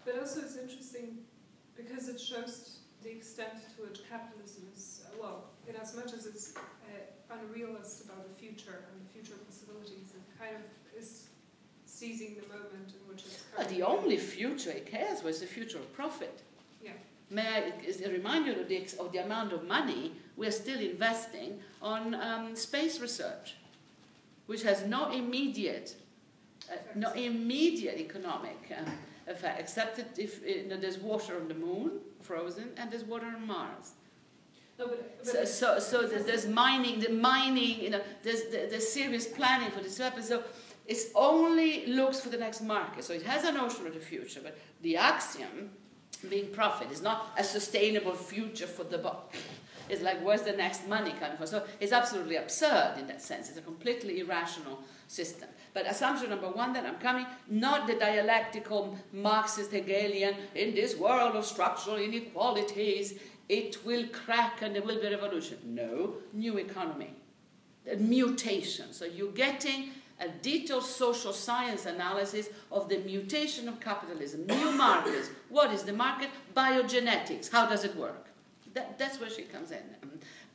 but 0.04 0.18
also 0.18 0.40
it's 0.40 0.56
interesting 0.56 1.18
because 1.76 2.08
it 2.08 2.20
shows 2.20 2.78
the 3.02 3.10
extent 3.10 3.50
to 3.76 3.82
which 3.82 4.00
capitalism 4.08 4.64
is, 4.74 5.02
uh, 5.06 5.16
well, 5.20 5.44
in 5.68 5.76
as 5.76 5.94
much 5.94 6.12
as 6.12 6.26
it's 6.26 6.54
uh, 6.56 7.34
unrealist 7.34 8.04
about 8.04 8.28
the 8.28 8.34
future 8.34 8.84
and 8.90 9.00
the 9.04 9.12
future 9.12 9.38
possibilities, 9.46 10.14
it 10.14 10.38
kind 10.38 10.56
of 10.56 11.00
is 11.00 11.28
seizing 11.84 12.36
the 12.40 12.48
moment 12.48 12.92
in 12.94 13.08
which 13.12 13.24
it's 13.26 13.44
But 13.56 13.68
the 13.68 13.82
only 13.82 14.16
future 14.16 14.70
it 14.70 14.86
cares 14.86 15.22
was 15.22 15.40
the 15.40 15.46
future 15.46 15.78
of 15.78 15.92
profit. 15.92 16.42
Yeah. 16.82 16.92
May 17.30 17.72
I 18.06 18.08
remind 18.08 18.46
you 18.46 18.52
of 18.52 18.68
the, 18.68 18.88
of 18.98 19.12
the 19.12 19.18
amount 19.18 19.52
of 19.52 19.64
money 19.64 20.12
we're 20.36 20.50
still 20.50 20.78
investing 20.78 21.60
on 21.82 22.14
um, 22.14 22.56
space 22.56 23.00
research, 23.00 23.56
which 24.46 24.62
has 24.62 24.84
no 24.86 25.10
immediate, 25.10 25.94
uh, 26.70 26.76
no 26.94 27.12
immediate 27.12 27.98
economic 27.98 28.58
um, 28.76 28.92
effect, 29.26 29.60
except 29.60 29.96
that 29.96 30.18
if 30.18 30.42
uh, 30.42 30.46
you 30.46 30.68
know, 30.68 30.76
there's 30.76 30.98
water 30.98 31.36
on 31.36 31.48
the 31.48 31.54
moon, 31.54 31.92
frozen, 32.20 32.70
and 32.76 32.90
there's 32.90 33.04
water 33.04 33.26
on 33.26 33.46
Mars. 33.46 33.92
No, 34.78 34.88
but, 34.88 35.24
but 35.24 35.26
So, 35.26 35.44
so, 35.44 35.78
so 35.78 36.06
there's, 36.06 36.24
there's 36.24 36.46
mining, 36.46 37.00
the 37.00 37.10
mining, 37.10 37.80
you 37.80 37.90
know, 37.90 38.00
there's, 38.22 38.42
there's 38.50 38.88
serious 38.88 39.26
planning 39.26 39.70
for 39.70 39.80
this 39.80 39.98
weapon. 39.98 40.22
So 40.22 40.44
it 40.86 40.98
only 41.14 41.86
looks 41.86 42.20
for 42.20 42.28
the 42.28 42.38
next 42.38 42.62
market. 42.62 43.04
So 43.04 43.12
it 43.12 43.22
has 43.22 43.44
a 43.44 43.52
notion 43.52 43.86
of 43.86 43.94
the 43.94 44.00
future, 44.00 44.40
but 44.42 44.56
the 44.82 44.96
axiom 44.96 45.70
being 46.28 46.50
profit 46.52 46.90
is 46.90 47.02
not 47.02 47.32
a 47.36 47.44
sustainable 47.44 48.14
future 48.14 48.66
for 48.66 48.84
the 48.84 48.98
book. 48.98 49.34
It's 49.88 50.02
like, 50.02 50.24
where's 50.24 50.42
the 50.42 50.52
next 50.52 50.88
money 50.88 51.12
coming 51.18 51.36
from? 51.36 51.46
So 51.46 51.64
it's 51.80 51.92
absolutely 51.92 52.36
absurd 52.36 52.94
in 52.98 53.06
that 53.06 53.22
sense. 53.22 53.48
It's 53.48 53.58
a 53.58 53.62
completely 53.62 54.20
irrational 54.20 54.80
system. 55.06 55.48
But 55.74 55.86
assumption 55.86 56.30
number 56.30 56.50
one 56.50 56.72
that 56.74 56.84
I'm 56.84 56.98
coming, 56.98 57.26
not 57.48 57.86
the 57.86 57.94
dialectical 57.94 58.96
Marxist 59.12 59.72
Hegelian, 59.72 60.34
in 60.54 60.74
this 60.74 60.96
world 60.96 61.36
of 61.36 61.44
structural 61.44 61.96
inequalities, 61.96 63.18
it 63.48 63.84
will 63.84 64.06
crack 64.08 64.62
and 64.62 64.74
there 64.74 64.82
will 64.82 65.00
be 65.00 65.08
revolution. 65.08 65.58
No, 65.64 66.14
new 66.32 66.58
economy, 66.58 67.14
mutation. 67.98 68.92
So 68.92 69.04
you're 69.06 69.32
getting 69.32 69.90
a 70.20 70.28
detailed 70.28 70.84
social 70.84 71.32
science 71.32 71.86
analysis 71.86 72.48
of 72.72 72.88
the 72.88 72.98
mutation 72.98 73.68
of 73.68 73.80
capitalism, 73.80 74.46
new 74.46 74.72
markets. 74.72 75.30
What 75.48 75.72
is 75.72 75.84
the 75.84 75.92
market? 75.92 76.28
Biogenetics. 76.56 77.50
How 77.50 77.66
does 77.66 77.84
it 77.84 77.96
work? 77.96 78.26
That, 78.74 78.98
that's 78.98 79.20
where 79.20 79.30
she 79.30 79.42
comes 79.42 79.70
in. 79.70 79.82
Um, 80.02 80.10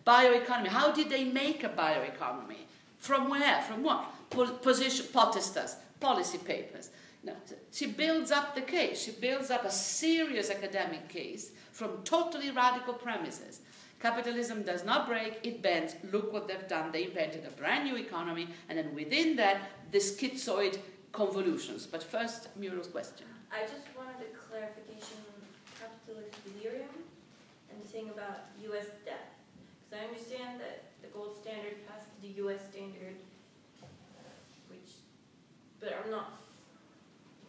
bioeconomy. 0.06 0.68
How 0.68 0.92
did 0.92 1.10
they 1.10 1.24
make 1.24 1.64
a 1.64 1.70
bioeconomy? 1.70 2.66
From 2.98 3.30
where? 3.30 3.62
From 3.62 3.84
what? 3.84 4.06
Po- 4.30 4.48
position, 4.48 5.06
potestas, 5.14 5.76
policy 6.00 6.38
papers. 6.38 6.90
No, 7.24 7.34
she 7.72 7.88
builds 7.88 8.32
up 8.32 8.54
the 8.54 8.62
case. 8.62 9.02
She 9.02 9.12
builds 9.12 9.50
up 9.50 9.64
a 9.64 9.72
serious 9.72 10.50
academic 10.50 11.08
case 11.08 11.52
from 11.72 12.04
totally 12.04 12.52
radical 12.52 12.94
premises. 12.94 13.62
Capitalism 14.02 14.64
does 14.64 14.84
not 14.84 15.08
break, 15.08 15.40
it 15.44 15.62
bends. 15.62 15.96
Look 16.12 16.34
what 16.34 16.50
they've 16.50 16.68
done. 16.68 16.92
They 16.92 17.06
invented 17.06 17.46
a 17.46 17.52
brand 17.52 17.86
new 17.86 17.96
economy, 17.96 18.50
and 18.68 18.78
then 18.78 18.94
within 18.94 19.38
that, 19.38 19.62
the 19.92 20.00
schizoid 20.00 20.80
convolutions. 21.14 21.86
But 21.86 22.04
first, 22.04 22.50
Muriel's 22.58 22.88
question. 22.88 23.28
I 23.50 23.62
just 23.62 23.88
wanted 23.96 24.28
a 24.28 24.36
clarification 24.36 25.20
on 25.32 25.40
capitalist 25.80 26.36
delirium 26.44 26.90
and 27.94 28.06
thing 28.06 28.10
about 28.10 28.50
U.S. 28.64 28.88
debt. 29.06 29.38
Because 29.90 30.02
I 30.02 30.08
understand 30.08 30.60
that 30.60 30.84
the 31.02 31.08
gold 31.08 31.38
standard 31.42 31.88
passed 31.88 32.10
the 32.22 32.30
U.S. 32.44 32.62
standard, 32.72 33.18
which, 34.70 34.98
but 35.80 35.94
I'm 36.04 36.12
not. 36.12 36.42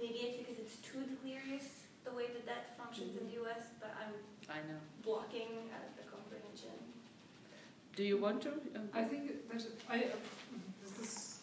Maybe 0.00 0.14
it's 0.14 0.36
because 0.38 0.58
it's 0.58 0.76
too 0.76 1.00
delirious 1.00 1.86
the 2.04 2.12
way 2.12 2.26
that 2.34 2.44
that 2.46 2.76
functions 2.76 3.16
in 3.16 3.28
the 3.28 3.34
U.S. 3.44 3.72
But 3.80 3.94
I'm 3.96 4.12
I 4.50 4.60
know. 4.68 4.80
blocking 5.02 5.70
at 5.72 5.96
the 5.96 6.04
comprehension. 6.10 6.76
Do 7.96 8.02
you 8.04 8.18
want 8.18 8.42
to? 8.42 8.50
Um, 8.76 8.88
I 8.92 9.04
think 9.04 9.28
that 9.48 9.62
I, 9.88 9.98
uh, 9.98 11.00
is 11.00 11.38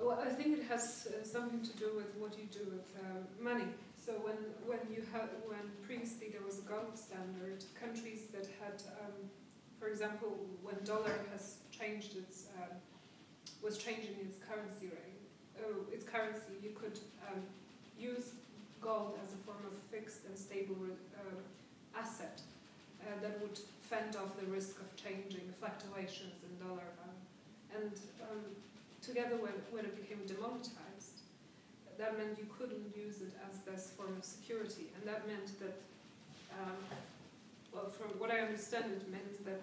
well, 0.00 0.18
I 0.20 0.30
think 0.30 0.58
it 0.58 0.64
has 0.68 1.08
uh, 1.08 1.24
something 1.24 1.60
to 1.60 1.76
do 1.76 1.90
with 1.96 2.10
what 2.18 2.32
you 2.38 2.46
do 2.50 2.64
with 2.70 2.88
um, 3.04 3.24
money. 3.40 3.68
So 4.08 4.14
when, 4.24 4.40
when 4.64 4.80
you 4.88 5.04
had, 5.12 5.28
when 5.44 5.68
previously 5.84 6.32
there 6.32 6.40
was 6.40 6.64
a 6.64 6.64
gold 6.64 6.96
standard, 6.96 7.60
countries 7.76 8.32
that 8.32 8.48
had, 8.56 8.80
um, 9.04 9.28
for 9.76 9.92
example, 9.92 10.32
when 10.64 10.80
dollar 10.80 11.12
has 11.28 11.60
changed 11.68 12.16
its, 12.16 12.48
um, 12.56 12.72
was 13.60 13.76
changing 13.76 14.16
its 14.24 14.40
currency 14.40 14.88
rate, 14.88 15.20
oh, 15.60 15.84
its 15.92 16.08
currency, 16.08 16.56
you 16.64 16.72
could 16.72 16.96
um, 17.28 17.44
use 18.00 18.32
gold 18.80 19.20
as 19.20 19.36
a 19.36 19.40
form 19.44 19.60
of 19.68 19.76
fixed 19.92 20.24
and 20.24 20.32
stable 20.32 20.80
uh, 21.20 22.00
asset 22.00 22.40
uh, 23.04 23.12
that 23.20 23.36
would 23.42 23.60
fend 23.92 24.16
off 24.16 24.40
the 24.40 24.48
risk 24.48 24.80
of 24.80 24.88
changing 24.96 25.52
fluctuations 25.60 26.40
in 26.48 26.52
dollar 26.64 26.88
value. 26.96 27.28
And 27.76 27.92
um, 28.24 28.40
together, 29.04 29.36
when, 29.36 29.52
when 29.68 29.84
it 29.84 29.92
became 30.00 30.24
demonetized, 30.24 30.87
that 31.98 32.16
meant 32.16 32.38
you 32.38 32.46
couldn't 32.56 32.94
use 32.96 33.20
it 33.20 33.34
as 33.50 33.60
this 33.66 33.92
form 33.96 34.14
of 34.16 34.24
security. 34.24 34.86
And 34.94 35.02
that 35.06 35.26
meant 35.26 35.58
that, 35.58 35.76
um, 36.54 36.78
well, 37.74 37.90
from 37.90 38.18
what 38.18 38.30
I 38.30 38.40
understand, 38.40 38.86
it 38.94 39.10
meant 39.10 39.44
that 39.44 39.60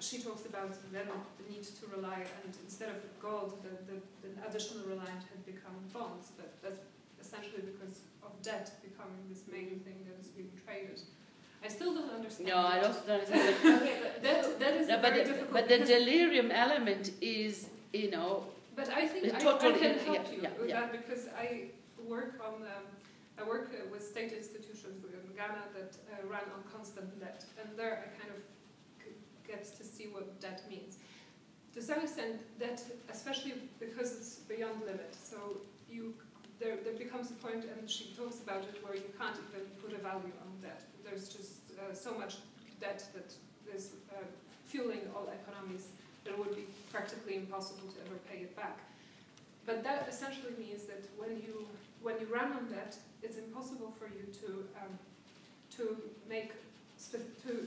she 0.00 0.18
talks 0.18 0.44
about 0.44 0.72
then 0.92 1.06
the 1.38 1.52
need 1.52 1.64
to 1.64 1.84
rely, 1.94 2.24
and 2.44 2.52
instead 2.64 2.88
of 2.90 2.96
gold, 3.20 3.62
the, 3.62 3.72
the, 3.92 4.00
the 4.24 4.48
additional 4.48 4.84
reliant 4.84 5.24
had 5.28 5.44
become 5.44 5.76
bonds. 5.92 6.32
But 6.36 6.52
that's 6.62 6.80
essentially 7.20 7.62
because 7.64 8.00
of 8.24 8.30
debt 8.42 8.70
becoming 8.82 9.20
this 9.28 9.42
main 9.50 9.80
thing 9.84 9.96
that 10.08 10.20
is 10.20 10.28
being 10.28 10.50
traded. 10.64 11.00
I 11.64 11.68
still 11.68 11.94
don't 11.94 12.10
understand. 12.12 12.48
no, 12.48 12.56
I 12.56 12.80
also 12.82 13.00
don't 13.06 13.20
understand. 13.32 13.82
okay, 13.82 13.96
but 14.02 14.22
That, 14.22 14.60
that 14.60 14.74
is 14.74 14.88
No, 14.88 14.98
but 15.00 15.14
the, 15.14 15.46
but 15.52 15.68
the 15.68 15.78
delirium 15.78 16.50
element 16.50 17.12
is, 17.20 17.68
you 17.92 18.10
know, 18.10 18.44
But 18.76 18.90
I 18.90 19.08
think 19.08 19.32
I, 19.32 19.38
I 19.38 19.72
can 19.72 19.98
help 19.98 20.26
yeah, 20.28 20.36
you 20.36 20.42
yeah, 20.42 20.50
with 20.60 20.68
yeah. 20.68 20.80
that 20.80 20.92
because 20.92 21.28
I 21.28 21.72
work 22.06 22.40
on 22.44 22.60
um, 22.62 22.84
I 23.40 23.42
work 23.42 23.70
uh, 23.72 23.88
with 23.90 24.06
state 24.06 24.32
institutions 24.32 25.02
in 25.04 25.34
Ghana 25.34 25.64
that 25.74 25.96
uh, 26.12 26.28
run 26.28 26.44
on 26.54 26.62
constant 26.70 27.18
debt, 27.18 27.44
and 27.58 27.68
there 27.76 28.04
I 28.04 28.08
kind 28.20 28.32
of 28.36 28.40
c- 29.02 29.16
get 29.48 29.64
to 29.64 29.82
see 29.84 30.08
what 30.12 30.40
debt 30.40 30.62
means. 30.68 30.98
To 31.74 31.82
some 31.82 32.00
extent, 32.00 32.36
debt, 32.58 32.82
especially 33.10 33.54
because 33.80 34.12
it's 34.12 34.34
beyond 34.48 34.80
limit, 34.80 35.14
so 35.14 35.36
you 35.90 36.14
there, 36.60 36.76
there 36.84 36.94
becomes 36.94 37.30
a 37.30 37.34
point, 37.34 37.64
and 37.64 37.88
she 37.88 38.12
talks 38.16 38.40
about 38.40 38.62
it, 38.64 38.76
where 38.84 38.94
you 38.94 39.08
can't 39.18 39.36
even 39.48 39.66
put 39.82 39.92
a 39.92 40.00
value 40.02 40.36
on 40.44 40.48
debt. 40.60 40.82
There's 41.04 41.28
just 41.28 41.72
uh, 41.80 41.94
so 41.94 42.16
much 42.16 42.36
debt 42.80 43.04
that 43.14 43.32
is 43.74 43.92
uh, 44.12 44.24
fueling 44.66 45.00
all 45.14 45.28
economies 45.28 45.88
it 46.28 46.38
would 46.38 46.54
be 46.54 46.66
practically 46.92 47.36
impossible 47.36 47.88
to 47.88 47.98
ever 48.06 48.16
pay 48.30 48.42
it 48.42 48.56
back. 48.56 48.78
But 49.64 49.82
that 49.84 50.06
essentially 50.08 50.54
means 50.58 50.84
that 50.84 51.04
when 51.16 51.36
you 51.36 51.66
when 52.02 52.20
you 52.20 52.26
run 52.26 52.52
on 52.52 52.68
debt, 52.68 52.96
it's 53.22 53.38
impossible 53.38 53.92
for 53.98 54.06
you 54.06 54.24
to 54.40 54.64
um, 54.80 54.98
to 55.76 55.96
make 56.28 56.52
to, 57.10 57.18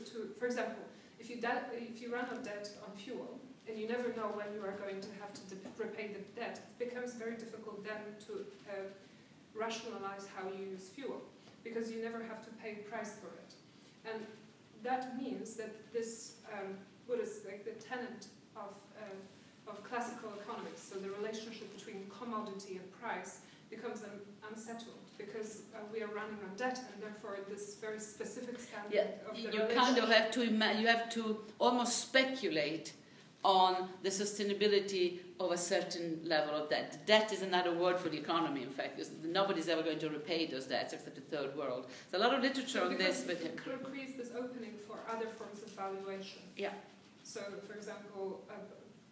to 0.09 0.29
for 0.39 0.45
example, 0.45 0.83
if 1.19 1.29
you 1.29 1.37
if 1.73 2.01
you 2.01 2.13
run 2.13 2.25
on 2.33 2.43
debt 2.43 2.69
on 2.85 2.95
fuel 2.97 3.39
and 3.67 3.77
you 3.77 3.87
never 3.87 4.09
know 4.13 4.31
when 4.33 4.47
you 4.55 4.61
are 4.65 4.77
going 4.83 4.99
to 4.99 5.07
have 5.19 5.33
to 5.33 5.41
repay 5.77 6.07
the 6.07 6.39
debt, 6.39 6.59
it 6.79 6.89
becomes 6.89 7.13
very 7.13 7.35
difficult 7.35 7.83
then 7.85 8.01
to 8.25 8.45
uh, 8.71 8.87
rationalize 9.53 10.27
how 10.35 10.47
you 10.49 10.71
use 10.71 10.89
fuel 10.89 11.21
because 11.63 11.91
you 11.91 12.01
never 12.01 12.23
have 12.23 12.43
to 12.43 12.49
pay 12.63 12.75
price 12.89 13.13
for 13.21 13.27
it. 13.27 13.53
And 14.09 14.25
that 14.83 15.21
means 15.21 15.55
that 15.55 15.91
this, 15.93 16.35
um, 16.53 16.75
what 17.05 17.19
is 17.19 17.41
like 17.45 17.65
the 17.65 17.71
tenet 17.83 18.27
of, 18.59 18.71
uh, 18.99 19.71
of 19.71 19.83
classical 19.83 20.29
economics, 20.39 20.81
so 20.83 20.99
the 20.99 21.09
relationship 21.09 21.67
between 21.77 22.05
commodity 22.19 22.79
and 22.79 22.87
price, 23.01 23.41
becomes 23.69 24.01
un 24.01 24.09
unsettled 24.49 24.97
because 25.17 25.61
uh, 25.75 25.77
we 25.93 26.01
are 26.01 26.07
running 26.07 26.39
on 26.43 26.55
debt 26.57 26.79
and 26.91 27.03
therefore 27.03 27.37
this 27.49 27.75
very 27.75 27.99
specific 27.99 28.59
standard 28.59 28.91
yeah, 28.91 29.29
of 29.29 29.35
the 29.35 29.41
you 29.41 29.75
kind 29.75 29.97
of 29.97 30.09
have 30.09 30.31
to 30.31 30.43
you 30.43 30.87
have 30.87 31.07
to 31.09 31.39
almost 31.59 31.99
speculate 31.99 32.93
on 33.43 33.87
the 34.03 34.09
sustainability 34.09 35.19
of 35.39 35.51
a 35.51 35.57
certain 35.57 36.19
level 36.25 36.53
of 36.55 36.69
debt. 36.69 36.97
Debt 37.05 37.31
is 37.31 37.41
another 37.41 37.73
word 37.73 37.97
for 37.97 38.09
the 38.09 38.17
economy, 38.17 38.63
in 38.63 38.69
fact. 38.69 38.99
Nobody's 39.23 39.69
ever 39.69 39.81
going 39.81 39.99
to 39.99 40.09
repay 40.09 40.45
those 40.45 40.65
debts 40.65 40.91
except 40.91 41.15
the 41.15 41.37
third 41.37 41.55
world. 41.55 41.85
There's 42.11 42.21
a 42.21 42.25
lot 42.25 42.35
of 42.35 42.41
literature 42.41 42.79
so 42.79 42.85
on 42.87 42.97
this. 42.97 43.23
But 43.25 43.37
it 43.37 43.55
could 43.55 43.79
increase 43.79 44.17
this 44.17 44.31
opening 44.37 44.73
for 44.85 44.97
other 45.09 45.27
forms 45.37 45.63
of 45.63 45.69
valuation. 45.69 46.39
Yeah. 46.57 46.71
So, 47.29 47.41
for 47.67 47.77
example, 47.77 48.41
uh, 48.49 48.53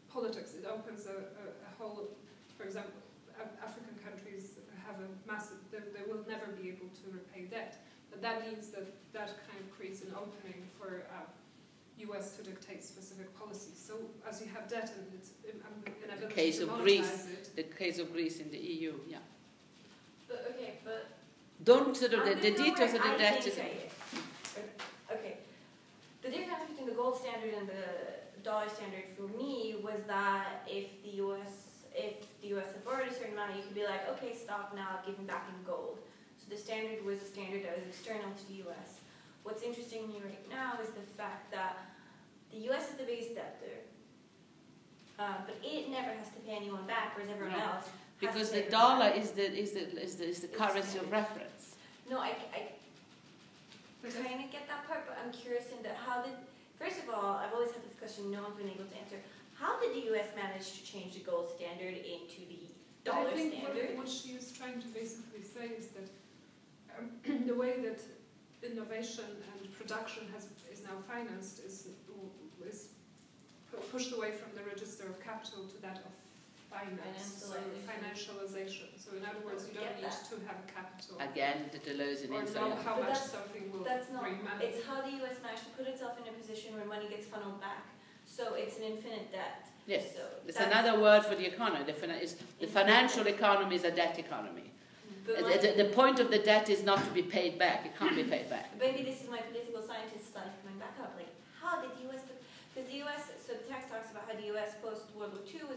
politics, 0.09 0.55
it 0.57 0.65
opens 0.65 1.05
a, 1.05 1.29
a, 1.37 1.45
a, 1.69 1.71
whole, 1.77 2.09
for 2.57 2.63
example, 2.63 2.97
African 3.61 3.93
countries 4.03 4.57
have 4.87 4.95
a 4.97 5.09
massive, 5.31 5.57
they, 5.69 5.77
they 5.93 6.01
will 6.09 6.25
never 6.27 6.47
be 6.59 6.67
able 6.69 6.89
to 6.97 7.05
repay 7.13 7.45
debt. 7.45 7.77
But 8.09 8.23
that 8.23 8.41
means 8.41 8.69
that 8.69 8.87
that 9.13 9.29
kind 9.45 9.59
of 9.61 9.69
creates 9.77 10.01
an 10.01 10.15
opening 10.17 10.65
for 10.79 11.03
uh, 11.13 12.09
US 12.09 12.37
to 12.37 12.41
dictate 12.41 12.83
specific 12.83 13.37
policies. 13.37 13.77
So 13.77 13.93
as 14.27 14.41
you 14.41 14.47
have 14.47 14.67
debt 14.67 14.91
and 14.97 15.05
it's 15.13 15.33
inevitable 15.45 16.27
the 16.27 16.33
case 16.33 16.59
of 16.59 16.69
Greece, 16.81 17.27
it, 17.31 17.55
the 17.55 17.63
case 17.77 17.99
of 17.99 18.11
Greece 18.11 18.39
in 18.39 18.49
the 18.49 18.57
EU, 18.57 18.95
yeah. 19.07 19.17
But 20.27 20.55
okay, 20.55 20.73
but 20.83 21.05
don't 21.63 21.95
sort 21.95 22.13
of 22.13 22.25
the, 22.25 22.33
the 22.33 22.57
details 22.57 22.95
of 22.95 23.03
the 23.03 23.15
debt 23.19 23.45
is. 23.45 23.53
Okay, 23.53 23.89
the 26.27 26.35
difference 26.35 26.69
between 26.69 26.87
the 26.87 26.93
gold 26.93 27.17
standard 27.17 27.53
and 27.53 27.67
the 27.67 28.43
dollar 28.43 28.67
standard 28.67 29.07
for 29.15 29.27
me 29.37 29.75
was 29.81 30.03
that 30.07 30.67
if 30.67 31.01
the 31.03 31.23
US 31.23 31.67
if 31.95 32.27
the 32.41 32.49
US 32.57 32.67
had 32.73 32.83
borrowed 32.85 33.07
a 33.07 33.13
certain 33.13 33.33
amount, 33.33 33.55
you 33.55 33.63
could 33.63 33.73
be 33.73 33.83
like, 33.83 34.07
okay, 34.09 34.35
stop 34.35 34.75
now, 34.75 34.99
give 35.05 35.15
them 35.15 35.25
back 35.25 35.49
in 35.49 35.55
gold. 35.65 35.97
So 36.37 36.45
the 36.49 36.57
standard 36.57 37.03
was 37.03 37.21
a 37.21 37.25
standard 37.25 37.63
that 37.63 37.75
was 37.75 37.87
external 37.87 38.29
to 38.29 38.47
the 38.47 38.69
US. 38.69 39.01
What's 39.41 39.63
interesting 39.63 40.01
to 40.03 40.07
me 40.07 40.19
right 40.23 40.45
now 40.49 40.77
is 40.83 40.89
the 40.89 41.07
fact 41.17 41.49
that 41.51 41.77
the 42.51 42.59
U.S. 42.69 42.91
is 42.91 42.95
the 42.97 43.03
biggest 43.03 43.33
debtor, 43.33 43.81
uh, 45.17 45.41
but 45.45 45.55
it 45.63 45.89
never 45.89 46.11
has 46.13 46.27
to 46.27 46.39
pay 46.45 46.55
anyone 46.55 46.85
back, 46.85 47.15
whereas 47.15 47.31
everyone 47.31 47.55
right. 47.55 47.75
else. 47.75 47.85
Because 48.19 48.51
the 48.51 48.63
dollar 48.63 49.09
is 49.09 49.31
the 49.31 49.45
is 49.45 49.71
the 49.71 50.01
is 50.01 50.15
the, 50.15 50.25
is 50.27 50.39
the 50.41 50.47
currency 50.47 50.99
of 50.99 51.11
reference. 51.11 51.75
No, 52.09 52.19
I, 52.19 52.35
I 52.53 52.61
kind 54.03 54.41
to 54.41 54.47
get 54.51 54.67
that 54.67 54.87
part, 54.87 55.05
but 55.07 55.17
I'm 55.23 55.31
curious 55.31 55.65
into 55.75 55.89
how 55.93 56.21
did. 56.21 56.33
First 56.77 57.01
of 57.01 57.09
all, 57.09 57.41
I've 57.41 57.53
always 57.53 57.71
had 57.71 57.81
this 57.81 57.97
question 57.97 58.29
no 58.29 58.43
one's 58.43 58.55
been 58.55 58.69
able 58.69 58.85
to 58.85 58.97
answer. 59.01 59.17
How 59.57 59.79
did 59.81 59.95
the 59.97 60.05
U.S. 60.13 60.29
manage 60.37 60.77
to 60.77 60.85
change 60.85 61.15
the 61.15 61.25
gold 61.25 61.49
standard 61.49 61.97
into 61.97 62.45
the 62.45 62.69
dollar 63.03 63.29
I 63.29 63.33
think 63.33 63.53
standard? 63.53 63.97
What, 63.97 64.05
what 64.05 64.09
she 64.09 64.37
is 64.37 64.53
trying 64.53 64.79
to 64.81 64.87
basically 64.93 65.41
say 65.41 65.73
is 65.73 65.87
that 65.97 66.07
um, 66.93 67.09
the 67.47 67.55
way 67.55 67.81
that 67.81 67.99
innovation 68.61 69.25
and 69.25 69.73
production 69.73 70.29
has, 70.33 70.49
is 70.71 70.83
now 70.83 71.01
financed 71.09 71.65
is, 71.65 71.87
is 72.61 72.89
pushed 73.91 74.13
away 74.13 74.31
from 74.31 74.53
the 74.55 74.63
register 74.69 75.05
of 75.07 75.19
capital 75.23 75.63
to 75.65 75.81
that 75.81 75.97
of 75.97 76.11
finance, 76.77 77.49
so 77.49 77.55
financialization. 77.89 78.89
So 78.97 79.17
in 79.17 79.23
other 79.25 79.41
words, 79.45 79.67
you 79.67 79.79
don't 79.79 79.95
need 79.95 80.05
that. 80.05 80.29
to 80.29 80.35
have 80.47 80.59
capital. 80.69 81.17
Again, 81.19 81.69
the 81.73 81.79
Deleuze 81.79 82.25
Or 82.29 82.69
know 82.69 82.75
how 82.85 82.97
but 82.97 83.09
much 83.09 83.17
something 83.17 83.71
will 83.71 83.83
that's 83.83 84.11
not, 84.11 84.21
bring 84.21 84.43
money. 84.43 84.65
It's 84.65 84.85
how 84.85 85.01
the 85.01 85.13
US 85.23 85.37
managed 85.41 85.65
to 85.65 85.71
put 85.77 85.87
itself 85.87 86.13
in 86.21 86.25
a 86.29 86.35
position 86.37 86.75
where 86.75 86.85
money 86.85 87.07
gets 87.09 87.25
funneled 87.25 87.59
back. 87.61 87.85
So 88.25 88.53
it's 88.55 88.77
an 88.77 88.83
infinite 88.83 89.31
debt. 89.31 89.69
Yes, 89.87 90.15
so 90.15 90.23
it's 90.45 90.59
another 90.59 90.99
word 90.99 91.23
for 91.23 91.35
the 91.35 91.47
economy. 91.47 91.85
The, 91.85 91.95
is, 92.21 92.35
the 92.59 92.67
financial 92.67 93.25
economy 93.27 93.75
is 93.77 93.85
a 93.85 93.91
debt 93.91 94.19
economy. 94.19 94.67
The, 95.25 95.43
the, 95.43 95.83
the, 95.83 95.89
point 95.91 96.19
of 96.19 96.31
the 96.31 96.39
debt 96.39 96.69
is 96.69 96.83
not 96.83 97.03
to 97.03 97.11
be 97.11 97.21
paid 97.21 97.59
back. 97.59 97.85
It 97.85 97.97
can't 97.99 98.15
be 98.15 98.23
paid 98.23 98.49
back. 98.49 98.71
Maybe 98.79 99.03
this 99.03 99.23
is 99.23 99.29
my 99.29 99.39
political 99.39 99.81
scientist 99.81 100.33
side 100.33 100.51
coming 100.63 100.79
back 100.79 100.95
up. 101.01 101.15
Like, 101.15 101.27
how 101.59 101.81
did 101.81 101.91
the 101.99 102.07
U.S. 102.07 102.23
Because 102.77 102.91
the 102.93 102.97
U.S. 103.09 103.31
So 103.45 103.53
the 103.53 103.65
text 103.65 103.89
talks 103.89 104.11
about 104.11 104.29
how 104.29 104.39
the 104.39 104.47
U.S. 104.53 104.77
post 104.83 105.09
World 105.17 105.33
War 105.33 105.41
II 105.43 105.65
was 105.65 105.76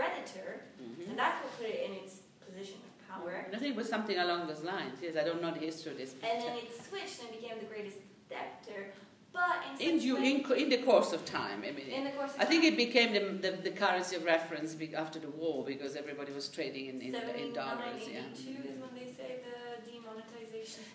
creditor, 0.00 0.60
mm-hmm. 0.80 1.10
and 1.10 1.18
that 1.18 1.42
what 1.42 1.58
put 1.58 1.66
it 1.66 1.80
in 1.86 1.92
its 2.00 2.20
position 2.46 2.78
of 2.86 2.90
power. 3.08 3.46
I 3.52 3.58
think 3.58 3.72
it 3.74 3.76
was 3.76 3.88
something 3.88 4.18
along 4.18 4.46
those 4.46 4.62
lines. 4.62 4.96
Yes, 5.02 5.16
I 5.20 5.24
don't 5.24 5.42
know 5.42 5.52
the 5.52 5.60
history 5.60 5.92
of 5.92 5.98
this. 5.98 6.14
And 6.22 6.42
then 6.42 6.56
it 6.56 6.70
switched 6.88 7.20
and 7.22 7.30
became 7.30 7.58
the 7.58 7.66
greatest 7.66 7.98
debtor. 8.30 8.92
But 9.32 9.62
in, 9.78 9.90
in, 9.90 10.00
you, 10.00 10.16
in, 10.16 10.44
in, 10.62 10.68
the 10.70 10.78
course 10.78 11.12
of 11.12 11.24
time, 11.24 11.62
I 11.64 11.70
mean, 11.70 11.86
in 11.86 12.02
the 12.02 12.10
course 12.10 12.32
I 12.36 12.44
think 12.46 12.64
it 12.64 12.76
became 12.76 13.12
the, 13.12 13.50
the, 13.50 13.56
the, 13.58 13.70
currency 13.70 14.16
of 14.16 14.24
reference 14.24 14.74
after 14.96 15.20
the 15.20 15.30
war 15.30 15.64
because 15.64 15.94
everybody 15.94 16.32
was 16.32 16.48
trading 16.48 16.86
in, 16.88 17.00
in, 17.00 17.14
in 17.14 17.52
dollars. 17.52 18.02
Yeah. 18.10 18.26
is 18.34 18.42
when 18.82 18.92
they 18.92 19.06
say 19.06 19.38
the 19.46 19.88
demonetization. 19.88 20.39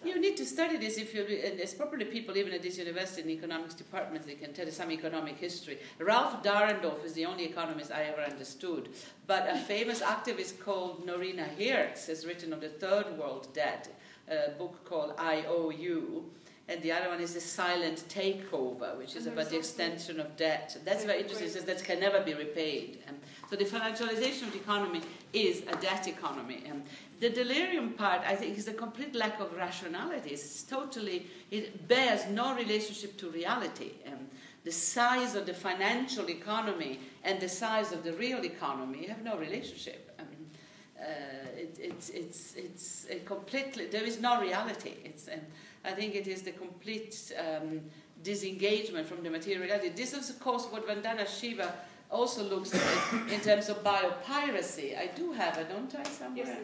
You 0.03 0.19
need 0.19 0.37
to 0.37 0.45
study 0.45 0.77
this 0.77 0.97
if 0.97 1.13
you, 1.13 1.23
and 1.23 1.59
there's 1.59 1.73
probably 1.73 2.05
people 2.05 2.37
even 2.37 2.53
at 2.53 2.61
this 2.61 2.77
university 2.77 3.21
in 3.21 3.27
the 3.27 3.33
economics 3.33 3.73
department 3.73 4.25
they 4.25 4.35
can 4.35 4.53
tell 4.53 4.65
you 4.65 4.71
some 4.71 4.91
economic 4.91 5.37
history. 5.37 5.79
Ralph 5.99 6.43
Dahrendorf 6.43 7.03
is 7.03 7.13
the 7.13 7.25
only 7.25 7.45
economist 7.45 7.91
I 7.91 8.03
ever 8.03 8.21
understood, 8.21 8.89
but 9.27 9.47
a 9.49 9.57
famous 9.57 10.01
activist 10.01 10.59
called 10.59 11.05
Noreena 11.05 11.47
Hertz 11.57 12.07
has 12.07 12.25
written 12.25 12.53
on 12.53 12.59
the 12.59 12.69
third 12.69 13.17
world 13.17 13.47
debt, 13.53 13.87
a 14.29 14.51
book 14.51 14.83
called 14.85 15.13
IOU 15.19 16.25
and 16.67 16.81
the 16.81 16.91
other 16.91 17.09
one 17.09 17.21
is 17.21 17.35
the 17.35 17.41
silent 17.41 18.03
takeover, 18.09 18.97
which 18.97 19.15
is 19.15 19.27
about 19.27 19.49
the 19.51 19.57
extension 19.57 20.19
of 20.19 20.35
debt. 20.35 20.75
That's 20.83 21.03
very 21.03 21.21
interesting. 21.21 21.49
Says 21.49 21.65
that 21.65 21.83
can 21.83 21.99
never 21.99 22.21
be 22.21 22.33
repaid. 22.33 23.03
Um, 23.07 23.15
so 23.49 23.55
the 23.55 23.65
financialization 23.65 24.43
of 24.43 24.53
the 24.53 24.59
economy 24.59 25.01
is 25.33 25.61
a 25.61 25.75
debt 25.77 26.07
economy. 26.07 26.63
Um, 26.69 26.83
the 27.19 27.29
delirium 27.29 27.93
part, 27.93 28.21
I 28.25 28.35
think, 28.35 28.57
is 28.57 28.67
a 28.67 28.73
complete 28.73 29.15
lack 29.15 29.39
of 29.39 29.55
rationality. 29.55 30.31
It's 30.31 30.63
totally, 30.63 31.27
it 31.51 31.87
bears 31.87 32.27
no 32.27 32.55
relationship 32.55 33.17
to 33.17 33.29
reality. 33.29 33.91
Um, 34.07 34.27
the 34.63 34.71
size 34.71 35.35
of 35.35 35.45
the 35.45 35.53
financial 35.53 36.29
economy 36.29 36.99
and 37.23 37.39
the 37.39 37.47
size 37.47 37.91
of 37.91 38.03
the 38.03 38.13
real 38.13 38.43
economy 38.43 39.05
have 39.05 39.23
no 39.23 39.37
relationship. 39.37 40.11
Um, 40.19 40.25
uh, 40.99 41.05
it, 41.55 41.77
it's, 41.79 42.09
it's, 42.09 42.55
it's 42.55 43.05
completely, 43.25 43.85
there 43.85 44.03
is 44.03 44.19
no 44.19 44.41
reality. 44.41 44.93
It's, 45.03 45.27
um, 45.27 45.39
I 45.83 45.91
think 45.91 46.15
it 46.15 46.27
is 46.27 46.41
the 46.41 46.51
complete 46.51 47.31
um, 47.39 47.79
disengagement 48.23 49.07
from 49.07 49.21
the 49.23 49.29
material 49.29 49.63
reality. 49.63 49.89
This 49.89 50.13
is, 50.13 50.31
of 50.31 50.39
course, 50.39 50.65
what 50.65 50.87
Vandana 50.87 51.27
Shiva 51.27 51.71
also 52.15 52.43
looks 52.43 52.73
at 52.73 52.81
it 52.81 53.33
in 53.33 53.41
terms 53.41 53.69
of 53.69 53.83
biopiracy. 53.83 54.97
I 54.97 55.07
do 55.21 55.31
have 55.31 55.57
it, 55.57 55.69
don't 55.69 55.93
I, 55.95 56.03
somewhere? 56.03 56.45
Yes, 56.45 56.57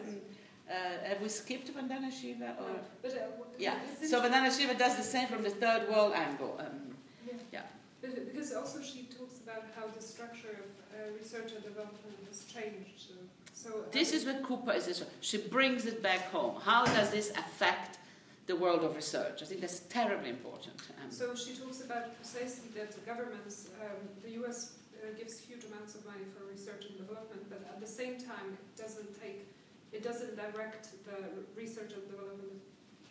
uh, 0.70 1.08
have 1.08 1.20
we 1.20 1.28
skipped 1.28 1.68
Vandana 1.76 2.10
Shiva? 2.10 2.56
Or? 2.60 2.68
No, 2.68 2.78
but, 3.02 3.12
uh, 3.12 3.44
yeah, 3.58 3.76
so 4.10 4.20
Vandana 4.22 4.50
Shiva 4.56 4.74
does 4.74 4.96
the 4.96 5.02
same 5.02 5.28
from 5.28 5.42
the 5.42 5.50
third 5.50 5.88
world 5.88 6.12
angle. 6.14 6.56
Um, 6.58 6.96
yeah. 7.26 7.34
yeah. 7.52 7.60
But 8.00 8.32
because 8.32 8.52
also 8.52 8.80
she 8.82 9.00
talks 9.18 9.36
about 9.44 9.64
how 9.76 9.86
the 9.96 10.02
structure 10.02 10.54
of 10.64 10.70
uh, 10.94 11.12
research 11.20 11.52
and 11.52 11.62
development 11.62 12.16
has 12.28 12.44
changed. 12.44 13.12
So, 13.54 13.84
this 13.92 14.12
is 14.12 14.24
what 14.24 14.42
Cooper 14.42 14.72
is. 14.72 15.04
She 15.20 15.38
brings 15.38 15.86
it 15.86 16.02
back 16.02 16.22
home. 16.32 16.56
How 16.60 16.84
does 16.84 17.10
this 17.10 17.30
affect 17.30 17.98
the 18.46 18.56
world 18.56 18.82
of 18.84 18.96
research. 18.96 19.42
I 19.42 19.46
think 19.46 19.60
that's 19.60 19.80
terribly 19.80 20.30
important. 20.30 20.74
Um, 21.02 21.10
so 21.10 21.34
she 21.34 21.54
talks 21.54 21.80
about 21.82 22.16
precisely 22.16 22.68
that 22.76 22.92
the 22.92 23.00
governments, 23.00 23.68
um, 23.80 24.08
the 24.22 24.32
US 24.42 24.72
uh, 25.02 25.10
gives 25.18 25.38
huge 25.38 25.64
amounts 25.64 25.94
of 25.94 26.06
money 26.06 26.24
for 26.30 26.46
research 26.46 26.86
and 26.86 26.96
development, 26.96 27.42
but 27.50 27.60
at 27.68 27.80
the 27.80 27.86
same 27.86 28.18
time 28.18 28.54
it 28.54 28.80
doesn't 28.80 29.20
take, 29.20 29.44
it 29.92 30.02
doesn't 30.02 30.36
direct 30.36 30.88
the 31.04 31.42
research 31.58 31.92
and 31.92 32.06
development 32.08 32.54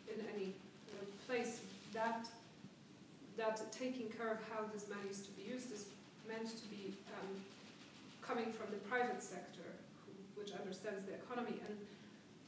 in 0.07 0.23
any 0.34 0.55
uh, 0.95 1.03
place. 1.27 1.59
That 1.93 2.27
that 3.38 3.59
taking 3.72 4.07
care 4.09 4.31
of 4.31 4.39
how 4.51 4.63
this 4.73 4.88
money 4.88 5.09
is 5.09 5.22
to 5.22 5.31
be 5.31 5.43
used 5.43 5.72
is 5.72 5.85
meant 6.27 6.47
to 6.47 6.68
be 6.68 6.93
um, 7.19 7.30
coming 8.22 8.51
from 8.51 8.68
the 8.72 8.77
private 8.88 9.23
sector, 9.23 9.68
who, 10.05 10.11
which 10.39 10.51
understands 10.51 11.03
the 11.05 11.15
economy 11.15 11.59
and 11.68 11.76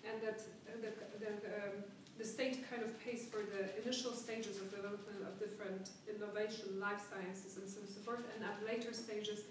and 0.04 0.22
that 0.22 0.40
uh, 0.68 0.76
the, 0.84 0.92
the, 1.20 1.32
um, 1.32 1.84
the 2.18 2.26
state 2.26 2.70
kind 2.70 2.84
of 2.84 2.94
pays 3.04 3.26
for 3.26 3.42
the 3.42 3.82
initial 3.82 4.14
stages 4.14 4.58
of 4.62 4.70
development 4.70 5.22
of 5.26 5.40
different 5.40 5.90
innovation, 6.08 6.80
life 6.80 7.02
sciences, 7.10 7.58
and 7.58 7.68
so 7.68 7.82
forth, 8.06 8.24
and 8.36 8.46
at 8.46 8.62
later 8.66 8.94
stages, 8.94 9.42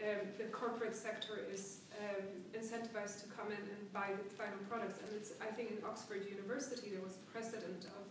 um, 0.00 0.26
the 0.38 0.44
corporate 0.44 0.96
sector 0.96 1.38
is 1.52 1.78
um, 2.00 2.24
incentivized 2.58 3.22
to 3.22 3.28
come 3.36 3.52
in 3.52 3.60
and 3.60 3.92
buy 3.92 4.10
the 4.10 4.34
final 4.34 4.58
products. 4.68 4.98
And 4.98 5.14
it's, 5.14 5.32
I 5.40 5.46
think, 5.46 5.70
in 5.70 5.78
Oxford 5.84 6.26
University 6.28 6.90
there 6.90 7.02
was 7.02 7.18
precedent 7.32 7.86
of 7.86 8.04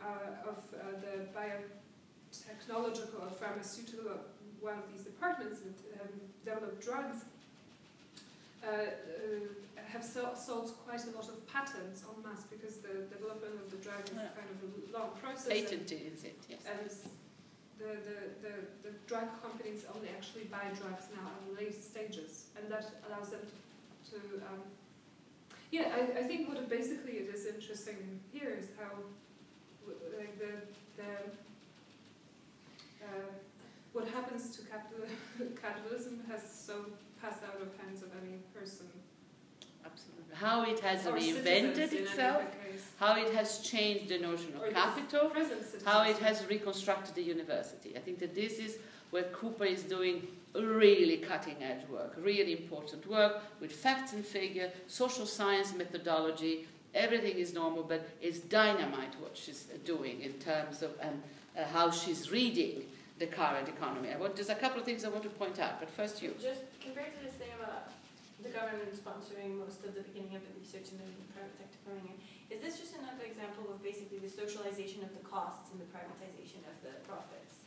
uh, 0.00 0.50
of 0.50 0.58
uh, 0.74 0.94
the 1.02 1.26
biotechnological 1.34 3.18
or 3.20 3.30
pharmaceutical 3.30 4.12
one 4.60 4.74
of 4.74 4.84
these 4.92 5.04
departments 5.04 5.60
that 5.60 6.02
um, 6.02 6.08
develop 6.44 6.82
drugs 6.82 7.18
uh, 7.22 7.24
uh, 7.24 7.37
have 9.92 10.04
so 10.04 10.34
sold 10.34 10.72
quite 10.86 11.02
a 11.04 11.10
lot 11.16 11.28
of 11.28 11.46
patents 11.46 12.04
en 12.04 12.22
masse 12.22 12.44
because 12.50 12.76
the 12.78 13.06
development 13.14 13.54
of 13.64 13.70
the 13.70 13.76
drug 13.78 14.02
is 14.04 14.14
Yeah. 14.16 14.28
kind 14.36 14.50
of 14.54 14.58
a 14.68 14.98
long 14.98 15.10
process. 15.22 15.48
and- 15.48 15.64
Patented 15.64 16.02
is 16.14 16.24
it? 16.24 16.38
Yes. 16.48 16.60
and 16.66 16.90
the, 17.78 17.94
the, 18.08 18.18
the, 18.44 18.54
the 18.90 18.92
drug 19.06 19.28
companies 19.40 19.84
only 19.94 20.08
actually 20.08 20.44
buy 20.44 20.64
drugs 20.80 21.04
now 21.14 21.30
at 21.30 21.58
late 21.58 21.80
stages, 21.82 22.46
and 22.56 22.70
that 22.72 22.90
allows 23.06 23.30
them 23.30 23.40
to, 24.10 24.10
to 24.10 24.18
um, 24.50 24.60
yeah, 25.70 25.94
I, 25.94 26.20
I 26.20 26.22
think 26.24 26.48
what 26.48 26.68
basically 26.68 27.12
it 27.12 27.32
is 27.34 27.46
interesting 27.46 28.20
here 28.32 28.50
is 28.58 28.66
how, 28.80 28.92
like 30.18 30.38
the, 30.38 30.52
the 30.96 31.10
uh, 33.04 33.30
what 33.92 34.08
happens 34.08 34.50
to 34.56 34.62
capital, 34.62 35.04
capitalism 35.62 36.20
has 36.28 36.42
so 36.42 36.86
passed 37.20 37.42
out 37.42 37.60
of 37.60 37.68
hands 37.78 38.02
of 38.02 38.10
any 38.22 38.38
person 38.54 38.86
Absolutely. 39.84 40.34
How 40.34 40.64
it 40.64 40.80
has 40.80 41.06
or 41.06 41.12
reinvented 41.12 41.74
citizens 41.74 41.92
in 41.92 41.98
any 41.98 41.98
itself, 41.98 42.42
how 42.98 43.16
it 43.16 43.32
has 43.34 43.60
changed 43.60 44.08
the 44.08 44.18
notion 44.18 44.52
of 44.54 44.62
the 44.62 44.70
capital, 44.70 45.32
how 45.84 46.02
it 46.02 46.18
has 46.18 46.44
reconstructed 46.46 47.14
the 47.14 47.22
university. 47.22 47.96
I 47.96 48.00
think 48.00 48.18
that 48.18 48.34
this 48.34 48.58
is 48.58 48.78
where 49.10 49.24
Cooper 49.24 49.64
is 49.64 49.82
doing 49.82 50.26
really 50.54 51.18
cutting 51.18 51.56
edge 51.62 51.88
work, 51.88 52.14
really 52.20 52.52
important 52.52 53.06
work 53.06 53.40
with 53.60 53.72
facts 53.72 54.12
and 54.12 54.24
figure, 54.24 54.70
social 54.86 55.26
science 55.26 55.74
methodology. 55.74 56.66
Everything 56.94 57.36
is 57.36 57.54
normal, 57.54 57.82
but 57.82 58.08
it's 58.20 58.40
dynamite 58.40 59.14
what 59.20 59.36
she's 59.36 59.64
doing 59.84 60.20
in 60.20 60.32
terms 60.34 60.82
of 60.82 60.90
um, 61.02 61.22
uh, 61.56 61.64
how 61.64 61.90
she's 61.90 62.30
reading 62.30 62.84
the 63.18 63.26
current 63.26 63.68
economy. 63.68 64.10
I 64.14 64.16
want, 64.16 64.36
there's 64.36 64.48
a 64.48 64.54
couple 64.54 64.78
of 64.78 64.86
things 64.86 65.04
I 65.04 65.10
want 65.10 65.24
to 65.24 65.30
point 65.30 65.58
out, 65.58 65.80
but 65.80 65.90
first 65.90 66.22
you. 66.22 66.34
Just 66.40 66.62
compared 66.80 67.14
to 67.18 67.20
this 67.22 67.34
thing 67.34 67.50
about 67.58 67.90
the 68.38 68.50
government 68.54 68.94
sponsoring 68.94 69.58
most 69.58 69.82
of 69.82 69.98
the 69.98 70.06
beginning 70.06 70.38
of 70.38 70.42
the 70.46 70.54
research 70.54 70.94
and 70.94 71.02
then 71.02 71.10
the 71.10 71.26
private 71.34 71.58
sector 71.58 71.78
coming 71.82 72.14
in, 72.14 72.16
is 72.54 72.62
this 72.62 72.78
just 72.78 72.94
another 72.94 73.26
example 73.26 73.66
of 73.74 73.82
basically 73.82 74.22
the 74.22 74.30
socialization 74.30 75.02
of 75.02 75.10
the 75.10 75.22
costs 75.26 75.74
and 75.74 75.82
the 75.82 75.90
privatization 75.90 76.62
of 76.70 76.78
the 76.86 76.94
profits? 77.02 77.57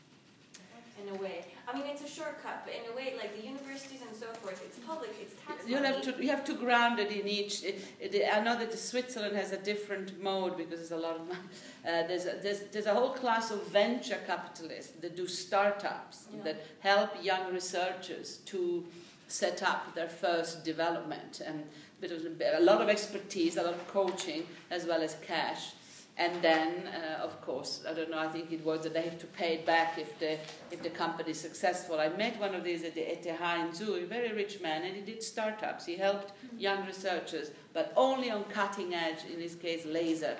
In 1.01 1.15
a 1.15 1.19
way, 1.21 1.45
I 1.67 1.73
mean, 1.73 1.87
it's 1.87 2.03
a 2.03 2.07
shortcut, 2.07 2.63
but 2.65 2.73
in 2.75 2.91
a 2.91 2.95
way, 2.95 3.15
like 3.17 3.35
the 3.39 3.45
universities 3.47 4.01
and 4.07 4.15
so 4.15 4.27
forth, 4.41 4.61
it's 4.63 4.77
public, 4.85 5.09
it's 5.19 5.33
tax 5.45 5.67
You'll 5.67 5.81
money. 5.81 5.93
have 5.95 6.03
to 6.03 6.23
you 6.23 6.29
have 6.29 6.45
to 6.45 6.53
ground 6.53 6.99
it 6.99 7.11
in 7.11 7.27
each. 7.27 7.63
It, 7.63 7.81
it, 7.99 8.25
I 8.31 8.39
know 8.41 8.57
that 8.59 8.77
Switzerland 8.77 9.35
has 9.35 9.51
a 9.51 9.57
different 9.57 10.21
mode 10.21 10.57
because 10.57 10.79
there's 10.79 10.91
a 10.91 11.03
lot 11.07 11.15
of 11.15 11.27
money. 11.27 11.39
Uh, 11.85 12.05
there's, 12.07 12.25
a, 12.25 12.33
there's 12.43 12.59
there's 12.71 12.85
a 12.85 12.93
whole 12.93 13.09
class 13.11 13.49
of 13.51 13.65
venture 13.67 14.19
capitalists 14.27 14.93
that 15.01 15.15
do 15.15 15.27
startups 15.27 16.25
Yeah. 16.35 16.43
that 16.43 16.65
help 16.81 17.09
young 17.23 17.51
researchers 17.53 18.37
to 18.51 18.85
set 19.27 19.63
up 19.63 19.95
their 19.95 20.09
first 20.09 20.63
development 20.63 21.41
and 21.45 21.63
bit 22.01 22.11
of, 22.11 22.19
a 22.61 22.63
lot 22.63 22.81
of 22.81 22.89
expertise, 22.89 23.57
a 23.57 23.63
lot 23.63 23.73
of 23.73 23.87
coaching 23.87 24.45
as 24.69 24.85
well 24.85 25.01
as 25.01 25.15
cash. 25.25 25.73
And 26.17 26.41
then, 26.41 26.87
uh, 26.87 27.23
of 27.23 27.41
course, 27.41 27.83
I 27.89 27.93
don't 27.93 28.11
know. 28.11 28.19
I 28.19 28.27
think 28.27 28.51
it 28.51 28.63
was 28.63 28.81
that 28.81 28.93
they 28.93 29.01
have 29.01 29.17
to 29.19 29.27
pay 29.27 29.55
it 29.55 29.65
back 29.65 29.97
if 29.97 30.19
the 30.19 30.37
if 30.69 30.83
the 30.83 30.89
company 30.89 31.31
is 31.31 31.39
successful. 31.39 31.99
I 31.99 32.09
met 32.09 32.39
one 32.39 32.53
of 32.53 32.63
these 32.63 32.83
at 32.83 32.95
the 32.95 33.01
ETH 33.01 33.25
in 33.25 33.73
Zurich, 33.73 34.03
a 34.03 34.07
very 34.07 34.31
rich 34.33 34.61
man, 34.61 34.83
and 34.83 34.95
he 34.95 35.01
did 35.01 35.23
startups. 35.23 35.85
He 35.85 35.95
helped 35.95 36.33
young 36.57 36.85
researchers, 36.85 37.51
but 37.73 37.93
only 37.95 38.29
on 38.29 38.43
cutting 38.45 38.93
edge, 38.93 39.19
in 39.31 39.39
this 39.39 39.55
case, 39.55 39.85
laser 39.85 40.35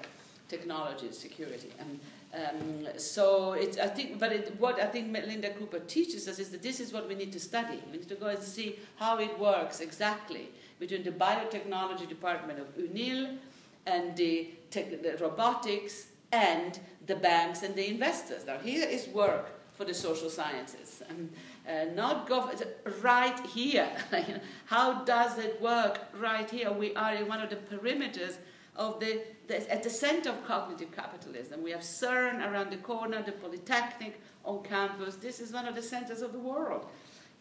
technology 0.49 1.07
and 1.07 1.15
security. 1.15 1.72
And 1.80 1.99
um, 2.34 2.88
so 2.98 3.53
it's, 3.53 3.77
I 3.77 3.88
think, 3.88 4.19
but 4.19 4.31
it, 4.31 4.60
what 4.60 4.80
I 4.80 4.85
think 4.85 5.14
Linda 5.14 5.52
Cooper 5.52 5.80
teaches 5.80 6.27
us 6.27 6.39
is 6.39 6.49
that 6.49 6.61
this 6.61 6.80
is 6.80 6.93
what 6.93 7.07
we 7.07 7.15
need 7.15 7.31
to 7.34 7.39
study. 7.39 7.80
We 7.91 7.98
need 7.99 8.10
to 8.10 8.15
go 8.15 8.27
and 8.27 8.41
see 8.41 8.80
how 8.98 9.18
it 9.19 9.38
works 9.39 9.80
exactly 9.80 10.49
between 10.80 11.03
the 11.03 11.11
biotechnology 11.11 12.07
department 12.07 12.60
of 12.60 12.68
UNIL 12.77 13.38
and 13.85 14.15
the, 14.15 14.52
the 14.72 15.18
robotics 15.19 16.07
and 16.31 16.80
the 17.06 17.15
banks 17.15 17.64
and 17.64 17.76
the 17.76 17.88
investors. 17.88 18.45
Now, 18.45 18.57
here 18.57 18.88
is 18.88 19.07
work 19.10 19.52
for 19.73 19.85
the 19.85 19.93
social 19.93 20.30
sciences. 20.30 21.02
And, 21.10 21.31
uh, 21.68 21.93
not 21.93 22.27
gov- 22.27 22.64
right 23.02 23.39
here. 23.48 23.89
How 24.65 25.03
does 25.03 25.38
it 25.38 25.61
work 25.61 25.99
right 26.19 26.49
here? 26.49 26.72
We 26.72 26.93
are 26.95 27.15
in 27.15 27.27
one 27.27 27.41
of 27.41 27.49
the 27.49 27.56
perimeters 27.56 28.38
of 28.76 28.99
the, 28.99 29.22
the 29.48 29.72
at 29.72 29.84
the 29.84 29.89
center 29.89 30.30
of 30.30 30.45
cognitive 30.45 30.91
capitalism. 30.91 31.61
We 31.61 31.72
have 31.72 31.81
CERN 31.81 32.48
around 32.48 32.72
the 32.72 32.77
corner, 32.77 33.22
the 33.22 33.34
Polytechnic 33.34 34.22
on 34.45 34.64
campus. 34.64 35.15
This 35.15 35.39
is 35.39 35.52
one 35.52 35.68
of 35.68 35.76
the 35.76 35.84
centers 35.84 36.22
of 36.22 36.31
the 36.31 36.39
world 36.39 36.85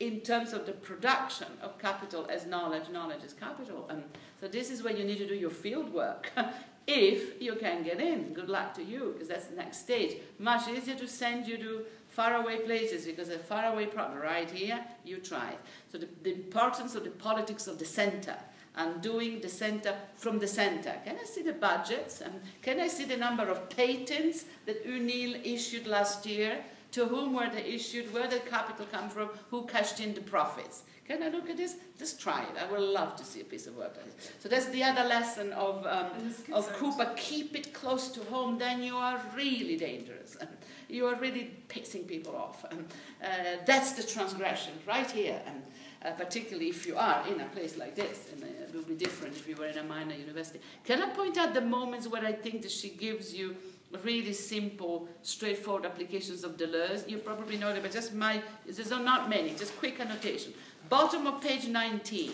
in 0.01 0.21
terms 0.21 0.53
of 0.53 0.67
the 0.67 0.73
production 0.73 1.49
of 1.63 1.79
capital 1.79 2.27
as 2.31 2.47
knowledge. 2.47 2.89
Knowledge 2.91 3.23
is 3.23 3.33
capital. 3.33 3.87
And 3.89 4.03
so 4.41 4.49
this 4.49 4.71
is 4.71 4.83
where 4.83 4.97
you 4.97 5.05
need 5.05 5.19
to 5.19 5.29
do 5.29 5.35
your 5.35 5.51
field 5.51 5.93
work. 5.93 6.31
if 6.87 7.41
you 7.41 7.55
can 7.57 7.83
get 7.83 8.01
in, 8.01 8.33
good 8.33 8.49
luck 8.49 8.75
to 8.75 8.83
you, 8.83 9.13
because 9.13 9.29
that's 9.29 9.47
the 9.47 9.57
next 9.57 9.79
stage. 9.79 10.17
Much 10.39 10.69
easier 10.69 10.97
to 10.97 11.07
send 11.07 11.47
you 11.47 11.57
to 11.59 11.85
faraway 12.09 12.59
places 12.59 13.07
because 13.07 13.29
a 13.29 13.39
faraway 13.39 13.87
problem 13.87 14.21
right 14.21 14.51
here, 14.51 14.85
you 15.05 15.19
try. 15.19 15.55
So 15.91 15.99
the, 15.99 16.09
the 16.23 16.35
importance 16.35 16.95
of 16.95 17.05
the 17.05 17.11
politics 17.11 17.67
of 17.67 17.79
the 17.79 17.85
center 17.85 18.37
and 18.77 19.01
doing 19.01 19.41
the 19.41 19.49
center 19.49 19.95
from 20.17 20.39
the 20.39 20.47
center. 20.47 20.95
Can 21.05 21.17
I 21.21 21.25
see 21.25 21.43
the 21.43 21.53
budgets? 21.53 22.21
And 22.21 22.33
can 22.63 22.81
I 22.81 22.89
see 22.89 23.05
the 23.05 23.17
number 23.17 23.45
of 23.45 23.69
patents 23.71 24.45
that 24.67 24.87
UNIL 24.87 25.41
issued 25.45 25.87
last 25.87 26.27
year? 26.27 26.65
To 26.93 27.07
whom 27.07 27.35
were 27.35 27.49
they 27.49 27.63
issued? 27.63 28.13
Where 28.13 28.29
did 28.29 28.45
the 28.45 28.51
capital 28.51 28.87
come 28.91 29.09
from? 29.09 29.31
Who 29.51 29.65
cashed 29.67 30.01
in 30.01 30.15
the 30.15 30.21
profits? 30.21 30.83
Can 31.11 31.25
I 31.25 31.29
look 31.29 31.51
at 31.51 31.57
this? 31.57 31.75
Just 31.99 32.21
try 32.21 32.43
it. 32.45 32.51
I 32.57 32.71
would 32.71 32.81
love 32.81 33.17
to 33.17 33.25
see 33.25 33.41
a 33.41 33.45
piece 33.45 33.67
of 33.67 33.77
work 33.77 33.97
like 33.97 34.15
this. 34.15 34.31
So 34.39 34.49
that's 34.49 34.67
the 34.67 34.85
other 34.85 35.03
lesson 35.03 35.53
of, 35.55 35.85
um, 35.85 36.07
And 36.15 36.31
the 36.31 36.35
skill 36.35 36.57
of. 36.57 36.73
Cooper. 36.75 37.13
Keep 37.17 37.57
it 37.57 37.75
close 37.75 38.11
to 38.13 38.21
home, 38.27 38.59
then 38.59 38.81
you 38.81 38.95
are 38.95 39.21
really 39.35 39.77
dangerous. 39.77 40.37
And 40.41 40.49
you 40.89 41.07
are 41.07 41.17
really 41.17 41.51
pissing 41.69 42.07
people 42.07 42.37
off. 42.37 42.65
And 42.71 42.87
uh, 43.25 43.27
that's 43.67 43.91
the 43.95 44.05
transgression 44.05 44.75
right 44.87 45.11
here. 45.11 45.43
And 45.47 45.63
uh, 46.05 46.13
particularly 46.13 46.69
if 46.69 46.87
you 46.87 46.97
are 46.97 47.27
in 47.27 47.41
a 47.41 47.47
place 47.47 47.77
like 47.77 47.97
this, 47.97 48.31
and 48.33 48.45
it 48.45 48.73
will 48.73 48.83
be 48.83 48.95
different 48.95 49.35
if 49.35 49.49
you 49.49 49.57
were 49.57 49.67
in 49.67 49.79
a 49.79 49.83
minor 49.83 50.15
university. 50.15 50.61
Can 50.85 51.03
I 51.03 51.09
point 51.09 51.37
out 51.39 51.55
the 51.55 51.61
moments 51.61 52.07
where 52.07 52.25
I 52.25 52.33
think 52.33 52.63
that 52.63 52.71
she 52.71 52.89
gives 52.89 53.35
you 53.35 53.57
really 54.05 54.33
simple, 54.33 55.09
straightforward 55.23 55.85
applications 55.85 56.45
of 56.45 56.57
Deleuze? 56.57 57.09
You 57.09 57.19
probably 57.19 57.57
know 57.57 57.73
them, 57.73 57.83
but 57.83 57.91
just 57.91 58.15
my, 58.15 58.41
there's 58.65 58.91
not 58.91 59.29
many, 59.29 59.51
just 59.57 59.77
quick 59.77 59.99
annotation. 59.99 60.53
Bottom 60.91 61.29
of 61.29 61.41
page 61.41 61.69
19. 61.69 62.33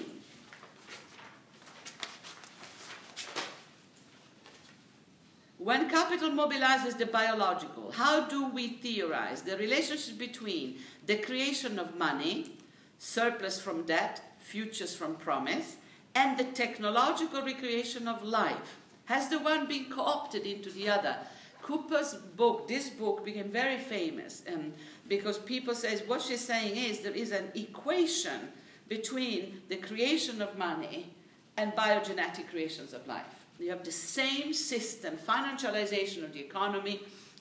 When 5.59 5.91
capital 5.91 6.31
mobilizes 6.31 6.97
the 6.97 7.05
biological, 7.05 7.91
how 7.91 8.27
do 8.27 8.49
we 8.49 8.69
theorize 8.69 9.43
the 9.43 9.59
relationship 9.59 10.17
between 10.17 10.79
the 11.05 11.19
creation 11.19 11.79
of 11.79 11.99
money, 11.99 12.57
surplus 12.97 13.61
from 13.61 13.83
debt, 13.83 14.23
futures 14.39 14.97
from 14.97 15.17
promise, 15.17 15.77
and 16.15 16.39
the 16.39 16.45
technological 16.45 17.43
recreation 17.43 18.09
of 18.09 18.23
life? 18.23 18.79
Has 19.05 19.29
the 19.29 19.39
one 19.39 19.67
been 19.67 19.91
co 19.91 20.01
opted 20.01 20.47
into 20.47 20.71
the 20.71 20.89
other? 20.89 21.19
Cooper's 21.67 22.15
book, 22.15 22.69
this 22.69 22.91
book, 22.91 23.25
became 23.25 23.49
very 23.49 23.77
famous 23.77 24.45
um, 24.55 24.73
because 25.09 25.37
people 25.37 25.75
say 25.75 25.97
what 26.07 26.23
she's 26.23 26.41
saying 26.41 26.77
is 26.77 27.01
there 27.01 27.11
is 27.11 27.33
an 27.33 27.51
equation 27.57 28.53
between 28.89 29.61
the 29.69 29.75
creation 29.75 30.41
of 30.41 30.57
money 30.57 31.11
and 31.57 31.73
biogenetic 31.73 32.49
creations 32.51 32.93
of 32.93 33.05
life. 33.09 33.47
You 33.59 33.71
have 33.71 33.83
the 33.83 33.91
same 33.91 34.53
system, 34.53 35.17
financialization 35.17 36.23
of 36.23 36.33
the 36.33 36.39
economy 36.39 37.01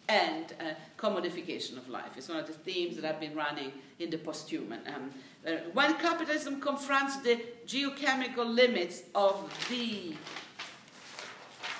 and 0.09 0.55
uh, 0.59 0.73
commodification 0.97 1.77
of 1.77 1.87
life. 1.87 2.17
It's 2.17 2.27
one 2.27 2.39
of 2.39 2.47
the 2.47 2.53
themes 2.53 2.95
that 2.95 3.05
I've 3.05 3.19
been 3.19 3.35
running 3.35 3.73
in 3.99 4.09
the 4.09 4.17
posthuman. 4.17 4.79
Um, 4.87 5.11
uh, 5.45 5.51
when 5.73 5.93
capitalism 5.99 6.59
confronts 6.61 7.17
the 7.17 7.39
geochemical 7.67 8.51
limits 8.51 9.03
of 9.13 9.35
the 9.69 10.15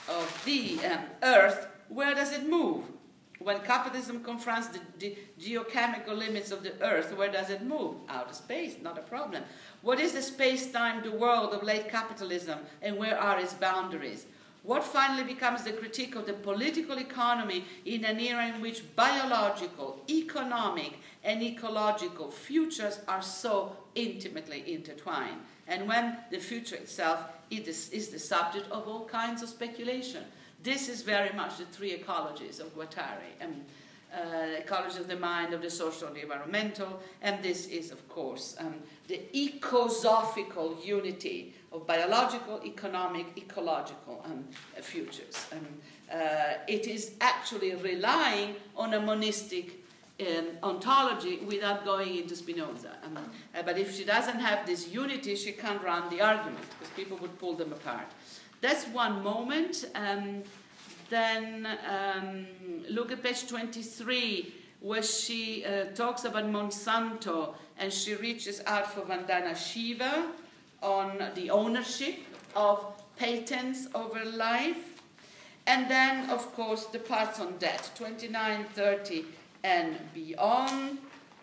of 0.08 0.42
the 0.46 0.78
um, 0.86 1.00
earth, 1.24 1.68
where 1.90 2.16
does 2.16 2.32
it 2.32 2.50
move? 2.50 2.84
When 3.40 3.60
capitalism 3.62 4.24
confronts 4.24 4.70
the, 4.98 5.18
geochemical 5.40 6.18
limits 6.18 6.52
of 6.52 6.64
the 6.64 6.82
Earth, 6.82 7.16
where 7.16 7.32
does 7.32 7.50
it 7.50 7.64
move? 7.64 7.96
Outer 8.08 8.34
space, 8.34 8.76
not 8.82 8.98
a 8.98 9.02
problem. 9.02 9.44
What 9.82 10.00
is 10.00 10.14
the 10.14 10.22
space 10.22 10.72
time, 10.72 11.04
the 11.04 11.12
world 11.12 11.54
of 11.54 11.62
late 11.62 11.90
capitalism, 11.90 12.60
and 12.82 12.98
where 12.98 13.20
are 13.20 13.40
its 13.40 13.54
boundaries? 13.54 14.26
What 14.64 14.84
finally 14.84 15.24
becomes 15.24 15.64
the 15.64 15.74
critique 15.74 16.16
of 16.16 16.26
the 16.26 16.34
political 16.34 16.98
economy 16.98 17.66
in 17.86 18.04
an 18.04 18.20
era 18.20 18.48
in 18.48 18.62
which 18.62 18.96
biological, 18.96 20.02
economic, 20.10 20.94
and 21.24 21.44
ecological 21.44 22.32
futures 22.32 23.00
are 23.08 23.22
so 23.22 23.78
intimately 23.94 24.74
intertwined? 24.74 25.38
And 25.68 25.88
when 25.88 26.18
the 26.32 26.40
future 26.40 26.78
itself 26.78 27.26
is, 27.52 27.90
is 27.90 28.10
the 28.10 28.18
subject 28.18 28.72
of 28.72 28.88
all 28.88 29.06
kinds 29.06 29.44
of 29.44 29.50
speculation. 29.50 30.24
This 30.66 30.90
is 30.90 31.04
very 31.04 31.32
much 31.34 31.60
the 31.60 31.66
three 31.66 31.96
ecologies 31.96 32.60
of 32.60 32.76
Guattari. 32.76 33.34
Um, 33.40 33.62
uh, 34.12 34.58
ecology 34.58 34.98
of 34.98 35.08
the 35.08 35.16
mind, 35.16 35.54
of 35.54 35.62
the 35.62 35.70
social, 35.70 36.08
and 36.08 36.16
the 36.16 36.24
environmental, 36.24 37.02
and 37.22 37.44
this 37.44 37.68
is, 37.68 37.92
of 37.92 38.08
course, 38.10 38.56
um, 38.60 38.74
the 39.08 39.20
ecosophical 39.36 40.76
unity 40.84 41.54
of 41.72 41.86
biological, 41.86 42.62
economic, 42.66 43.28
ecological 43.38 44.24
um, 44.26 44.44
futures. 44.82 45.46
Um, 45.52 45.68
uh, 46.12 46.54
it 46.68 46.88
is 46.88 47.12
actually 47.22 47.76
relying 47.76 48.56
on 48.76 48.96
a 48.96 49.00
monistic 49.00 49.86
um, 50.20 50.48
ontology 50.64 51.42
without 51.46 51.86
going 51.86 52.16
into 52.16 52.36
Spinoza. 52.36 52.96
Um, 53.04 53.18
uh, 53.18 53.62
but 53.64 53.78
if 53.78 53.96
she 53.96 54.04
doesn't 54.04 54.40
have 54.40 54.66
this 54.66 54.88
unity, 54.88 55.36
she 55.36 55.52
can't 55.52 55.84
run 55.84 56.10
the 56.10 56.22
argument 56.22 56.66
because 56.80 56.92
people 56.96 57.18
would 57.18 57.38
pull 57.38 57.54
them 57.54 57.72
apart. 57.72 58.08
That's 58.66 58.86
one 58.88 59.22
moment. 59.24 59.86
Um, 59.94 60.42
then 61.12 61.68
um, 61.88 62.48
look 62.90 63.12
at 63.12 63.22
page 63.22 63.48
23 63.48 64.56
where 64.80 65.04
she 65.04 65.64
uh, 65.64 65.94
talks 65.94 66.26
about 66.26 66.46
Monsanto 66.46 67.54
and 67.78 67.94
she 67.94 68.16
reaches 68.16 68.64
out 68.66 68.92
for 68.92 69.02
Vandana 69.02 69.56
Shiva 69.56 70.32
on 70.82 71.30
the 71.36 71.52
ownership 71.52 72.16
of 72.56 72.84
patents 73.18 73.88
over 73.94 74.26
life. 74.26 75.00
And 75.68 75.88
then, 75.88 76.32
of 76.32 76.52
course, 76.56 76.86
the 76.86 76.98
parts 76.98 77.40
on 77.40 77.58
debt 77.60 77.92
29, 77.94 78.66
30, 78.74 79.26
and 79.64 79.96
beyond, 80.12 80.98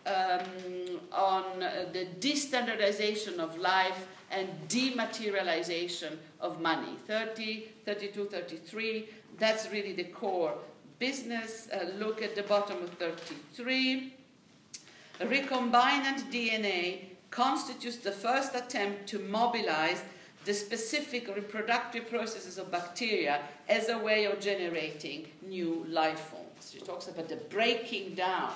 um, 0.07 0.99
on 1.13 1.63
uh, 1.63 1.85
the 1.93 2.09
destandardization 2.19 3.39
of 3.39 3.57
life 3.59 4.09
and 4.33 4.49
dematerialization 4.69 6.17
of 6.41 6.61
money 6.61 6.97
30, 7.07 7.69
32, 7.85 8.25
33 8.27 9.09
that's 9.39 9.71
really 9.71 9.93
the 9.93 10.05
core 10.05 10.55
business. 10.99 11.69
Uh, 11.73 11.91
look 11.99 12.23
at 12.23 12.37
the 12.37 12.43
bottom 12.45 12.83
of 12.83 12.91
33. 12.91 14.15
Recombinant 15.21 16.31
DNA 16.31 17.07
constitutes 17.31 17.97
the 17.97 18.13
first 18.13 18.55
attempt 18.55 19.09
to 19.09 19.19
mobilize 19.19 20.03
the 20.45 20.55
specific 20.55 21.29
reproductive 21.35 22.09
processes 22.11 22.59
of 22.59 22.71
bacteria 22.71 23.41
as 23.69 23.89
a 23.89 23.99
way 23.99 24.25
of 24.25 24.41
generating 24.41 25.27
new 25.43 25.85
life 25.89 26.21
forms. 26.21 26.71
She 26.73 26.81
talks 26.81 27.09
about 27.09 27.29
the 27.29 27.37
breaking 27.37 28.15
down 28.15 28.53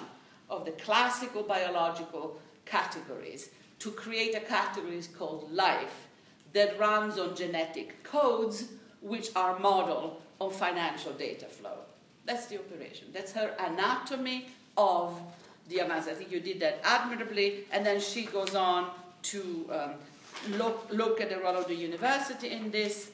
of 0.50 0.64
the 0.64 0.72
classical 0.72 1.42
biological 1.42 2.40
categories 2.64 3.50
to 3.78 3.90
create 3.90 4.34
a 4.34 4.40
category 4.40 5.00
called 5.18 5.52
life 5.52 6.06
that 6.52 6.78
runs 6.78 7.18
on 7.18 7.36
genetic 7.36 8.02
codes 8.02 8.68
which 9.00 9.28
are 9.36 9.58
modeled 9.58 10.20
on 10.38 10.50
financial 10.50 11.12
data 11.12 11.46
flow. 11.46 11.78
That's 12.24 12.46
the 12.46 12.58
operation. 12.58 13.08
That's 13.12 13.32
her 13.32 13.54
anatomy 13.58 14.46
of 14.76 15.20
the 15.68 15.80
Amazon. 15.80 16.14
I 16.14 16.16
think 16.16 16.32
you 16.32 16.40
did 16.40 16.60
that 16.60 16.80
admirably. 16.82 17.64
And 17.72 17.84
then 17.84 18.00
she 18.00 18.24
goes 18.24 18.54
on 18.54 18.90
to 19.22 19.70
um, 19.72 20.58
look, 20.58 20.88
look 20.90 21.20
at 21.20 21.30
the 21.30 21.38
role 21.38 21.56
of 21.56 21.68
the 21.68 21.74
university 21.74 22.50
in 22.50 22.70
this. 22.70 23.10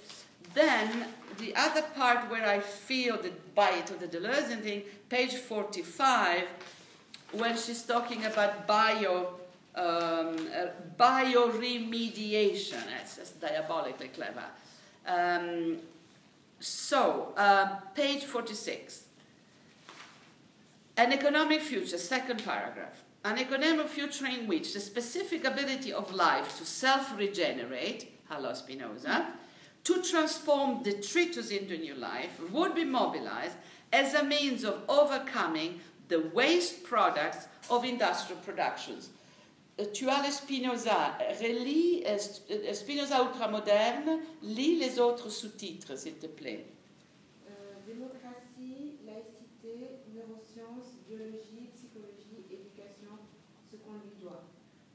Then 0.55 1.07
the 1.39 1.55
other 1.57 1.83
part 1.95 2.31
where 2.31 2.47
I 2.47 2.61
feel 2.61 3.17
the 3.17 3.33
bite 3.55 3.91
of 3.91 4.01
the 4.01 4.07
Deleuzean 4.07 4.63
thing, 4.63 4.83
page 5.09 5.35
45, 5.35 6.45
when 7.33 7.57
she's 7.57 7.83
talking 7.83 8.25
about 8.25 8.67
bio 8.67 9.35
um, 9.75 10.37
bioremediation. 10.99 12.85
That's 12.87 13.17
just 13.17 13.41
diabolically 13.41 14.09
clever. 14.09 14.45
Um, 15.07 15.79
so, 16.61 17.33
uh, 17.37 17.77
page 17.95 18.25
46. 18.25 19.05
An 20.97 21.13
economic 21.13 21.63
future, 21.63 21.99
second 21.99 22.45
paragraph. 22.45 23.03
An 23.25 23.39
economic 23.39 23.89
future 23.89 24.27
in 24.27 24.47
which 24.47 24.75
the 24.75 24.81
specific 24.81 25.45
ability 25.45 25.93
of 25.93 26.13
life 26.13 26.59
to 26.59 26.65
self 26.65 27.17
regenerate, 27.17 28.13
hello 28.29 28.53
Spinoza, 28.53 29.29
to 29.85 30.03
transform 30.03 30.83
detritus 30.83 31.51
into 31.51 31.77
new 31.77 31.95
life 31.95 32.39
would 32.51 32.75
be 32.75 32.85
mobilized 32.85 33.57
as 33.93 34.15
a 34.15 34.25
means 34.25 34.65
of 34.65 34.83
overcoming 34.89 35.81
the 36.09 36.21
waste 36.35 36.85
products 36.85 37.47
of 37.71 37.85
industrial 37.85 38.41
productions. 38.43 39.11
Uh, 39.79 39.87
tu 39.93 40.09
as 40.09 40.23
le 40.23 40.31
Spinoza, 40.31 41.17
relis 41.41 42.03
uh, 42.05 42.17
uh, 42.53 42.75
Spinoza 42.75 43.23
ultramoderne, 43.23 44.21
lis 44.43 44.77
les 44.77 44.99
autres 44.99 45.31
sous-titres, 45.31 45.97
s'il 45.97 46.15
te 46.15 46.27
plaît. 46.27 46.67
démocratie, 47.87 48.99
laïcité, 49.07 50.01
neurosciences, 50.15 50.99
biologie, 51.07 51.71
psychologie, 51.75 52.45
éducation, 52.51 53.19
ce 53.71 53.77
qu'on 53.77 53.95
lui 53.95 54.15
doit. 54.21 54.45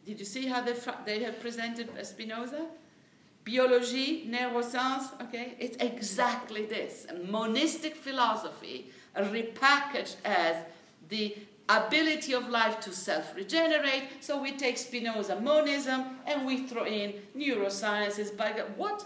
Did 0.05 0.19
you 0.19 0.25
see 0.25 0.47
how 0.47 0.61
they, 0.61 0.73
they 1.05 1.23
have 1.23 1.39
presented 1.39 1.89
Spinoza? 2.03 2.65
Biology, 3.43 4.27
neuroscience, 4.29 5.13
okay? 5.21 5.55
It's 5.59 5.77
exactly 5.77 6.65
this. 6.65 7.07
Monistic 7.25 7.95
philosophy 7.95 8.91
repackaged 9.15 10.17
as 10.23 10.57
the 11.09 11.35
ability 11.69 12.33
of 12.33 12.49
life 12.49 12.79
to 12.81 12.91
self 12.91 13.35
regenerate. 13.35 14.03
So 14.21 14.41
we 14.41 14.51
take 14.53 14.77
Spinoza 14.77 15.39
monism 15.39 16.19
and 16.25 16.45
we 16.45 16.67
throw 16.67 16.85
in 16.85 17.13
neurosciences. 17.35 18.35
By 18.35 18.51
what? 18.75 19.05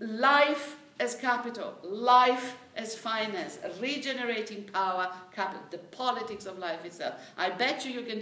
Life 0.00 0.76
as 0.98 1.14
capital, 1.14 1.74
life 1.82 2.56
as 2.74 2.94
finance, 2.96 3.58
regenerating 3.80 4.64
power, 4.64 5.10
capital, 5.34 5.62
the 5.70 5.78
politics 5.78 6.46
of 6.46 6.58
life 6.58 6.84
itself. 6.84 7.14
I 7.36 7.50
bet 7.50 7.84
you 7.84 7.92
you 7.92 8.02
can 8.02 8.18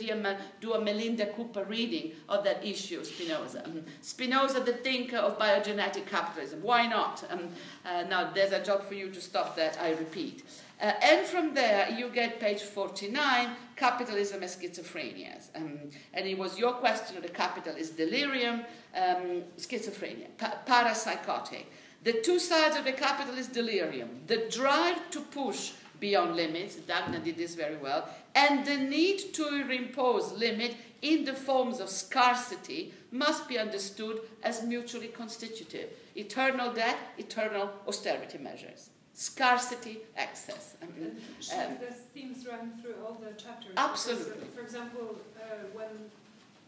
do 0.61 0.75
a 0.75 0.81
Melinda 0.81 1.27
Cooper 1.27 1.65
reading 1.65 2.13
of 2.29 2.43
that 2.45 2.65
issue, 2.65 3.05
Spinoza. 3.05 3.65
Um, 3.65 3.85
Spinoza, 4.01 4.61
the 4.61 4.73
thinker 4.73 5.19
of 5.19 5.39
biogenetic 5.39 6.07
capitalism. 6.07 6.63
Why 6.63 6.87
not? 6.87 7.25
Um, 7.31 7.49
uh, 7.85 8.05
now, 8.09 8.33
there's 8.33 8.53
a 8.53 8.63
job 8.63 8.83
for 8.85 8.95
you 8.95 9.11
to 9.11 9.21
stop 9.21 9.57
that, 9.57 9.79
I 9.81 9.91
repeat. 9.91 10.45
Uh, 10.81 10.93
and 11.03 11.27
from 11.27 11.55
there, 11.55 11.89
you 11.91 12.09
get 12.09 12.41
page 12.41 12.61
49, 12.61 13.51
capitalism 13.77 14.43
as 14.43 14.57
schizophrenia. 14.57 15.41
Um, 15.55 15.79
and 16.13 16.27
it 16.27 16.37
was 16.37 16.59
your 16.59 16.73
question 16.73 17.17
of 17.17 17.23
the 17.23 17.29
capital 17.29 17.77
is 17.77 17.91
delirium, 17.91 18.65
um, 18.95 19.45
schizophrenia, 19.57 20.29
pa- 20.37 20.59
parapsychotic. 20.67 21.67
The 22.03 22.21
two 22.23 22.39
sides 22.39 22.77
of 22.77 22.85
the 22.85 22.93
capital 22.93 23.39
is 23.39 23.47
delirium, 23.47 24.21
the 24.27 24.49
drive 24.51 25.11
to 25.11 25.21
push 25.21 25.73
beyond 26.01 26.37
limits, 26.37 26.77
Dagna 26.77 27.23
did 27.23 27.37
this 27.37 27.55
very 27.55 27.77
well, 27.77 28.09
and 28.35 28.67
the 28.67 28.77
need 28.77 29.33
to 29.35 29.71
impose 29.71 30.33
limit 30.33 30.77
in 31.01 31.25
the 31.25 31.33
forms 31.33 31.81
of 31.81 31.89
scarcity 31.89 32.93
must 33.11 33.49
be 33.49 33.59
understood 33.59 34.21
as 34.43 34.65
mutually 34.65 35.09
constitutive. 35.09 35.89
Eternal 36.17 36.73
debt, 36.73 36.99
eternal 37.17 37.71
austerity 37.87 38.39
measures 38.39 38.91
scarcity, 39.15 39.99
access. 40.17 40.77
I 40.83 40.87
mean, 40.99 41.17
um, 41.55 41.79
the 41.79 41.95
themes 41.95 42.47
run 42.47 42.73
through 42.83 42.97
all 43.07 43.15
the 43.15 43.33
chapters. 43.41 43.73
Absolutely. 43.77 44.25
Because, 44.25 44.43
uh, 44.43 44.57
for 44.57 44.63
example, 44.63 45.17
uh, 45.39 45.41
when 45.73 45.89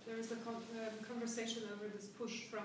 there 0.06 0.16
is 0.16 0.30
a 0.30 0.36
con 0.36 0.54
um, 0.54 1.04
conversation 1.06 1.64
over 1.74 1.90
this 1.92 2.06
push 2.06 2.44
from, 2.44 2.64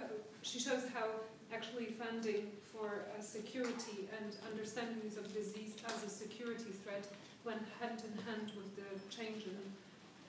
uh, 0.00 0.04
she 0.40 0.58
shows 0.58 0.82
how 0.94 1.06
actually 1.52 1.92
funding 2.00 2.48
for 2.72 3.04
uh, 3.12 3.20
security 3.20 4.08
and 4.18 4.32
understandings 4.50 5.18
of 5.18 5.28
disease 5.34 5.76
as 5.86 6.02
a 6.04 6.08
security 6.08 6.72
threat 6.82 7.04
went 7.44 7.60
hand 7.78 8.00
in 8.00 8.14
hand 8.24 8.50
with 8.56 8.74
the 8.76 8.88
change 9.14 9.44
in 9.44 9.60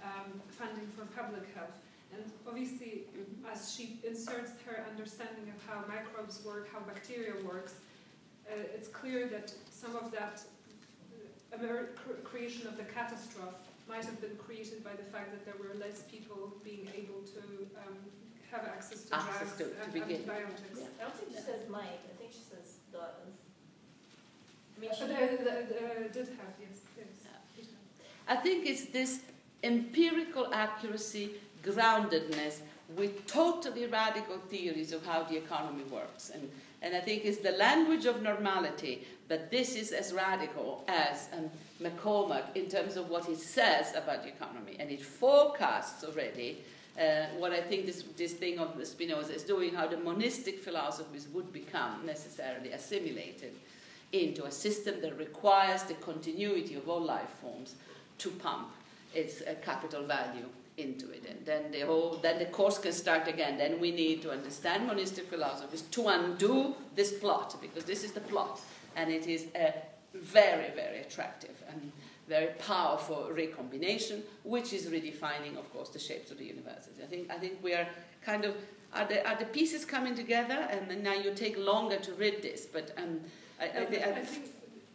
um, 0.04 0.42
funding 0.50 0.88
for 0.98 1.06
public 1.16 1.48
health. 1.56 1.72
And 2.14 2.24
obviously, 2.46 3.08
mm-hmm. 3.16 3.48
as 3.50 3.74
she 3.74 3.98
inserts 4.06 4.52
her 4.68 4.84
understanding 4.92 5.48
of 5.48 5.58
how 5.66 5.88
microbes 5.88 6.44
work, 6.46 6.68
how 6.72 6.80
bacteria 6.82 7.34
works, 7.48 7.76
uh, 8.50 8.76
it's 8.76 8.88
clear 8.88 9.28
that 9.28 9.54
some 9.70 9.96
of 9.96 10.12
that 10.12 10.42
uh, 11.54 11.58
creation 12.24 12.68
of 12.68 12.78
the 12.78 12.84
catastrophe 12.84 13.56
might 13.88 14.06
have 14.06 14.20
been 14.22 14.36
created 14.38 14.84
by 14.84 14.92
the 14.92 15.04
fact 15.04 15.32
that 15.32 15.46
there 15.46 15.56
were 15.60 15.76
less 15.80 16.04
people 16.04 16.54
being 16.64 16.88
able 16.96 17.22
to 17.36 17.42
um, 17.86 17.96
have 18.52 18.66
access 18.66 19.04
to 19.04 19.16
access 19.16 19.58
drugs 19.58 19.58
to, 19.58 19.64
and 19.84 19.94
to 19.94 20.02
antibiotics. 20.02 20.62
Yeah. 20.78 20.84
I 21.00 21.04
don't 21.04 21.16
think 21.16 21.32
she 21.32 21.44
says 21.44 21.70
might, 21.70 22.00
I 22.12 22.14
think 22.18 22.32
she 22.32 22.44
says 22.50 22.78
does. 22.92 23.34
mean, 24.80 24.90
Uh, 24.90 24.96
she, 24.96 25.04
uh, 25.04 25.08
uh, 25.08 26.14
did 26.14 26.28
have, 26.40 26.54
yes, 26.60 26.80
yes. 26.98 27.08
did. 27.56 27.68
I 28.28 28.36
think 28.38 28.66
it's 28.66 28.86
this 28.86 29.20
empirical 29.64 30.54
accuracy, 30.54 31.32
groundedness 31.62 32.62
with 32.96 33.26
totally 33.28 33.86
radical 33.88 34.38
theories 34.50 34.92
of 34.92 35.06
how 35.06 35.24
the 35.24 35.38
economy 35.38 35.84
works. 35.84 36.30
And, 36.30 36.50
and 36.84 36.94
I 36.96 37.00
think 37.00 37.24
it's 37.24 37.38
the 37.38 37.54
language 37.54 38.06
of 38.06 38.22
normality, 38.22 39.08
but 39.30 39.50
this 39.50 39.76
is 39.76 39.94
as 39.94 40.12
radical 40.12 40.84
as 40.88 41.30
um, 41.34 41.50
MacCormack 41.82 42.56
in 42.56 42.68
terms 42.68 42.98
of 42.98 43.10
what 43.10 43.26
he 43.26 43.36
says 43.36 43.96
about 43.96 44.24
the 44.24 44.30
economy. 44.30 44.76
And 44.80 44.92
it 44.92 45.02
forecasts 45.02 46.04
already 46.04 46.58
uh, 47.00 47.28
what 47.40 47.54
I 47.54 47.62
think 47.62 47.86
this, 47.86 48.04
this 48.18 48.34
thing 48.34 48.60
of 48.60 48.76
Spinoza 48.86 49.34
is 49.34 49.44
doing, 49.44 49.74
how 49.74 49.88
the 49.88 49.98
monistic 49.98 50.60
philosophies 50.60 51.28
would 51.34 51.52
become 51.52 52.06
necessarily 52.06 52.72
assimilated 52.72 53.54
into 54.12 54.46
a 54.46 54.52
system 54.52 55.02
that 55.02 55.18
requires 55.18 55.84
the 55.84 55.96
continuity 55.96 56.76
of 56.76 56.88
all 56.88 57.02
life 57.02 57.30
forms 57.42 57.76
to 58.20 58.30
pump 58.30 58.68
its 59.16 59.42
uh, 59.42 59.56
capital 59.64 60.04
value 60.04 60.46
into 60.78 61.12
it. 61.12 61.26
And 61.30 61.46
then 61.46 61.72
the 61.72 61.82
whole, 61.82 62.20
then 62.22 62.40
the 62.40 62.46
course 62.46 62.78
can 62.78 62.92
start 62.92 63.28
again. 63.28 63.58
Then 63.58 63.80
we 63.80 63.92
need 63.92 64.22
to 64.24 64.32
understand 64.32 64.88
monistic 64.88 65.28
philosophies 65.28 65.82
to 65.82 66.08
undo 66.08 66.76
this 66.96 67.14
plot, 67.14 67.56
because 67.62 67.86
this 67.86 68.04
is 68.04 68.12
the 68.12 68.22
plot, 68.22 68.60
and 68.96 69.12
it 69.12 69.28
is 69.28 69.48
a 69.56 69.74
very, 70.14 70.72
very 70.76 71.00
attractive 71.00 71.62
and 71.70 71.92
very 72.28 72.54
powerful 72.60 73.30
recombination, 73.32 74.24
which 74.44 74.74
is 74.74 74.88
redefining, 74.88 75.58
of 75.58 75.72
course, 75.74 75.90
the 75.90 76.00
shapes 76.00 76.32
of 76.32 76.38
the 76.38 76.46
university. 76.46 77.04
I 77.04 77.08
think, 77.08 77.32
I 77.32 77.38
think 77.38 77.60
we 77.62 77.74
are 77.74 77.88
kind 78.24 78.46
of 78.46 78.56
are 78.94 79.06
the, 79.06 79.28
are 79.28 79.38
the 79.38 79.46
pieces 79.46 79.86
coming 79.86 80.16
together, 80.16 80.68
and 80.70 80.90
then 80.90 81.02
now 81.04 81.14
you 81.14 81.34
take 81.34 81.58
longer 81.58 81.98
to 81.98 82.14
read 82.14 82.42
this, 82.42 82.66
but 82.66 82.92
um, 82.98 83.20
I, 83.60 83.66
I, 83.66 83.68
I, 83.68 83.82
I 83.82 83.86
think 84.22 84.52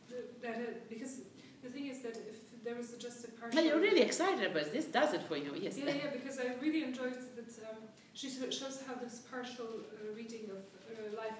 that, 0.09 0.43
that 0.43 0.55
uh, 0.55 0.73
because 0.89 1.23
the 1.63 1.69
thing 1.69 1.87
is 1.89 2.01
that 2.03 2.17
if 2.17 2.38
there 2.69 2.77
was 2.77 2.90
just 3.07 3.24
a 3.24 3.28
partial. 3.28 3.57
Well, 3.57 3.65
you're 3.65 3.81
really 3.81 4.03
excited 4.03 4.45
about 4.51 4.70
this. 4.74 4.85
Does 4.99 5.15
it 5.15 5.23
for 5.23 5.39
you? 5.39 5.53
Yes. 5.57 5.78
Yeah, 5.78 5.95
yeah, 6.03 6.11
because 6.12 6.39
I 6.39 6.49
really 6.61 6.85
enjoyed 6.85 7.16
that 7.36 7.51
um, 7.70 7.81
she 8.12 8.28
shows 8.28 8.77
how 8.86 8.95
this 9.05 9.23
partial 9.32 9.70
uh, 9.81 10.12
reading 10.15 10.45
of 10.57 10.61
uh, 10.85 11.16
life 11.16 11.39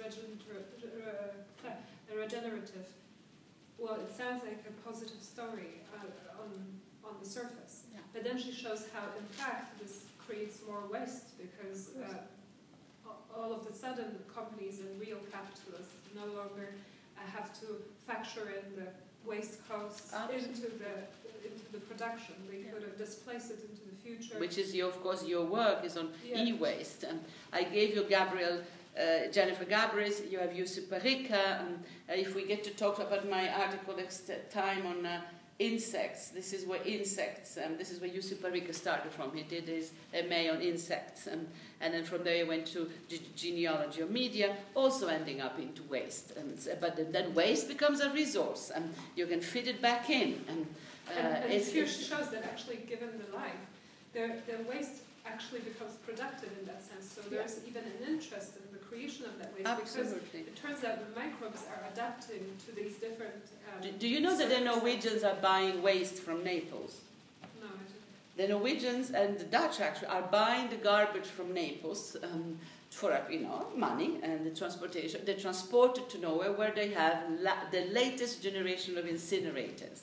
regener- 0.00 0.64
uh, 0.88 1.68
uh, 1.68 2.16
regenerative. 2.16 2.88
Well, 3.78 3.96
it 3.96 4.16
sounds 4.16 4.40
like 4.48 4.64
a 4.72 4.72
positive 4.88 5.22
story 5.34 5.72
uh, 5.92 6.42
on 6.42 6.50
on 7.04 7.14
the 7.22 7.28
surface, 7.28 7.74
Yeah. 7.92 7.98
but 8.14 8.24
then 8.24 8.38
she 8.38 8.52
shows 8.52 8.86
how, 8.94 9.04
in 9.20 9.26
fact, 9.40 9.78
this 9.80 9.94
creates 10.24 10.56
more 10.66 10.84
waste 10.88 11.36
because 11.36 11.90
uh, 12.00 13.10
all 13.36 13.52
of 13.52 13.66
a 13.66 13.74
sudden 13.74 14.10
companies 14.32 14.78
and 14.80 14.88
real 14.98 15.20
capitalists 15.36 15.96
no 16.14 16.26
longer 16.38 16.68
uh, 17.18 17.20
have 17.36 17.48
to 17.60 17.66
factor 18.06 18.44
in 18.60 18.66
the 18.78 18.88
waste 19.26 19.66
costs 19.68 20.12
into 20.12 20.68
the 20.82 20.94
into 21.44 21.72
the 21.72 21.80
production. 21.80 22.34
They 22.48 22.58
Yeah. 22.58 22.70
could 22.72 22.82
have 22.82 22.96
displaced 22.96 23.50
it 23.50 23.60
into 23.68 23.82
the 23.90 23.96
future. 24.04 24.38
Which 24.38 24.58
is, 24.58 24.74
your, 24.74 24.88
of 24.88 25.02
course, 25.02 25.24
your 25.26 25.44
work 25.44 25.84
is 25.84 25.96
on 25.96 26.12
Yeah. 26.24 26.44
e-waste. 26.44 27.02
And 27.04 27.24
I 27.52 27.64
gave 27.64 27.94
you 27.96 28.04
Gabriel, 28.04 28.62
uh, 28.96 29.26
Jennifer 29.32 29.64
Gabrys, 29.64 30.30
you 30.30 30.38
have 30.38 30.54
Yusuf 30.54 30.84
Parikka. 30.84 31.60
And 31.60 31.84
uh, 32.08 32.12
if 32.14 32.34
we 32.36 32.44
get 32.46 32.62
to 32.64 32.70
talk 32.70 32.98
about 33.00 33.28
my 33.28 33.48
article 33.48 33.96
next 33.96 34.30
time 34.50 34.86
on 34.86 35.04
uh, 35.04 35.20
insects, 35.66 36.28
this 36.28 36.52
is 36.52 36.66
where 36.66 36.82
insects, 36.84 37.56
um, 37.64 37.76
this 37.78 37.90
is 37.90 38.00
where 38.00 38.10
Yusuf 38.10 38.38
Parikka 38.38 38.74
started 38.74 39.12
from. 39.12 39.34
He 39.34 39.42
did 39.42 39.64
his 39.64 39.92
MA 40.12 40.50
on 40.52 40.60
insects. 40.60 41.26
Um, 41.26 41.46
and 41.80 41.92
then 41.94 42.04
from 42.04 42.22
there 42.24 42.36
he 42.36 42.44
went 42.44 42.66
to 42.68 42.88
ge- 43.08 43.20
genealogy 43.36 44.00
of 44.02 44.10
media, 44.10 44.56
also 44.74 45.06
ending 45.08 45.40
up 45.40 45.58
into 45.58 45.82
waste. 45.84 46.32
And, 46.36 46.56
s- 46.58 46.68
but 46.80 46.96
then- 47.12 47.34
waste 47.34 47.68
becomes 47.68 48.00
a 48.00 48.10
resource, 48.10 48.70
and 48.74 48.92
you 49.16 49.26
can 49.26 49.40
fit 49.40 49.66
it 49.68 49.80
back 49.82 50.10
in. 50.10 50.44
And, 50.48 50.66
uh, 51.08 51.18
and, 51.18 51.44
and 51.44 51.52
it's, 51.52 51.70
here 51.72 51.84
it's- 51.84 52.06
shows 52.06 52.30
that 52.30 52.44
actually, 52.44 52.76
given 52.88 53.08
the 53.18 53.36
life, 53.36 53.52
their, 54.12 54.28
their 54.46 54.62
waste 54.68 55.02
actually 55.26 55.60
becomes 55.60 55.94
productive 56.06 56.50
in 56.60 56.66
that 56.66 56.82
sense. 56.84 57.10
So 57.14 57.20
there's 57.30 57.60
even 57.68 57.82
an 57.84 58.08
interest 58.12 58.52
in 58.56 58.62
the 58.71 58.71
creation 58.92 59.26
of 59.26 59.38
that 59.38 59.52
waste 59.54 59.76
because 59.76 60.12
absolutely. 60.12 60.40
it 60.40 60.56
turns 60.56 60.84
out 60.84 60.98
the 60.98 61.20
microbes 61.20 61.62
are 61.70 61.82
adapting 61.92 62.44
to 62.66 62.74
these 62.74 62.94
different. 62.96 63.34
Um, 63.74 63.82
Do, 63.82 63.92
do 63.92 64.08
you 64.08 64.20
know 64.20 64.36
that 64.36 64.48
the. 64.48 64.60
Norwegians 64.60 65.24
are 65.24 65.36
buying 65.36 65.82
waste 65.82 66.16
from 66.16 66.44
Naples? 66.44 67.00
No, 67.60 67.68
The 68.36 68.48
Norwegians 68.48 69.10
and 69.10 69.38
the 69.38 69.44
Dutch 69.44 69.80
actually 69.80 70.08
are 70.08 70.22
buying 70.22 70.68
the 70.70 70.76
garbage 70.76 71.26
from 71.26 71.52
Naples 71.52 72.16
um, 72.22 72.58
for 72.90 73.18
you 73.30 73.40
know 73.40 73.66
money 73.76 74.18
and 74.22 74.44
the 74.44 74.50
transportation. 74.50 75.22
They 75.24 75.34
transport 75.34 75.98
it 75.98 76.10
to 76.10 76.18
Norway 76.18 76.50
where 76.50 76.72
they 76.72 76.90
have 76.90 77.16
la- 77.40 77.64
the 77.70 77.86
latest 77.86 78.42
generation 78.42 78.98
of 78.98 79.04
incinerators. 79.06 80.00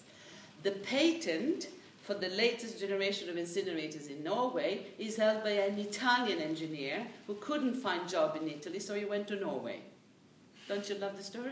The 0.63 0.71
patent 0.71 1.67
for 2.09 2.15
the 2.15 2.29
latest 2.29 2.79
generation 2.79 3.29
of 3.29 3.35
incinerators 3.35 4.09
in 4.09 4.23
Norway 4.23 4.87
is 4.97 5.15
held 5.15 5.43
by 5.43 5.51
an 5.51 5.77
Italian 5.77 6.39
engineer 6.39 7.05
who 7.27 7.35
couldn't 7.35 7.75
find 7.75 8.07
a 8.07 8.09
job 8.09 8.35
in 8.35 8.47
Italy, 8.47 8.79
so 8.79 8.95
he 8.95 9.05
went 9.05 9.27
to 9.27 9.35
Norway. 9.35 9.81
Don't 10.67 10.89
you 10.89 10.95
love 10.95 11.15
the 11.17 11.23
story? 11.23 11.51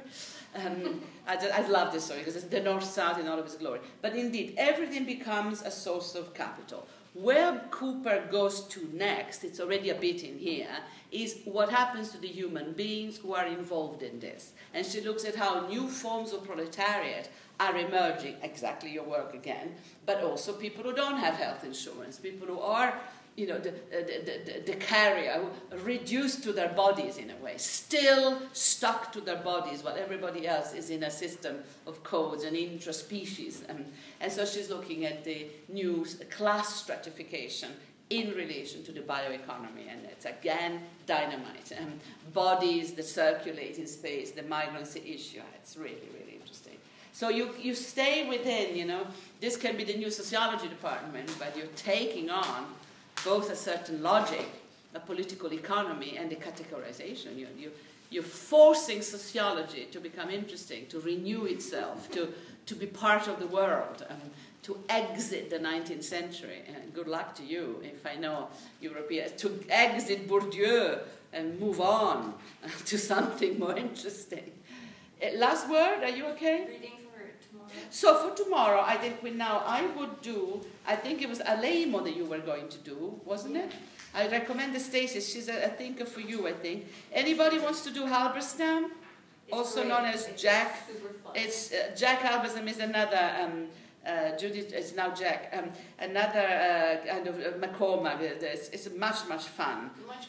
Um, 0.55 1.01
I, 1.27 1.35
I 1.53 1.67
love 1.67 1.93
this 1.93 2.05
story 2.05 2.21
because 2.21 2.35
it's 2.35 2.45
the 2.45 2.59
North 2.59 2.85
South 2.85 3.19
in 3.19 3.27
all 3.27 3.37
of 3.37 3.45
its 3.45 3.53
glory. 3.53 3.81
But 4.01 4.15
indeed, 4.15 4.55
everything 4.57 5.05
becomes 5.05 5.61
a 5.61 5.69
source 5.69 6.15
of 6.15 6.33
capital. 6.33 6.87
Where 7.13 7.61
Cooper 7.69 8.27
goes 8.31 8.61
to 8.69 8.89
next, 8.93 9.43
it's 9.43 9.59
already 9.59 9.91
a 9.91 9.95
bit 9.95 10.23
in 10.23 10.39
here, 10.39 10.77
is 11.11 11.39
what 11.45 11.69
happens 11.69 12.09
to 12.11 12.17
the 12.17 12.27
human 12.27 12.73
beings 12.73 13.17
who 13.17 13.35
are 13.35 13.45
involved 13.45 14.01
in 14.01 14.19
this. 14.19 14.53
And 14.73 14.83
she 14.83 15.01
looks 15.01 15.23
at 15.23 15.35
how 15.35 15.67
new 15.67 15.87
forms 15.87 16.33
of 16.33 16.43
proletariat 16.43 17.29
are 17.59 17.75
emerging, 17.77 18.35
exactly 18.43 18.91
your 18.91 19.03
work 19.03 19.33
again, 19.33 19.75
but 20.05 20.23
also 20.23 20.53
people 20.53 20.83
who 20.83 20.93
don't 20.93 21.17
have 21.17 21.35
health 21.35 21.63
insurance, 21.63 22.17
people 22.17 22.47
who 22.47 22.59
are 22.59 22.93
you 23.37 23.45
know, 23.45 23.59
the, 23.59 23.71
the, 23.91 24.41
the, 24.45 24.71
the 24.71 24.77
carrier, 24.77 25.45
reduced 25.83 26.41
to 26.41 26.51
their 26.51 26.69
bodies 26.69 27.17
in 27.17 27.29
a 27.29 27.35
way, 27.35 27.53
still 27.57 28.41
stuck 28.51 29.11
to 29.11 29.21
their 29.21 29.37
bodies 29.37 29.83
while 29.83 29.95
everybody 29.95 30.47
else 30.47 30.73
is 30.73 30.89
in 30.89 31.03
a 31.03 31.11
system 31.11 31.59
of 31.85 32.03
codes 32.03 32.43
and 32.43 32.57
intraspecies. 32.57 33.61
And, 33.69 33.85
and 34.21 34.31
so 34.31 34.43
she's 34.43 34.71
looking 34.71 35.05
at 35.05 35.23
the 35.23 35.45
new 35.69 36.03
class 36.31 36.77
stratification 36.77 37.69
in 38.09 38.31
relation 38.31 38.83
to 38.85 38.91
the 38.91 39.01
bioeconomy. 39.01 39.87
And 39.87 40.03
it's 40.05 40.25
again 40.25 40.81
dynamite. 41.05 41.71
Um, 41.79 41.93
bodies 42.33 42.93
that 42.93 43.05
circulate 43.05 43.77
in 43.77 43.85
space, 43.85 44.31
the 44.31 44.41
migrancy 44.43 45.03
issue. 45.05 45.41
It's 45.55 45.77
really, 45.77 46.09
really 46.19 46.37
interesting. 46.41 46.77
So 47.17 47.29
you, 47.29 47.49
you 47.59 47.73
stay 47.73 48.29
within, 48.29 48.75
you 48.75 48.85
know, 48.85 49.07
this 49.41 49.57
can 49.57 49.75
be 49.75 49.83
the 49.83 49.95
new 49.95 50.11
sociology 50.11 50.67
department, 50.67 51.33
but 51.39 51.57
you're 51.57 51.73
taking 51.75 52.29
on 52.29 52.65
both 53.25 53.49
a 53.49 53.55
certain 53.55 54.03
logic, 54.03 54.47
a 54.93 54.99
political 54.99 55.51
economy, 55.51 56.15
and 56.15 56.29
the 56.29 56.35
categorization. 56.35 57.35
You, 57.35 57.47
you, 57.57 57.71
you're 58.11 58.21
forcing 58.21 59.01
sociology 59.01 59.87
to 59.91 59.99
become 59.99 60.29
interesting, 60.29 60.85
to 60.89 60.99
renew 60.99 61.45
itself, 61.45 62.11
to, 62.11 62.31
to 62.67 62.75
be 62.75 62.85
part 62.85 63.27
of 63.27 63.39
the 63.39 63.47
world, 63.47 64.05
um, 64.07 64.29
to 64.61 64.77
exit 64.87 65.49
the 65.49 65.57
19th 65.57 66.03
century. 66.03 66.61
And 66.67 66.93
good 66.93 67.07
luck 67.07 67.33
to 67.37 67.43
you, 67.43 67.81
if 67.83 68.05
I 68.05 68.13
know 68.13 68.49
Europeans, 68.79 69.31
to 69.41 69.59
exit 69.71 70.27
Bourdieu 70.27 70.99
and 71.33 71.59
move 71.59 71.81
on 71.81 72.35
to 72.85 72.99
something 72.99 73.57
more 73.57 73.75
interesting. 73.75 74.51
Uh, 75.19 75.35
last 75.37 75.67
word, 75.67 76.03
are 76.03 76.15
you 76.15 76.27
okay? 76.27 76.67
Reading. 76.69 76.96
So 77.89 78.07
for 78.29 78.35
tomorrow, 78.43 78.81
I 78.85 78.95
think 78.97 79.21
we 79.23 79.31
now 79.31 79.63
I 79.65 79.85
would 79.97 80.21
do. 80.21 80.61
I 80.87 80.95
think 80.95 81.21
it 81.21 81.29
was 81.29 81.39
Alaimo 81.39 82.03
that 82.03 82.15
you 82.15 82.25
were 82.25 82.39
going 82.39 82.67
to 82.69 82.77
do, 82.79 83.19
wasn't 83.25 83.57
it? 83.57 83.71
I 84.15 84.27
recommend 84.27 84.73
the 84.73 84.79
Stacy. 84.79 85.19
She's 85.21 85.49
a, 85.49 85.63
a 85.65 85.69
thinker 85.69 86.05
for 86.05 86.21
you. 86.21 86.47
I 86.47 86.53
think. 86.53 86.87
Anybody 87.13 87.59
wants 87.59 87.81
to 87.83 87.91
do 87.91 88.05
Halberstam? 88.05 88.89
It's 89.47 89.57
Also 89.57 89.79
great. 89.81 89.89
known 89.89 90.05
as 90.05 90.27
Jack. 90.35 90.71
It's 91.35 91.71
uh, 91.71 91.95
Jack 91.95 92.19
Halberstam 92.21 92.67
is 92.67 92.79
another. 92.79 93.31
Um, 93.41 93.67
uh, 94.05 94.37
Judith 94.37 94.71
is 94.73 94.95
now 94.95 95.09
Jack. 95.13 95.49
Um, 95.57 95.69
another 95.99 96.39
uh, 96.39 97.05
kind 97.05 97.27
of 97.27 97.35
uh, 97.39 97.51
MacCormack. 97.67 98.21
It's, 98.21 98.69
it's 98.69 98.89
much 98.95 99.27
much 99.27 99.43
fun. 99.59 99.91
much. 100.07 100.27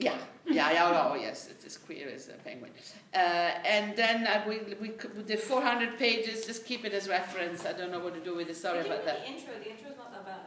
Yeah, 0.00 0.16
yeah, 0.46 0.72
yeah, 0.72 1.08
oh, 1.10 1.14
yes, 1.14 1.48
it's 1.50 1.64
as 1.64 1.76
queer 1.76 2.08
as 2.08 2.28
a 2.28 2.32
penguin. 2.32 2.72
Uh, 3.14 3.18
and 3.18 3.94
then 3.96 4.26
uh, 4.26 4.42
we, 4.48 4.58
we, 4.80 4.88
the 5.22 5.36
400 5.36 5.98
pages, 5.98 6.46
just 6.46 6.64
keep 6.64 6.84
it 6.84 6.92
as 6.92 7.08
reference. 7.08 7.66
I 7.66 7.72
don't 7.72 7.92
know 7.92 8.00
what 8.00 8.14
to 8.14 8.20
do 8.20 8.34
with 8.34 8.48
it, 8.48 8.56
sorry 8.56 8.80
about 8.80 9.04
that. 9.04 9.20
the 9.26 9.28
intro. 9.32 9.52
The 9.62 9.70
intro's 9.70 9.96
not 9.98 10.10
that 10.12 10.24
bad. 10.24 10.40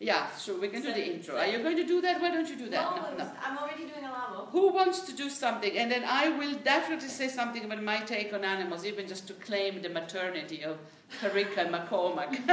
Yeah, 0.00 0.28
sure, 0.36 0.60
we 0.60 0.68
can 0.68 0.82
do 0.82 0.92
the 0.92 1.14
intro. 1.14 1.36
Are 1.36 1.46
you 1.46 1.58
going 1.58 1.76
to 1.76 1.84
do 1.84 2.00
that? 2.02 2.20
Why 2.20 2.30
don't 2.30 2.48
you 2.48 2.56
do 2.56 2.68
that? 2.68 2.96
No, 2.96 3.08
it 3.08 3.18
was- 3.18 3.32
I'm 3.44 3.58
already 3.58 3.84
doing 3.84 4.04
a 4.04 4.12
lavo. 4.12 4.46
Who 4.52 4.72
wants 4.72 5.00
to 5.00 5.12
do 5.12 5.28
something? 5.28 5.76
And 5.76 5.90
then 5.90 6.04
I 6.06 6.28
will 6.28 6.54
definitely 6.54 7.08
say 7.08 7.28
something 7.28 7.64
about 7.64 7.82
my 7.82 7.98
take 8.00 8.32
on 8.32 8.44
animals, 8.44 8.84
even 8.84 9.08
just 9.08 9.26
to 9.28 9.32
claim 9.34 9.82
the 9.82 9.88
maternity 9.88 10.62
of 10.62 10.78
Parikka 11.20 11.58
and 11.58 11.74
MacCormack. 11.74 12.48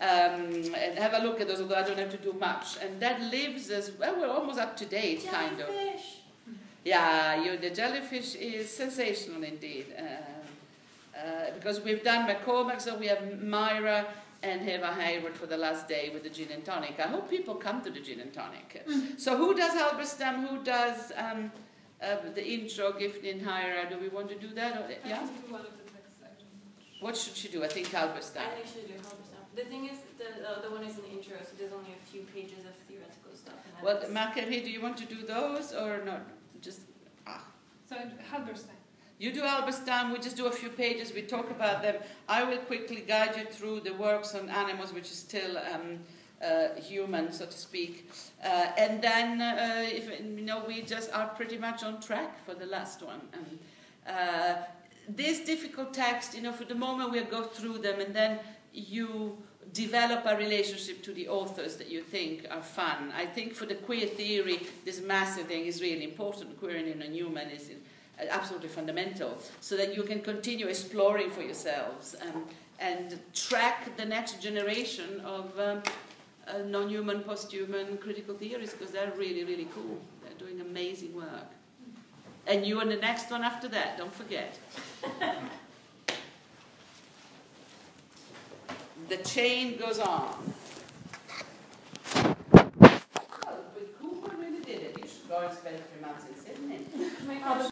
um, 0.00 0.74
and 0.74 0.98
have 0.98 1.14
a 1.14 1.18
look 1.26 1.40
at 1.40 1.48
those, 1.48 1.60
although 1.60 1.76
I 1.76 1.82
don't 1.82 1.98
have 1.98 2.10
to 2.10 2.16
do 2.18 2.32
much. 2.34 2.76
And 2.82 3.00
that 3.00 3.20
lives 3.20 3.70
as 3.70 3.92
well, 3.98 4.16
we're 4.20 4.28
almost 4.28 4.58
up 4.58 4.76
to 4.78 4.86
date, 4.86 5.26
kind 5.30 5.60
of. 5.60 5.68
Jellyfish. 5.68 6.18
Yeah, 6.84 7.42
you, 7.42 7.56
the 7.56 7.70
jellyfish 7.70 8.34
is 8.36 8.70
sensational 8.70 9.42
indeed. 9.42 9.86
Uh, 9.98 10.02
Uh, 11.16 11.50
because 11.54 11.80
we've 11.80 12.04
done 12.04 12.28
MacCormack, 12.28 12.78
so 12.78 12.94
we 12.94 13.06
have 13.06 13.22
Myra 13.42 14.04
and 14.42 14.68
Eva 14.68 14.92
Hayward 14.92 15.34
for 15.34 15.46
the 15.46 15.56
last 15.56 15.88
day 15.88 16.10
with 16.12 16.22
the 16.22 16.28
gin 16.28 16.50
and 16.52 16.62
tonic. 16.62 17.00
I 17.00 17.08
hope 17.14 17.24
people 17.30 17.54
come 17.54 17.78
to 17.86 17.90
the 17.90 18.00
gin 18.00 18.20
and 18.20 18.32
tonic. 18.34 18.84
So 19.16 19.30
who 19.38 19.54
does 19.54 19.72
Halberstam? 19.80 20.46
Who 20.46 20.62
does 20.62 21.12
um, 21.16 21.50
uh, 22.02 22.16
the 22.34 22.44
intro, 22.46 22.92
Giffney, 22.92 23.32
Hyra? 23.42 23.88
Do 23.88 23.96
we 23.98 24.08
want 24.16 24.28
to 24.28 24.38
do 24.46 24.48
that? 24.60 24.72
Or, 24.76 24.84
yeah. 24.90 25.20
can 25.20 25.26
do 25.28 25.52
one 25.56 25.64
of 25.70 25.72
the 25.80 25.86
text 25.94 26.16
items. 26.22 26.52
What 27.00 27.16
should 27.16 27.36
she 27.36 27.48
do? 27.48 27.62
I 27.64 27.68
think 27.68 27.88
Halberstam. 27.88 28.40
I 28.40 28.54
think 28.56 28.66
should 28.66 28.86
do 28.88 28.94
help 28.94 29.20
us 29.24 29.30
out. 29.36 29.54
The 29.54 29.64
thing 29.64 29.86
is, 29.86 29.98
the, 30.18 30.48
uh, 30.48 30.60
the 30.62 30.70
one 30.70 30.84
is 30.84 30.96
an 30.98 31.04
intro, 31.12 31.36
so 31.42 31.52
there's 31.58 31.72
only 31.72 31.92
a 31.92 32.10
few 32.10 32.22
pages 32.34 32.64
of 32.64 32.74
theoretical 32.88 33.32
stuff. 33.34 33.54
And 33.64 33.84
Well, 33.84 34.00
that's- 34.00 34.64
do 34.64 34.70
you 34.70 34.80
want 34.80 34.96
to 34.98 35.04
do 35.04 35.22
those 35.26 35.72
or 35.72 36.04
not? 36.04 36.22
Just 36.60 36.80
ah. 37.26 37.44
So 37.88 37.96
Halberstein. 38.30 38.76
You 39.18 39.32
do 39.32 39.42
Halberstam, 39.42 40.12
we 40.12 40.18
just 40.18 40.36
do 40.36 40.46
a 40.46 40.52
few 40.52 40.68
pages, 40.68 41.14
we 41.14 41.22
talk 41.22 41.50
about 41.50 41.80
them. 41.80 41.96
I 42.28 42.44
will 42.44 42.58
quickly 42.58 43.00
guide 43.00 43.34
you 43.38 43.44
through 43.46 43.80
the 43.80 43.94
works 43.94 44.34
on 44.34 44.50
animals, 44.50 44.92
which 44.92 45.10
is 45.10 45.18
still 45.18 45.56
um, 45.56 46.00
uh, 46.42 46.74
human, 46.74 47.32
so 47.32 47.46
to 47.46 47.58
speak. 47.58 48.10
Uh, 48.44 48.72
and 48.76 49.00
then, 49.00 49.40
uh, 49.40 49.82
if 49.86 50.20
you 50.20 50.42
know, 50.42 50.64
we 50.66 50.82
just 50.82 51.10
are 51.14 51.28
pretty 51.28 51.56
much 51.56 51.82
on 51.82 51.98
track 51.98 52.44
for 52.44 52.54
the 52.54 52.66
last 52.66 53.02
one. 53.02 53.22
Um, 53.32 53.58
uh, 54.06 54.56
this 55.08 55.40
difficult 55.40 55.94
text, 55.94 56.34
you 56.34 56.42
know, 56.42 56.52
for 56.52 56.64
the 56.64 56.74
moment 56.74 57.10
we'll 57.10 57.24
go 57.24 57.42
through 57.44 57.78
them 57.78 58.00
and 58.00 58.14
then 58.14 58.38
you 58.72 59.36
develop 59.72 60.24
a 60.26 60.36
relationship 60.36 61.02
to 61.02 61.12
the 61.12 61.28
authors 61.28 61.76
that 61.76 61.90
you 61.90 62.00
think 62.00 62.46
are 62.50 62.62
fun. 62.62 63.12
I 63.14 63.26
think 63.26 63.54
for 63.54 63.66
the 63.66 63.74
queer 63.74 64.06
theory, 64.06 64.60
this 64.84 65.00
massive 65.00 65.46
thing 65.46 65.66
is 65.66 65.82
really 65.82 66.04
important. 66.04 66.58
Queering 66.58 66.88
in 66.88 67.02
a 67.02 67.08
Newman 67.08 67.50
is 67.50 67.70
uh, 67.70 68.24
absolutely 68.30 68.68
fundamental, 68.68 69.36
so 69.60 69.76
that 69.76 69.94
you 69.94 70.02
can 70.02 70.20
continue 70.20 70.66
exploring 70.68 71.30
for 71.30 71.42
yourselves 71.42 72.14
and, 72.14 72.32
and 72.78 73.18
track 73.34 73.96
the 73.96 74.04
next 74.04 74.40
generation 74.40 75.20
of 75.24 75.58
um, 75.58 75.82
uh, 76.46 76.58
non-human, 76.66 77.20
post-human 77.22 77.98
critical 77.98 78.34
theories, 78.34 78.72
because 78.72 78.92
they're 78.92 79.12
really, 79.16 79.44
really 79.44 79.68
cool. 79.74 79.98
They're 80.22 80.38
doing 80.38 80.60
amazing 80.60 81.14
work. 81.14 81.50
And 82.46 82.64
you 82.64 82.80
on 82.80 82.88
the 82.88 82.96
next 82.96 83.30
one 83.30 83.42
after 83.42 83.66
that, 83.68 83.98
don't 83.98 84.12
forget. 84.12 84.56
the 89.08 89.16
chain 89.18 89.76
goes 89.78 89.98
on. 89.98 90.52
Well, 92.14 92.32
but 93.74 93.98
Cooper 94.00 94.36
really 94.36 94.60
did 94.60 94.80
it. 94.82 94.96
You 95.00 95.08
should 95.08 95.28
go 95.28 95.38
and 95.48 95.56
spend 95.56 95.76
three 95.90 96.00
months 96.06 96.24
in 96.28 96.36
Sydney. 96.36 96.86
My 97.26 97.40
Ah, 97.42 97.58